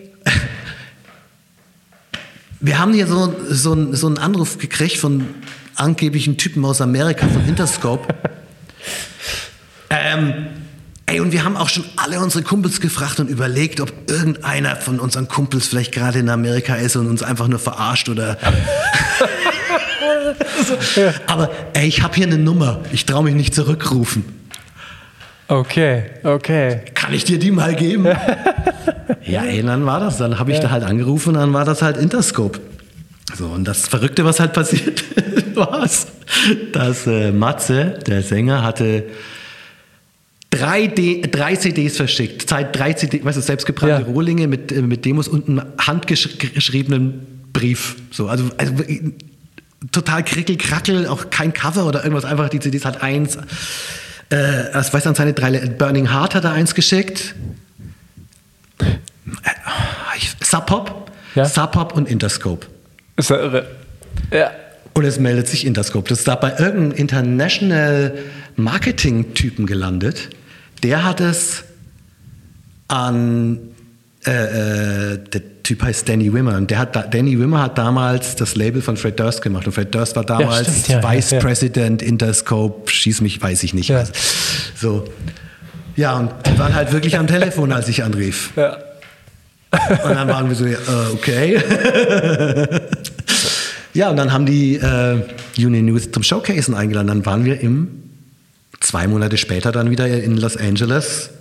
wir 2.59 2.79
haben 2.79 2.93
hier 2.93 3.07
so, 3.07 3.33
so, 3.49 3.93
so 3.93 4.07
einen 4.07 4.17
Anruf 4.17 4.57
gekriegt 4.57 4.97
von 4.97 5.25
angeblichen 5.75 6.37
Typen 6.37 6.65
aus 6.65 6.81
Amerika, 6.81 7.27
von 7.27 7.47
Interscope. 7.47 8.07
ähm, 9.89 10.47
ey, 11.05 11.19
und 11.19 11.31
wir 11.31 11.43
haben 11.43 11.55
auch 11.55 11.69
schon 11.69 11.85
alle 11.97 12.19
unsere 12.19 12.43
Kumpels 12.43 12.81
gefragt 12.81 13.19
und 13.19 13.29
überlegt, 13.29 13.79
ob 13.79 13.93
irgendeiner 14.09 14.75
von 14.75 14.99
unseren 14.99 15.27
Kumpels 15.27 15.67
vielleicht 15.67 15.93
gerade 15.93 16.17
in 16.19 16.29
Amerika 16.29 16.75
ist 16.75 16.95
und 16.95 17.07
uns 17.07 17.21
einfach 17.21 17.47
nur 17.47 17.59
verarscht 17.59 18.09
oder. 18.09 18.37
Aber 21.27 21.51
ey, 21.73 21.87
ich 21.87 22.01
habe 22.01 22.15
hier 22.15 22.25
eine 22.25 22.39
Nummer. 22.39 22.81
Ich 22.91 23.05
traue 23.05 23.23
mich 23.23 23.35
nicht 23.35 23.53
zurückrufen. 23.53 24.25
Okay, 25.47 26.03
okay. 26.23 26.81
Kann 26.93 27.13
ich 27.13 27.23
dir 27.23 27.39
die 27.39 27.51
mal 27.51 27.73
geben? 27.73 28.05
ja, 29.23 29.43
ey, 29.43 29.63
dann 29.63 29.85
war 29.85 29.99
das. 29.99 30.17
Dann 30.17 30.39
habe 30.39 30.51
ich 30.51 30.57
ja. 30.57 30.63
da 30.63 30.71
halt 30.71 30.83
angerufen 30.83 31.29
und 31.29 31.35
dann 31.35 31.53
war 31.53 31.63
das 31.63 31.81
halt 31.81 31.97
Interscope. 31.97 32.59
So, 33.35 33.45
und 33.45 33.65
das 33.65 33.87
Verrückte, 33.87 34.25
was 34.25 34.39
halt 34.39 34.53
passiert 34.53 35.03
war, 35.55 35.87
dass 36.73 37.07
äh, 37.07 37.31
Matze, 37.31 37.99
der 38.05 38.23
Sänger, 38.23 38.63
hatte 38.63 39.05
drei, 40.49 40.87
D, 40.87 41.21
drei 41.21 41.55
CDs 41.55 41.97
verschickt. 41.97 42.49
Drei 42.49 42.93
CD, 42.93 43.23
weißt 43.23 43.37
du, 43.37 43.41
selbstgebrannte 43.41 44.05
ja. 44.05 44.13
Rohlinge 44.13 44.47
mit, 44.47 44.71
äh, 44.71 44.81
mit 44.81 45.05
Demos 45.05 45.27
und 45.27 45.47
einem 45.47 45.63
handgeschriebenen 45.77 47.49
Brief. 47.53 47.95
So, 48.11 48.27
also, 48.27 48.45
also 48.57 48.73
total 49.91 50.23
krickel, 50.23 51.07
auch 51.07 51.29
kein 51.29 51.53
Cover 51.53 51.85
oder 51.85 52.03
irgendwas, 52.03 52.25
einfach 52.25 52.49
die 52.49 52.59
CDs 52.59 52.85
hat 52.85 53.01
eins. 53.01 53.37
Äh, 54.29 54.73
was 54.73 54.93
weiß 54.93 55.07
an 55.07 55.15
seine 55.15 55.33
drei 55.33 55.51
Burning 55.51 56.11
Heart 56.11 56.35
hat 56.35 56.43
er 56.43 56.51
eins 56.51 56.75
geschickt. 56.75 57.35
Äh, 58.79 58.85
Sub 60.43 60.65
Pop, 60.65 61.11
ja? 61.35 61.45
Sub 61.45 61.71
Pop 61.71 61.95
und 61.95 62.09
Interscope. 62.09 62.67
Ist 63.15 63.29
ja 63.29 63.37
irre. 63.37 63.67
Ja. 64.31 64.51
Und 64.93 65.05
es 65.05 65.19
meldet 65.19 65.47
sich 65.47 65.65
Interscope. 65.65 66.09
Das 66.09 66.19
ist 66.19 66.27
da 66.27 66.35
bei 66.35 66.57
irgendeinem 66.57 66.91
International 66.91 68.17
Marketing-Typen 68.55 69.65
gelandet. 69.65 70.29
Der 70.83 71.03
hat 71.03 71.21
es 71.21 71.63
an 72.87 73.59
äh, 74.25 75.13
äh, 75.13 75.19
Typ 75.67 75.83
heißt 75.83 76.07
Danny 76.07 76.31
Wimmer 76.31 76.55
und 76.55 76.71
der 76.71 76.79
hat 76.79 76.95
da, 76.95 77.01
Danny 77.01 77.37
Wimmer 77.37 77.63
hat 77.63 77.77
damals 77.77 78.37
das 78.37 78.55
Label 78.55 78.81
von 78.81 78.95
Fred 78.95 79.19
Durst 79.19 79.41
gemacht 79.41 79.67
und 79.67 79.73
Fred 79.73 79.93
Durst 79.93 80.15
war 80.15 80.23
damals 80.23 80.65
ja, 80.65 80.73
stimmt, 80.73 81.03
Vice 81.03 81.31
ja, 81.31 81.39
President 81.39 82.01
Interscope, 82.01 82.89
schieß 82.89 83.19
mich, 83.19 83.41
weiß 83.41 83.63
ich 83.63 83.73
nicht. 83.73 83.89
Was. 83.89 84.13
So. 84.79 85.03
Ja, 85.97 86.15
und 86.15 86.31
die 86.45 86.57
waren 86.57 86.73
halt 86.73 86.93
wirklich 86.93 87.17
am 87.17 87.27
Telefon, 87.27 87.73
als 87.73 87.89
ich 87.89 88.01
anrief. 88.01 88.53
Ja. 88.55 88.77
Und 90.05 90.15
dann 90.15 90.29
waren 90.29 90.47
wir 90.47 90.55
so, 90.55 90.65
äh, 90.65 90.77
okay. 91.11 91.61
ja, 93.93 94.09
und 94.09 94.15
dann 94.15 94.31
haben 94.31 94.45
die 94.45 94.75
äh, 94.75 95.21
Union 95.57 95.83
News 95.83 96.09
zum 96.13 96.23
Showcasen 96.23 96.75
eingeladen. 96.75 97.07
Dann 97.07 97.25
waren 97.25 97.43
wir 97.43 97.59
im, 97.59 97.89
zwei 98.79 99.05
Monate 99.05 99.35
später 99.35 99.73
dann 99.73 99.89
wieder 99.89 100.07
in 100.07 100.37
Los 100.37 100.55
Angeles 100.55 101.31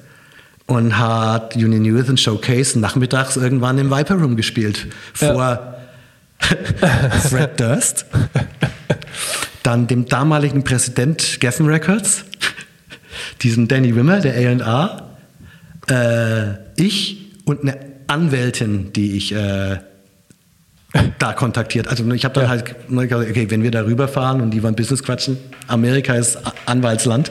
und 0.66 0.98
hat 0.98 1.54
Union 1.56 1.82
News 1.82 2.08
und 2.08 2.20
Showcase 2.20 2.78
nachmittags 2.78 3.36
irgendwann 3.36 3.78
im 3.78 3.90
Viper 3.90 4.16
Room 4.16 4.36
gespielt. 4.36 4.86
Vor 5.14 5.34
ja. 5.34 5.72
Fred 7.28 7.58
Durst, 7.58 8.06
dann 9.62 9.86
dem 9.86 10.06
damaligen 10.06 10.64
Präsident 10.64 11.40
Geffen 11.40 11.66
Records, 11.66 12.24
diesem 13.42 13.68
Danny 13.68 13.94
Wimmer, 13.96 14.20
der 14.20 14.34
A&R, 14.34 15.08
äh, 15.88 16.82
ich 16.82 17.32
und 17.46 17.62
eine 17.62 17.78
Anwältin, 18.06 18.92
die 18.92 19.16
ich 19.16 19.32
äh, 19.32 19.78
da 21.18 21.32
kontaktiert. 21.32 21.88
Also 21.88 22.08
ich 22.12 22.24
habe 22.24 22.34
dann 22.34 22.44
ja. 22.44 22.50
halt 22.50 22.64
gesagt, 22.88 23.30
okay, 23.30 23.46
wenn 23.50 23.62
wir 23.62 23.70
da 23.70 23.84
rüberfahren 23.84 24.40
und 24.40 24.50
die 24.50 24.62
wollen 24.62 24.76
Business 24.76 25.02
quatschen, 25.02 25.38
Amerika 25.68 26.14
ist 26.14 26.38
Anwaltsland 26.66 27.30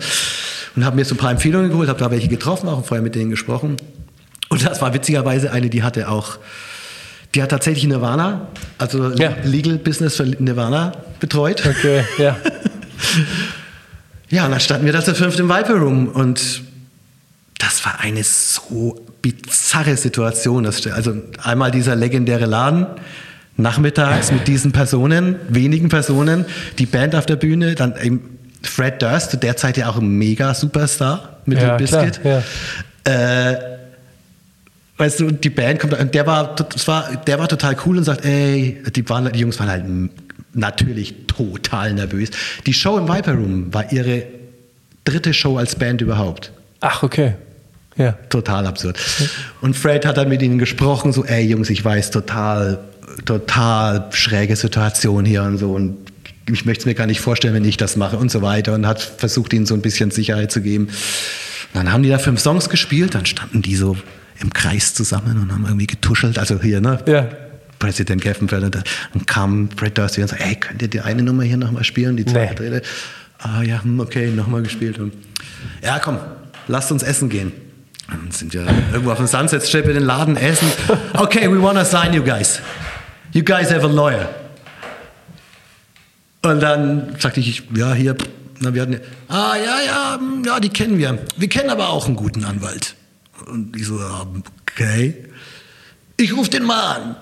und 0.76 0.86
habe 0.86 0.95
mir 0.95 1.05
so 1.05 1.15
ein 1.15 1.17
paar 1.17 1.32
Empfehlungen 1.32 1.69
geholt, 1.69 1.89
habe 1.89 1.99
da 1.99 2.11
welche 2.11 2.28
getroffen, 2.28 2.69
auch 2.69 2.86
vorher 2.86 3.01
mit 3.01 3.15
denen 3.15 3.30
gesprochen. 3.30 3.78
Und 4.49 4.65
das 4.65 4.82
war 4.82 4.93
witzigerweise 4.93 5.51
eine, 5.51 5.69
die 5.69 5.84
hatte 5.84 6.09
auch, 6.09 6.38
die 7.34 7.41
hat 7.41 7.49
tatsächlich 7.49 7.86
Nirvana, 7.86 8.47
also 8.78 9.11
ja. 9.13 9.34
Legal 9.43 9.78
Business 9.78 10.15
für 10.15 10.23
Nirvana 10.23 10.93
betreut. 11.19 11.65
Okay, 11.65 12.03
ja. 12.17 12.38
ja, 14.30 14.45
und 14.45 14.51
dann 14.51 14.59
standen 14.59 14.86
wir 14.86 14.93
da 14.93 15.03
zu 15.03 15.15
fünft 15.15 15.39
im 15.39 15.49
Viper 15.49 15.76
Room 15.76 16.07
und 16.07 16.61
das 17.57 17.86
war 17.86 17.99
eine 17.99 18.23
so 18.23 19.05
bizarre 19.21 19.97
Situation. 19.97 20.65
Also 20.65 21.13
einmal 21.41 21.71
dieser 21.71 21.95
legendäre 21.95 22.45
Laden, 22.45 22.86
nachmittags 23.57 24.32
mit 24.32 24.47
diesen 24.47 24.71
Personen, 24.71 25.38
wenigen 25.47 25.89
Personen, 25.89 26.45
die 26.78 26.86
Band 26.86 27.15
auf 27.15 27.26
der 27.26 27.38
Bühne, 27.38 27.76
dann 27.76 27.95
eben 28.01 28.34
Fred 28.68 29.01
Durst, 29.01 29.32
zu 29.32 29.38
der 29.38 29.57
Zeit 29.57 29.78
ja 29.78 29.89
auch 29.89 29.97
ein 29.97 30.07
mega 30.07 30.53
Superstar 30.53 31.38
mit 31.45 31.61
ja, 31.61 31.78
Biscuit. 31.78 32.22
Klar, 32.22 32.43
ja. 33.07 33.51
äh, 33.51 33.57
weißt 34.97 35.20
du, 35.20 35.32
die 35.32 35.49
Band 35.49 35.80
kommt, 35.80 35.93
und 35.93 36.13
der 36.13 36.26
war, 36.26 36.55
das 36.55 36.88
war, 36.88 37.16
der 37.28 37.39
war 37.39 37.47
total 37.47 37.76
cool 37.86 37.97
und 37.97 38.03
sagt, 38.03 38.26
ey, 38.26 38.82
die, 38.95 39.07
waren, 39.09 39.32
die 39.32 39.39
Jungs 39.39 39.59
waren 39.59 39.70
halt 39.70 39.86
natürlich 40.53 41.13
total 41.28 41.93
nervös. 41.93 42.30
Die 42.66 42.74
Show 42.74 42.97
im 42.97 43.07
Viper 43.07 43.34
Room 43.34 43.74
war 43.74 43.91
ihre 43.91 44.24
dritte 45.03 45.34
Show 45.34 45.57
als 45.57 45.76
Band 45.76 46.01
überhaupt. 46.01 46.51
Ach, 46.82 47.03
okay. 47.03 47.36
Ja. 47.97 48.13
Total 48.30 48.66
absurd. 48.68 48.97
Und 49.61 49.76
Fred 49.76 50.05
hat 50.05 50.18
dann 50.18 50.28
mit 50.30 50.41
ihnen 50.41 50.57
gesprochen, 50.59 51.13
so, 51.13 51.24
ey 51.24 51.45
Jungs, 51.45 51.70
ich 51.70 51.84
weiß, 51.84 52.11
total, 52.11 52.80
total 53.26 54.07
schräge 54.11 54.55
Situation 54.55 55.24
hier 55.26 55.43
und 55.43 55.57
so. 55.57 55.74
Und 55.74 55.97
ich 56.50 56.66
möchte 56.66 56.82
es 56.82 56.86
mir 56.86 56.93
gar 56.93 57.08
nicht 57.08 57.22
vorstellen, 57.22 57.54
wenn 57.54 57.66
ich 57.66 57.78
das 57.78 57.96
mache 57.96 58.18
und 58.18 58.30
so 58.32 58.41
weiter 58.41 58.74
und 58.74 58.86
hat 58.86 59.02
versucht, 59.02 59.54
ihnen 59.54 59.66
so 59.66 59.74
ein 59.74 59.82
bisschen 59.82 60.12
Sicherheit 60.12 60.52
zu 60.52 60.62
geben. 60.62 60.89
dann 61.74 61.91
haben 61.91 62.04
die 62.04 62.10
da 62.10 62.18
fünf 62.20 62.39
Songs 62.39 62.70
gespielt, 62.70 63.16
dann 63.16 63.26
standen 63.26 63.62
die 63.62 63.76
so 63.76 63.98
im 64.39 64.52
Kreis 64.54 64.93
zusammen 64.93 65.41
und 65.41 65.52
haben 65.52 65.66
irgendwie 65.66 65.88
getuschelt, 65.88 66.38
also 66.38 66.62
hier, 66.62 66.82
ne? 66.82 67.00
Ja. 67.08 67.28
Präsident 67.80 68.22
Geffenfeld 68.22 68.64
und 68.64 68.76
dann 68.76 69.26
kam 69.26 69.70
Fred 69.76 69.98
Durst 69.98 70.18
und 70.18 70.30
so, 70.30 70.36
ey, 70.36 70.56
könnt 70.56 70.82
ihr 70.82 70.88
die 70.88 71.02
eine 71.02 71.24
Nummer 71.24 71.43
hier 71.43 71.58
nochmal 71.58 71.84
spielen, 71.84 72.16
die 72.16 72.26
zweite, 72.26 72.64
Nee. 72.64 72.70
dritte? 72.70 72.88
Ah 73.39 73.62
ja, 73.64 73.84
hm, 73.84 74.00
okay, 74.00 74.28
nochmal 74.32 74.62
gespielt. 74.64 74.98
Und, 74.98 75.14
ja, 75.84 76.00
komm, 76.00 76.18
lasst 76.68 76.91
uns 76.91 77.04
essen 77.04 77.28
gehen. 77.30 77.52
Dann 78.08 78.32
sind 78.32 78.54
wir 78.54 78.66
irgendwo 78.91 79.12
auf 79.12 79.18
dem 79.18 79.28
Sunset 79.28 79.64
Strip 79.64 79.86
in 79.88 79.96
den 79.96 80.04
Laden 80.04 80.38
essen. 80.38 80.68
Okay, 81.14 81.50
we 81.52 81.62
wanna 81.62 81.84
sign 81.84 82.14
you 82.14 82.24
guys. 82.24 82.60
You 83.34 83.43
guys 83.43 83.72
have 83.72 83.84
a 83.84 83.89
lawyer. 83.89 84.30
Und 86.46 86.62
dann 86.62 87.16
sagte 87.20 87.39
ich, 87.39 87.64
ja, 87.76 87.93
hier, 87.93 88.16
na, 88.60 88.74
wir 88.74 88.84
hatten, 88.84 89.00
ah, 89.28 89.56
ja, 89.56 89.80
ja, 89.86 90.20
ja, 90.46 90.60
die 90.60 90.70
kennen 90.70 90.98
wir. 91.00 91.18
Wir 91.38 91.50
kennen 91.50 91.70
aber 91.72 91.89
auch 91.89 92.06
einen 92.06 92.16
guten 92.16 92.46
Anwalt. 92.46 92.96
Und 93.48 93.76
ich 93.76 93.88
so, 93.88 94.00
okay. 94.62 95.26
Ich 96.18 96.36
rufe 96.36 96.50
den 96.52 96.64
mal 96.64 96.96
an. 96.96 97.16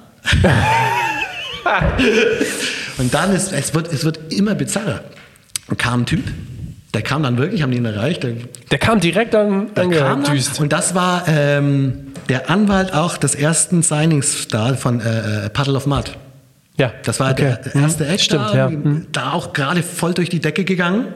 Und 2.97 3.13
dann 3.13 3.33
ist, 3.33 3.51
es 3.53 3.73
wird, 3.73 3.91
es 3.91 4.03
wird 4.03 4.33
immer 4.33 4.55
bizarrer. 4.55 5.03
Dann 5.67 5.77
kam 5.77 6.01
ein 6.01 6.05
Typ, 6.05 6.23
der 6.93 7.01
kam 7.01 7.23
dann 7.23 7.37
wirklich, 7.37 7.63
haben 7.63 7.71
die 7.71 7.77
ihn 7.77 7.85
erreicht, 7.85 8.23
der, 8.23 8.33
Der 8.69 8.77
kam 8.77 8.99
direkt 8.99 9.33
an, 9.33 9.73
der 9.73 9.89
kam 9.89 10.23
dann, 10.23 10.39
und 10.59 10.73
das 10.73 10.93
war 10.93 11.23
ähm, 11.27 12.13
der 12.29 12.49
Anwalt 12.49 12.93
auch 12.93 13.17
des 13.17 13.35
ersten 13.35 13.81
Signings 13.81 14.47
da 14.49 14.75
von 14.75 14.99
äh, 14.99 15.45
äh, 15.45 15.49
Puddle 15.49 15.75
of 15.75 15.87
Mud. 15.87 16.11
Ja, 16.77 16.91
Das 17.03 17.19
war 17.19 17.31
okay. 17.31 17.57
der 17.65 17.75
erste. 17.75 18.07
Act, 18.07 18.21
Stimmt, 18.21 18.49
da, 18.49 18.55
ja. 18.55 18.69
Mhm. 18.69 19.07
da 19.11 19.33
auch 19.33 19.53
gerade 19.53 19.83
voll 19.83 20.13
durch 20.13 20.29
die 20.29 20.39
Decke 20.39 20.63
gegangen. 20.63 21.07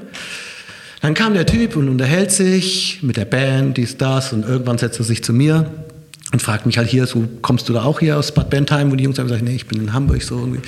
Dann 1.01 1.13
kam 1.13 1.33
der 1.33 1.45
Typ 1.45 1.75
und 1.75 1.89
unterhält 1.89 2.31
sich 2.31 2.99
mit 3.01 3.17
der 3.17 3.25
Band, 3.25 3.77
dies, 3.77 3.97
das 3.97 4.33
und 4.33 4.43
irgendwann 4.45 4.77
setzt 4.77 4.99
er 4.99 5.05
sich 5.05 5.23
zu 5.23 5.33
mir 5.33 5.69
und 6.33 6.41
fragt 6.41 6.65
mich 6.65 6.77
halt 6.77 6.89
hier, 6.89 7.07
so 7.07 7.27
kommst 7.41 7.69
du 7.69 7.73
da 7.73 7.83
auch 7.83 7.99
hier 7.99 8.17
aus 8.17 8.33
Bad 8.33 8.49
Bentheim, 8.49 8.91
wo 8.91 8.95
die 8.95 9.03
Jungs 9.05 9.17
haben 9.17 9.27
gesagt, 9.27 9.43
nee, 9.43 9.55
ich 9.55 9.65
bin 9.67 9.79
in 9.79 9.93
Hamburg 9.93 10.21
so 10.23 10.37
irgendwie. 10.37 10.61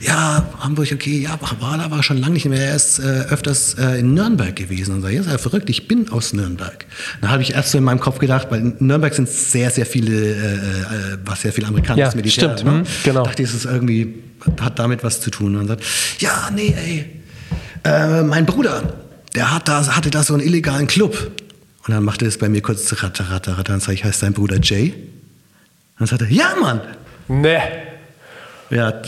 Ja, 0.00 0.48
Hamburg, 0.58 0.88
okay, 0.92 1.20
ja, 1.20 1.38
war 1.60 1.76
da 1.76 1.90
war 1.90 2.02
schon 2.02 2.16
lange 2.16 2.32
nicht 2.32 2.46
mehr. 2.46 2.68
Er 2.70 2.74
ist 2.74 2.98
äh, 2.98 3.02
öfters 3.30 3.74
äh, 3.74 4.00
in 4.00 4.14
Nürnberg 4.14 4.56
gewesen 4.56 4.94
und 4.94 5.02
sagt, 5.02 5.12
ja, 5.14 5.20
ist 5.20 5.30
ja 5.30 5.38
verrückt, 5.38 5.68
ich 5.70 5.86
bin 5.86 6.08
aus 6.08 6.32
Nürnberg. 6.32 6.86
Dann 7.20 7.30
habe 7.30 7.42
ich 7.42 7.52
erst 7.54 7.70
so 7.72 7.78
in 7.78 7.84
meinem 7.84 8.00
Kopf 8.00 8.18
gedacht, 8.18 8.48
weil 8.50 8.60
in 8.60 8.76
Nürnberg 8.80 9.14
sind 9.14 9.28
sehr, 9.28 9.70
sehr 9.70 9.86
viele, 9.86 10.12
äh, 10.12 10.54
äh, 10.54 11.18
was 11.24 11.42
sehr 11.42 11.52
viel 11.52 11.66
amerikanisches 11.66 12.14
Ja, 12.14 12.16
Militär. 12.16 12.56
stimmt, 12.56 12.64
ne? 12.64 12.78
mhm, 12.80 12.86
genau. 13.04 13.24
Dachte, 13.24 13.42
es 13.42 13.54
ist 13.54 13.66
irgendwie, 13.66 14.14
hat 14.60 14.78
damit 14.78 15.04
was 15.04 15.20
zu 15.20 15.30
tun. 15.30 15.54
Und 15.54 15.68
dann 15.68 15.78
sagt, 15.78 15.84
ja, 16.18 16.50
nee, 16.54 16.74
ey, 16.76 17.06
äh, 17.84 18.22
mein 18.22 18.46
Bruder, 18.46 18.94
der 19.34 19.54
hat 19.54 19.68
da, 19.68 19.86
hatte 19.86 20.10
da 20.10 20.22
so 20.22 20.34
einen 20.34 20.42
illegalen 20.42 20.86
Club. 20.86 21.30
Und 21.86 21.94
dann 21.94 22.04
machte 22.04 22.26
es 22.26 22.38
bei 22.38 22.48
mir 22.48 22.60
kurz 22.62 22.92
ratter, 23.02 23.30
ratter, 23.30 23.52
ratter. 23.52 23.72
Dann 23.72 23.80
sage 23.80 23.94
ich, 23.94 24.04
heißt 24.04 24.22
dein 24.22 24.32
Bruder 24.32 24.58
Jay? 24.60 24.92
Und 24.92 26.00
dann 26.00 26.06
sagt 26.06 26.22
er, 26.22 26.28
ja, 26.28 26.54
Mann. 26.60 26.80
Nee. 27.28 27.58
Ja, 28.70 29.02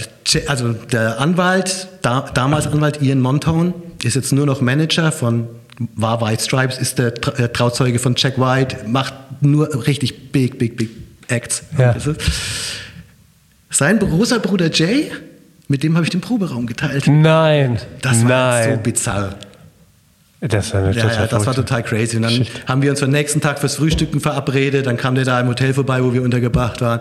also 0.49 0.73
der 0.73 1.21
Anwalt, 1.21 1.89
da, 2.03 2.23
damals 2.35 2.67
Anwalt 2.67 3.01
Ian 3.01 3.21
Montone, 3.21 3.75
ist 4.03 4.17
jetzt 4.17 4.33
nur 4.33 4.47
noch 4.47 4.61
Manager 4.61 5.13
von, 5.13 5.47
war 5.95 6.21
White 6.21 6.43
Stripes, 6.43 6.79
ist 6.79 6.99
der 6.99 7.15
Tra 7.15 7.49
Trauzeuge 7.49 7.99
von 7.99 8.15
Jack 8.17 8.39
White, 8.39 8.89
macht 8.89 9.15
nur 9.41 9.87
richtig 9.87 10.33
big, 10.33 10.59
big, 10.59 10.77
big 10.77 10.91
Acts. 11.29 11.63
Ja. 11.79 11.95
Sein 13.71 13.99
großer 13.99 14.41
Bruder 14.41 14.71
Jay, 14.71 15.13
mit 15.69 15.83
dem 15.83 15.95
habe 15.95 16.05
ich 16.05 16.11
den 16.11 16.21
Proberaum 16.21 16.67
geteilt. 16.67 17.07
Nein. 17.07 17.79
Das 18.03 18.27
war 18.27 18.63
so 18.65 18.71
Nein. 18.71 18.83
bizarr. 18.83 19.37
Das 20.49 20.75
eine 20.75 20.93
Ja, 20.93 21.07
ja, 21.07 21.27
das 21.27 21.47
war 21.47 21.55
total 21.55 21.83
crazy. 21.83 22.17
Und 22.17 22.23
dann 22.23 22.47
haben 22.67 22.83
wir 22.83 22.91
uns 22.91 23.01
den 23.01 23.11
nächsten 23.11 23.41
Tag 23.41 23.61
fürs 23.61 23.77
Frühstücken 23.77 24.21
verabredet. 24.21 24.87
Dann 24.87 24.97
kam 24.97 25.15
der 25.15 25.25
da 25.25 25.41
im 25.41 25.49
Hotel 25.49 25.73
vorbei, 25.73 26.03
wo 26.03 26.13
wir 26.13 26.23
untergebracht 26.23 26.81
waren. 26.81 27.01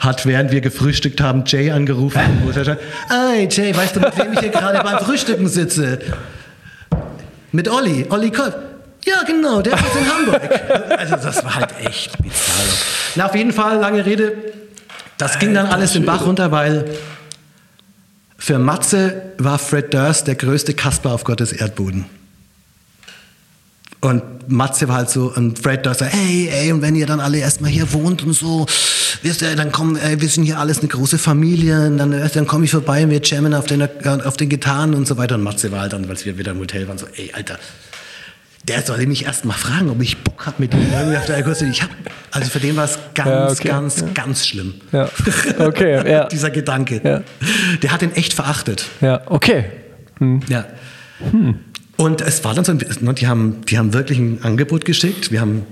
Hat, 0.00 0.24
während 0.24 0.50
wir 0.50 0.62
gefrühstückt 0.62 1.20
haben, 1.20 1.44
Jay 1.46 1.70
angerufen. 1.70 2.18
Er 2.56 2.78
Hey 3.08 3.48
Jay, 3.50 3.76
weißt 3.76 3.96
du, 3.96 4.00
mit 4.00 4.16
wem 4.16 4.32
ich 4.32 4.40
hier 4.40 4.48
gerade 4.48 4.82
beim 4.82 4.98
Frühstücken 5.00 5.46
sitze? 5.46 5.98
Mit 7.52 7.68
Olli, 7.68 8.06
Olli 8.08 8.30
Kolb. 8.30 8.56
Ja, 9.04 9.22
genau, 9.26 9.60
der 9.60 9.74
ist 9.74 9.96
in 9.96 10.12
Hamburg. 10.12 10.40
Also 10.96 11.16
das 11.16 11.44
war 11.44 11.54
halt 11.54 11.74
echt 11.84 12.16
bizarr. 12.22 12.64
Na, 13.16 13.26
auf 13.26 13.34
jeden 13.34 13.52
Fall, 13.52 13.78
lange 13.78 14.04
Rede. 14.06 14.32
Das 15.18 15.38
ging 15.38 15.52
dann 15.52 15.66
alles 15.66 15.92
den 15.92 16.06
Bach 16.06 16.26
runter, 16.26 16.50
weil 16.50 16.86
für 18.40 18.58
Matze 18.58 19.22
war 19.36 19.58
Fred 19.58 19.92
Durst 19.92 20.26
der 20.26 20.34
größte 20.34 20.72
Kasper 20.72 21.12
auf 21.12 21.24
Gottes 21.24 21.52
Erdboden. 21.52 22.06
Und 24.00 24.22
Matze 24.48 24.88
war 24.88 24.96
halt 24.96 25.10
so, 25.10 25.30
und 25.36 25.58
Fred 25.58 25.84
Durst 25.84 26.00
sagt, 26.00 26.14
hey, 26.14 26.48
ey, 26.50 26.72
und 26.72 26.80
wenn 26.80 26.94
ihr 26.96 27.04
dann 27.04 27.20
alle 27.20 27.36
erstmal 27.36 27.70
hier 27.70 27.92
wohnt 27.92 28.22
und 28.22 28.32
so, 28.32 28.64
wisst 29.22 29.42
ihr, 29.42 29.54
dann 29.56 29.72
kommen, 29.72 29.96
ey, 29.96 30.22
wir 30.22 30.28
sind 30.30 30.44
hier 30.44 30.58
alles 30.58 30.78
eine 30.78 30.88
große 30.88 31.18
Familie, 31.18 31.86
und 31.86 31.98
dann, 31.98 32.14
äh, 32.14 32.30
dann 32.30 32.46
komme 32.46 32.64
ich 32.64 32.70
vorbei 32.70 33.04
und 33.04 33.10
wir 33.10 33.20
jammen 33.22 33.52
auf 33.52 33.66
den, 33.66 33.82
auf 33.82 34.38
den 34.38 34.48
Gitarren 34.48 34.94
und 34.94 35.06
so 35.06 35.18
weiter. 35.18 35.34
Und 35.34 35.42
Matze 35.42 35.70
war 35.70 35.82
halt 35.82 35.92
dann, 35.92 36.08
als 36.08 36.24
wir 36.24 36.38
wieder 36.38 36.52
im 36.52 36.60
Hotel 36.60 36.88
waren, 36.88 36.96
so, 36.96 37.06
ey, 37.14 37.32
Alter, 37.34 37.58
der 38.68 38.82
soll 38.82 39.04
mich 39.06 39.24
erst 39.24 39.44
mal 39.44 39.54
fragen, 39.54 39.90
ob 39.90 40.00
ich 40.02 40.18
Bock 40.18 40.46
hab 40.46 40.60
mit 40.60 40.74
ihm 40.74 40.86
irgendwie 40.92 41.16
auf 41.16 41.26
der 41.26 41.38
Akustik. 41.38 41.68
Ich 41.70 41.82
hab, 41.82 41.90
also 42.30 42.50
für 42.50 42.60
den 42.60 42.76
war 42.76 42.84
es 42.84 42.98
ganz, 43.14 43.28
Ja, 43.28 43.50
okay. 43.50 43.68
ganz, 43.68 44.04
ganz 44.14 44.46
schlimm. 44.46 44.74
Ja. 44.92 45.08
Okay, 45.58 46.08
ja. 46.10 46.26
Dieser 46.26 46.50
Gedanke. 46.50 47.00
Ja. 47.02 47.22
Der 47.82 47.92
hat 47.92 48.02
ihn 48.02 48.12
echt 48.12 48.34
verachtet. 48.34 48.86
Ja, 49.00 49.22
okay. 49.26 49.64
Ja. 50.48 50.66
Und 51.96 52.20
es 52.20 52.44
war 52.44 52.54
dann 52.54 52.64
so 52.64 52.72
ne, 52.74 53.14
die 53.14 53.26
haben, 53.26 53.62
die 53.66 53.78
haben 53.78 53.92
wirklich 53.94 54.18
ein 54.18 54.40
Angebot 54.42 54.84
geschickt. 54.84 55.32
Wir 55.32 55.40
haben, 55.40 55.66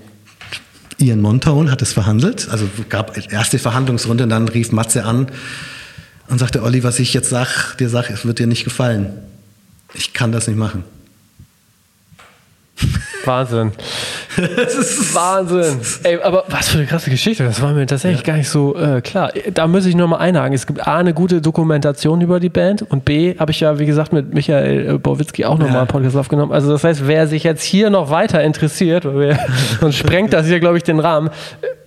Ian 0.98 1.20
Montone 1.20 1.70
hat 1.70 1.82
es 1.82 1.92
verhandelt. 1.92 2.48
Also 2.50 2.68
gab 2.88 3.16
erste 3.30 3.58
Verhandlungsrunde 3.58 4.24
und 4.24 4.30
dann 4.30 4.48
rief 4.48 4.72
Matze 4.72 5.04
an 5.04 5.28
und 6.28 6.38
sagte, 6.38 6.62
Olli, 6.62 6.82
was 6.82 6.98
ich 6.98 7.14
jetzt 7.14 7.28
sag, 7.30 7.76
dir 7.76 7.88
sag, 7.90 8.10
es 8.10 8.24
wird 8.24 8.38
dir 8.38 8.46
nicht 8.46 8.64
gefallen. 8.64 9.10
Ich 9.94 10.12
kann 10.12 10.32
das 10.32 10.48
nicht 10.48 10.58
machen. 10.58 10.84
Wahnsinn. 13.24 13.72
Wahnsinn. 15.12 15.80
Ey, 16.04 16.18
aber 16.22 16.44
was 16.48 16.68
für 16.68 16.78
eine 16.78 16.86
krasse 16.86 17.10
Geschichte. 17.10 17.44
Das 17.44 17.60
war 17.60 17.72
mir 17.72 17.86
tatsächlich 17.86 18.24
gar 18.24 18.36
nicht 18.36 18.48
so 18.48 18.76
äh, 18.76 19.00
klar. 19.00 19.32
Da 19.52 19.66
muss 19.66 19.86
ich 19.86 19.94
nur 19.96 20.08
mal 20.08 20.16
einhaken. 20.18 20.52
Es 20.54 20.66
gibt 20.66 20.86
A, 20.86 20.96
eine 20.98 21.14
gute 21.14 21.40
Dokumentation 21.40 22.20
über 22.20 22.40
die 22.40 22.48
Band 22.48 22.82
und 22.82 23.04
B, 23.04 23.36
habe 23.38 23.50
ich 23.50 23.60
ja, 23.60 23.78
wie 23.78 23.86
gesagt, 23.86 24.12
mit 24.12 24.32
Michael 24.34 24.94
äh, 24.94 24.98
Borwitzki 24.98 25.44
auch 25.44 25.58
nochmal 25.58 25.72
Ja. 25.74 25.78
einen 25.80 25.88
Podcast 25.88 26.16
aufgenommen. 26.16 26.52
Also 26.52 26.70
das 26.72 26.84
heißt, 26.84 27.06
wer 27.06 27.26
sich 27.26 27.42
jetzt 27.44 27.62
hier 27.62 27.90
noch 27.90 28.10
weiter 28.10 28.42
interessiert, 28.42 29.04
wir, 29.04 29.38
sonst 29.80 29.96
sprengt 29.96 30.32
das 30.32 30.46
hier, 30.46 30.60
glaube 30.60 30.76
ich, 30.76 30.82
den 30.84 31.00
Rahmen. 31.00 31.30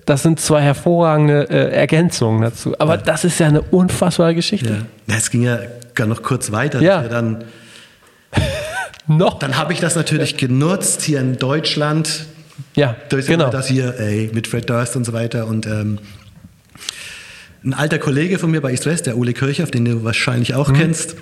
Das 0.06 0.24
sind 0.24 0.40
zwei 0.40 0.62
hervorragende 0.62 1.48
äh, 1.50 1.72
Ergänzungen 1.76 2.42
dazu. 2.42 2.74
Aber 2.80 2.98
das 2.98 3.24
ist 3.24 3.40
ja 3.40 3.48
eine 3.48 3.62
unfassbare 3.62 4.36
Geschichte. 4.36 4.86
Ja. 5.08 5.16
Es 5.16 5.30
ging 5.30 5.44
ja 5.44 5.60
gar 5.94 6.08
noch 6.08 6.24
kurz 6.24 6.52
weiter. 6.52 6.80
dass 6.80 6.88
Ja. 6.88 7.02
wir 7.04 7.10
Dann, 7.10 7.44
Noch? 9.08 9.40
dann 9.40 9.58
habe 9.58 9.74
ich 9.74 9.80
das 9.80 9.96
natürlich 9.96 10.38
genutzt 10.38 11.02
hier 11.02 11.20
in 11.20 11.38
Deutschland. 11.38 12.26
Ja, 12.76 12.96
durch 13.10 13.26
genau. 13.28 13.50
das 13.50 13.68
hier, 13.68 14.00
ey, 14.00 14.30
mit 14.34 14.48
Fred 14.48 14.70
Durst 14.70 14.96
und 14.96 15.06
so 15.06 15.14
weiter. 15.14 15.48
Und 15.48 15.66
ähm, 15.66 16.00
ein 17.64 17.74
alter 17.74 18.00
Kollege 18.00 18.40
von 18.40 18.52
mir 18.52 18.62
bei 18.62 18.72
East 18.72 18.86
West, 18.86 19.06
der 19.08 19.18
Ule 19.18 19.34
Kirchhoff, 19.34 19.72
den 19.72 19.86
du 19.86 20.04
wahrscheinlich 20.04 20.50
Mhm. 20.50 20.56
auch 20.56 20.74
kennst, 20.74 21.16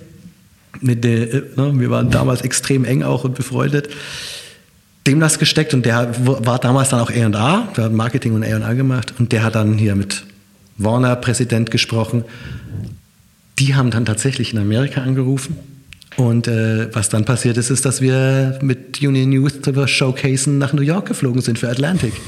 mit 0.81 1.03
der, 1.03 1.33
äh, 1.33 1.43
ne, 1.55 1.71
wir 1.75 1.89
waren 1.89 2.09
damals 2.11 2.41
extrem 2.41 2.85
eng 2.85 3.03
auch 3.03 3.23
und 3.23 3.35
befreundet, 3.35 3.89
dem 5.07 5.19
das 5.19 5.39
gesteckt 5.39 5.73
und 5.73 5.85
der 5.85 6.13
war 6.27 6.59
damals 6.59 6.89
dann 6.89 6.99
auch 6.99 7.09
A&A, 7.09 7.67
der 7.75 7.85
hat 7.85 7.91
Marketing 7.93 8.33
und 8.33 8.43
A&A 8.43 8.73
gemacht 8.73 9.13
und 9.17 9.31
der 9.31 9.43
hat 9.43 9.55
dann 9.55 9.77
hier 9.77 9.95
mit 9.95 10.23
Warner 10.77 11.15
Präsident 11.15 11.71
gesprochen. 11.71 12.23
Die 13.57 13.75
haben 13.75 13.91
dann 13.91 14.05
tatsächlich 14.05 14.53
in 14.53 14.59
Amerika 14.59 15.01
angerufen 15.01 15.57
und 16.19 16.47
äh, 16.47 16.93
was 16.93 17.09
dann 17.09 17.25
passiert 17.25 17.57
ist, 17.57 17.69
ist, 17.69 17.85
dass 17.85 18.01
wir 18.01 18.59
mit 18.61 19.01
Union 19.01 19.31
Youth 19.31 19.63
zu 19.63 19.87
Showcasen 19.87 20.57
nach 20.57 20.73
New 20.73 20.81
York 20.81 21.07
geflogen 21.07 21.41
sind 21.41 21.57
für 21.59 21.69
Atlantic. 21.69 22.13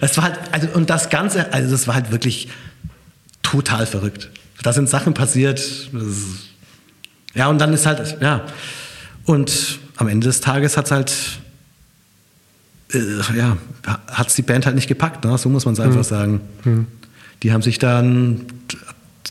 Es 0.00 0.16
war 0.16 0.24
halt, 0.24 0.38
also, 0.52 0.68
und 0.74 0.88
das 0.88 1.10
Ganze, 1.10 1.52
also 1.52 1.70
das 1.72 1.88
war 1.88 1.94
halt 1.96 2.12
wirklich 2.12 2.48
total 3.42 3.86
verrückt. 3.86 4.30
Da 4.62 4.72
sind 4.72 4.88
Sachen 4.88 5.14
passiert. 5.14 5.58
ist- 5.58 5.88
Ja, 7.34 7.48
und 7.48 7.58
dann 7.58 7.72
ist 7.72 7.86
halt, 7.86 8.18
ja. 8.20 8.44
Und 9.24 9.78
am 9.96 10.06
Ende 10.06 10.26
des 10.28 10.40
Tages 10.40 10.76
hat 10.76 10.84
es 10.86 10.90
halt, 10.92 11.12
äh, 12.92 13.36
ja, 13.36 13.56
hat 14.06 14.28
es 14.28 14.34
die 14.36 14.42
Band 14.42 14.64
halt 14.66 14.76
nicht 14.76 14.86
gepackt, 14.86 15.24
ne? 15.24 15.36
so 15.38 15.48
muss 15.48 15.64
man 15.64 15.74
es 15.74 15.80
einfach 15.80 16.04
sagen. 16.04 16.40
Die 17.42 17.52
haben 17.52 17.62
sich 17.62 17.78
dann 17.80 18.46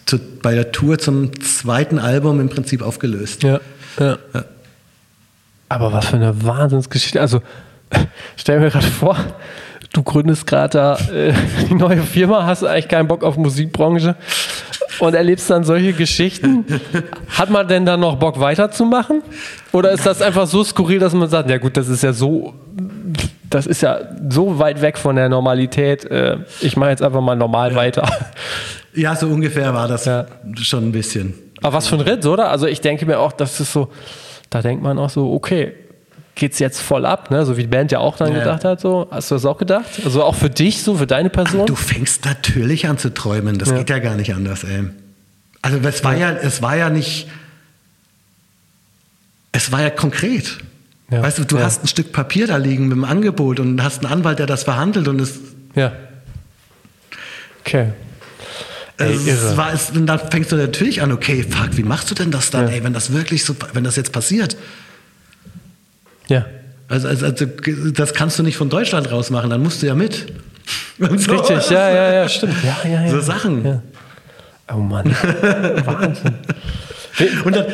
zu, 0.10 0.20
bei 0.42 0.56
der 0.56 0.72
Tour 0.72 0.98
zum 0.98 1.40
zweiten 1.42 2.00
Album 2.00 2.40
im 2.40 2.50
Prinzip 2.50 2.82
aufgelöst. 2.82 3.44
Ja, 3.44 3.60
ja. 4.00 4.18
Aber 5.70 5.94
was 5.94 6.08
für 6.08 6.16
eine 6.16 6.44
Wahnsinnsgeschichte. 6.44 7.22
Also, 7.22 7.42
stell 8.36 8.60
mir 8.60 8.72
gerade 8.72 8.88
vor, 8.88 9.16
du 9.94 10.02
gründest 10.02 10.48
gerade 10.48 10.70
da 10.70 10.96
äh, 11.14 11.34
die 11.70 11.76
neue 11.76 12.02
Firma, 12.02 12.46
hast 12.48 12.64
eigentlich 12.64 12.88
keinen 12.88 13.08
Bock 13.08 13.24
auf 13.24 13.38
Musikbranche 13.38 14.16
und 14.98 15.14
erlebst 15.14 15.48
dann 15.52 15.64
solche 15.64 15.94
Geschichten. 15.94 16.66
Hat 17.38 17.52
man 17.52 17.68
denn 17.68 17.86
dann 17.86 18.00
noch 18.00 18.16
Bock 18.16 18.40
weiterzumachen? 18.40 19.22
Oder 19.72 19.92
ist 19.92 20.08
das 20.08 20.24
einfach 20.24 20.48
so 20.48 20.64
skurril, 20.64 20.98
dass 20.98 21.14
man 21.14 21.30
sagt, 21.30 21.52
ja 21.52 21.60
gut, 21.60 21.78
das 21.78 21.88
ist 21.88 22.02
ja 22.02 22.14
so, 22.14 22.56
das 23.48 23.68
ist 23.68 23.82
ja 23.84 24.00
so 24.28 24.58
weit 24.58 24.82
weg 24.82 24.98
von 24.98 25.16
der 25.16 25.30
Normalität. 25.30 26.04
Äh, 26.06 26.38
ich 26.62 26.78
mache 26.78 26.90
jetzt 26.90 27.04
einfach 27.04 27.22
mal 27.22 27.36
normal 27.36 27.76
weiter. 27.76 28.10
Ja, 29.00 29.16
so 29.16 29.28
ungefähr 29.28 29.74
war 29.74 29.88
das 29.88 30.06
Ja. 30.06 30.26
schon 30.62 30.90
ein 30.90 30.92
bisschen. 30.92 31.34
Aber 31.62 31.74
was 31.78 31.88
für 31.88 31.96
ein 31.96 32.02
Ritt, 32.02 32.26
oder? 32.26 32.50
Also 32.52 32.68
ich 32.68 32.82
denke 32.82 33.06
mir 33.06 33.20
auch, 33.20 33.32
das 33.32 33.60
ist 33.60 33.72
so, 33.74 33.90
da 34.50 34.62
denkt 34.62 34.82
man 34.84 34.98
auch 35.00 35.10
so, 35.10 35.32
okay, 35.34 35.74
geht's 36.36 36.60
jetzt 36.60 36.80
voll 36.80 37.06
ab, 37.06 37.32
ne? 37.32 37.46
So 37.46 37.58
wie 37.58 37.62
die 37.64 37.68
Band 37.68 37.92
ja 37.92 38.00
auch 38.00 38.16
dann 38.18 38.32
Ja. 38.32 38.40
gedacht 38.40 38.64
hat, 38.64 38.80
so. 38.80 39.08
Hast 39.12 39.30
du 39.32 39.36
das 39.36 39.46
auch 39.46 39.58
gedacht? 39.58 39.86
Also 40.06 40.24
auch 40.24 40.36
für 40.36 40.50
dich, 40.50 40.84
so 40.84 40.96
für 40.96 41.08
deine 41.08 41.30
Person? 41.30 41.66
Du 41.66 41.76
fängst 41.76 42.24
natürlich 42.26 42.88
an 42.88 42.98
zu 42.98 43.14
träumen. 43.14 43.58
Das 43.58 43.70
Ja. 43.70 43.78
geht 43.78 43.90
ja 43.90 44.00
gar 44.00 44.16
nicht 44.16 44.34
anders, 44.34 44.64
ey. 44.64 44.86
Also 45.62 45.78
es 45.86 46.04
war 46.04 46.16
ja, 46.16 46.32
es 46.32 46.62
war 46.62 46.78
ja 46.78 46.90
nicht. 46.90 47.28
Es 49.52 49.72
war 49.72 49.82
ja 49.82 49.90
konkret. 49.90 50.60
Ja. 51.12 51.24
Weißt 51.24 51.40
du, 51.40 51.44
du 51.44 51.60
hast 51.60 51.84
ein 51.84 51.88
Stück 51.88 52.14
Papier 52.14 52.48
da 52.48 52.58
liegen 52.58 52.88
mit 52.88 52.96
dem 52.96 53.04
Angebot 53.04 53.60
und 53.60 53.84
hast 53.84 54.04
einen 54.06 54.14
Anwalt, 54.14 54.40
der 54.40 54.46
das 54.46 54.64
verhandelt 54.64 55.08
und 55.08 55.20
es, 55.20 55.40
Ja. 55.76 55.92
Okay. 57.66 57.88
Ey, 59.00 59.14
es 59.30 59.56
war 59.58 59.74
es, 59.74 59.92
und 59.92 60.06
dann 60.08 60.20
fängst 60.30 60.52
du 60.52 60.56
natürlich 60.58 61.02
an, 61.02 61.12
okay, 61.12 61.44
fuck, 61.50 61.78
wie 61.78 61.84
machst 61.84 62.12
du 62.12 62.16
denn 62.16 62.32
das 62.32 62.52
dann, 62.52 62.68
Ja. 62.68 62.74
ey, 62.74 62.84
wenn 62.84 62.94
das 62.94 63.12
wirklich 63.14 63.46
so, 63.46 63.56
wenn 63.74 63.84
das 63.84 63.96
jetzt 63.96 64.12
passiert? 64.12 64.58
Ja. 66.28 66.46
Also, 66.88 67.08
also, 67.08 67.26
also 67.26 67.46
das 67.94 68.14
kannst 68.14 68.38
du 68.40 68.44
nicht 68.44 68.58
von 68.58 68.70
Deutschland 68.70 69.12
raus 69.12 69.30
machen, 69.30 69.50
dann 69.50 69.62
musst 69.64 69.82
du 69.82 69.88
ja 69.88 69.96
mit. 69.96 70.34
So. 71.00 71.06
Richtig, 71.32 71.70
ja, 71.70 71.90
ja, 71.90 72.14
ja, 72.14 72.30
stimmt. 72.30 72.54
Ja, 72.62 72.78
ja, 72.84 73.04
ja. 73.06 73.10
So 73.10 73.22
Sachen. 73.22 73.66
Ja. 73.66 73.82
Oh 74.72 74.80
Mann. 74.80 75.06
Wahnsinn. 75.86 76.36
Und 77.46 77.56
dann, 77.56 77.66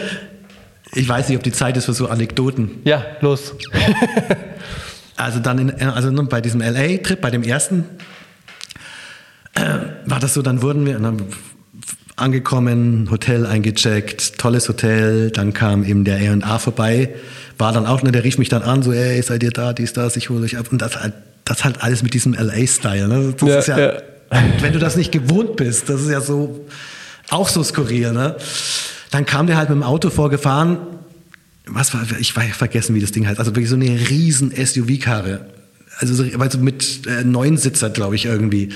ich 0.94 1.10
weiß 1.10 1.28
nicht, 1.28 1.38
ob 1.38 1.44
die 1.44 1.52
Zeit 1.52 1.76
ist 1.76 1.86
für 1.86 1.94
so 1.94 2.08
Anekdoten. 2.08 2.82
Ja, 2.84 3.04
los. 3.22 3.56
Also 5.18 5.40
dann 5.40 5.70
in, 5.70 5.72
also 5.90 6.12
bei 6.26 6.42
diesem 6.42 6.60
LA-Trip, 6.62 7.22
bei 7.22 7.32
dem 7.32 7.42
ersten, 7.44 7.86
war 10.06 10.20
das 10.20 10.34
so, 10.34 10.42
dann 10.42 10.62
wurden 10.62 10.86
wir 10.86 11.00
angekommen, 12.16 13.10
Hotel 13.12 13.46
eingecheckt, 13.46 14.38
tolles 14.38 14.70
Hotel, 14.70 15.32
dann 15.32 15.54
kam 15.54 15.84
eben 15.84 16.04
der 16.06 16.18
A&A 16.18 16.60
vorbei, 16.60 17.10
war 17.58 17.74
dann 17.74 17.86
auch, 17.86 18.04
ne, 18.04 18.12
der 18.12 18.24
rief 18.24 18.38
mich 18.38 18.50
dann 18.50 18.64
an, 18.64 18.84
so, 18.84 18.92
ey, 18.92 19.22
seid 19.22 19.44
ihr 19.44 19.52
da, 19.52 19.74
dies, 19.74 19.94
das, 19.94 20.16
ich 20.16 20.30
hole 20.30 20.44
euch 20.44 20.58
ab. 20.58 20.68
Und 20.72 20.82
das 20.82 21.00
halt, 21.02 21.14
das 21.46 21.64
halt 21.64 21.82
alles 21.82 22.04
mit 22.04 22.14
diesem 22.14 22.34
LA-Style. 22.34 23.08
Ne? 23.08 23.34
Das 23.38 23.50
Ja, 23.50 23.60
ist 23.60 23.68
ja, 23.68 23.80
ja. 23.80 23.94
wenn 24.62 24.74
du 24.74 24.80
das 24.80 24.96
nicht 24.96 25.12
gewohnt 25.12 25.56
bist, 25.56 25.90
das 25.90 26.02
ist 26.02 26.10
ja 26.10 26.22
so, 26.22 26.66
auch 27.30 27.50
so 27.50 27.64
skurril, 27.64 28.12
ne? 28.12 28.36
Dann 29.12 29.26
kam 29.26 29.48
der 29.48 29.58
halt 29.58 29.70
mit 29.70 29.78
dem 29.78 29.84
Auto 29.84 30.10
vorgefahren, 30.10 30.78
was 31.68 31.94
war, 31.94 32.06
ich 32.20 32.36
weiß 32.36 32.56
vergessen, 32.56 32.96
wie 32.96 33.00
das 33.00 33.12
Ding 33.12 33.26
heißt, 33.28 33.40
also 33.40 33.52
wirklich 33.52 33.70
so 33.70 33.76
eine 33.76 34.10
riesen 34.10 34.52
SUV-Karre. 34.52 35.46
Also, 36.00 36.14
so, 36.14 36.26
also 36.40 36.58
mit 36.58 37.08
äh, 37.08 37.24
neun 37.24 37.58
Sitzer, 37.58 37.90
glaube 37.90 38.16
ich, 38.16 38.26
irgendwie. 38.26 38.70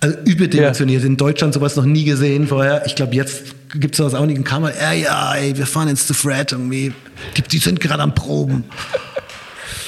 Also 0.00 0.16
überdimensioniert. 0.24 1.04
In 1.04 1.16
Deutschland 1.18 1.52
sowas 1.52 1.76
noch 1.76 1.84
nie 1.84 2.04
gesehen 2.04 2.48
vorher. 2.48 2.84
Ich 2.86 2.94
glaube, 2.94 3.14
jetzt 3.14 3.54
gibt 3.78 3.94
es 3.94 3.98
sowas 3.98 4.14
auch 4.14 4.24
nicht 4.24 4.36
in 4.36 4.44
Kamera. 4.44 4.72
Ja, 4.80 4.92
ja, 4.92 5.34
ey, 5.34 5.56
wir 5.56 5.66
fahren 5.66 5.88
jetzt 5.88 6.08
zu 6.08 6.14
Fred 6.14 6.52
irgendwie. 6.52 6.92
Die, 7.36 7.42
die 7.42 7.58
sind 7.58 7.80
gerade 7.80 8.02
am 8.02 8.14
Proben. 8.14 8.64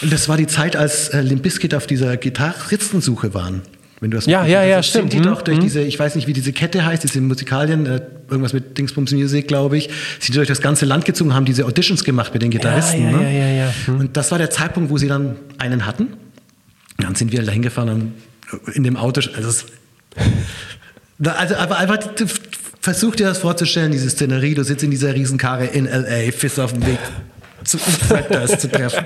Und 0.03 0.13
das 0.13 0.29
war 0.29 0.37
die 0.37 0.47
Zeit, 0.47 0.77
als 0.77 1.09
äh, 1.09 1.23
Limp 1.23 1.43
Bizkit 1.43 1.75
auf 1.75 1.87
dieser 1.87 2.17
Gitarristensuche 2.17 3.33
waren. 3.33 3.63
Wenn 4.01 4.11
du 4.11 4.17
das 4.17 4.27
Ja, 4.27 4.45
ja, 4.45 4.65
ja, 4.65 4.83
stimmt. 4.83 5.13
Sind 5.13 5.25
die 5.25 5.27
Mhm, 5.27 5.33
doch 5.33 5.43
durch 5.43 5.61
diese, 5.61 5.81
ich 5.81 5.99
weiß 5.99 6.17
nicht, 6.17 6.27
wie 6.27 6.33
diese 6.33 6.53
Kette 6.53 6.85
heißt, 6.85 7.05
diese 7.05 7.21
Musikalien, 7.21 7.87
äh, 7.87 8.03
irgendwas 8.29 8.53
mit 8.53 8.77
Dingsbums 8.77 9.13
Music, 9.13 9.47
glaube 9.49 9.79
ich, 9.79 9.89
sind 10.19 10.31
die 10.31 10.33
durch 10.33 10.49
das 10.49 10.61
ganze 10.61 10.85
Land 10.87 11.05
gezogen, 11.05 11.35
haben 11.35 11.45
diese 11.45 11.65
Auditions 11.65 12.03
gemacht 12.05 12.35
mit 12.35 12.43
den 12.43 12.51
Gitarristen. 12.51 13.03
ja, 13.03 13.11
ne? 13.13 13.23
ja, 13.23 13.47
ja, 13.47 13.65
ja. 13.67 13.75
Hm. 13.87 14.01
Und 14.01 14.17
das 14.17 14.31
war 14.31 14.39
der 14.39 14.51
Zeitpunkt, 14.51 14.91
wo 14.91 14.99
sie 14.99 15.09
dann 15.09 15.37
einen 15.59 15.87
hatten. 15.87 16.09
Dann 16.99 17.15
sind 17.15 17.33
wir 17.33 17.43
da 17.43 17.53
hingefahren 17.53 18.13
in 18.75 18.83
dem 18.83 18.97
Auto, 18.97 19.23
also, 19.35 19.49
es, 19.49 19.67
also 21.25 21.57
aber 21.57 21.79
einfach, 21.79 21.99
versuch 22.81 23.17
dir 23.17 23.27
das 23.27 23.39
vorzustellen, 23.39 23.93
diese 23.93 24.11
Szenerie, 24.11 24.55
du 24.55 24.65
sitzt 24.65 24.83
in 24.83 24.91
dieser 24.91 25.15
Riesenkarre 25.15 25.67
in 25.67 25.87
L.A., 25.87 26.31
bist 26.39 26.59
auf 26.59 26.73
dem 26.73 26.85
Weg 26.87 26.99
zu 27.65 27.79
Fred 27.79 28.35
Durst 28.35 28.61
zu 28.61 28.71
treffen. 28.71 29.05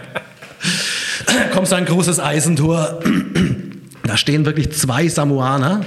Kommst 1.53 1.73
an 1.73 1.81
ein 1.81 1.85
großes 1.85 2.19
Eisentor, 2.19 3.01
da 4.05 4.17
stehen 4.17 4.47
wirklich 4.47 4.73
zwei 4.73 5.09
Samoaner, 5.09 5.85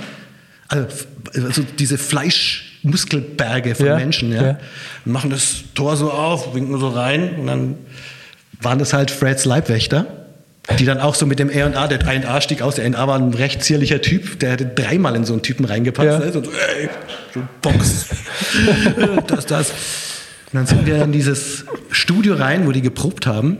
also, 0.68 0.86
also 1.34 1.64
diese 1.80 1.98
Fleischmuskelberge 1.98 3.74
von 3.74 3.86
Ja, 3.88 3.96
Menschen, 3.96 4.32
ja, 4.32 4.44
ja. 4.44 4.60
machen 5.06 5.32
das 5.32 5.64
Tor 5.74 5.98
so 5.98 6.12
auf, 6.12 6.54
winken 6.54 6.80
so 6.80 6.90
rein 6.90 7.36
und 7.40 7.48
dann 7.48 7.78
waren 8.62 8.78
das 8.78 8.94
halt 8.94 9.10
Freds 9.10 9.46
Leibwächter, 9.46 10.19
die 10.78 10.86
dann 10.86 11.00
auch 11.00 11.16
so 11.16 11.26
mit 11.26 11.40
dem 11.40 11.50
A&A, 11.50 11.88
der 11.88 12.06
A&A 12.08 12.42
stieg 12.42 12.62
aus, 12.62 12.76
der 12.76 12.86
A&A 12.86 13.08
war 13.08 13.18
ein 13.18 13.34
recht 13.34 13.64
zierlicher 13.64 14.02
Typ, 14.02 14.40
der 14.40 14.52
hätte 14.52 14.66
dreimal 14.66 15.16
in 15.16 15.26
so 15.26 15.34
einen 15.34 15.42
Typen 15.42 15.66
reingepasst, 15.66 16.06
Ja. 16.08 16.20
ne? 16.20 16.32
so, 16.32 16.40
ey, 16.42 16.90
so 17.34 17.42
Box, 17.62 18.06
das, 19.28 19.46
das. 19.46 19.70
Und 19.72 20.54
dann 20.54 20.68
sind 20.68 20.86
wir 20.86 21.04
in 21.04 21.12
dieses 21.12 21.66
Studio 21.92 22.36
rein, 22.36 22.66
wo 22.68 22.72
die 22.72 22.82
geprobt 22.82 23.26
haben, 23.28 23.58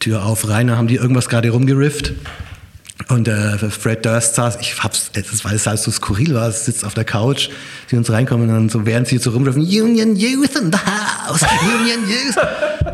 Tür 0.00 0.24
auf, 0.24 0.48
rein, 0.48 0.66
da 0.66 0.76
haben 0.76 0.88
die 0.88 0.96
irgendwas 0.96 1.28
gerade 1.28 1.50
rumgerifft. 1.50 2.12
Und 3.08 3.26
äh, 3.28 3.58
Fred 3.70 4.04
Durst 4.04 4.34
saß, 4.36 4.58
ich 4.60 4.82
hab's, 4.82 5.10
das, 5.12 5.44
weil 5.44 5.56
es 5.56 5.66
halt 5.66 5.78
so 5.80 5.90
skurril 5.90 6.34
war, 6.34 6.50
sitzt 6.52 6.84
auf 6.84 6.94
der 6.94 7.04
Couch, 7.04 7.48
sie 7.88 7.96
uns 7.96 8.10
reinkommen 8.10 8.48
und 8.48 8.54
dann 8.54 8.68
so, 8.68 8.86
während 8.86 9.08
sie 9.08 9.18
so 9.18 9.30
rumrufen, 9.30 9.62
Union 9.62 10.14
Youth 10.16 10.56
in 10.56 10.72
the 10.72 10.78
house, 10.78 11.42
Union 11.80 12.08
Youth. 12.08 12.36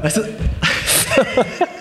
Weißt 0.03 0.17
du? 0.19 0.23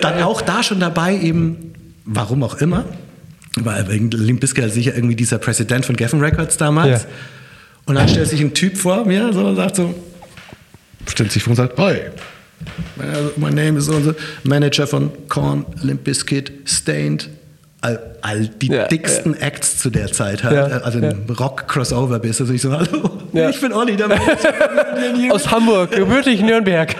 dann 0.00 0.22
auch 0.22 0.42
da 0.42 0.62
schon 0.62 0.80
dabei 0.80 1.18
eben, 1.18 1.74
warum 2.04 2.42
auch 2.42 2.54
immer, 2.56 2.84
weil 3.56 3.84
Limp 3.84 4.40
Bizkit 4.40 4.64
halt 4.64 4.72
sicher 4.72 4.94
irgendwie 4.94 5.16
dieser 5.16 5.38
Präsident 5.38 5.86
von 5.86 5.96
Geffen 5.96 6.20
Records 6.20 6.56
damals. 6.56 7.02
Ja. 7.02 7.08
Und 7.84 7.96
dann 7.96 8.08
stellt 8.08 8.28
sich 8.28 8.40
ein 8.40 8.54
Typ 8.54 8.76
vor 8.76 9.04
mir 9.04 9.32
so, 9.32 9.44
und 9.44 9.56
sagt 9.56 9.76
so, 9.76 9.94
stellt 11.08 11.32
sich 11.32 11.42
vor 11.42 11.50
und 11.50 11.56
sagt, 11.56 11.78
hi, 11.78 11.96
my 13.36 13.50
name 13.50 13.78
is 13.78 13.86
so 13.86 13.94
und 13.94 14.04
so, 14.04 14.14
Manager 14.44 14.86
von 14.86 15.10
Korn, 15.28 15.66
Limp 15.82 16.04
Bizkit, 16.04 16.52
Stained, 16.64 17.28
all, 17.82 17.98
all 18.22 18.46
die 18.48 18.68
Ja, 18.68 18.86
dicksten 18.86 19.38
Acts 19.40 19.78
zu 19.78 19.90
der 19.90 20.10
Zeit 20.10 20.42
halt, 20.44 20.54
Ja, 20.54 20.78
also 20.78 20.98
ja. 21.00 21.10
ein 21.10 21.26
Rock-Crossover 21.28 22.18
bist. 22.20 22.40
Also 22.40 22.52
ich 22.54 22.62
so, 22.62 22.72
hallo, 22.72 23.10
Ja. 23.32 23.50
ich 23.50 23.60
bin 23.60 23.72
Olli, 23.72 23.92
Youth. 23.96 25.32
Aus 25.32 25.50
Hamburg, 25.50 25.90
gebürtig 25.90 26.40
Nürnberg. 26.40 26.94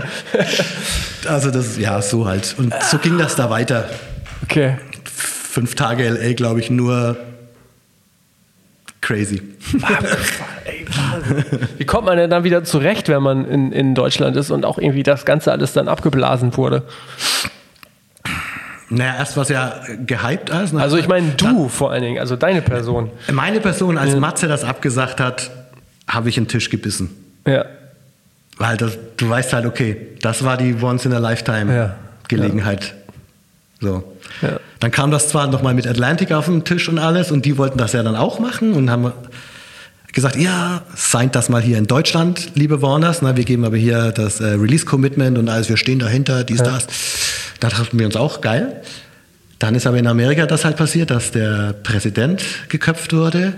Also 1.27 1.51
das, 1.51 1.79
ja, 1.79 2.03
so 2.03 2.27
halt. 2.27 2.55
Und 2.59 2.75
so 2.91 2.99
ging 2.99 3.17
das 3.17 3.37
da 3.37 3.49
weiter. 3.49 3.89
Okay. 4.45 4.77
Fünf 5.05 5.75
Tage 5.75 6.09
LA, 6.09 6.33
glaube 6.35 6.61
ich, 6.61 6.71
nur 6.71 7.17
crazy. 9.01 9.43
Ey. 10.65 10.87
Wie 11.79 11.85
kommt 11.85 12.07
man 12.07 12.17
denn 12.17 12.31
dann 12.31 12.45
wieder 12.45 12.65
zurecht, 12.65 13.09
wenn 13.09 13.23
man 13.23 13.45
in, 13.47 13.73
in 13.73 13.95
Deutschland 13.95 14.37
ist 14.37 14.51
und 14.51 14.65
auch 14.65 14.79
irgendwie 14.79 15.03
das 15.03 15.25
Ganze 15.25 15.53
alles 15.53 15.73
dann 15.73 15.89
abgeblasen 15.89 16.57
wurde? 16.57 16.83
Naja, 18.93 19.17
erst 19.19 19.37
war 19.37 19.43
es 19.43 19.49
ja 19.49 19.81
gehypt 20.07 20.51
alles. 20.51 20.73
ne? 20.73 20.83
Also 20.83 20.97
ich 20.97 21.09
meine 21.09 21.31
du 21.33 21.69
vor 21.69 21.93
allen 21.93 22.03
Dingen, 22.03 22.19
also 22.19 22.37
deine 22.37 22.63
Person. 22.63 23.11
Meine 23.33 23.61
Person, 23.61 23.99
als 23.99 24.17
Matze 24.17 24.49
das 24.49 24.65
abgesagt 24.65 25.21
hat, 25.21 25.51
habe 26.07 26.29
ich 26.29 26.37
in 26.37 26.45
den 26.45 26.49
Tisch 26.49 26.71
gebissen. 26.71 27.11
Ja. 27.47 27.65
Weil 28.59 28.77
das, 28.77 28.93
du 29.17 29.29
weißt 29.29 29.53
halt, 29.55 29.67
okay, 29.67 29.97
das 30.21 30.45
war 30.45 30.57
die 30.57 30.71
Ja. 30.73 30.83
Once-in-a-Lifetime-Gelegenheit. 30.83 32.95
So. 33.81 34.05
Ja. 34.43 34.61
Dann 34.81 34.91
kam 34.91 35.11
das 35.11 35.29
zwar 35.29 35.47
nochmal 35.49 35.75
mit 35.75 35.87
Atlantic 35.87 36.33
auf 36.33 36.47
den 36.47 36.65
Tisch 36.65 36.89
und 36.89 36.99
alles 36.99 37.31
und 37.31 37.45
die 37.45 37.59
wollten 37.59 37.79
das 37.79 37.93
ja 37.93 38.03
dann 38.03 38.17
auch 38.17 38.39
machen 38.39 38.73
und 38.75 38.91
haben 38.91 39.13
gesagt, 40.13 40.37
ja, 40.37 40.83
signed 40.95 41.35
das 41.35 41.49
mal 41.49 41.63
hier 41.63 41.79
in 41.79 41.87
Deutschland, 41.87 42.51
liebe 42.55 42.83
Warners. 42.83 43.23
Na, 43.23 43.37
wir 43.37 43.45
geben 43.45 43.65
aber 43.65 43.77
hier 43.77 44.13
das 44.13 44.41
äh, 44.41 44.45
Release-Commitment 44.45 45.39
und 45.39 45.49
alles, 45.49 45.69
wir 45.69 45.77
stehen 45.77 45.99
dahinter, 45.99 46.45
dies, 46.45 46.63
das. 46.63 46.87
Da 47.63 47.69
dachten 47.69 47.97
wir 47.97 48.07
uns 48.07 48.17
auch, 48.17 48.41
geil. 48.41 48.83
Dann 49.61 49.77
ist 49.77 49.87
aber 49.87 49.97
in 49.97 50.09
Amerika 50.09 50.47
das 50.47 50.65
halt 50.65 50.77
passiert, 50.77 51.13
dass 51.13 51.31
der 51.31 51.73
Präsident 51.73 52.43
geköpft 52.69 53.13
wurde. 53.13 53.53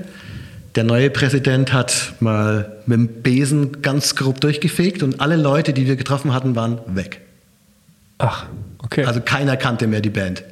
Der 0.74 0.84
neue 0.84 1.09
Präsident 1.09 1.72
hat 1.72 2.12
mal 2.20 2.70
mit 2.84 2.98
dem 2.98 3.09
Besen 3.22 3.80
ganz 3.80 4.14
grob 4.14 4.42
durchgefegt 4.42 5.02
und 5.02 5.22
alle 5.22 5.36
Leute, 5.36 5.72
die 5.72 5.86
wir 5.86 5.96
getroffen 5.96 6.34
hatten, 6.34 6.55
waren 6.55 6.80
weg. 6.86 7.22
Ach, 8.18 8.44
okay. 8.82 9.07
Also 9.07 9.22
keiner 9.22 9.57
kannte 9.57 9.86
mehr 9.86 10.02
die 10.02 10.11
Band. 10.11 10.44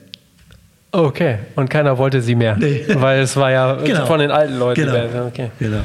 Okay. 0.93 1.39
Und 1.57 1.69
keiner 1.69 1.99
wollte 1.99 2.23
sie 2.23 2.35
mehr. 2.35 2.57
Nee. 2.57 2.85
Weil 2.95 3.23
es 3.23 3.37
war 3.37 3.51
ja 3.51 3.75
Genau. 3.75 4.07
von 4.07 4.21
den 4.21 4.31
alten 4.31 4.59
Leuten. 4.59 4.83
Genau. 4.83 5.27
Okay. 5.27 5.51
genau. 5.59 5.81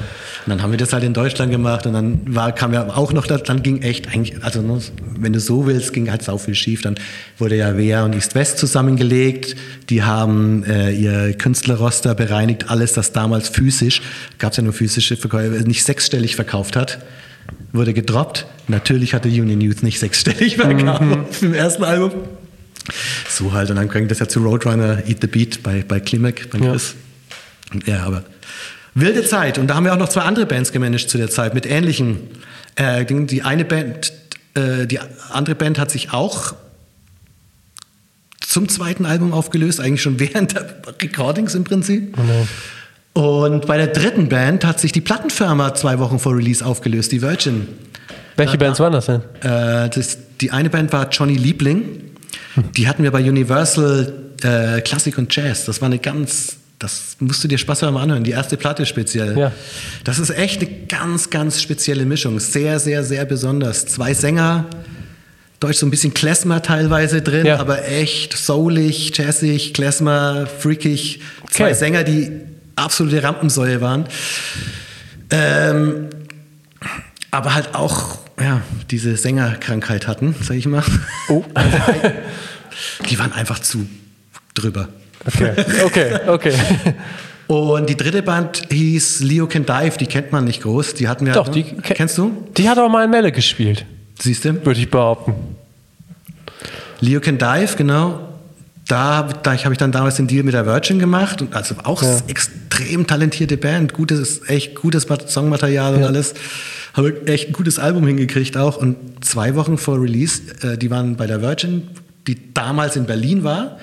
dann 0.45 0.61
haben 0.61 0.71
wir 0.71 0.77
das 0.77 0.93
halt 0.93 1.03
in 1.03 1.13
Deutschland 1.13 1.51
gemacht 1.51 1.85
und 1.85 1.93
dann 1.93 2.21
war, 2.27 2.51
kam 2.51 2.73
ja 2.73 2.87
auch 2.95 3.13
noch, 3.13 3.25
dann 3.25 3.63
ging 3.63 3.81
echt 3.81 4.07
eigentlich, 4.13 4.43
also 4.43 4.61
ne, 4.61 4.79
wenn 5.17 5.33
du 5.33 5.39
so 5.39 5.65
willst, 5.65 5.93
ging 5.93 6.11
halt 6.11 6.21
sau 6.21 6.37
viel 6.37 6.55
schief. 6.55 6.81
Dann 6.81 6.95
wurde 7.37 7.55
ja 7.55 7.77
Wehr 7.77 8.03
und 8.03 8.13
East 8.13 8.35
West 8.35 8.57
zusammengelegt. 8.59 9.55
Die 9.89 10.03
haben 10.03 10.63
äh, 10.63 10.91
ihr 10.91 11.33
Künstlerroster 11.33 12.13
bereinigt, 12.15 12.69
alles, 12.69 12.93
das 12.93 13.13
damals 13.13 13.49
physisch, 13.49 14.01
gab 14.37 14.51
es 14.51 14.57
ja 14.57 14.63
nur 14.63 14.73
physische 14.73 15.17
Verkäufe, 15.17 15.63
nicht 15.67 15.83
sechsstellig 15.83 16.35
verkauft 16.35 16.75
hat 16.75 16.99
wurde 17.71 17.93
gedroppt. 17.93 18.45
Natürlich 18.67 19.13
hatte 19.13 19.29
Union 19.29 19.61
Youth 19.61 19.83
nicht 19.83 19.99
sechsstellig 19.99 20.57
verkauft 20.57 21.01
mhm. 21.01 21.25
im 21.41 21.53
ersten 21.53 21.83
Album. 21.83 22.11
So 23.29 23.53
halt, 23.53 23.69
und 23.69 23.75
dann 23.75 23.89
ging 23.89 24.07
das 24.07 24.19
ja 24.19 24.27
zu 24.27 24.41
Roadrunner 24.41 25.03
Eat 25.07 25.17
the 25.21 25.27
Beat 25.27 25.63
bei, 25.63 25.83
bei 25.87 25.99
Klimek, 25.99 26.49
bei 26.49 26.59
Chris. 26.59 26.95
Ja. 27.85 27.95
ja, 27.95 28.03
aber 28.03 28.23
wilde 28.95 29.23
Zeit. 29.23 29.57
Und 29.57 29.67
da 29.67 29.75
haben 29.75 29.85
wir 29.85 29.93
auch 29.93 29.97
noch 29.97 30.09
zwei 30.09 30.21
andere 30.21 30.45
Bands 30.45 30.71
gemanagt 30.71 31.09
zu 31.09 31.17
der 31.17 31.29
Zeit 31.29 31.53
mit 31.53 31.65
ähnlichen 31.65 32.19
äh, 32.75 33.05
Dingen. 33.05 33.27
Die 33.27 33.43
eine 33.43 33.65
Band, 33.65 34.13
äh, 34.53 34.85
die 34.87 34.99
andere 35.29 35.55
Band 35.55 35.79
hat 35.79 35.91
sich 35.91 36.13
auch 36.13 36.55
zum 38.39 38.69
zweiten 38.69 39.05
Album 39.05 39.33
aufgelöst, 39.33 39.79
eigentlich 39.79 40.01
schon 40.01 40.19
während 40.19 40.55
der 40.55 40.67
Recordings 41.01 41.55
im 41.55 41.63
Prinzip. 41.63 42.17
Oh 43.13 43.45
und 43.45 43.65
bei 43.65 43.77
der 43.77 43.87
dritten 43.87 44.29
Band 44.29 44.63
hat 44.63 44.79
sich 44.79 44.91
die 44.91 45.01
Plattenfirma 45.01 45.73
zwei 45.73 45.97
Wochen 45.99 46.19
vor 46.19 46.35
Release 46.35 46.63
aufgelöst, 46.63 47.11
die 47.11 47.21
Virgin. 47.21 47.67
Welche 48.35 48.57
da, 48.57 48.65
Bands 48.65 48.79
waren 48.79 48.93
das 48.93 49.07
denn? 49.07 49.21
Äh, 49.41 49.89
das, 49.89 50.19
die 50.39 50.51
eine 50.51 50.69
Band 50.69 50.93
war 50.93 51.09
Johnny 51.09 51.35
Liebling. 51.35 52.03
Die 52.75 52.87
hatten 52.87 53.03
wir 53.03 53.11
bei 53.11 53.21
Universal 53.21 54.13
äh, 54.43 54.81
Klassik 54.81 55.17
und 55.17 55.35
Jazz. 55.35 55.65
Das 55.65 55.81
war 55.81 55.87
eine 55.87 55.99
ganz, 55.99 56.57
das 56.79 57.17
musst 57.19 57.43
du 57.43 57.47
dir 57.47 57.57
Spaß 57.57 57.83
haben 57.83 57.97
anhören. 57.97 58.23
Die 58.23 58.31
erste 58.31 58.57
Platte 58.57 58.85
speziell. 58.85 59.37
Ja. 59.37 59.51
Das 60.03 60.19
ist 60.19 60.29
echt 60.29 60.61
eine 60.61 60.69
ganz, 60.87 61.29
ganz 61.29 61.61
spezielle 61.61 62.05
Mischung. 62.05 62.39
Sehr, 62.39 62.79
sehr, 62.79 63.03
sehr 63.03 63.25
besonders. 63.25 63.85
Zwei 63.85 64.13
Sänger, 64.13 64.65
Deutsch 65.59 65.77
so 65.77 65.87
ein 65.87 65.91
bisschen 65.91 66.13
Klezmer 66.13 66.61
teilweise 66.61 67.21
drin, 67.21 67.47
ja. 67.47 67.57
aber 67.57 67.87
echt 67.87 68.37
soulig, 68.37 69.11
jazzig, 69.15 69.73
Klezmer, 69.73 70.45
freakig. 70.45 71.21
Zwei 71.49 71.65
okay. 71.65 71.73
Sänger, 71.73 72.03
die 72.03 72.31
absolute 72.75 73.23
Rampensäule 73.23 73.81
waren. 73.81 74.05
Ähm, 75.31 76.09
aber 77.31 77.55
halt 77.55 77.73
auch 77.73 78.19
ja, 78.39 78.61
diese 78.91 79.15
Sängerkrankheit 79.17 80.07
hatten, 80.07 80.35
sag 80.41 80.57
ich 80.57 80.67
mal. 80.67 80.83
Oh. 81.29 81.43
die 83.09 83.19
waren 83.19 83.33
einfach 83.33 83.59
zu 83.59 83.87
drüber. 84.53 84.89
Okay, 85.25 85.53
okay, 85.83 86.19
okay. 86.27 86.53
Und 87.47 87.89
die 87.89 87.97
dritte 87.97 88.23
Band 88.23 88.63
hieß 88.69 89.21
Leo 89.21 89.47
Can 89.47 89.65
Dive, 89.65 89.97
die 89.97 90.05
kennt 90.05 90.31
man 90.31 90.43
nicht 90.45 90.61
groß. 90.61 90.93
Die 90.95 91.07
hatten 91.07 91.25
wir. 91.25 91.33
Doch, 91.33 91.47
die 91.47 91.63
kennst 91.63 92.17
du? 92.17 92.45
Die 92.57 92.69
hat 92.69 92.77
auch 92.77 92.89
mal 92.89 93.05
in 93.05 93.09
Melle 93.09 93.31
gespielt. 93.31 93.85
Siehst 94.19 94.45
du? 94.45 94.65
Würde 94.65 94.79
ich 94.79 94.89
behaupten. 94.89 95.33
Leo 96.99 97.19
Can 97.19 97.37
Dive, 97.37 97.75
genau 97.77 98.26
da, 98.87 99.23
da 99.23 99.57
habe 99.63 99.73
ich 99.73 99.77
dann 99.77 99.91
damals 99.91 100.15
den 100.15 100.27
Deal 100.27 100.43
mit 100.43 100.53
der 100.53 100.65
Virgin 100.65 100.99
gemacht 100.99 101.41
und 101.41 101.53
also 101.53 101.75
auch 101.83 102.01
ja. 102.01 102.19
extrem 102.27 103.05
talentierte 103.05 103.57
Band, 103.57 103.93
gutes, 103.93 104.47
echt 104.47 104.75
gutes 104.75 105.07
Songmaterial 105.27 105.95
und 105.95 106.01
ja. 106.01 106.07
alles. 106.07 106.33
Habe 106.93 107.27
echt 107.27 107.49
ein 107.49 107.53
gutes 107.53 107.79
Album 107.79 108.07
hingekriegt 108.07 108.57
auch 108.57 108.77
und 108.77 109.23
zwei 109.23 109.55
Wochen 109.55 109.77
vor 109.77 110.01
Release, 110.01 110.41
äh, 110.63 110.77
die 110.77 110.89
waren 110.89 111.15
bei 111.17 111.27
der 111.27 111.41
Virgin, 111.41 111.89
die 112.27 112.53
damals 112.53 112.95
in 112.95 113.05
Berlin 113.05 113.43
war. 113.43 113.77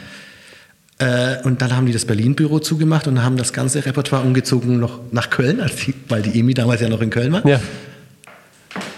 Äh, 0.98 1.42
und 1.44 1.61
dann 1.61 1.76
haben 1.76 1.86
die 1.86 1.92
das 1.92 2.05
Berlin-Büro 2.05 2.61
zugemacht 2.61 3.07
und 3.07 3.22
haben 3.22 3.36
das 3.36 3.52
ganze 3.52 3.84
Repertoire 3.84 4.24
umgezogen 4.24 4.78
noch 4.78 5.00
nach 5.12 5.28
Köln, 5.28 5.61
die, 5.86 5.94
weil 6.09 6.22
die 6.22 6.38
EMI 6.38 6.55
damals 6.55 6.80
ja 6.80 6.88
noch 6.88 7.02
in 7.02 7.11
Köln 7.11 7.32
war. 7.32 7.46
Ja. 7.46 7.61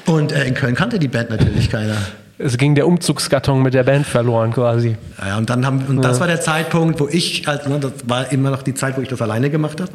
Und 0.05 0.31
äh, 0.31 0.45
in 0.45 0.55
Köln 0.55 0.75
kannte 0.75 0.99
die 0.99 1.09
Band 1.09 1.31
natürlich 1.31 1.71
keiner 1.71 1.97
es 2.39 2.59
ging 2.59 2.75
der 2.75 2.87
Umzugskarton 2.87 3.63
mit 3.63 3.75
der 3.75 3.85
Band 3.85 4.07
verloren 4.07 4.53
quasi. 4.53 4.97
Ja, 5.25 5.39
und 5.39 5.49
dann 5.49 5.65
haben, 5.65 5.85
und 5.89 6.03
das 6.03 6.21
war 6.21 6.27
der 6.27 6.41
Zeitpunkt, 6.41 7.01
wo 7.01 7.09
ich, 7.09 7.47
halt, 7.47 7.67
ne, 7.69 7.81
das 7.81 7.93
war 8.07 8.31
immer 8.31 8.51
noch 8.51 8.63
die 8.63 8.75
Zeit, 8.75 8.97
wo 8.97 9.01
ich 9.01 9.09
das 9.09 9.23
alleine 9.23 9.49
gemacht 9.51 9.81
habe, 9.81 9.91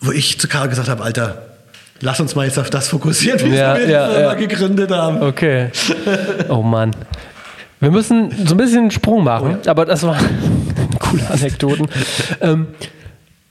wo 0.00 0.10
ich 0.10 0.40
zu 0.40 0.48
Karl 0.48 0.68
gesagt 0.68 0.88
habe, 0.88 1.02
Alter, 1.02 1.42
lass 2.00 2.20
uns 2.20 2.34
mal 2.34 2.46
jetzt 2.46 2.58
auf 2.58 2.70
das 2.70 2.88
fokussieren, 2.88 3.40
wie 3.44 3.56
ja, 3.56 3.76
wir 3.76 3.88
ja, 3.88 4.08
die 4.08 4.20
ja. 4.20 4.34
gegründet 4.34 4.90
haben. 4.90 5.22
Okay. 5.22 5.70
Oh 6.48 6.62
Mann. 6.62 6.96
Wir 7.78 7.90
müssen 7.90 8.30
so 8.46 8.54
ein 8.54 8.56
bisschen 8.58 8.80
einen 8.80 8.90
Sprung 8.90 9.24
machen, 9.24 9.56
oh 9.60 9.64
ja? 9.64 9.70
aber 9.70 9.86
das 9.86 10.02
waren 10.02 10.18
coole 10.98 11.30
Anekdoten. 11.30 11.86
ähm, 12.40 12.66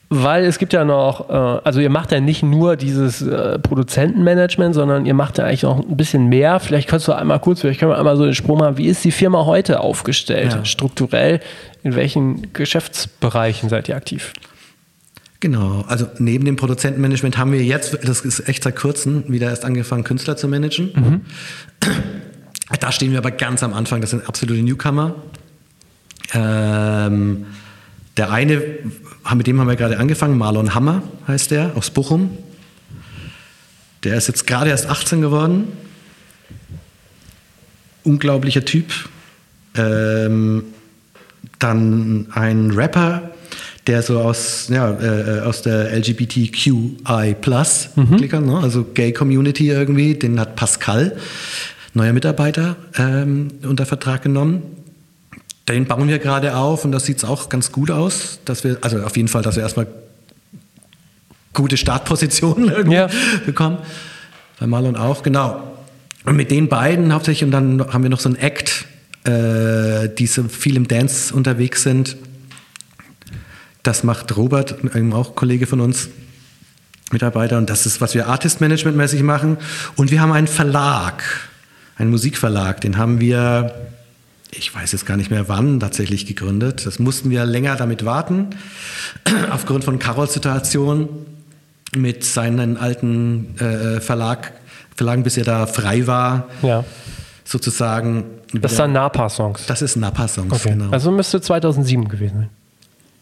weil 0.10 0.46
es 0.46 0.58
gibt 0.58 0.74
ja 0.74 0.84
noch, 0.84 1.30
äh, 1.30 1.34
also 1.34 1.80
ihr 1.80 1.90
macht 1.90 2.12
ja 2.12 2.20
nicht 2.20 2.42
nur 2.42 2.76
dieses 2.76 3.22
äh, 3.22 3.60
Produzentenmanagement, 3.60 4.74
sondern 4.74 5.06
ihr 5.06 5.14
macht 5.14 5.38
ja 5.38 5.46
eigentlich 5.46 5.64
noch 5.64 5.88
ein 5.88 5.98
bisschen 5.98 6.28
mehr. 6.28 6.60
Vielleicht 6.60 6.90
kannst 6.90 7.08
du 7.08 7.14
einmal 7.14 7.40
kurz, 7.40 7.62
vielleicht 7.62 7.80
können 7.80 7.92
wir 7.92 7.98
einmal 7.98 8.18
so 8.18 8.26
den 8.26 8.34
Sprung 8.34 8.58
machen, 8.58 8.78
wie 8.78 8.88
ist 8.88 9.06
die 9.06 9.12
Firma 9.12 9.46
heute 9.46 9.82
aufgestellt? 9.82 10.54
Ja. 10.54 10.66
Strukturell, 10.66 11.40
in 11.84 11.96
welchen 11.96 12.52
Geschäftsbereichen 12.54 13.70
seid 13.70 13.88
ihr 13.88 13.96
aktiv? 13.96 14.34
Genau, 15.42 15.86
also 15.88 16.08
neben 16.18 16.44
dem 16.44 16.58
Produzentenmanagement 16.58 17.38
haben 17.38 17.54
wir 17.54 17.64
jetzt, 17.64 17.98
das 18.04 18.22
ist 18.22 18.50
echt 18.50 18.64
seit 18.64 18.76
kurzem, 18.76 19.24
wieder 19.28 19.50
erst 19.50 19.64
angefangen, 19.64 20.04
Künstler 20.04 20.36
zu 20.36 20.48
managen. 20.48 20.92
Mhm. 20.96 21.22
Da 22.80 22.92
stehen 22.92 23.12
wir 23.12 23.20
aber 23.20 23.32
ganz 23.32 23.64
am 23.64 23.74
Anfang, 23.74 24.02
das 24.02 24.10
sind 24.10 24.28
absolute 24.28 24.62
Newcomer. 24.62 25.16
Ähm, 26.34 27.46
der 28.18 28.32
eine, 28.32 28.62
mit 29.36 29.48
dem 29.48 29.60
haben 29.60 29.68
wir 29.68 29.76
gerade 29.76 30.00
angefangen, 30.00 30.38
Marlon 30.38 30.74
Hammer 30.76 31.04
heißt 31.28 31.52
der, 31.52 31.76
aus 31.76 31.90
Bochum. 31.90 32.38
Der 34.04 34.16
ist 34.16 34.28
jetzt 34.28 34.48
gerade 34.48 34.70
erst 34.70 34.90
18 34.90 35.22
geworden. 35.22 35.68
Unglaublicher 38.04 38.64
Typ. 38.64 38.92
Ähm, 39.76 40.64
dann 41.60 42.28
ein 42.32 42.72
Rapper, 42.72 43.32
der 43.88 44.02
so 44.02 44.20
aus, 44.20 44.70
ja, 44.70 44.92
äh, 44.92 45.42
aus 45.42 45.62
der 45.62 45.92
LGBTQI 45.98 47.36
Plus 47.40 47.90
mhm. 47.96 48.18
Ne? 48.18 48.60
also 48.62 48.86
Gay 48.94 49.12
Community 49.12 49.70
irgendwie, 49.70 50.16
den 50.16 50.40
hat 50.40 50.56
Pascal, 50.56 51.18
neuer 51.94 52.14
Mitarbeiter, 52.14 52.78
ähm, 52.98 53.50
unter 53.64 53.86
Vertrag 53.86 54.22
genommen. 54.22 54.62
Den 55.70 55.86
bauen 55.86 56.08
wir 56.08 56.18
gerade 56.18 56.56
auf 56.56 56.84
und 56.84 56.92
das 56.92 57.06
sieht 57.06 57.24
auch 57.24 57.48
ganz 57.48 57.72
gut 57.72 57.92
aus, 57.92 58.40
dass 58.44 58.64
wir, 58.64 58.80
also 58.82 59.02
auf 59.04 59.16
jeden 59.16 59.28
Fall, 59.28 59.44
dass 59.44 59.56
wir 59.56 59.62
erstmal 59.62 59.88
gute 61.54 61.78
Startpositionen 61.78 62.70
irgendwie 62.76 62.96
ja. 62.96 63.10
bekommen. 63.46 63.78
Bei 64.60 64.66
Marlon 64.66 64.96
auch, 64.96 65.22
genau. 65.22 65.64
Und 66.26 66.36
mit 66.36 66.50
den 66.50 66.70
beiden 66.70 67.14
hauptsächlich, 67.14 67.44
und 67.44 67.52
dann 67.52 67.94
haben 67.94 68.02
wir 68.04 68.10
noch 68.10 68.20
so 68.20 68.30
ein 68.30 68.36
Act, 68.36 68.86
äh, 69.26 70.10
die 70.10 70.26
so 70.26 70.44
viel 70.46 70.76
im 70.76 70.88
Dance 70.88 71.34
unterwegs 71.34 71.84
sind. 71.84 72.18
Das 73.84 74.04
macht 74.04 74.36
Robert, 74.36 74.76
auch 75.14 75.36
Kollege 75.36 75.68
von 75.68 75.82
uns, 75.82 76.10
Mitarbeiter. 77.12 77.58
Und 77.58 77.70
das 77.70 77.86
ist, 77.86 78.02
was 78.02 78.16
wir 78.16 78.28
Artist 78.28 78.60
Management 78.60 78.98
mäßig 78.98 79.22
machen. 79.22 79.58
Und 79.96 80.10
wir 80.10 80.20
haben 80.20 80.32
einen 80.32 80.48
Verlag, 80.48 81.24
einen 81.96 82.10
Musikverlag, 82.10 82.82
den 82.82 82.98
haben 82.98 83.20
wir 83.22 83.74
ich 84.52 84.74
weiß 84.74 84.92
jetzt 84.92 85.06
gar 85.06 85.18
nicht 85.18 85.30
mehr 85.30 85.48
wann 85.48 85.80
tatsächlich 85.80 86.26
gegründet. 86.26 86.86
Das 86.86 87.00
mussten 87.00 87.30
wir 87.30 87.46
länger 87.46 87.76
damit 87.76 88.06
warten, 88.06 88.50
aufgrund 89.52 89.84
von 89.84 90.00
Carols 90.00 90.34
Situation 90.34 91.10
mit 91.96 92.24
seinen 92.24 92.78
alten 92.78 93.56
äh, 93.60 94.00
Verlag, 94.00 94.52
Verlagen, 94.96 95.24
bis 95.24 95.38
er 95.38 95.44
da 95.44 95.66
frei 95.66 96.08
war. 96.08 96.48
Ja. 96.62 96.84
Sozusagen. 97.46 98.26
Das 98.54 98.76
sind 98.76 98.94
Napa-Songs. 98.94 99.66
Das 99.66 99.82
ist 99.82 99.96
Napa-Songs, 99.96 100.52
okay. 100.54 100.70
genau. 100.70 100.92
Also 100.92 101.12
müsste 101.12 101.42
2007 101.42 102.08
gewesen 102.08 102.36
sein. 102.36 102.50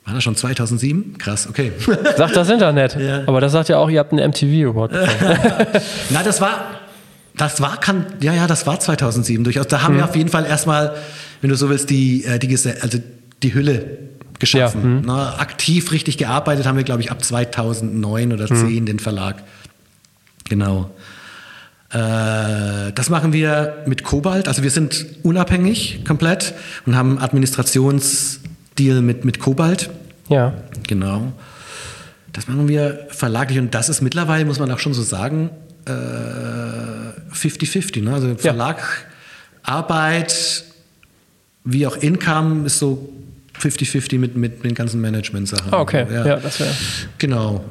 War 0.06 0.14
das 0.14 0.24
schon 0.24 0.36
2007? 0.38 1.18
Krass, 1.18 1.48
okay. 1.50 1.74
Sagt 2.16 2.36
das 2.36 2.50
Internet. 2.50 2.98
Ja. 3.08 3.24
Aber 3.28 3.42
das 3.42 3.52
sagt 3.52 3.70
ja 3.70 3.78
auch, 3.78 3.90
ihr 3.90 4.00
habt 4.00 4.12
einen 4.12 4.30
MTV 4.30 4.72
Award. 4.72 4.92
Na, 6.10 6.24
das 6.24 6.42
war, 6.42 6.77
das 7.38 7.62
war, 7.62 7.80
kann, 7.80 8.06
ja, 8.22 8.34
ja, 8.34 8.48
das 8.48 8.66
war 8.66 8.80
2007 8.80 9.44
durchaus. 9.44 9.68
Da 9.68 9.84
haben 9.84 9.94
mhm. 9.94 9.98
wir 10.00 10.06
auf 10.06 10.16
jeden 10.16 10.30
Fall 10.30 10.46
erstmal, 10.46 10.96
wenn 11.42 11.50
du 11.50 11.56
so 11.56 11.70
willst, 11.70 11.90
die, 11.90 12.26
äh, 12.26 12.40
die, 12.40 12.50
also 12.82 13.00
die 13.44 13.54
Hülle 13.54 14.00
geschaffen. 14.40 14.82
Ja. 14.82 14.90
Mhm. 14.90 15.04
Na, 15.06 15.40
aktiv 15.40 15.92
richtig 15.92 16.18
gearbeitet 16.18 16.66
haben 16.66 16.78
wir, 16.78 16.84
glaube 16.84 17.02
ich, 17.02 17.12
ab 17.12 17.24
2009 17.24 18.34
oder 18.34 18.48
2010 18.48 18.82
mhm. 18.82 18.86
den 18.86 19.00
Verlag. 19.00 19.44
Genau. 20.50 20.92
Äh, 21.90 22.92
das 22.94 23.10
machen 23.10 23.34
wir 23.34 23.84
mit 23.86 24.04
Kobalt. 24.04 24.48
Also 24.48 24.64
wir 24.64 24.72
sind 24.72 25.06
unabhängig 25.24 26.04
komplett 26.06 26.54
und 26.86 26.96
haben 26.96 27.20
Administrationsdeal 27.20 29.02
mit, 29.02 29.26
mit 29.26 29.40
Kobalt. 29.40 29.90
Ja. 30.30 30.54
Genau. 30.88 31.32
Das 32.34 32.48
machen 32.48 32.68
wir 32.68 33.08
verlaglich 33.10 33.58
und 33.58 33.74
das 33.74 33.90
ist 33.90 34.02
mittlerweile, 34.02 34.46
muss 34.46 34.60
man 34.60 34.70
auch 34.72 34.80
schon 34.80 34.94
so 34.94 35.02
sagen, 35.02 35.50
50-50. 37.34 37.98
Äh, 37.98 38.02
ne? 38.02 38.14
Also 38.14 38.36
Verlag, 38.36 38.78
ja. 38.78 39.74
Arbeit, 39.74 40.64
wie 41.64 41.86
auch 41.88 41.98
Income 41.98 42.66
ist 42.66 42.80
so 42.80 43.10
50-50 43.60 44.20
mit, 44.20 44.36
mit 44.36 44.64
den 44.64 44.76
ganzen 44.76 45.02
Management-Sachen. 45.02 45.74
Ah, 45.74 45.80
okay, 45.80 46.06
ja, 46.12 46.26
ja 46.26 46.36
das 46.38 46.60
wäre. 46.60 46.74
Genau. 47.18 47.66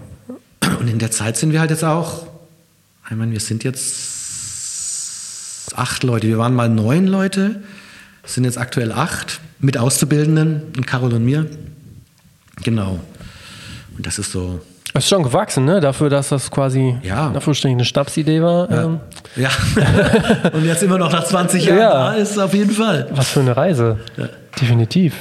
Und 0.61 0.87
und 0.87 0.89
in 0.89 0.99
der 0.99 1.11
Zeit 1.11 1.37
sind 1.37 1.53
wir 1.53 1.61
halt 1.61 1.71
jetzt 1.71 1.85
auch, 1.85 2.27
ich 3.09 3.17
meine, 3.17 3.33
wir 3.33 3.41
sind 3.41 3.65
jetzt 3.65 4.15
acht 5.75 6.03
Leute. 6.03 6.29
Wir 6.29 6.39
waren 6.39 6.55
mal 6.55 6.69
neun 6.69 7.07
Leute, 7.07 7.63
sind 8.25 8.45
jetzt 8.45 8.59
aktuell 8.59 8.93
acht 8.93 9.41
mit 9.59 9.79
Auszubildenden 9.79 10.63
und 10.77 10.87
Carol 10.87 11.13
und 11.13 11.25
mir. 11.25 11.51
Genau. 12.63 13.01
Und 13.97 14.07
das 14.07 14.19
ist 14.19 14.33
so. 14.33 14.61
Das 14.97 15.05
ist 15.05 15.11
schon 15.11 15.23
gewachsen, 15.23 15.65
ne? 15.67 15.81
Dafür, 15.81 16.09
dass 16.09 16.31
das 16.31 16.51
quasi 16.51 16.97
Ja. 17.03 17.31
eine 17.65 17.85
Schnapsidee 17.85 18.41
war. 18.43 18.71
Ähm, 18.71 19.01
Ja. 19.37 19.51
und 20.55 20.65
jetzt 20.65 20.83
immer 20.83 20.97
noch 20.99 21.13
nach 21.13 21.25
20 21.25 21.67
Jahren 21.67 21.79
Ja. 21.79 21.91
da 21.93 22.13
ist 22.15 22.39
auf 22.39 22.55
jeden 22.55 22.71
Fall. 22.71 23.07
was 23.11 23.29
für 23.31 23.41
eine 23.41 23.55
Reise. 23.57 23.99
Ja. 24.17 24.29
Definitiv. 24.61 25.15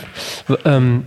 Ähm, 0.64 1.04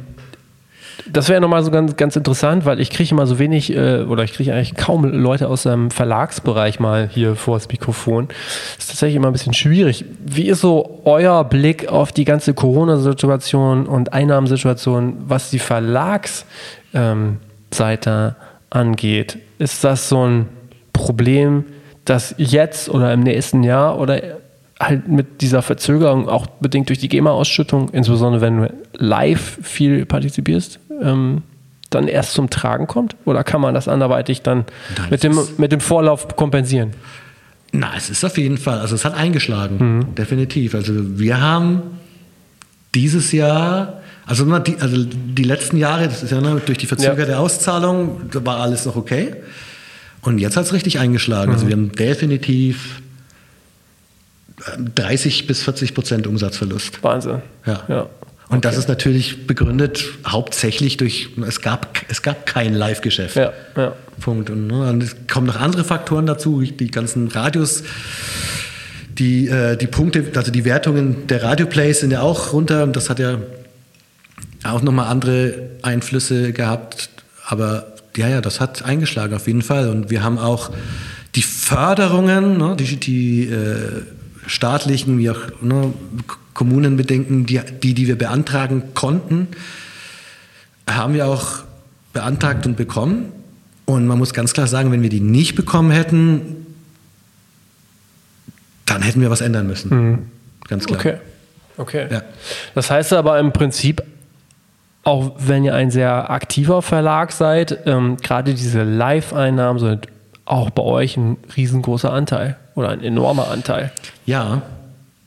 das 1.10 1.30
wäre 1.30 1.40
nochmal 1.40 1.62
so 1.64 1.70
ganz, 1.70 1.96
ganz 1.96 2.16
interessant, 2.16 2.66
weil 2.66 2.80
ich 2.80 2.90
kriege 2.90 3.10
immer 3.12 3.26
so 3.26 3.38
wenig, 3.38 3.74
äh, 3.74 4.02
oder 4.02 4.24
ich 4.24 4.34
kriege 4.34 4.52
eigentlich 4.52 4.74
kaum 4.74 5.04
Leute 5.06 5.48
aus 5.48 5.62
dem 5.62 5.90
Verlagsbereich 5.90 6.78
mal 6.80 7.08
hier 7.10 7.36
vor 7.36 7.56
das 7.56 7.68
Mikrofon. 7.68 8.28
Das 8.76 8.84
ist 8.84 8.88
tatsächlich 8.90 9.16
immer 9.16 9.28
ein 9.28 9.32
bisschen 9.32 9.54
schwierig. 9.54 10.04
Wie 10.26 10.46
ist 10.48 10.60
so 10.60 11.00
euer 11.06 11.42
Blick 11.44 11.88
auf 11.88 12.12
die 12.12 12.26
ganze 12.26 12.52
Corona-Situation 12.52 13.86
und 13.86 14.12
Einnahmensituation, 14.12 15.16
was 15.26 15.48
die 15.48 15.58
Verlagsseite 15.60 16.44
ähm, 16.92 17.38
angeht? 18.70 19.38
Ist 19.58 19.84
das 19.84 20.08
so 20.08 20.26
ein 20.26 20.46
Problem, 20.92 21.64
das 22.04 22.34
jetzt 22.38 22.88
oder 22.88 23.12
im 23.12 23.20
nächsten 23.20 23.62
Jahr 23.62 23.98
oder 23.98 24.20
halt 24.80 25.08
mit 25.08 25.40
dieser 25.40 25.62
Verzögerung, 25.62 26.28
auch 26.28 26.46
bedingt 26.46 26.88
durch 26.88 26.98
die 27.00 27.08
GEMA-Ausschüttung, 27.08 27.88
insbesondere 27.90 28.40
wenn 28.40 28.56
du 28.62 28.72
live 28.96 29.58
viel 29.62 30.06
partizipierst, 30.06 30.78
ähm, 31.02 31.42
dann 31.90 32.06
erst 32.06 32.32
zum 32.32 32.48
Tragen 32.50 32.86
kommt? 32.86 33.16
Oder 33.24 33.42
kann 33.44 33.60
man 33.60 33.74
das 33.74 33.88
anderweitig 33.88 34.42
dann 34.42 34.64
Nein, 34.96 35.10
mit, 35.10 35.22
dem, 35.24 35.38
mit 35.56 35.72
dem 35.72 35.80
Vorlauf 35.80 36.36
kompensieren? 36.36 36.92
Na, 37.72 37.90
es 37.96 38.08
ist 38.08 38.24
auf 38.24 38.38
jeden 38.38 38.56
Fall, 38.58 38.78
also 38.78 38.94
es 38.94 39.04
hat 39.04 39.14
eingeschlagen, 39.14 39.76
Mhm. 39.98 40.14
definitiv. 40.14 40.74
Also 40.74 40.92
wir 41.18 41.40
haben 41.40 41.82
dieses 42.94 43.32
Jahr, 43.32 44.00
also, 44.28 44.58
die, 44.58 44.76
also 44.78 45.04
die 45.04 45.42
letzten 45.42 45.78
Jahre, 45.78 46.04
das 46.04 46.22
ist 46.22 46.30
ja 46.30 46.40
ne, 46.40 46.60
durch 46.64 46.78
die 46.78 46.86
verzögerte 46.86 47.38
Auszahlung, 47.38 48.28
da 48.30 48.44
war 48.44 48.58
alles 48.60 48.84
noch 48.84 48.94
okay. 48.94 49.36
Und 50.20 50.38
jetzt 50.38 50.56
hat 50.56 50.66
es 50.66 50.72
richtig 50.74 50.98
eingeschlagen. 50.98 51.50
Mhm. 51.50 51.54
Also 51.54 51.66
wir 51.66 51.72
haben 51.72 51.92
definitiv 51.92 53.00
ähm, 54.76 54.92
30 54.94 55.46
bis 55.46 55.62
40 55.62 55.94
Prozent 55.94 56.26
Umsatzverlust. 56.26 57.02
Wahnsinn. 57.02 57.40
Ja. 57.64 57.82
ja. 57.88 58.06
Und 58.50 58.64
das 58.64 58.76
ist 58.76 58.88
natürlich 58.88 59.46
begründet 59.46 60.04
hauptsächlich 60.26 60.98
durch, 60.98 61.30
es 61.46 61.60
gab, 61.60 61.98
es 62.08 62.22
gab 62.22 62.44
kein 62.44 62.74
Live-Geschäft. 62.74 63.36
Ja, 63.36 63.52
ja. 63.76 63.94
Punkt. 64.20 64.50
Und, 64.50 64.66
ne, 64.66 64.90
und 64.90 65.02
es 65.02 65.16
kommen 65.30 65.46
noch 65.46 65.60
andere 65.60 65.84
Faktoren 65.84 66.26
dazu, 66.26 66.60
die 66.62 66.90
ganzen 66.90 67.28
Radios, 67.28 67.82
die, 69.18 69.48
äh, 69.48 69.76
die 69.76 69.86
Punkte, 69.86 70.24
also 70.34 70.50
die 70.50 70.64
Wertungen 70.66 71.26
der 71.26 71.42
Radioplays 71.42 72.00
sind 72.00 72.10
ja 72.10 72.20
auch 72.20 72.52
runter 72.52 72.84
und 72.84 72.94
das 72.94 73.10
hat 73.10 73.18
ja 73.18 73.38
auch 74.64 74.82
nochmal 74.82 75.08
andere 75.08 75.70
Einflüsse 75.82 76.52
gehabt. 76.52 77.10
Aber 77.46 77.86
ja, 78.16 78.28
ja, 78.28 78.40
das 78.40 78.60
hat 78.60 78.84
eingeschlagen 78.84 79.34
auf 79.34 79.46
jeden 79.46 79.62
Fall. 79.62 79.88
Und 79.88 80.10
wir 80.10 80.22
haben 80.22 80.38
auch 80.38 80.70
die 81.34 81.42
Förderungen, 81.42 82.58
ne, 82.58 82.76
die, 82.76 82.96
die 82.96 83.48
äh, 83.48 84.02
staatlichen 84.46 85.18
wie 85.18 85.30
auch 85.30 85.40
ne, 85.60 85.92
kommunenbedingten, 86.54 87.46
die, 87.46 87.60
die, 87.82 87.94
die 87.94 88.06
wir 88.08 88.18
beantragen 88.18 88.94
konnten, 88.94 89.48
haben 90.88 91.14
wir 91.14 91.26
auch 91.26 91.60
beantragt 92.12 92.66
und 92.66 92.76
bekommen. 92.76 93.32
Und 93.84 94.06
man 94.06 94.18
muss 94.18 94.34
ganz 94.34 94.52
klar 94.52 94.66
sagen, 94.66 94.90
wenn 94.90 95.02
wir 95.02 95.10
die 95.10 95.20
nicht 95.20 95.54
bekommen 95.54 95.90
hätten, 95.90 96.66
dann 98.86 99.02
hätten 99.02 99.20
wir 99.20 99.30
was 99.30 99.40
ändern 99.40 99.66
müssen. 99.66 100.30
Ganz 100.66 100.86
klar. 100.86 100.98
Okay. 100.98 101.14
Okay. 101.76 102.08
Ja. 102.10 102.22
Das 102.74 102.90
heißt 102.90 103.12
aber 103.12 103.38
im 103.38 103.52
Prinzip, 103.52 104.02
auch 105.08 105.32
wenn 105.38 105.64
ihr 105.64 105.74
ein 105.74 105.90
sehr 105.90 106.30
aktiver 106.30 106.82
Verlag 106.82 107.32
seid, 107.32 107.78
ähm, 107.86 108.18
gerade 108.18 108.52
diese 108.52 108.82
Live-Einnahmen 108.82 109.78
sind 109.78 110.06
auch 110.44 110.68
bei 110.68 110.82
euch 110.82 111.16
ein 111.16 111.38
riesengroßer 111.56 112.12
Anteil 112.12 112.56
oder 112.74 112.90
ein 112.90 113.02
enormer 113.02 113.48
Anteil. 113.50 113.90
Ja, 114.26 114.60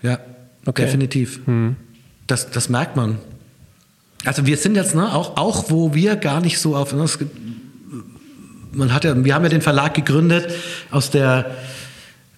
ja, 0.04 0.20
Okay. 0.68 0.86
definitiv. 0.86 1.40
Das, 2.28 2.52
das 2.52 2.70
merkt 2.70 2.96
man. 2.96 3.18
Also 4.24 4.46
wir 4.46 4.56
sind 4.58 4.76
jetzt 4.76 4.94
ne, 4.94 5.12
auch, 5.16 5.36
auch, 5.38 5.72
wo 5.72 5.96
wir 5.96 6.16
gar 6.16 6.42
nicht 6.42 6.60
so 6.60 6.76
auf. 6.76 6.94
Ne, 6.94 7.02
es 7.02 7.18
gibt, 7.18 7.36
man 8.72 8.94
hat 8.94 9.04
ja, 9.04 9.26
wir 9.26 9.34
haben 9.34 9.44
ja 9.44 9.50
den 9.50 9.62
Verlag 9.62 9.96
gegründet 9.96 10.54
aus 10.92 11.10
der, 11.10 11.50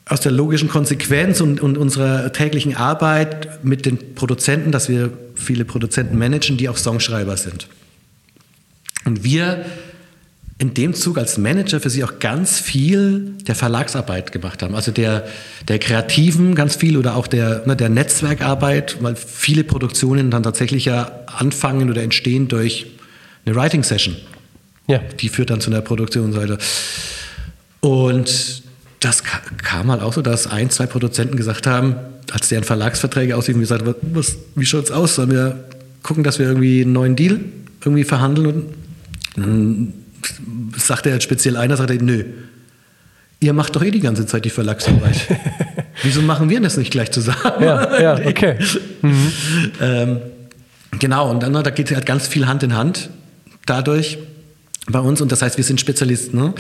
aus 0.06 0.22
der 0.22 0.32
logischen 0.32 0.70
Konsequenz 0.70 1.42
und, 1.42 1.60
und 1.60 1.78
unserer 1.78 2.32
täglichen 2.32 2.78
Arbeit 2.78 3.66
mit 3.66 3.86
den 3.86 4.16
Produzenten, 4.16 4.72
dass 4.72 4.88
wir 4.88 5.12
viele 5.44 5.66
Produzenten 5.66 6.18
managen, 6.18 6.58
die 6.58 6.70
auch 6.70 6.78
Songschreiber 6.78 7.38
sind. 7.38 7.68
Und 9.06 9.24
wir 9.24 9.66
in 10.58 10.74
dem 10.74 10.94
Zug 10.94 11.18
als 11.18 11.38
Manager 11.38 11.80
für 11.80 11.90
sie 11.90 12.04
auch 12.04 12.20
ganz 12.20 12.60
viel 12.60 13.36
der 13.48 13.56
Verlagsarbeit 13.56 14.32
gemacht 14.32 14.64
haben. 14.64 14.76
Also 14.76 14.92
der, 14.92 15.28
der 15.68 15.78
kreativen 15.80 16.56
ganz 16.56 16.76
viel 16.76 16.96
oder 16.96 17.16
auch 17.16 17.28
der, 17.28 17.68
ne, 17.68 17.76
der 17.76 17.90
Netzwerkarbeit, 17.90 18.98
weil 19.02 19.16
viele 19.16 19.64
Produktionen 19.64 20.32
dann 20.32 20.44
tatsächlich 20.44 20.86
ja 20.86 21.12
anfangen 21.26 21.90
oder 21.90 22.02
entstehen 22.02 22.48
durch 22.48 22.86
eine 23.46 23.56
Writing 23.56 23.84
Session. 23.84 24.16
Ja. 24.88 25.00
Die 25.20 25.30
führt 25.30 25.50
dann 25.50 25.60
zu 25.60 25.70
einer 25.70 25.82
Produktionsseite. 25.82 26.58
Und 27.82 28.63
das 29.06 29.24
ka- 29.24 29.42
kam 29.62 29.92
halt 29.92 30.02
auch 30.02 30.14
so, 30.14 30.22
dass 30.22 30.48
ein, 30.48 30.70
zwei 30.70 30.86
Produzenten 30.86 31.36
gesagt 31.38 31.68
haben, 31.68 31.96
als 32.32 32.50
deren 32.50 32.64
Verlagsverträge 32.64 33.36
aussieht, 33.36 33.58
gesagt, 33.60 33.86
was, 33.86 33.96
was, 34.02 34.36
wie 34.56 34.66
schaut's 34.66 34.92
aus? 34.92 35.16
Sollen 35.16 35.32
wir 35.32 35.64
gucken, 36.04 36.24
dass 36.24 36.40
wir 36.40 36.48
irgendwie 36.48 36.82
einen 36.82 36.94
neuen 36.94 37.16
Deal 37.16 37.40
irgendwie 37.84 38.04
verhandeln? 38.04 38.48
Und 38.48 38.66
dann 39.36 39.94
sagte 40.78 41.10
er 41.10 41.20
speziell 41.22 41.58
einer, 41.58 41.76
sagte, 41.78 41.96
nö, 42.04 42.24
ihr 43.40 43.54
macht 43.54 43.76
doch 43.76 43.84
eh 43.84 43.92
die 43.92 44.00
ganze 44.00 44.26
Zeit 44.26 44.46
die 44.46 44.50
Verlagsarbeit. 44.50 45.18
Wieso 46.04 46.22
machen 46.22 46.50
wir 46.50 46.60
das 46.62 46.78
nicht 46.78 46.92
gleich 46.92 47.12
zusammen? 47.12 47.40
Ja, 47.62 48.02
ja, 48.02 48.28
okay. 48.28 48.58
Ähm, 49.82 50.18
genau, 51.00 51.30
und 51.30 51.44
dann 51.44 51.54
da 51.54 51.70
geht 51.70 51.92
halt 51.94 52.06
ganz 52.06 52.28
viel 52.28 52.48
Hand 52.48 52.64
in 52.64 52.76
Hand 52.76 53.10
dadurch 53.66 54.18
bei 54.88 55.00
uns. 55.00 55.20
Und 55.22 55.32
das 55.32 55.42
heißt, 55.42 55.58
wir 55.58 55.64
sind 55.64 55.80
Spezialisten. 55.80 56.38
Ne? 56.38 56.54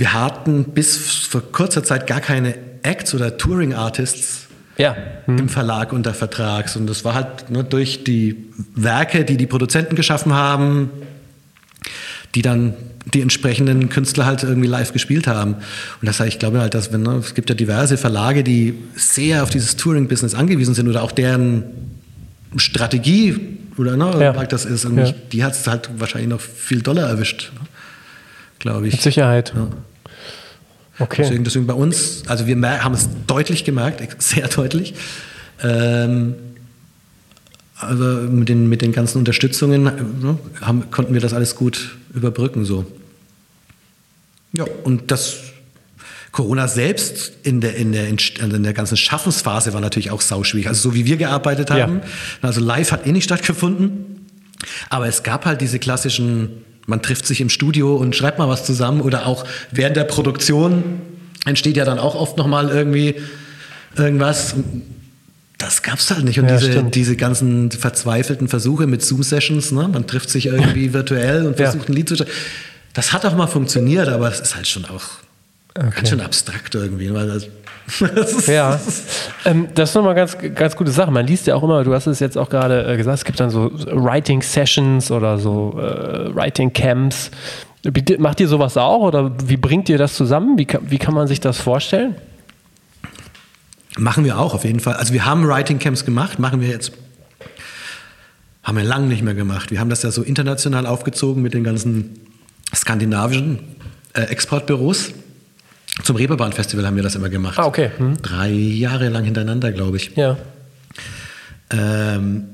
Wir 0.00 0.12
hatten 0.12 0.64
bis 0.64 0.96
vor 1.26 1.42
kurzer 1.52 1.82
Zeit 1.82 2.06
gar 2.06 2.20
keine 2.20 2.54
Acts 2.84 3.14
oder 3.14 3.36
Touring-Artists 3.36 4.46
Ja. 4.76 4.96
im 5.26 5.48
Verlag 5.48 5.92
unter 5.92 6.14
Vertrags. 6.14 6.76
Und 6.76 6.86
das 6.86 7.04
war 7.04 7.14
halt 7.14 7.50
ne, 7.50 7.64
durch 7.64 8.04
die 8.04 8.36
Werke, 8.76 9.24
die 9.24 9.36
die 9.36 9.46
Produzenten 9.48 9.96
geschaffen 9.96 10.32
haben, 10.34 10.90
die 12.36 12.42
dann 12.42 12.74
die 13.12 13.22
entsprechenden 13.22 13.88
Künstler 13.88 14.26
halt 14.26 14.44
irgendwie 14.44 14.68
live 14.68 14.92
gespielt 14.92 15.26
haben. 15.26 15.54
Und 15.54 16.06
das 16.06 16.20
heißt, 16.20 16.28
ich 16.34 16.38
glaube 16.38 16.60
halt, 16.60 16.74
dass 16.74 16.92
wenn, 16.92 17.02
ne, 17.02 17.14
es 17.16 17.34
gibt 17.34 17.48
ja 17.48 17.56
diverse 17.56 17.96
Verlage, 17.96 18.44
die 18.44 18.74
sehr 18.94 19.42
auf 19.42 19.50
dieses 19.50 19.74
Touring-Business 19.76 20.34
angewiesen 20.34 20.74
sind 20.74 20.86
oder 20.88 21.02
auch 21.02 21.10
deren 21.10 21.64
Strategie 22.56 23.58
oder 23.76 23.96
ne, 23.96 24.12
Ja. 24.20 24.32
das 24.32 24.64
ist 24.64 24.84
irgendwie, 24.84 25.08
Ja. 25.08 25.14
die 25.32 25.42
hat 25.44 25.54
es 25.54 25.66
halt 25.66 25.90
wahrscheinlich 25.98 26.28
noch 26.30 26.40
viel 26.40 26.82
Dollar 26.82 27.08
erwischt, 27.08 27.50
glaube 28.60 28.86
ich. 28.88 28.92
Mit 28.94 29.02
Sicherheit. 29.02 29.52
Ja. 29.56 29.68
Okay. 30.98 31.22
Deswegen, 31.22 31.44
deswegen 31.44 31.66
bei 31.66 31.74
uns, 31.74 32.22
also 32.26 32.46
wir 32.46 32.56
haben 32.84 32.94
es 32.94 33.08
deutlich 33.26 33.64
gemerkt, 33.64 34.20
sehr 34.22 34.48
deutlich. 34.48 34.94
Ähm, 35.62 36.34
also 37.76 38.04
mit 38.28 38.48
den, 38.48 38.68
mit 38.68 38.82
den 38.82 38.90
ganzen 38.92 39.18
Unterstützungen 39.18 39.86
äh, 39.86 39.92
ne, 39.92 40.38
haben, 40.60 40.90
konnten 40.90 41.14
wir 41.14 41.20
das 41.20 41.32
alles 41.32 41.54
gut 41.54 41.96
überbrücken. 42.12 42.64
So. 42.64 42.84
Ja, 44.52 44.64
und 44.82 45.10
das 45.12 45.36
Corona 46.32 46.66
selbst 46.68 47.32
in 47.44 47.60
der, 47.60 47.76
in 47.76 47.92
der, 47.92 48.08
Entst- 48.08 48.40
also 48.42 48.56
in 48.56 48.62
der 48.64 48.72
ganzen 48.72 48.96
Schaffensphase 48.96 49.72
war 49.72 49.80
natürlich 49.80 50.10
auch 50.10 50.20
sauschwierig. 50.20 50.68
Also 50.68 50.90
so 50.90 50.94
wie 50.94 51.06
wir 51.06 51.16
gearbeitet 51.16 51.70
Ja. 51.70 51.82
haben. 51.82 52.00
Also 52.42 52.60
live 52.60 52.90
hat 52.90 53.06
eh 53.06 53.12
nicht 53.12 53.24
stattgefunden. 53.24 54.26
Aber 54.90 55.06
es 55.06 55.22
gab 55.22 55.46
halt 55.46 55.60
diese 55.60 55.78
klassischen, 55.78 56.64
man 56.88 57.02
trifft 57.02 57.26
sich 57.26 57.40
im 57.40 57.50
Studio 57.50 57.94
und 57.96 58.16
schreibt 58.16 58.38
mal 58.38 58.48
was 58.48 58.64
zusammen 58.64 59.00
oder 59.02 59.26
auch 59.26 59.44
während 59.70 59.96
der 59.96 60.04
Produktion 60.04 61.00
entsteht 61.44 61.76
ja 61.76 61.84
dann 61.84 61.98
auch 61.98 62.14
oft 62.16 62.36
nochmal 62.36 62.70
irgendwie 62.70 63.14
irgendwas. 63.96 64.54
Das 65.58 65.82
gab's 65.82 66.10
halt 66.10 66.24
nicht. 66.24 66.38
Und 66.38 66.48
Ja, 66.48 66.56
diese, 66.56 66.72
stimmt. 66.72 66.94
diese 66.94 67.16
ganzen 67.16 67.70
verzweifelten 67.70 68.48
Versuche 68.48 68.86
mit 68.86 69.02
Zoom-Sessions, 69.02 69.72
ne? 69.72 69.88
man 69.88 70.06
trifft 70.06 70.30
sich 70.30 70.46
irgendwie 70.46 70.92
virtuell 70.92 71.46
und 71.46 71.58
Ja. 71.58 71.66
versucht 71.70 71.88
ein 71.88 71.92
Lied 71.92 72.08
zu 72.08 72.16
schreiben. 72.16 72.30
Das 72.94 73.12
hat 73.12 73.24
auch 73.26 73.36
mal 73.36 73.46
funktioniert, 73.48 74.08
aber 74.08 74.30
es 74.30 74.40
ist 74.40 74.56
halt 74.56 74.66
schon 74.66 74.84
auch 74.86 75.04
ganz 75.74 76.08
schön 76.08 76.20
abstrakt 76.20 76.74
irgendwie. 76.74 77.12
Weil 77.12 77.42
Ja, 78.46 78.80
ähm, 79.44 79.68
das 79.74 79.90
ist 79.90 79.94
nochmal 79.94 80.14
ganz, 80.14 80.36
ganz 80.54 80.76
gute 80.76 80.90
Sache. 80.90 81.10
Man 81.10 81.26
liest 81.26 81.46
ja 81.46 81.54
auch 81.54 81.62
immer, 81.62 81.84
du 81.84 81.94
hast 81.94 82.06
es 82.06 82.20
jetzt 82.20 82.36
auch 82.36 82.50
gerade 82.50 82.86
äh, 82.86 82.96
gesagt, 82.96 83.18
es 83.18 83.24
gibt 83.24 83.40
dann 83.40 83.50
so 83.50 83.70
Writing 83.72 84.42
Sessions 84.42 85.10
oder 85.10 85.38
so 85.38 85.78
äh, 85.78 86.34
Writing 86.34 86.72
Camps. 86.72 87.30
Macht 88.18 88.40
ihr 88.40 88.48
sowas 88.48 88.76
auch 88.76 89.00
oder 89.00 89.32
wie 89.46 89.56
bringt 89.56 89.88
ihr 89.88 89.98
das 89.98 90.14
zusammen? 90.14 90.58
Wie 90.58 90.66
kann, 90.66 90.90
wie 90.90 90.98
kann 90.98 91.14
man 91.14 91.26
sich 91.26 91.40
das 91.40 91.58
vorstellen? 91.58 92.16
Machen 93.98 94.24
wir 94.24 94.38
auch 94.38 94.54
auf 94.54 94.64
jeden 94.64 94.80
Fall. 94.80 94.94
Also 94.94 95.12
wir 95.12 95.24
haben 95.24 95.46
Writing 95.46 95.78
Camps 95.78 96.04
gemacht, 96.04 96.38
machen 96.38 96.60
wir 96.60 96.68
jetzt. 96.68 96.92
Haben 98.62 98.76
wir 98.76 98.84
lange 98.84 99.06
nicht 99.06 99.22
mehr 99.22 99.34
gemacht. 99.34 99.70
Wir 99.70 99.80
haben 99.80 99.90
das 99.90 100.02
ja 100.02 100.10
so 100.10 100.22
international 100.22 100.86
aufgezogen 100.86 101.42
mit 101.42 101.54
den 101.54 101.64
ganzen 101.64 102.20
skandinavischen 102.74 103.60
äh, 104.12 104.22
Exportbüros. 104.22 105.12
Zum 106.02 106.16
Reeperbahn-Festival 106.16 106.86
haben 106.86 106.96
wir 106.96 107.02
das 107.02 107.14
immer 107.14 107.28
gemacht. 107.28 107.58
Ah, 107.58 107.66
okay. 107.66 107.90
Hm. 107.96 108.20
Drei 108.22 108.50
Jahre 108.50 109.08
lang 109.08 109.24
hintereinander, 109.24 109.72
glaube 109.72 109.96
ich. 109.96 110.14
Ja. 110.16 110.36
Ähm, 111.70 112.44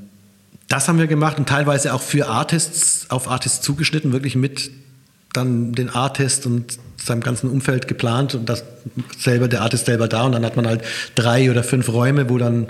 das 0.67 0.87
haben 0.87 0.97
wir 0.97 1.07
gemacht 1.07 1.37
und 1.37 1.47
teilweise 1.47 1.93
auch 1.93 2.01
für 2.01 2.27
Artists, 2.27 3.05
auf 3.09 3.29
Artists 3.29 3.61
zugeschnitten, 3.61 4.11
wirklich 4.13 4.35
mit 4.35 4.71
dann 5.33 5.73
den 5.73 5.89
Artist 5.89 6.45
und 6.45 6.77
seinem 6.97 7.21
ganzen 7.21 7.49
Umfeld 7.49 7.87
geplant 7.87 8.33
und 8.35 8.49
das 8.49 8.63
selber, 9.17 9.47
der 9.47 9.61
Artist 9.61 9.85
selber 9.85 10.07
da 10.07 10.23
und 10.23 10.31
dann 10.31 10.45
hat 10.45 10.55
man 10.55 10.65
halt 10.65 10.81
drei 11.13 11.51
oder 11.51 11.63
fünf 11.63 11.89
Räume, 11.89 12.29
wo 12.29 12.37
dann 12.37 12.67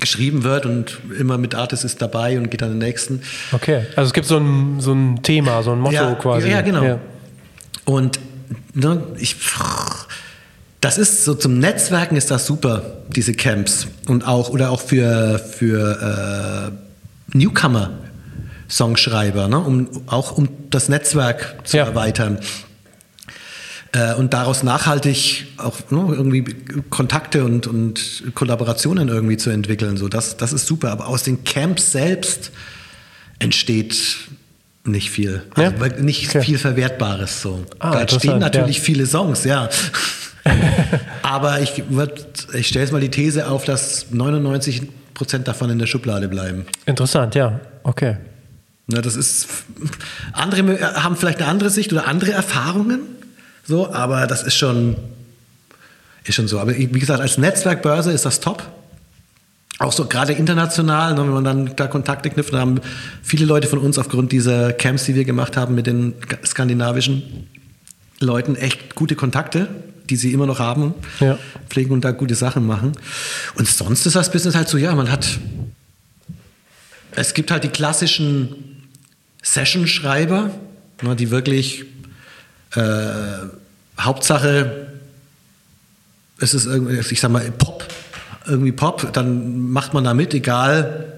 geschrieben 0.00 0.42
wird 0.42 0.64
und 0.66 0.98
immer 1.18 1.38
mit 1.38 1.54
Artist 1.54 1.84
ist 1.84 2.00
dabei 2.00 2.38
und 2.38 2.50
geht 2.50 2.62
dann 2.62 2.70
den 2.70 2.78
nächsten. 2.78 3.22
Okay. 3.52 3.86
Also 3.94 4.08
es 4.08 4.12
gibt 4.12 4.26
so 4.26 4.38
ein, 4.38 4.80
so 4.80 4.92
ein 4.92 5.22
Thema, 5.22 5.62
so 5.62 5.72
ein 5.72 5.80
Motto 5.80 5.94
Ja, 5.94 6.14
quasi. 6.14 6.50
ja, 6.50 6.62
genau. 6.62 6.98
Und 7.84 8.18
ne, 8.74 9.02
ich, 9.18 9.36
das 10.80 10.98
ist 10.98 11.24
so 11.24 11.34
zum 11.34 11.58
Netzwerken 11.58 12.16
ist 12.16 12.30
das 12.30 12.46
super, 12.46 12.98
diese 13.08 13.32
Camps. 13.32 13.86
Und 14.06 14.26
auch, 14.26 14.50
oder 14.50 14.70
auch 14.70 14.80
für, 14.80 15.38
für 15.38 16.72
äh, 17.32 17.36
Newcomer. 17.36 17.90
Songschreiber, 18.68 19.46
ne? 19.46 19.58
um, 19.58 19.88
auch 20.06 20.32
um 20.32 20.48
das 20.70 20.88
Netzwerk 20.88 21.56
zu 21.64 21.76
Ja. 21.76 21.84
erweitern. 21.84 22.38
Äh, 23.92 24.14
und 24.14 24.32
daraus 24.34 24.62
nachhaltig 24.62 25.46
auch 25.58 25.78
ne, 25.90 26.06
irgendwie 26.10 26.44
Kontakte 26.90 27.44
und, 27.44 27.66
und 27.66 28.24
Kollaborationen 28.34 29.08
irgendwie 29.08 29.36
zu 29.36 29.50
entwickeln. 29.50 29.96
So, 29.96 30.08
das, 30.08 30.36
das 30.36 30.52
ist 30.52 30.66
super. 30.66 30.90
Aber 30.90 31.06
aus 31.06 31.22
den 31.22 31.44
Camps 31.44 31.92
selbst 31.92 32.50
entsteht 33.38 33.96
nicht 34.84 35.10
viel. 35.10 35.42
Ja? 35.56 35.72
Also 35.80 36.02
nicht 36.02 36.28
Okay. 36.28 36.42
viel 36.42 36.58
Verwertbares. 36.58 37.40
So. 37.42 37.64
Ah, 37.78 37.92
da 37.92 38.00
entstehen 38.02 38.32
interessant, 38.34 38.40
natürlich 38.40 38.78
ja. 38.78 38.84
viele 38.84 39.06
Songs, 39.06 39.44
ja. 39.44 39.68
Aber 41.22 41.60
ich, 41.60 41.82
würd- 41.90 42.54
ich 42.54 42.68
stelle 42.68 42.84
jetzt 42.84 42.92
mal 42.92 43.00
die 43.00 43.10
These 43.10 43.48
auf, 43.48 43.64
dass 43.64 44.06
99 44.10 44.82
Prozent 45.14 45.48
davon 45.48 45.70
in 45.70 45.78
der 45.78 45.86
Schublade 45.86 46.28
bleiben. 46.28 46.66
Interessant, 46.86 47.34
ja. 47.34 47.60
Okay. 47.82 48.16
Na, 48.86 49.00
das 49.00 49.16
ist 49.16 49.46
andere 50.34 50.78
haben 51.02 51.16
vielleicht 51.16 51.38
eine 51.40 51.48
andere 51.48 51.70
Sicht 51.70 51.90
oder 51.92 52.06
andere 52.06 52.32
Erfahrungen, 52.32 53.00
so, 53.66 53.90
aber 53.94 54.26
das 54.26 54.42
ist 54.42 54.56
schon 54.56 54.96
ist 56.24 56.34
schon 56.34 56.48
so. 56.48 56.58
Aber 56.60 56.76
wie 56.76 56.86
gesagt, 56.88 57.20
als 57.20 57.38
Netzwerkbörse 57.38 58.12
ist 58.12 58.26
das 58.26 58.40
top. 58.40 58.62
Auch 59.80 59.92
so 59.92 60.06
gerade 60.06 60.32
international, 60.32 61.14
ne, 61.14 61.20
wenn 61.22 61.30
man 61.32 61.44
dann 61.44 61.76
da 61.76 61.86
Kontakte 61.88 62.30
knüpft, 62.30 62.52
dann 62.52 62.60
haben 62.60 62.80
viele 63.22 63.44
Leute 63.44 63.66
von 63.66 63.78
uns 63.80 63.98
aufgrund 63.98 64.30
dieser 64.30 64.72
Camps, 64.72 65.04
die 65.04 65.14
wir 65.14 65.24
gemacht 65.24 65.56
haben 65.56 65.74
mit 65.74 65.86
den 65.86 66.14
skandinavischen 66.44 67.48
Leuten, 68.20 68.54
echt 68.54 68.94
gute 68.94 69.16
Kontakte, 69.16 69.68
die 70.08 70.16
sie 70.16 70.32
immer 70.32 70.46
noch 70.46 70.60
haben, 70.60 70.94
Ja. 71.18 71.38
pflegen 71.68 71.90
und 71.92 72.04
da 72.04 72.12
gute 72.12 72.34
Sachen 72.36 72.66
machen. 72.66 72.92
Und 73.56 73.66
sonst 73.66 74.06
ist 74.06 74.14
das 74.14 74.30
Business 74.30 74.54
halt 74.54 74.68
so, 74.68 74.78
ja, 74.78 74.94
man 74.94 75.10
hat 75.10 75.38
es 77.16 77.34
gibt 77.34 77.50
halt 77.50 77.62
die 77.64 77.68
klassischen 77.68 78.88
Session-Schreiber, 79.42 80.50
ne, 81.02 81.16
die 81.16 81.30
wirklich 81.30 81.84
äh, 82.74 82.80
Hauptsache, 84.00 84.88
es 86.38 86.54
ist 86.54 86.66
irgendwie, 86.66 86.98
ich 86.98 87.20
sag 87.20 87.30
mal, 87.30 87.48
Pop, 87.52 87.86
irgendwie 88.46 88.72
Pop, 88.72 89.12
dann 89.12 89.70
macht 89.70 89.94
man 89.94 90.04
da 90.04 90.14
mit, 90.14 90.34
egal 90.34 91.14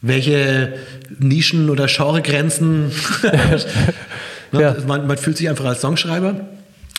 welche 0.00 0.74
Nischen- 1.18 1.70
oder 1.70 1.86
Genregrenzen. 1.86 2.86
ne, 4.52 4.60
Ja. 4.60 4.76
man, 4.86 5.06
man 5.06 5.18
fühlt 5.18 5.36
sich 5.36 5.48
einfach 5.48 5.64
als 5.64 5.80
Songschreiber. 5.80 6.34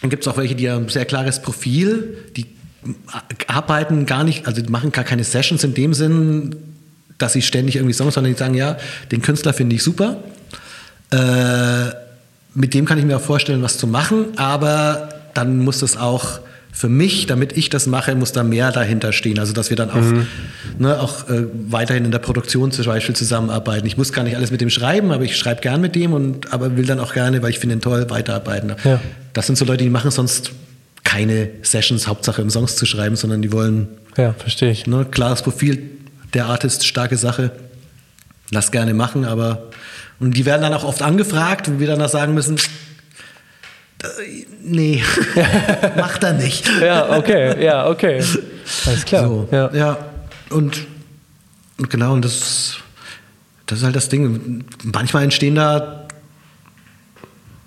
Dann 0.02 0.10
gibt 0.10 0.24
es 0.24 0.28
auch 0.28 0.38
welche, 0.38 0.56
die 0.56 0.70
haben 0.70 0.86
ein 0.86 0.90
sehr 0.90 1.06
klares 1.06 1.41
Profil, 1.41 2.18
die 2.36 2.46
arbeiten 3.48 4.06
gar 4.06 4.24
nicht, 4.24 4.48
also 4.48 4.62
die 4.62 4.70
machen 4.70 4.91
gar 4.91 5.04
keine 5.04 5.24
Sessions 5.24 5.64
in 5.64 5.74
dem 5.74 5.94
Sinn, 5.94 6.56
dass 7.18 7.34
sie 7.34 7.41
ständig 7.41 7.76
irgendwie 7.76 7.94
Songs, 7.94 8.14
sondern 8.14 8.34
die 8.34 8.40
sagen, 8.40 8.54
ja, 8.54 8.78
den 9.12 9.22
Künstler 9.22 9.54
finde 9.54 9.76
ich 9.76 9.84
super. 9.84 10.18
Äh, 11.12 11.94
mit 12.54 12.74
dem 12.74 12.86
kann 12.86 12.98
ich 12.98 13.06
mir 13.06 13.18
auch 13.18 13.22
vorstellen, 13.22 13.62
was 13.62 13.78
zu 13.78 13.88
machen, 13.88 14.38
aber 14.38 15.10
dann 15.34 15.60
muss 15.60 15.80
das 15.80 15.98
auch 15.98 16.40
für 16.72 16.90
mich, 16.90 17.26
damit 17.26 17.58
ich 17.58 17.70
das 17.70 17.88
mache, 17.88 18.16
muss 18.16 18.32
da 18.32 18.44
mehr 18.44 18.72
dahinter 18.72 19.12
stehen. 19.12 19.40
Also 19.40 19.54
dass 19.54 19.70
wir 19.70 19.78
dann 19.78 19.90
auch, 19.90 20.04
ne, 20.78 21.00
auch 21.00 21.28
äh, 21.30 21.46
weiterhin 21.68 22.06
in 22.06 22.12
der 22.12 22.20
Produktion 22.20 22.72
zum 22.72 22.86
Beispiel 22.86 23.16
zusammenarbeiten. 23.16 23.88
Ich 23.88 23.98
muss 23.98 24.14
gar 24.14 24.24
nicht 24.24 24.36
alles 24.36 24.52
mit 24.52 24.62
dem 24.62 24.70
schreiben, 24.70 25.12
aber 25.12 25.24
ich 25.24 25.36
schreibe 25.36 25.62
gern 25.62 25.82
mit 25.82 25.96
dem 25.96 26.14
und 26.14 26.54
aber 26.54 26.78
will 26.78 26.86
dann 26.86 27.00
auch 27.00 27.14
gerne, 27.14 27.41
weil 27.41 27.50
ich 27.50 27.60
finde 27.60 27.76
ihn 27.76 27.82
toll, 27.82 28.10
weiterarbeiten. 28.10 28.74
Ja. 28.84 29.02
Das 29.34 29.48
sind 29.48 29.58
so 29.58 29.66
Leute, 29.66 29.84
die 29.84 29.90
machen 29.90 30.12
sonst 30.12 30.52
keine 31.04 31.50
Sessions, 31.64 32.08
Hauptsache 32.08 32.41
um 32.41 32.50
Songs 32.50 32.76
zu 32.76 32.86
schreiben, 32.86 33.16
sondern 33.16 33.41
die 33.41 33.52
wollen 33.52 33.88
Ja, 34.16 34.34
verstehe 34.34 34.72
ich. 34.72 34.86
Ne, 34.86 35.06
klares 35.10 35.41
Profil, 35.41 35.82
der 36.34 36.46
Artist, 36.46 36.86
starke 36.86 37.18
Sache. 37.18 37.52
Lass 38.52 38.72
gerne 38.72 38.94
machen, 38.94 39.26
aber. 39.26 39.70
Und 40.20 40.36
die 40.36 40.46
werden 40.46 40.62
dann 40.62 40.74
auch 40.74 40.84
oft 40.84 41.02
angefragt, 41.02 41.72
wo 41.72 41.80
wir 41.80 41.88
dann 41.88 42.02
auch 42.02 42.10
sagen 42.10 42.34
müssen: 42.34 42.58
Nee, 44.64 45.04
macht 45.98 46.24
er 46.24 46.34
nicht. 46.34 46.70
Ja, 46.82 47.18
okay, 47.18 47.62
ja, 47.64 47.88
okay. 47.90 48.24
Alles 48.86 49.06
klar. 49.06 49.24
So, 49.28 49.50
Ja. 49.52 49.70
ja. 49.74 49.98
Und, 50.50 50.86
und 51.78 51.90
genau, 51.90 52.14
und 52.14 52.24
das, 52.24 52.78
das 53.66 53.80
ist 53.80 53.84
halt 53.84 53.96
das 53.96 54.10
Ding. 54.10 54.64
Manchmal 54.84 55.24
entstehen 55.24 55.56
da 55.56 56.08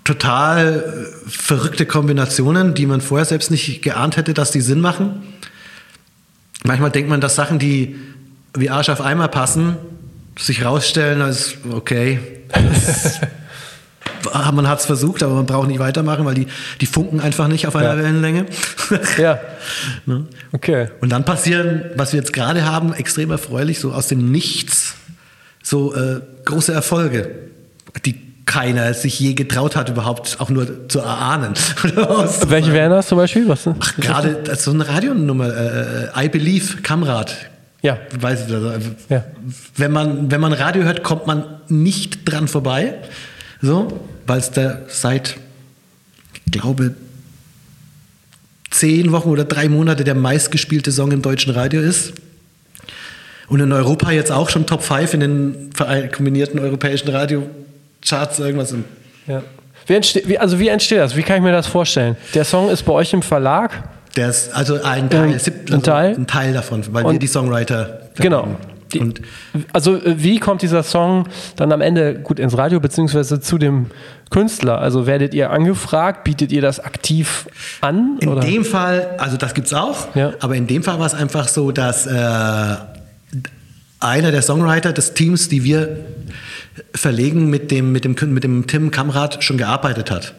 total 0.03 1.07
äh, 1.25 1.29
verrückte 1.29 1.85
Kombinationen, 1.85 2.73
die 2.73 2.85
man 2.85 2.99
vorher 3.01 3.25
selbst 3.25 3.51
nicht 3.51 3.81
geahnt 3.81 4.17
hätte, 4.17 4.33
dass 4.33 4.51
die 4.51 4.61
Sinn 4.61 4.81
machen. 4.81 5.23
Manchmal 6.63 6.91
denkt 6.91 7.09
man, 7.09 7.21
dass 7.21 7.35
Sachen, 7.35 7.59
die 7.59 7.95
wie 8.55 8.69
Arsch 8.69 8.89
auf 8.89 9.01
Eimer 9.01 9.27
passen, 9.27 9.77
sich 10.37 10.65
rausstellen 10.65 11.21
als 11.21 11.55
okay. 11.71 12.19
Das, 12.51 13.19
man 14.53 14.67
hat 14.67 14.79
es 14.79 14.85
versucht, 14.85 15.23
aber 15.23 15.33
man 15.35 15.45
braucht 15.45 15.67
nicht 15.67 15.79
weitermachen, 15.79 16.25
weil 16.25 16.35
die, 16.35 16.47
die 16.81 16.85
funken 16.85 17.19
einfach 17.19 17.47
nicht 17.47 17.67
auf 17.67 17.75
einer 17.75 17.89
Ja. 17.95 17.97
Wellenlänge. 17.97 18.45
ja. 19.17 19.39
Ne? 20.05 20.25
Okay. 20.51 20.87
Und 21.01 21.09
dann 21.11 21.23
passieren, 21.25 21.83
was 21.95 22.11
wir 22.13 22.19
jetzt 22.19 22.33
gerade 22.33 22.65
haben, 22.65 22.93
extrem 22.93 23.31
erfreulich, 23.31 23.79
so 23.79 23.91
aus 23.93 24.07
dem 24.07 24.31
Nichts, 24.31 24.95
so 25.61 25.95
äh, 25.95 26.19
große 26.45 26.73
Erfolge, 26.73 27.29
die 28.05 28.19
keiner 28.45 28.93
sich 28.93 29.19
je 29.19 29.33
getraut 29.33 29.75
hat, 29.77 29.87
überhaupt 29.89 30.37
auch 30.39 30.49
nur 30.49 30.89
zu 30.89 30.99
erahnen. 30.99 31.53
Welche 32.47 32.73
wären 32.73 32.91
das 32.91 33.07
zum 33.07 33.17
Beispiel? 33.17 33.47
Was? 33.47 33.67
Ach, 33.67 33.95
gerade 33.97 34.41
so 34.57 34.71
eine 34.71 34.87
Radionummer, 34.87 35.47
äh, 36.15 36.25
I 36.25 36.29
Believe, 36.29 36.81
Kamrad. 36.81 37.33
Ja. 37.81 37.97
Weiß 38.19 38.47
ich, 38.47 38.53
also, 38.53 38.71
Ja. 39.09 39.23
wenn, 39.77 39.91
man, 39.91 40.29
wenn 40.31 40.41
man 40.41 40.51
Radio 40.53 40.83
hört, 40.83 41.03
kommt 41.03 41.25
man 41.27 41.45
nicht 41.69 42.29
dran 42.29 42.47
vorbei. 42.49 42.95
So, 43.63 43.87
weil 44.27 44.39
es 44.39 44.51
da 44.51 44.79
seit, 44.89 45.37
ich 46.45 46.51
glaube, 46.51 46.93
zehn 48.69 49.11
Wochen 49.13 49.29
oder 49.29 49.45
drei 49.45 49.69
Monate 49.69 50.03
der 50.03 50.15
meistgespielte 50.15 50.91
Song 50.91 51.11
im 51.13 51.21
deutschen 51.21 51.53
Radio 51.53 51.79
ist. 51.81 52.11
Und 53.47 53.61
in 53.61 53.71
Europa 53.71 54.11
jetzt 54.11 54.31
auch 54.33 54.49
schon 54.49 54.65
Top 54.65 54.83
5 54.83 55.13
in 55.13 55.19
den 55.21 55.69
kombinierten 56.11 56.59
europäischen 56.59 57.07
Radiocharts 57.09 58.39
irgendwas. 58.39 58.75
Ja. 59.27 59.43
Wie 59.87 59.93
entsteht, 59.93 60.39
also 60.39 60.59
wie 60.59 60.67
entsteht 60.67 60.97
das? 60.99 61.15
Wie 61.15 61.23
kann 61.23 61.37
ich 61.37 61.43
mir 61.43 61.51
das 61.53 61.67
vorstellen? 61.67 62.17
Der 62.33 62.43
Song 62.43 62.69
ist 62.69 62.83
bei 62.83 62.91
euch 62.93 63.13
im 63.13 63.21
Verlag. 63.21 63.71
Der 64.17 64.29
ist 64.29 64.53
also 64.53 64.81
ein 64.83 65.09
Teil, 65.09 65.31
Ähm, 65.31 65.39
sieb- 65.39 65.53
ein 65.69 65.73
also 65.75 65.77
Teil? 65.85 66.15
ein 66.15 66.27
Teil 66.27 66.51
davon, 66.53 66.83
weil 66.91 67.03
wir 67.05 67.09
Und- 67.11 67.23
die 67.23 67.27
Songwriter 67.27 68.09
Genau. 68.15 68.57
Die, 68.93 68.99
Und 68.99 69.21
also 69.73 69.95
äh, 69.95 70.15
wie 70.23 70.39
kommt 70.39 70.61
dieser 70.61 70.83
Song 70.83 71.27
dann 71.55 71.71
am 71.71 71.81
Ende 71.81 72.15
gut 72.15 72.39
ins 72.39 72.57
Radio 72.57 72.79
beziehungsweise 72.79 73.39
zu 73.41 73.57
dem 73.57 73.87
Künstler? 74.29 74.79
Also 74.79 75.05
werdet 75.07 75.33
ihr 75.33 75.49
angefragt? 75.51 76.23
Bietet 76.23 76.51
ihr 76.51 76.61
das 76.61 76.79
aktiv 76.79 77.47
an? 77.81 78.17
In 78.21 78.29
oder? 78.29 78.41
dem 78.41 78.65
Fall, 78.65 79.15
also 79.17 79.37
das 79.37 79.53
gibt's 79.53 79.73
auch, 79.73 80.15
Ja. 80.15 80.33
aber 80.39 80.55
in 80.55 80.67
dem 80.67 80.83
Fall 80.83 80.99
war 80.99 81.05
es 81.05 81.13
einfach 81.13 81.47
so, 81.47 81.71
dass 81.71 82.05
äh, 82.07 82.75
einer 83.99 84.31
der 84.31 84.41
Songwriter 84.41 84.91
des 84.93 85.13
Teams, 85.13 85.47
die 85.49 85.63
wir 85.63 85.97
verlegen, 86.93 87.49
mit 87.49 87.71
dem, 87.71 87.91
mit 87.91 88.03
dem, 88.05 88.15
mit 88.33 88.43
dem 88.43 88.67
Tim 88.67 88.91
Kamrat 88.91 89.43
schon 89.43 89.57
gearbeitet 89.57 90.11
hat. 90.11 90.33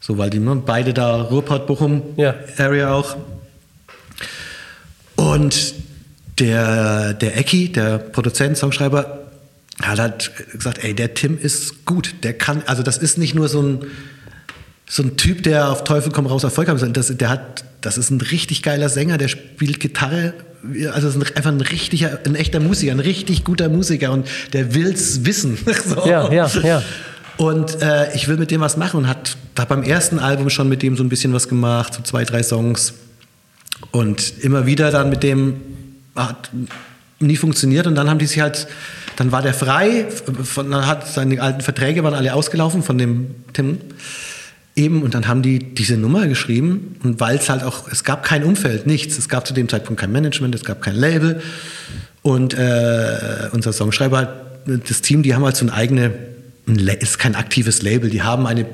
So, 0.00 0.18
weil 0.18 0.28
die 0.30 0.38
ne, 0.38 0.54
beide 0.64 0.92
da 0.92 1.22
Ruhrpott, 1.22 1.66
Bochum, 1.66 2.02
Ja. 2.16 2.34
Area 2.58 2.92
auch. 2.92 3.16
Und 5.16 5.74
der, 6.38 7.14
der 7.14 7.36
Ecki, 7.36 7.72
der 7.72 7.98
Produzent, 7.98 8.56
Songschreiber, 8.56 9.26
hat 9.82 9.98
halt 9.98 10.32
gesagt, 10.52 10.82
ey, 10.82 10.94
der 10.94 11.14
Tim 11.14 11.38
ist 11.38 11.84
gut. 11.84 12.14
Der 12.22 12.32
kann, 12.32 12.62
also 12.66 12.82
das 12.82 12.98
ist 12.98 13.18
nicht 13.18 13.34
nur 13.34 13.48
so 13.48 13.62
ein, 13.62 13.86
so 14.88 15.02
ein 15.02 15.16
Typ, 15.16 15.42
der 15.42 15.70
auf 15.70 15.84
Teufel 15.84 16.12
komm 16.12 16.26
raus 16.26 16.44
Erfolg 16.44 16.68
hat, 16.68 16.78
sondern 16.78 16.94
das, 16.94 17.14
der 17.16 17.28
hat, 17.28 17.64
das 17.80 17.98
ist 17.98 18.10
ein 18.10 18.20
richtig 18.20 18.62
geiler 18.62 18.88
Sänger, 18.88 19.18
der 19.18 19.28
spielt 19.28 19.80
Gitarre, 19.80 20.34
also 20.92 21.08
ist 21.08 21.16
ein, 21.16 21.36
einfach 21.36 21.50
ein 21.50 21.60
richtiger, 21.60 22.20
ein 22.24 22.34
echter 22.34 22.60
Musiker, 22.60 22.92
ein 22.92 23.00
richtig 23.00 23.44
guter 23.44 23.68
Musiker 23.68 24.12
und 24.12 24.26
der 24.52 24.74
will's 24.74 25.24
wissen. 25.24 25.58
so. 25.84 26.06
Ja, 26.06 26.32
ja, 26.32 26.50
ja. 26.62 26.82
Und 27.36 27.82
äh, 27.82 28.14
ich 28.14 28.28
will 28.28 28.38
mit 28.38 28.50
dem 28.50 28.62
was 28.62 28.78
machen 28.78 28.98
und 28.98 29.08
hat 29.08 29.36
da 29.54 29.66
beim 29.66 29.82
ersten 29.82 30.18
Album 30.18 30.48
schon 30.48 30.68
mit 30.68 30.82
dem 30.82 30.96
so 30.96 31.04
ein 31.04 31.10
bisschen 31.10 31.34
was 31.34 31.48
gemacht, 31.48 31.92
so 31.92 32.02
zwei, 32.02 32.24
drei 32.24 32.42
Songs. 32.42 32.94
Und 33.90 34.38
immer 34.40 34.64
wieder 34.64 34.90
dann 34.90 35.10
mit 35.10 35.22
dem 35.22 35.60
hat 36.16 36.50
nie 37.20 37.36
funktioniert 37.36 37.86
und 37.86 37.94
dann 37.94 38.10
haben 38.10 38.18
die 38.18 38.26
sich 38.26 38.40
halt, 38.40 38.66
dann 39.16 39.32
war 39.32 39.42
der 39.42 39.54
frei, 39.54 40.06
von, 40.44 40.70
dann 40.70 40.86
hat 40.86 41.08
seine 41.08 41.40
alten 41.40 41.60
Verträge 41.62 42.04
waren 42.04 42.14
alle 42.14 42.34
ausgelaufen 42.34 42.82
von 42.82 42.98
dem 42.98 43.34
Tim 43.52 43.78
eben 44.74 45.02
und 45.02 45.14
dann 45.14 45.26
haben 45.26 45.40
die 45.40 45.74
diese 45.74 45.96
Nummer 45.96 46.26
geschrieben 46.26 46.96
und 47.02 47.18
weil 47.18 47.36
es 47.36 47.48
halt 47.48 47.62
auch, 47.62 47.88
es 47.90 48.04
gab 48.04 48.22
kein 48.22 48.44
Umfeld, 48.44 48.86
nichts, 48.86 49.16
es 49.16 49.28
gab 49.28 49.46
zu 49.46 49.54
dem 49.54 49.68
Zeitpunkt 49.68 50.00
kein 50.00 50.12
Management, 50.12 50.54
es 50.54 50.64
gab 50.64 50.82
kein 50.82 50.94
Label 50.94 51.40
und 52.20 52.54
äh, 52.54 53.48
unser 53.52 53.72
Songschreiber, 53.72 54.34
das 54.66 55.00
Team, 55.00 55.22
die 55.22 55.34
haben 55.34 55.44
halt 55.44 55.56
so 55.56 55.64
ein 55.64 55.70
eigene, 55.70 56.12
ein 56.68 56.76
ist 56.78 57.18
kein 57.18 57.34
aktives 57.34 57.80
Label, 57.80 58.10
die 58.10 58.22
haben 58.22 58.46
eine 58.46 58.66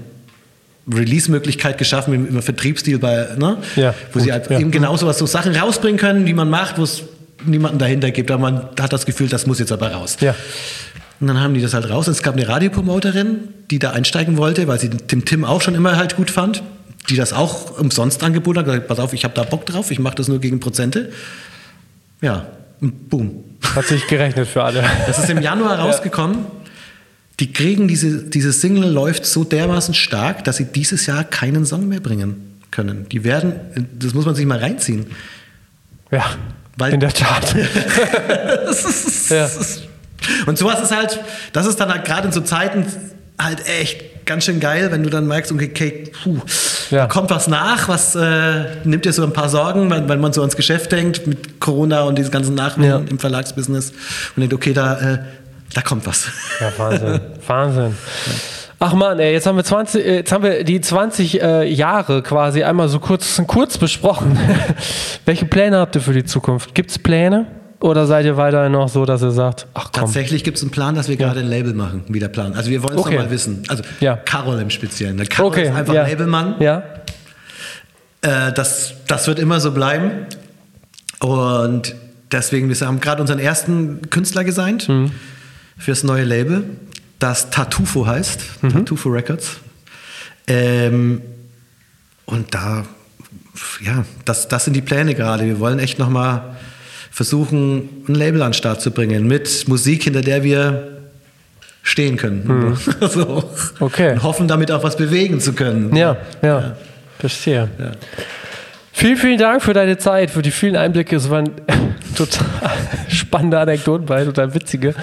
Release-Möglichkeit 0.92 1.78
geschaffen 1.78 2.14
im, 2.14 2.26
im 2.26 2.42
Vertriebsstil 2.42 2.98
bei, 2.98 3.28
ne? 3.38 3.58
Ja, 3.76 3.94
wo 4.12 4.18
sie 4.18 4.26
gut, 4.26 4.32
halt 4.32 4.50
ja. 4.50 4.58
eben 4.58 4.72
genau 4.72 4.96
so 4.96 5.06
was, 5.06 5.18
so 5.18 5.26
Sachen 5.26 5.54
rausbringen 5.54 6.00
können, 6.00 6.26
die 6.26 6.34
man 6.34 6.50
macht, 6.50 6.78
wo 6.78 6.82
es 6.82 7.04
niemanden 7.46 7.78
dahinter 7.78 8.10
gibt, 8.10 8.30
aber 8.30 8.40
man 8.40 8.68
hat 8.80 8.92
das 8.92 9.06
Gefühl, 9.06 9.28
das 9.28 9.46
muss 9.46 9.58
jetzt 9.58 9.72
aber 9.72 9.92
raus. 9.92 10.16
Ja. 10.20 10.34
Und 11.20 11.28
dann 11.28 11.40
haben 11.40 11.54
die 11.54 11.62
das 11.62 11.72
halt 11.72 11.88
raus. 11.88 12.08
Und 12.08 12.14
es 12.14 12.22
gab 12.22 12.34
eine 12.34 12.48
Radiopromoterin, 12.48 13.48
die 13.70 13.78
da 13.78 13.92
einsteigen 13.92 14.36
wollte, 14.36 14.66
weil 14.66 14.80
sie 14.80 14.90
Tim 14.90 15.24
Tim 15.24 15.44
auch 15.44 15.62
schon 15.62 15.74
immer 15.74 15.96
halt 15.96 16.16
gut 16.16 16.30
fand, 16.30 16.62
die 17.08 17.16
das 17.16 17.32
auch 17.32 17.78
umsonst 17.78 18.22
angeboten 18.24 18.58
hat. 18.58 18.66
Gesagt, 18.66 18.88
pass 18.88 18.98
auf, 18.98 19.12
ich 19.12 19.24
habe 19.24 19.34
da 19.34 19.44
Bock 19.44 19.64
drauf, 19.66 19.90
ich 19.90 19.98
mache 19.98 20.16
das 20.16 20.28
nur 20.28 20.40
gegen 20.40 20.58
Prozente. 20.58 21.12
Ja, 22.20 22.46
und 22.80 23.08
boom. 23.08 23.44
Hat 23.76 23.86
sich 23.86 24.06
gerechnet 24.08 24.48
für 24.48 24.64
alle. 24.64 24.82
Das 25.06 25.18
ist 25.18 25.30
im 25.30 25.40
Januar 25.40 25.78
rausgekommen. 25.78 26.46
Die 27.38 27.52
kriegen 27.52 27.88
diese, 27.88 28.24
diese 28.24 28.52
Single 28.52 28.90
läuft 28.90 29.24
so 29.24 29.44
dermaßen 29.44 29.94
stark, 29.94 30.44
dass 30.44 30.56
sie 30.56 30.66
dieses 30.66 31.06
Jahr 31.06 31.24
keinen 31.24 31.64
Song 31.66 31.88
mehr 31.88 32.00
bringen 32.00 32.58
können. 32.70 33.08
Die 33.10 33.24
werden, 33.24 33.54
das 33.96 34.12
muss 34.14 34.26
man 34.26 34.34
sich 34.34 34.44
mal 34.44 34.58
reinziehen. 34.58 35.06
Ja, 36.10 36.24
Weil- 36.78 36.94
in 36.94 37.00
der 37.00 37.12
Tat. 37.12 37.54
ja. 39.28 39.48
Und 40.46 40.56
sowas 40.58 40.80
ist 40.82 40.94
halt, 40.96 41.20
das 41.52 41.66
ist 41.66 41.80
dann 41.80 41.90
halt 41.92 42.04
gerade 42.04 42.28
in 42.28 42.32
so 42.32 42.40
Zeiten 42.40 42.86
halt 43.38 43.66
echt 43.66 44.24
ganz 44.24 44.44
schön 44.44 44.60
geil, 44.60 44.88
wenn 44.92 45.02
du 45.02 45.10
dann 45.10 45.26
merkst, 45.26 45.50
okay, 45.50 45.70
okay 45.72 46.12
puh, 46.22 46.38
Ja. 46.90 46.98
da 46.98 47.06
kommt 47.06 47.30
was 47.30 47.48
nach, 47.48 47.88
was 47.88 48.14
äh, 48.14 48.66
nimmt 48.84 49.04
dir 49.04 49.12
so 49.12 49.24
ein 49.24 49.32
paar 49.32 49.48
Sorgen, 49.48 49.90
weil, 49.90 50.08
weil 50.08 50.18
man 50.18 50.32
so 50.32 50.40
ans 50.42 50.54
Geschäft 50.54 50.92
denkt 50.92 51.26
mit 51.26 51.58
Corona 51.60 52.02
und 52.02 52.16
diesen 52.18 52.30
ganzen 52.30 52.54
Nachwehen 52.54 52.84
Ja. 52.88 52.98
im 52.98 53.18
Verlagsbusiness 53.18 53.90
und 54.36 54.40
denkt, 54.40 54.54
okay, 54.54 54.72
da, 54.72 55.14
äh, 55.14 55.18
da 55.74 55.80
kommt 55.82 56.06
was. 56.06 56.26
Ja, 56.60 56.72
Wahnsinn. 56.76 57.20
Wahnsinn. 57.46 57.96
Ach 58.84 58.94
man, 58.94 59.20
ey, 59.20 59.32
jetzt 59.32 59.46
haben 59.46 59.54
wir 59.54 59.62
20, 59.62 60.04
äh, 60.04 60.14
jetzt 60.16 60.32
haben 60.32 60.42
wir 60.42 60.64
die 60.64 60.80
20 60.80 61.40
äh, 61.40 61.64
Jahre 61.72 62.20
quasi 62.20 62.64
einmal 62.64 62.88
so 62.88 62.98
kurz, 62.98 63.40
kurz 63.46 63.78
besprochen. 63.78 64.36
Welche 65.24 65.44
Pläne 65.46 65.78
habt 65.78 65.94
ihr 65.94 66.00
für 66.00 66.12
die 66.12 66.24
Zukunft? 66.24 66.74
Gibt 66.74 66.90
es 66.90 66.98
Pläne? 66.98 67.46
Oder 67.78 68.06
seid 68.06 68.24
ihr 68.26 68.36
weiterhin 68.36 68.72
noch 68.72 68.88
so, 68.88 69.04
dass 69.04 69.22
ihr 69.22 69.30
sagt, 69.30 69.68
ach 69.74 69.90
komm, 69.92 70.02
Tatsächlich 70.04 70.42
gibt 70.42 70.56
es 70.56 70.64
einen 70.64 70.72
Plan, 70.72 70.96
dass 70.96 71.08
wir 71.08 71.16
gerade 71.16 71.38
ein 71.40 71.46
Label 71.48 71.74
machen, 71.74 72.02
wie 72.08 72.18
der 72.18 72.26
Plan. 72.28 72.54
Also 72.54 72.70
wir 72.70 72.82
wollen 72.82 72.94
es 72.96 73.00
Okay. 73.00 73.14
nochmal 73.14 73.30
wissen. 73.30 73.62
Also 73.68 73.84
Ja. 74.00 74.16
Carol 74.16 74.58
im 74.60 74.70
Speziellen. 74.70 75.16
Der 75.16 75.26
Carol 75.26 75.52
okay, 75.52 75.68
ist 75.68 75.74
einfach 75.76 75.94
ja. 75.94 76.02
Labelmann. 76.02 76.56
Ja, 76.58 76.82
Äh, 78.22 78.52
das, 78.52 78.94
das 79.06 79.28
wird 79.28 79.38
immer 79.38 79.60
so 79.60 79.70
bleiben. 79.70 80.26
Und 81.20 81.94
deswegen, 82.32 82.68
wir 82.68 82.86
haben 82.86 82.98
gerade 83.00 83.20
unseren 83.20 83.38
ersten 83.38 84.10
Künstler 84.10 84.42
gesigned 84.42 84.88
fürs 85.78 86.02
neue 86.04 86.24
Label, 86.24 86.64
das 87.22 87.50
Tartufo 87.50 88.06
heißt, 88.06 88.40
Tartufo 88.72 89.08
Records. 89.08 89.58
Ähm, 90.48 91.22
und 92.26 92.52
da, 92.54 92.84
ja, 93.80 94.04
das, 94.24 94.48
das 94.48 94.64
sind 94.64 94.74
die 94.74 94.80
Pläne 94.80 95.14
gerade. 95.14 95.44
Wir 95.44 95.60
wollen 95.60 95.78
echt 95.78 95.98
nochmal 95.98 96.56
versuchen, 97.10 98.04
ein 98.08 98.14
Label 98.14 98.42
an 98.42 98.48
den 98.48 98.54
Start 98.54 98.80
zu 98.80 98.90
bringen 98.90 99.26
mit 99.26 99.68
Musik, 99.68 100.04
hinter 100.04 100.22
der 100.22 100.42
wir 100.42 101.02
stehen 101.82 102.16
können. 102.16 102.76
so. 103.00 103.50
Okay. 103.78 104.12
Und 104.12 104.22
hoffen, 104.22 104.48
damit 104.48 104.72
auch 104.72 104.82
was 104.82 104.96
bewegen 104.96 105.40
zu 105.40 105.52
können. 105.52 105.94
ja, 105.94 106.16
ja, 106.42 106.76
verstehe. 107.18 107.68
Ja. 107.78 107.92
Vielen, 108.94 109.16
vielen 109.16 109.38
Dank 109.38 109.62
für 109.62 109.72
deine 109.72 109.96
Zeit, 109.98 110.30
für 110.30 110.42
die 110.42 110.50
vielen 110.50 110.76
Einblicke. 110.76 111.16
Es 111.16 111.30
waren 111.30 111.50
total 112.16 112.46
spannende 113.08 113.58
Anekdoten 113.58 114.04
bei, 114.06 114.22
total 114.24 114.54
witzige. 114.54 114.94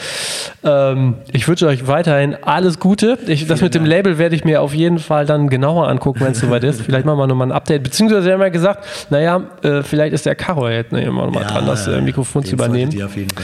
Ähm, 0.64 1.16
ich 1.32 1.48
wünsche 1.48 1.66
euch 1.68 1.88
weiterhin 1.88 2.38
alles 2.44 2.80
Gute. 2.80 3.18
Ich, 3.28 3.48
das 3.48 3.62
mit 3.62 3.74
dem. 3.74 3.86
Label 3.86 4.18
werde 4.20 4.36
ich 4.36 4.44
mir 4.46 4.62
auf 4.62 4.74
jeden 4.76 5.00
Fall 5.00 5.26
dann 5.26 5.50
genauer 5.50 5.88
angucken, 5.88 6.22
wenn 6.22 6.34
es 6.34 6.40
soweit 6.40 6.64
ist. 6.64 6.82
Vielleicht 6.82 7.06
machen 7.06 7.18
wir 7.18 7.28
nochmal 7.28 7.48
ein 7.48 7.52
Update. 7.52 7.82
Beziehungsweise 7.84 8.26
wir 8.28 8.34
haben 8.34 8.42
ja 8.42 8.50
gesagt, 8.50 8.86
naja, 9.10 9.42
äh, 9.64 9.82
vielleicht 9.82 10.14
ist 10.14 10.26
der 10.26 10.36
Karo 10.36 10.70
jetzt 10.70 10.92
ne, 10.92 11.04
immer 11.04 11.26
nochmal 11.26 11.46
dran, 11.46 11.66
das 11.66 11.88
äh, 11.88 12.00
Mikrofon 12.00 12.44
zu 12.46 12.54
übernehmen. 12.54 12.92
auf 13.04 13.16
jeden 13.16 13.32
Fall. 13.32 13.44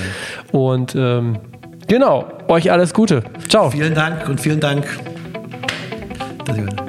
Und 0.52 0.94
ähm, 0.96 1.40
genau, 1.88 2.28
euch 2.48 2.72
alles 2.72 2.94
Gute. 2.94 3.24
Ciao. 3.50 3.72
Vielen 3.72 3.96
Dank 3.96 4.30
und 4.30 4.40
vielen 4.40 4.60
Dank. 4.60 4.86
ihr- 6.56 6.85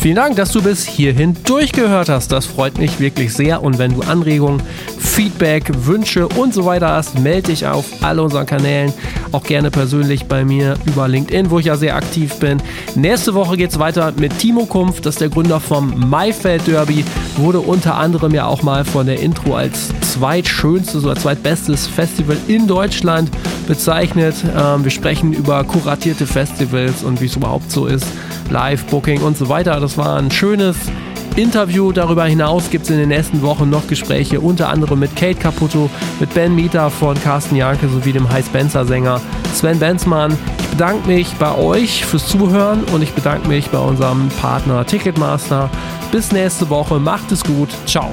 Vielen 0.00 0.14
Dank, 0.14 0.36
dass 0.36 0.52
du 0.52 0.62
bis 0.62 0.86
hierhin 0.86 1.36
durchgehört 1.44 2.08
hast. 2.08 2.30
Das 2.30 2.46
freut 2.46 2.78
mich 2.78 3.00
wirklich 3.00 3.32
sehr. 3.34 3.64
Und 3.64 3.78
wenn 3.78 3.94
du 3.94 4.02
Anregungen, 4.02 4.62
Feedback, 4.96 5.72
Wünsche 5.86 6.28
und 6.28 6.54
so 6.54 6.64
weiter 6.64 6.90
hast, 6.90 7.18
melde 7.18 7.48
dich 7.48 7.66
auf 7.66 7.84
all 8.00 8.20
unseren 8.20 8.46
Kanälen. 8.46 8.92
Auch 9.32 9.42
gerne 9.42 9.72
persönlich 9.72 10.26
bei 10.26 10.44
mir 10.44 10.76
über 10.86 11.08
LinkedIn, 11.08 11.50
wo 11.50 11.58
ich 11.58 11.66
ja 11.66 11.76
sehr 11.76 11.96
aktiv 11.96 12.36
bin. 12.36 12.62
Nächste 12.94 13.34
Woche 13.34 13.56
geht 13.56 13.70
es 13.72 13.80
weiter 13.80 14.12
mit 14.16 14.38
Timo 14.38 14.66
Kumpf. 14.66 15.00
Das 15.00 15.16
ist 15.16 15.20
der 15.20 15.30
Gründer 15.30 15.58
vom 15.58 16.08
Maifeld 16.08 16.68
Derby. 16.68 17.04
Wurde 17.36 17.58
unter 17.58 17.96
anderem 17.96 18.32
ja 18.32 18.46
auch 18.46 18.62
mal 18.62 18.84
von 18.84 19.06
der 19.06 19.18
Intro 19.18 19.56
als 19.56 19.88
zweitschönstes 20.02 21.04
oder 21.04 21.16
zweitbestes 21.16 21.88
Festival 21.88 22.36
in 22.46 22.68
Deutschland 22.68 23.30
bezeichnet. 23.66 24.36
Ähm, 24.56 24.84
wir 24.84 24.92
sprechen 24.92 25.32
über 25.32 25.64
kuratierte 25.64 26.28
Festivals 26.28 27.02
und 27.02 27.20
wie 27.20 27.26
es 27.26 27.34
überhaupt 27.34 27.72
so 27.72 27.86
ist. 27.86 28.06
Live-Booking 28.50 29.22
und 29.22 29.36
so 29.36 29.48
weiter. 29.48 29.80
Das 29.80 29.98
war 29.98 30.16
ein 30.16 30.30
schönes 30.30 30.76
Interview. 31.36 31.92
Darüber 31.92 32.24
hinaus 32.24 32.70
gibt 32.70 32.84
es 32.84 32.90
in 32.90 32.98
den 32.98 33.08
nächsten 33.08 33.42
Wochen 33.42 33.70
noch 33.70 33.86
Gespräche, 33.86 34.40
unter 34.40 34.68
anderem 34.68 34.98
mit 34.98 35.14
Kate 35.16 35.38
Caputo, 35.38 35.88
mit 36.20 36.34
Ben 36.34 36.54
Mieter 36.54 36.90
von 36.90 37.20
Carsten 37.22 37.56
Janke 37.56 37.88
sowie 37.88 38.12
dem 38.12 38.28
High 38.28 38.44
Spencer-Sänger 38.44 39.20
Sven 39.54 39.78
Benzmann. 39.78 40.36
Ich 40.58 40.68
bedanke 40.68 41.06
mich 41.08 41.32
bei 41.34 41.54
euch 41.56 42.04
fürs 42.04 42.26
Zuhören 42.26 42.84
und 42.92 43.02
ich 43.02 43.12
bedanke 43.12 43.48
mich 43.48 43.68
bei 43.70 43.78
unserem 43.78 44.28
Partner 44.40 44.84
Ticketmaster. 44.84 45.70
Bis 46.10 46.32
nächste 46.32 46.68
Woche. 46.70 46.98
Macht 46.98 47.30
es 47.32 47.44
gut. 47.44 47.68
Ciao. 47.86 48.10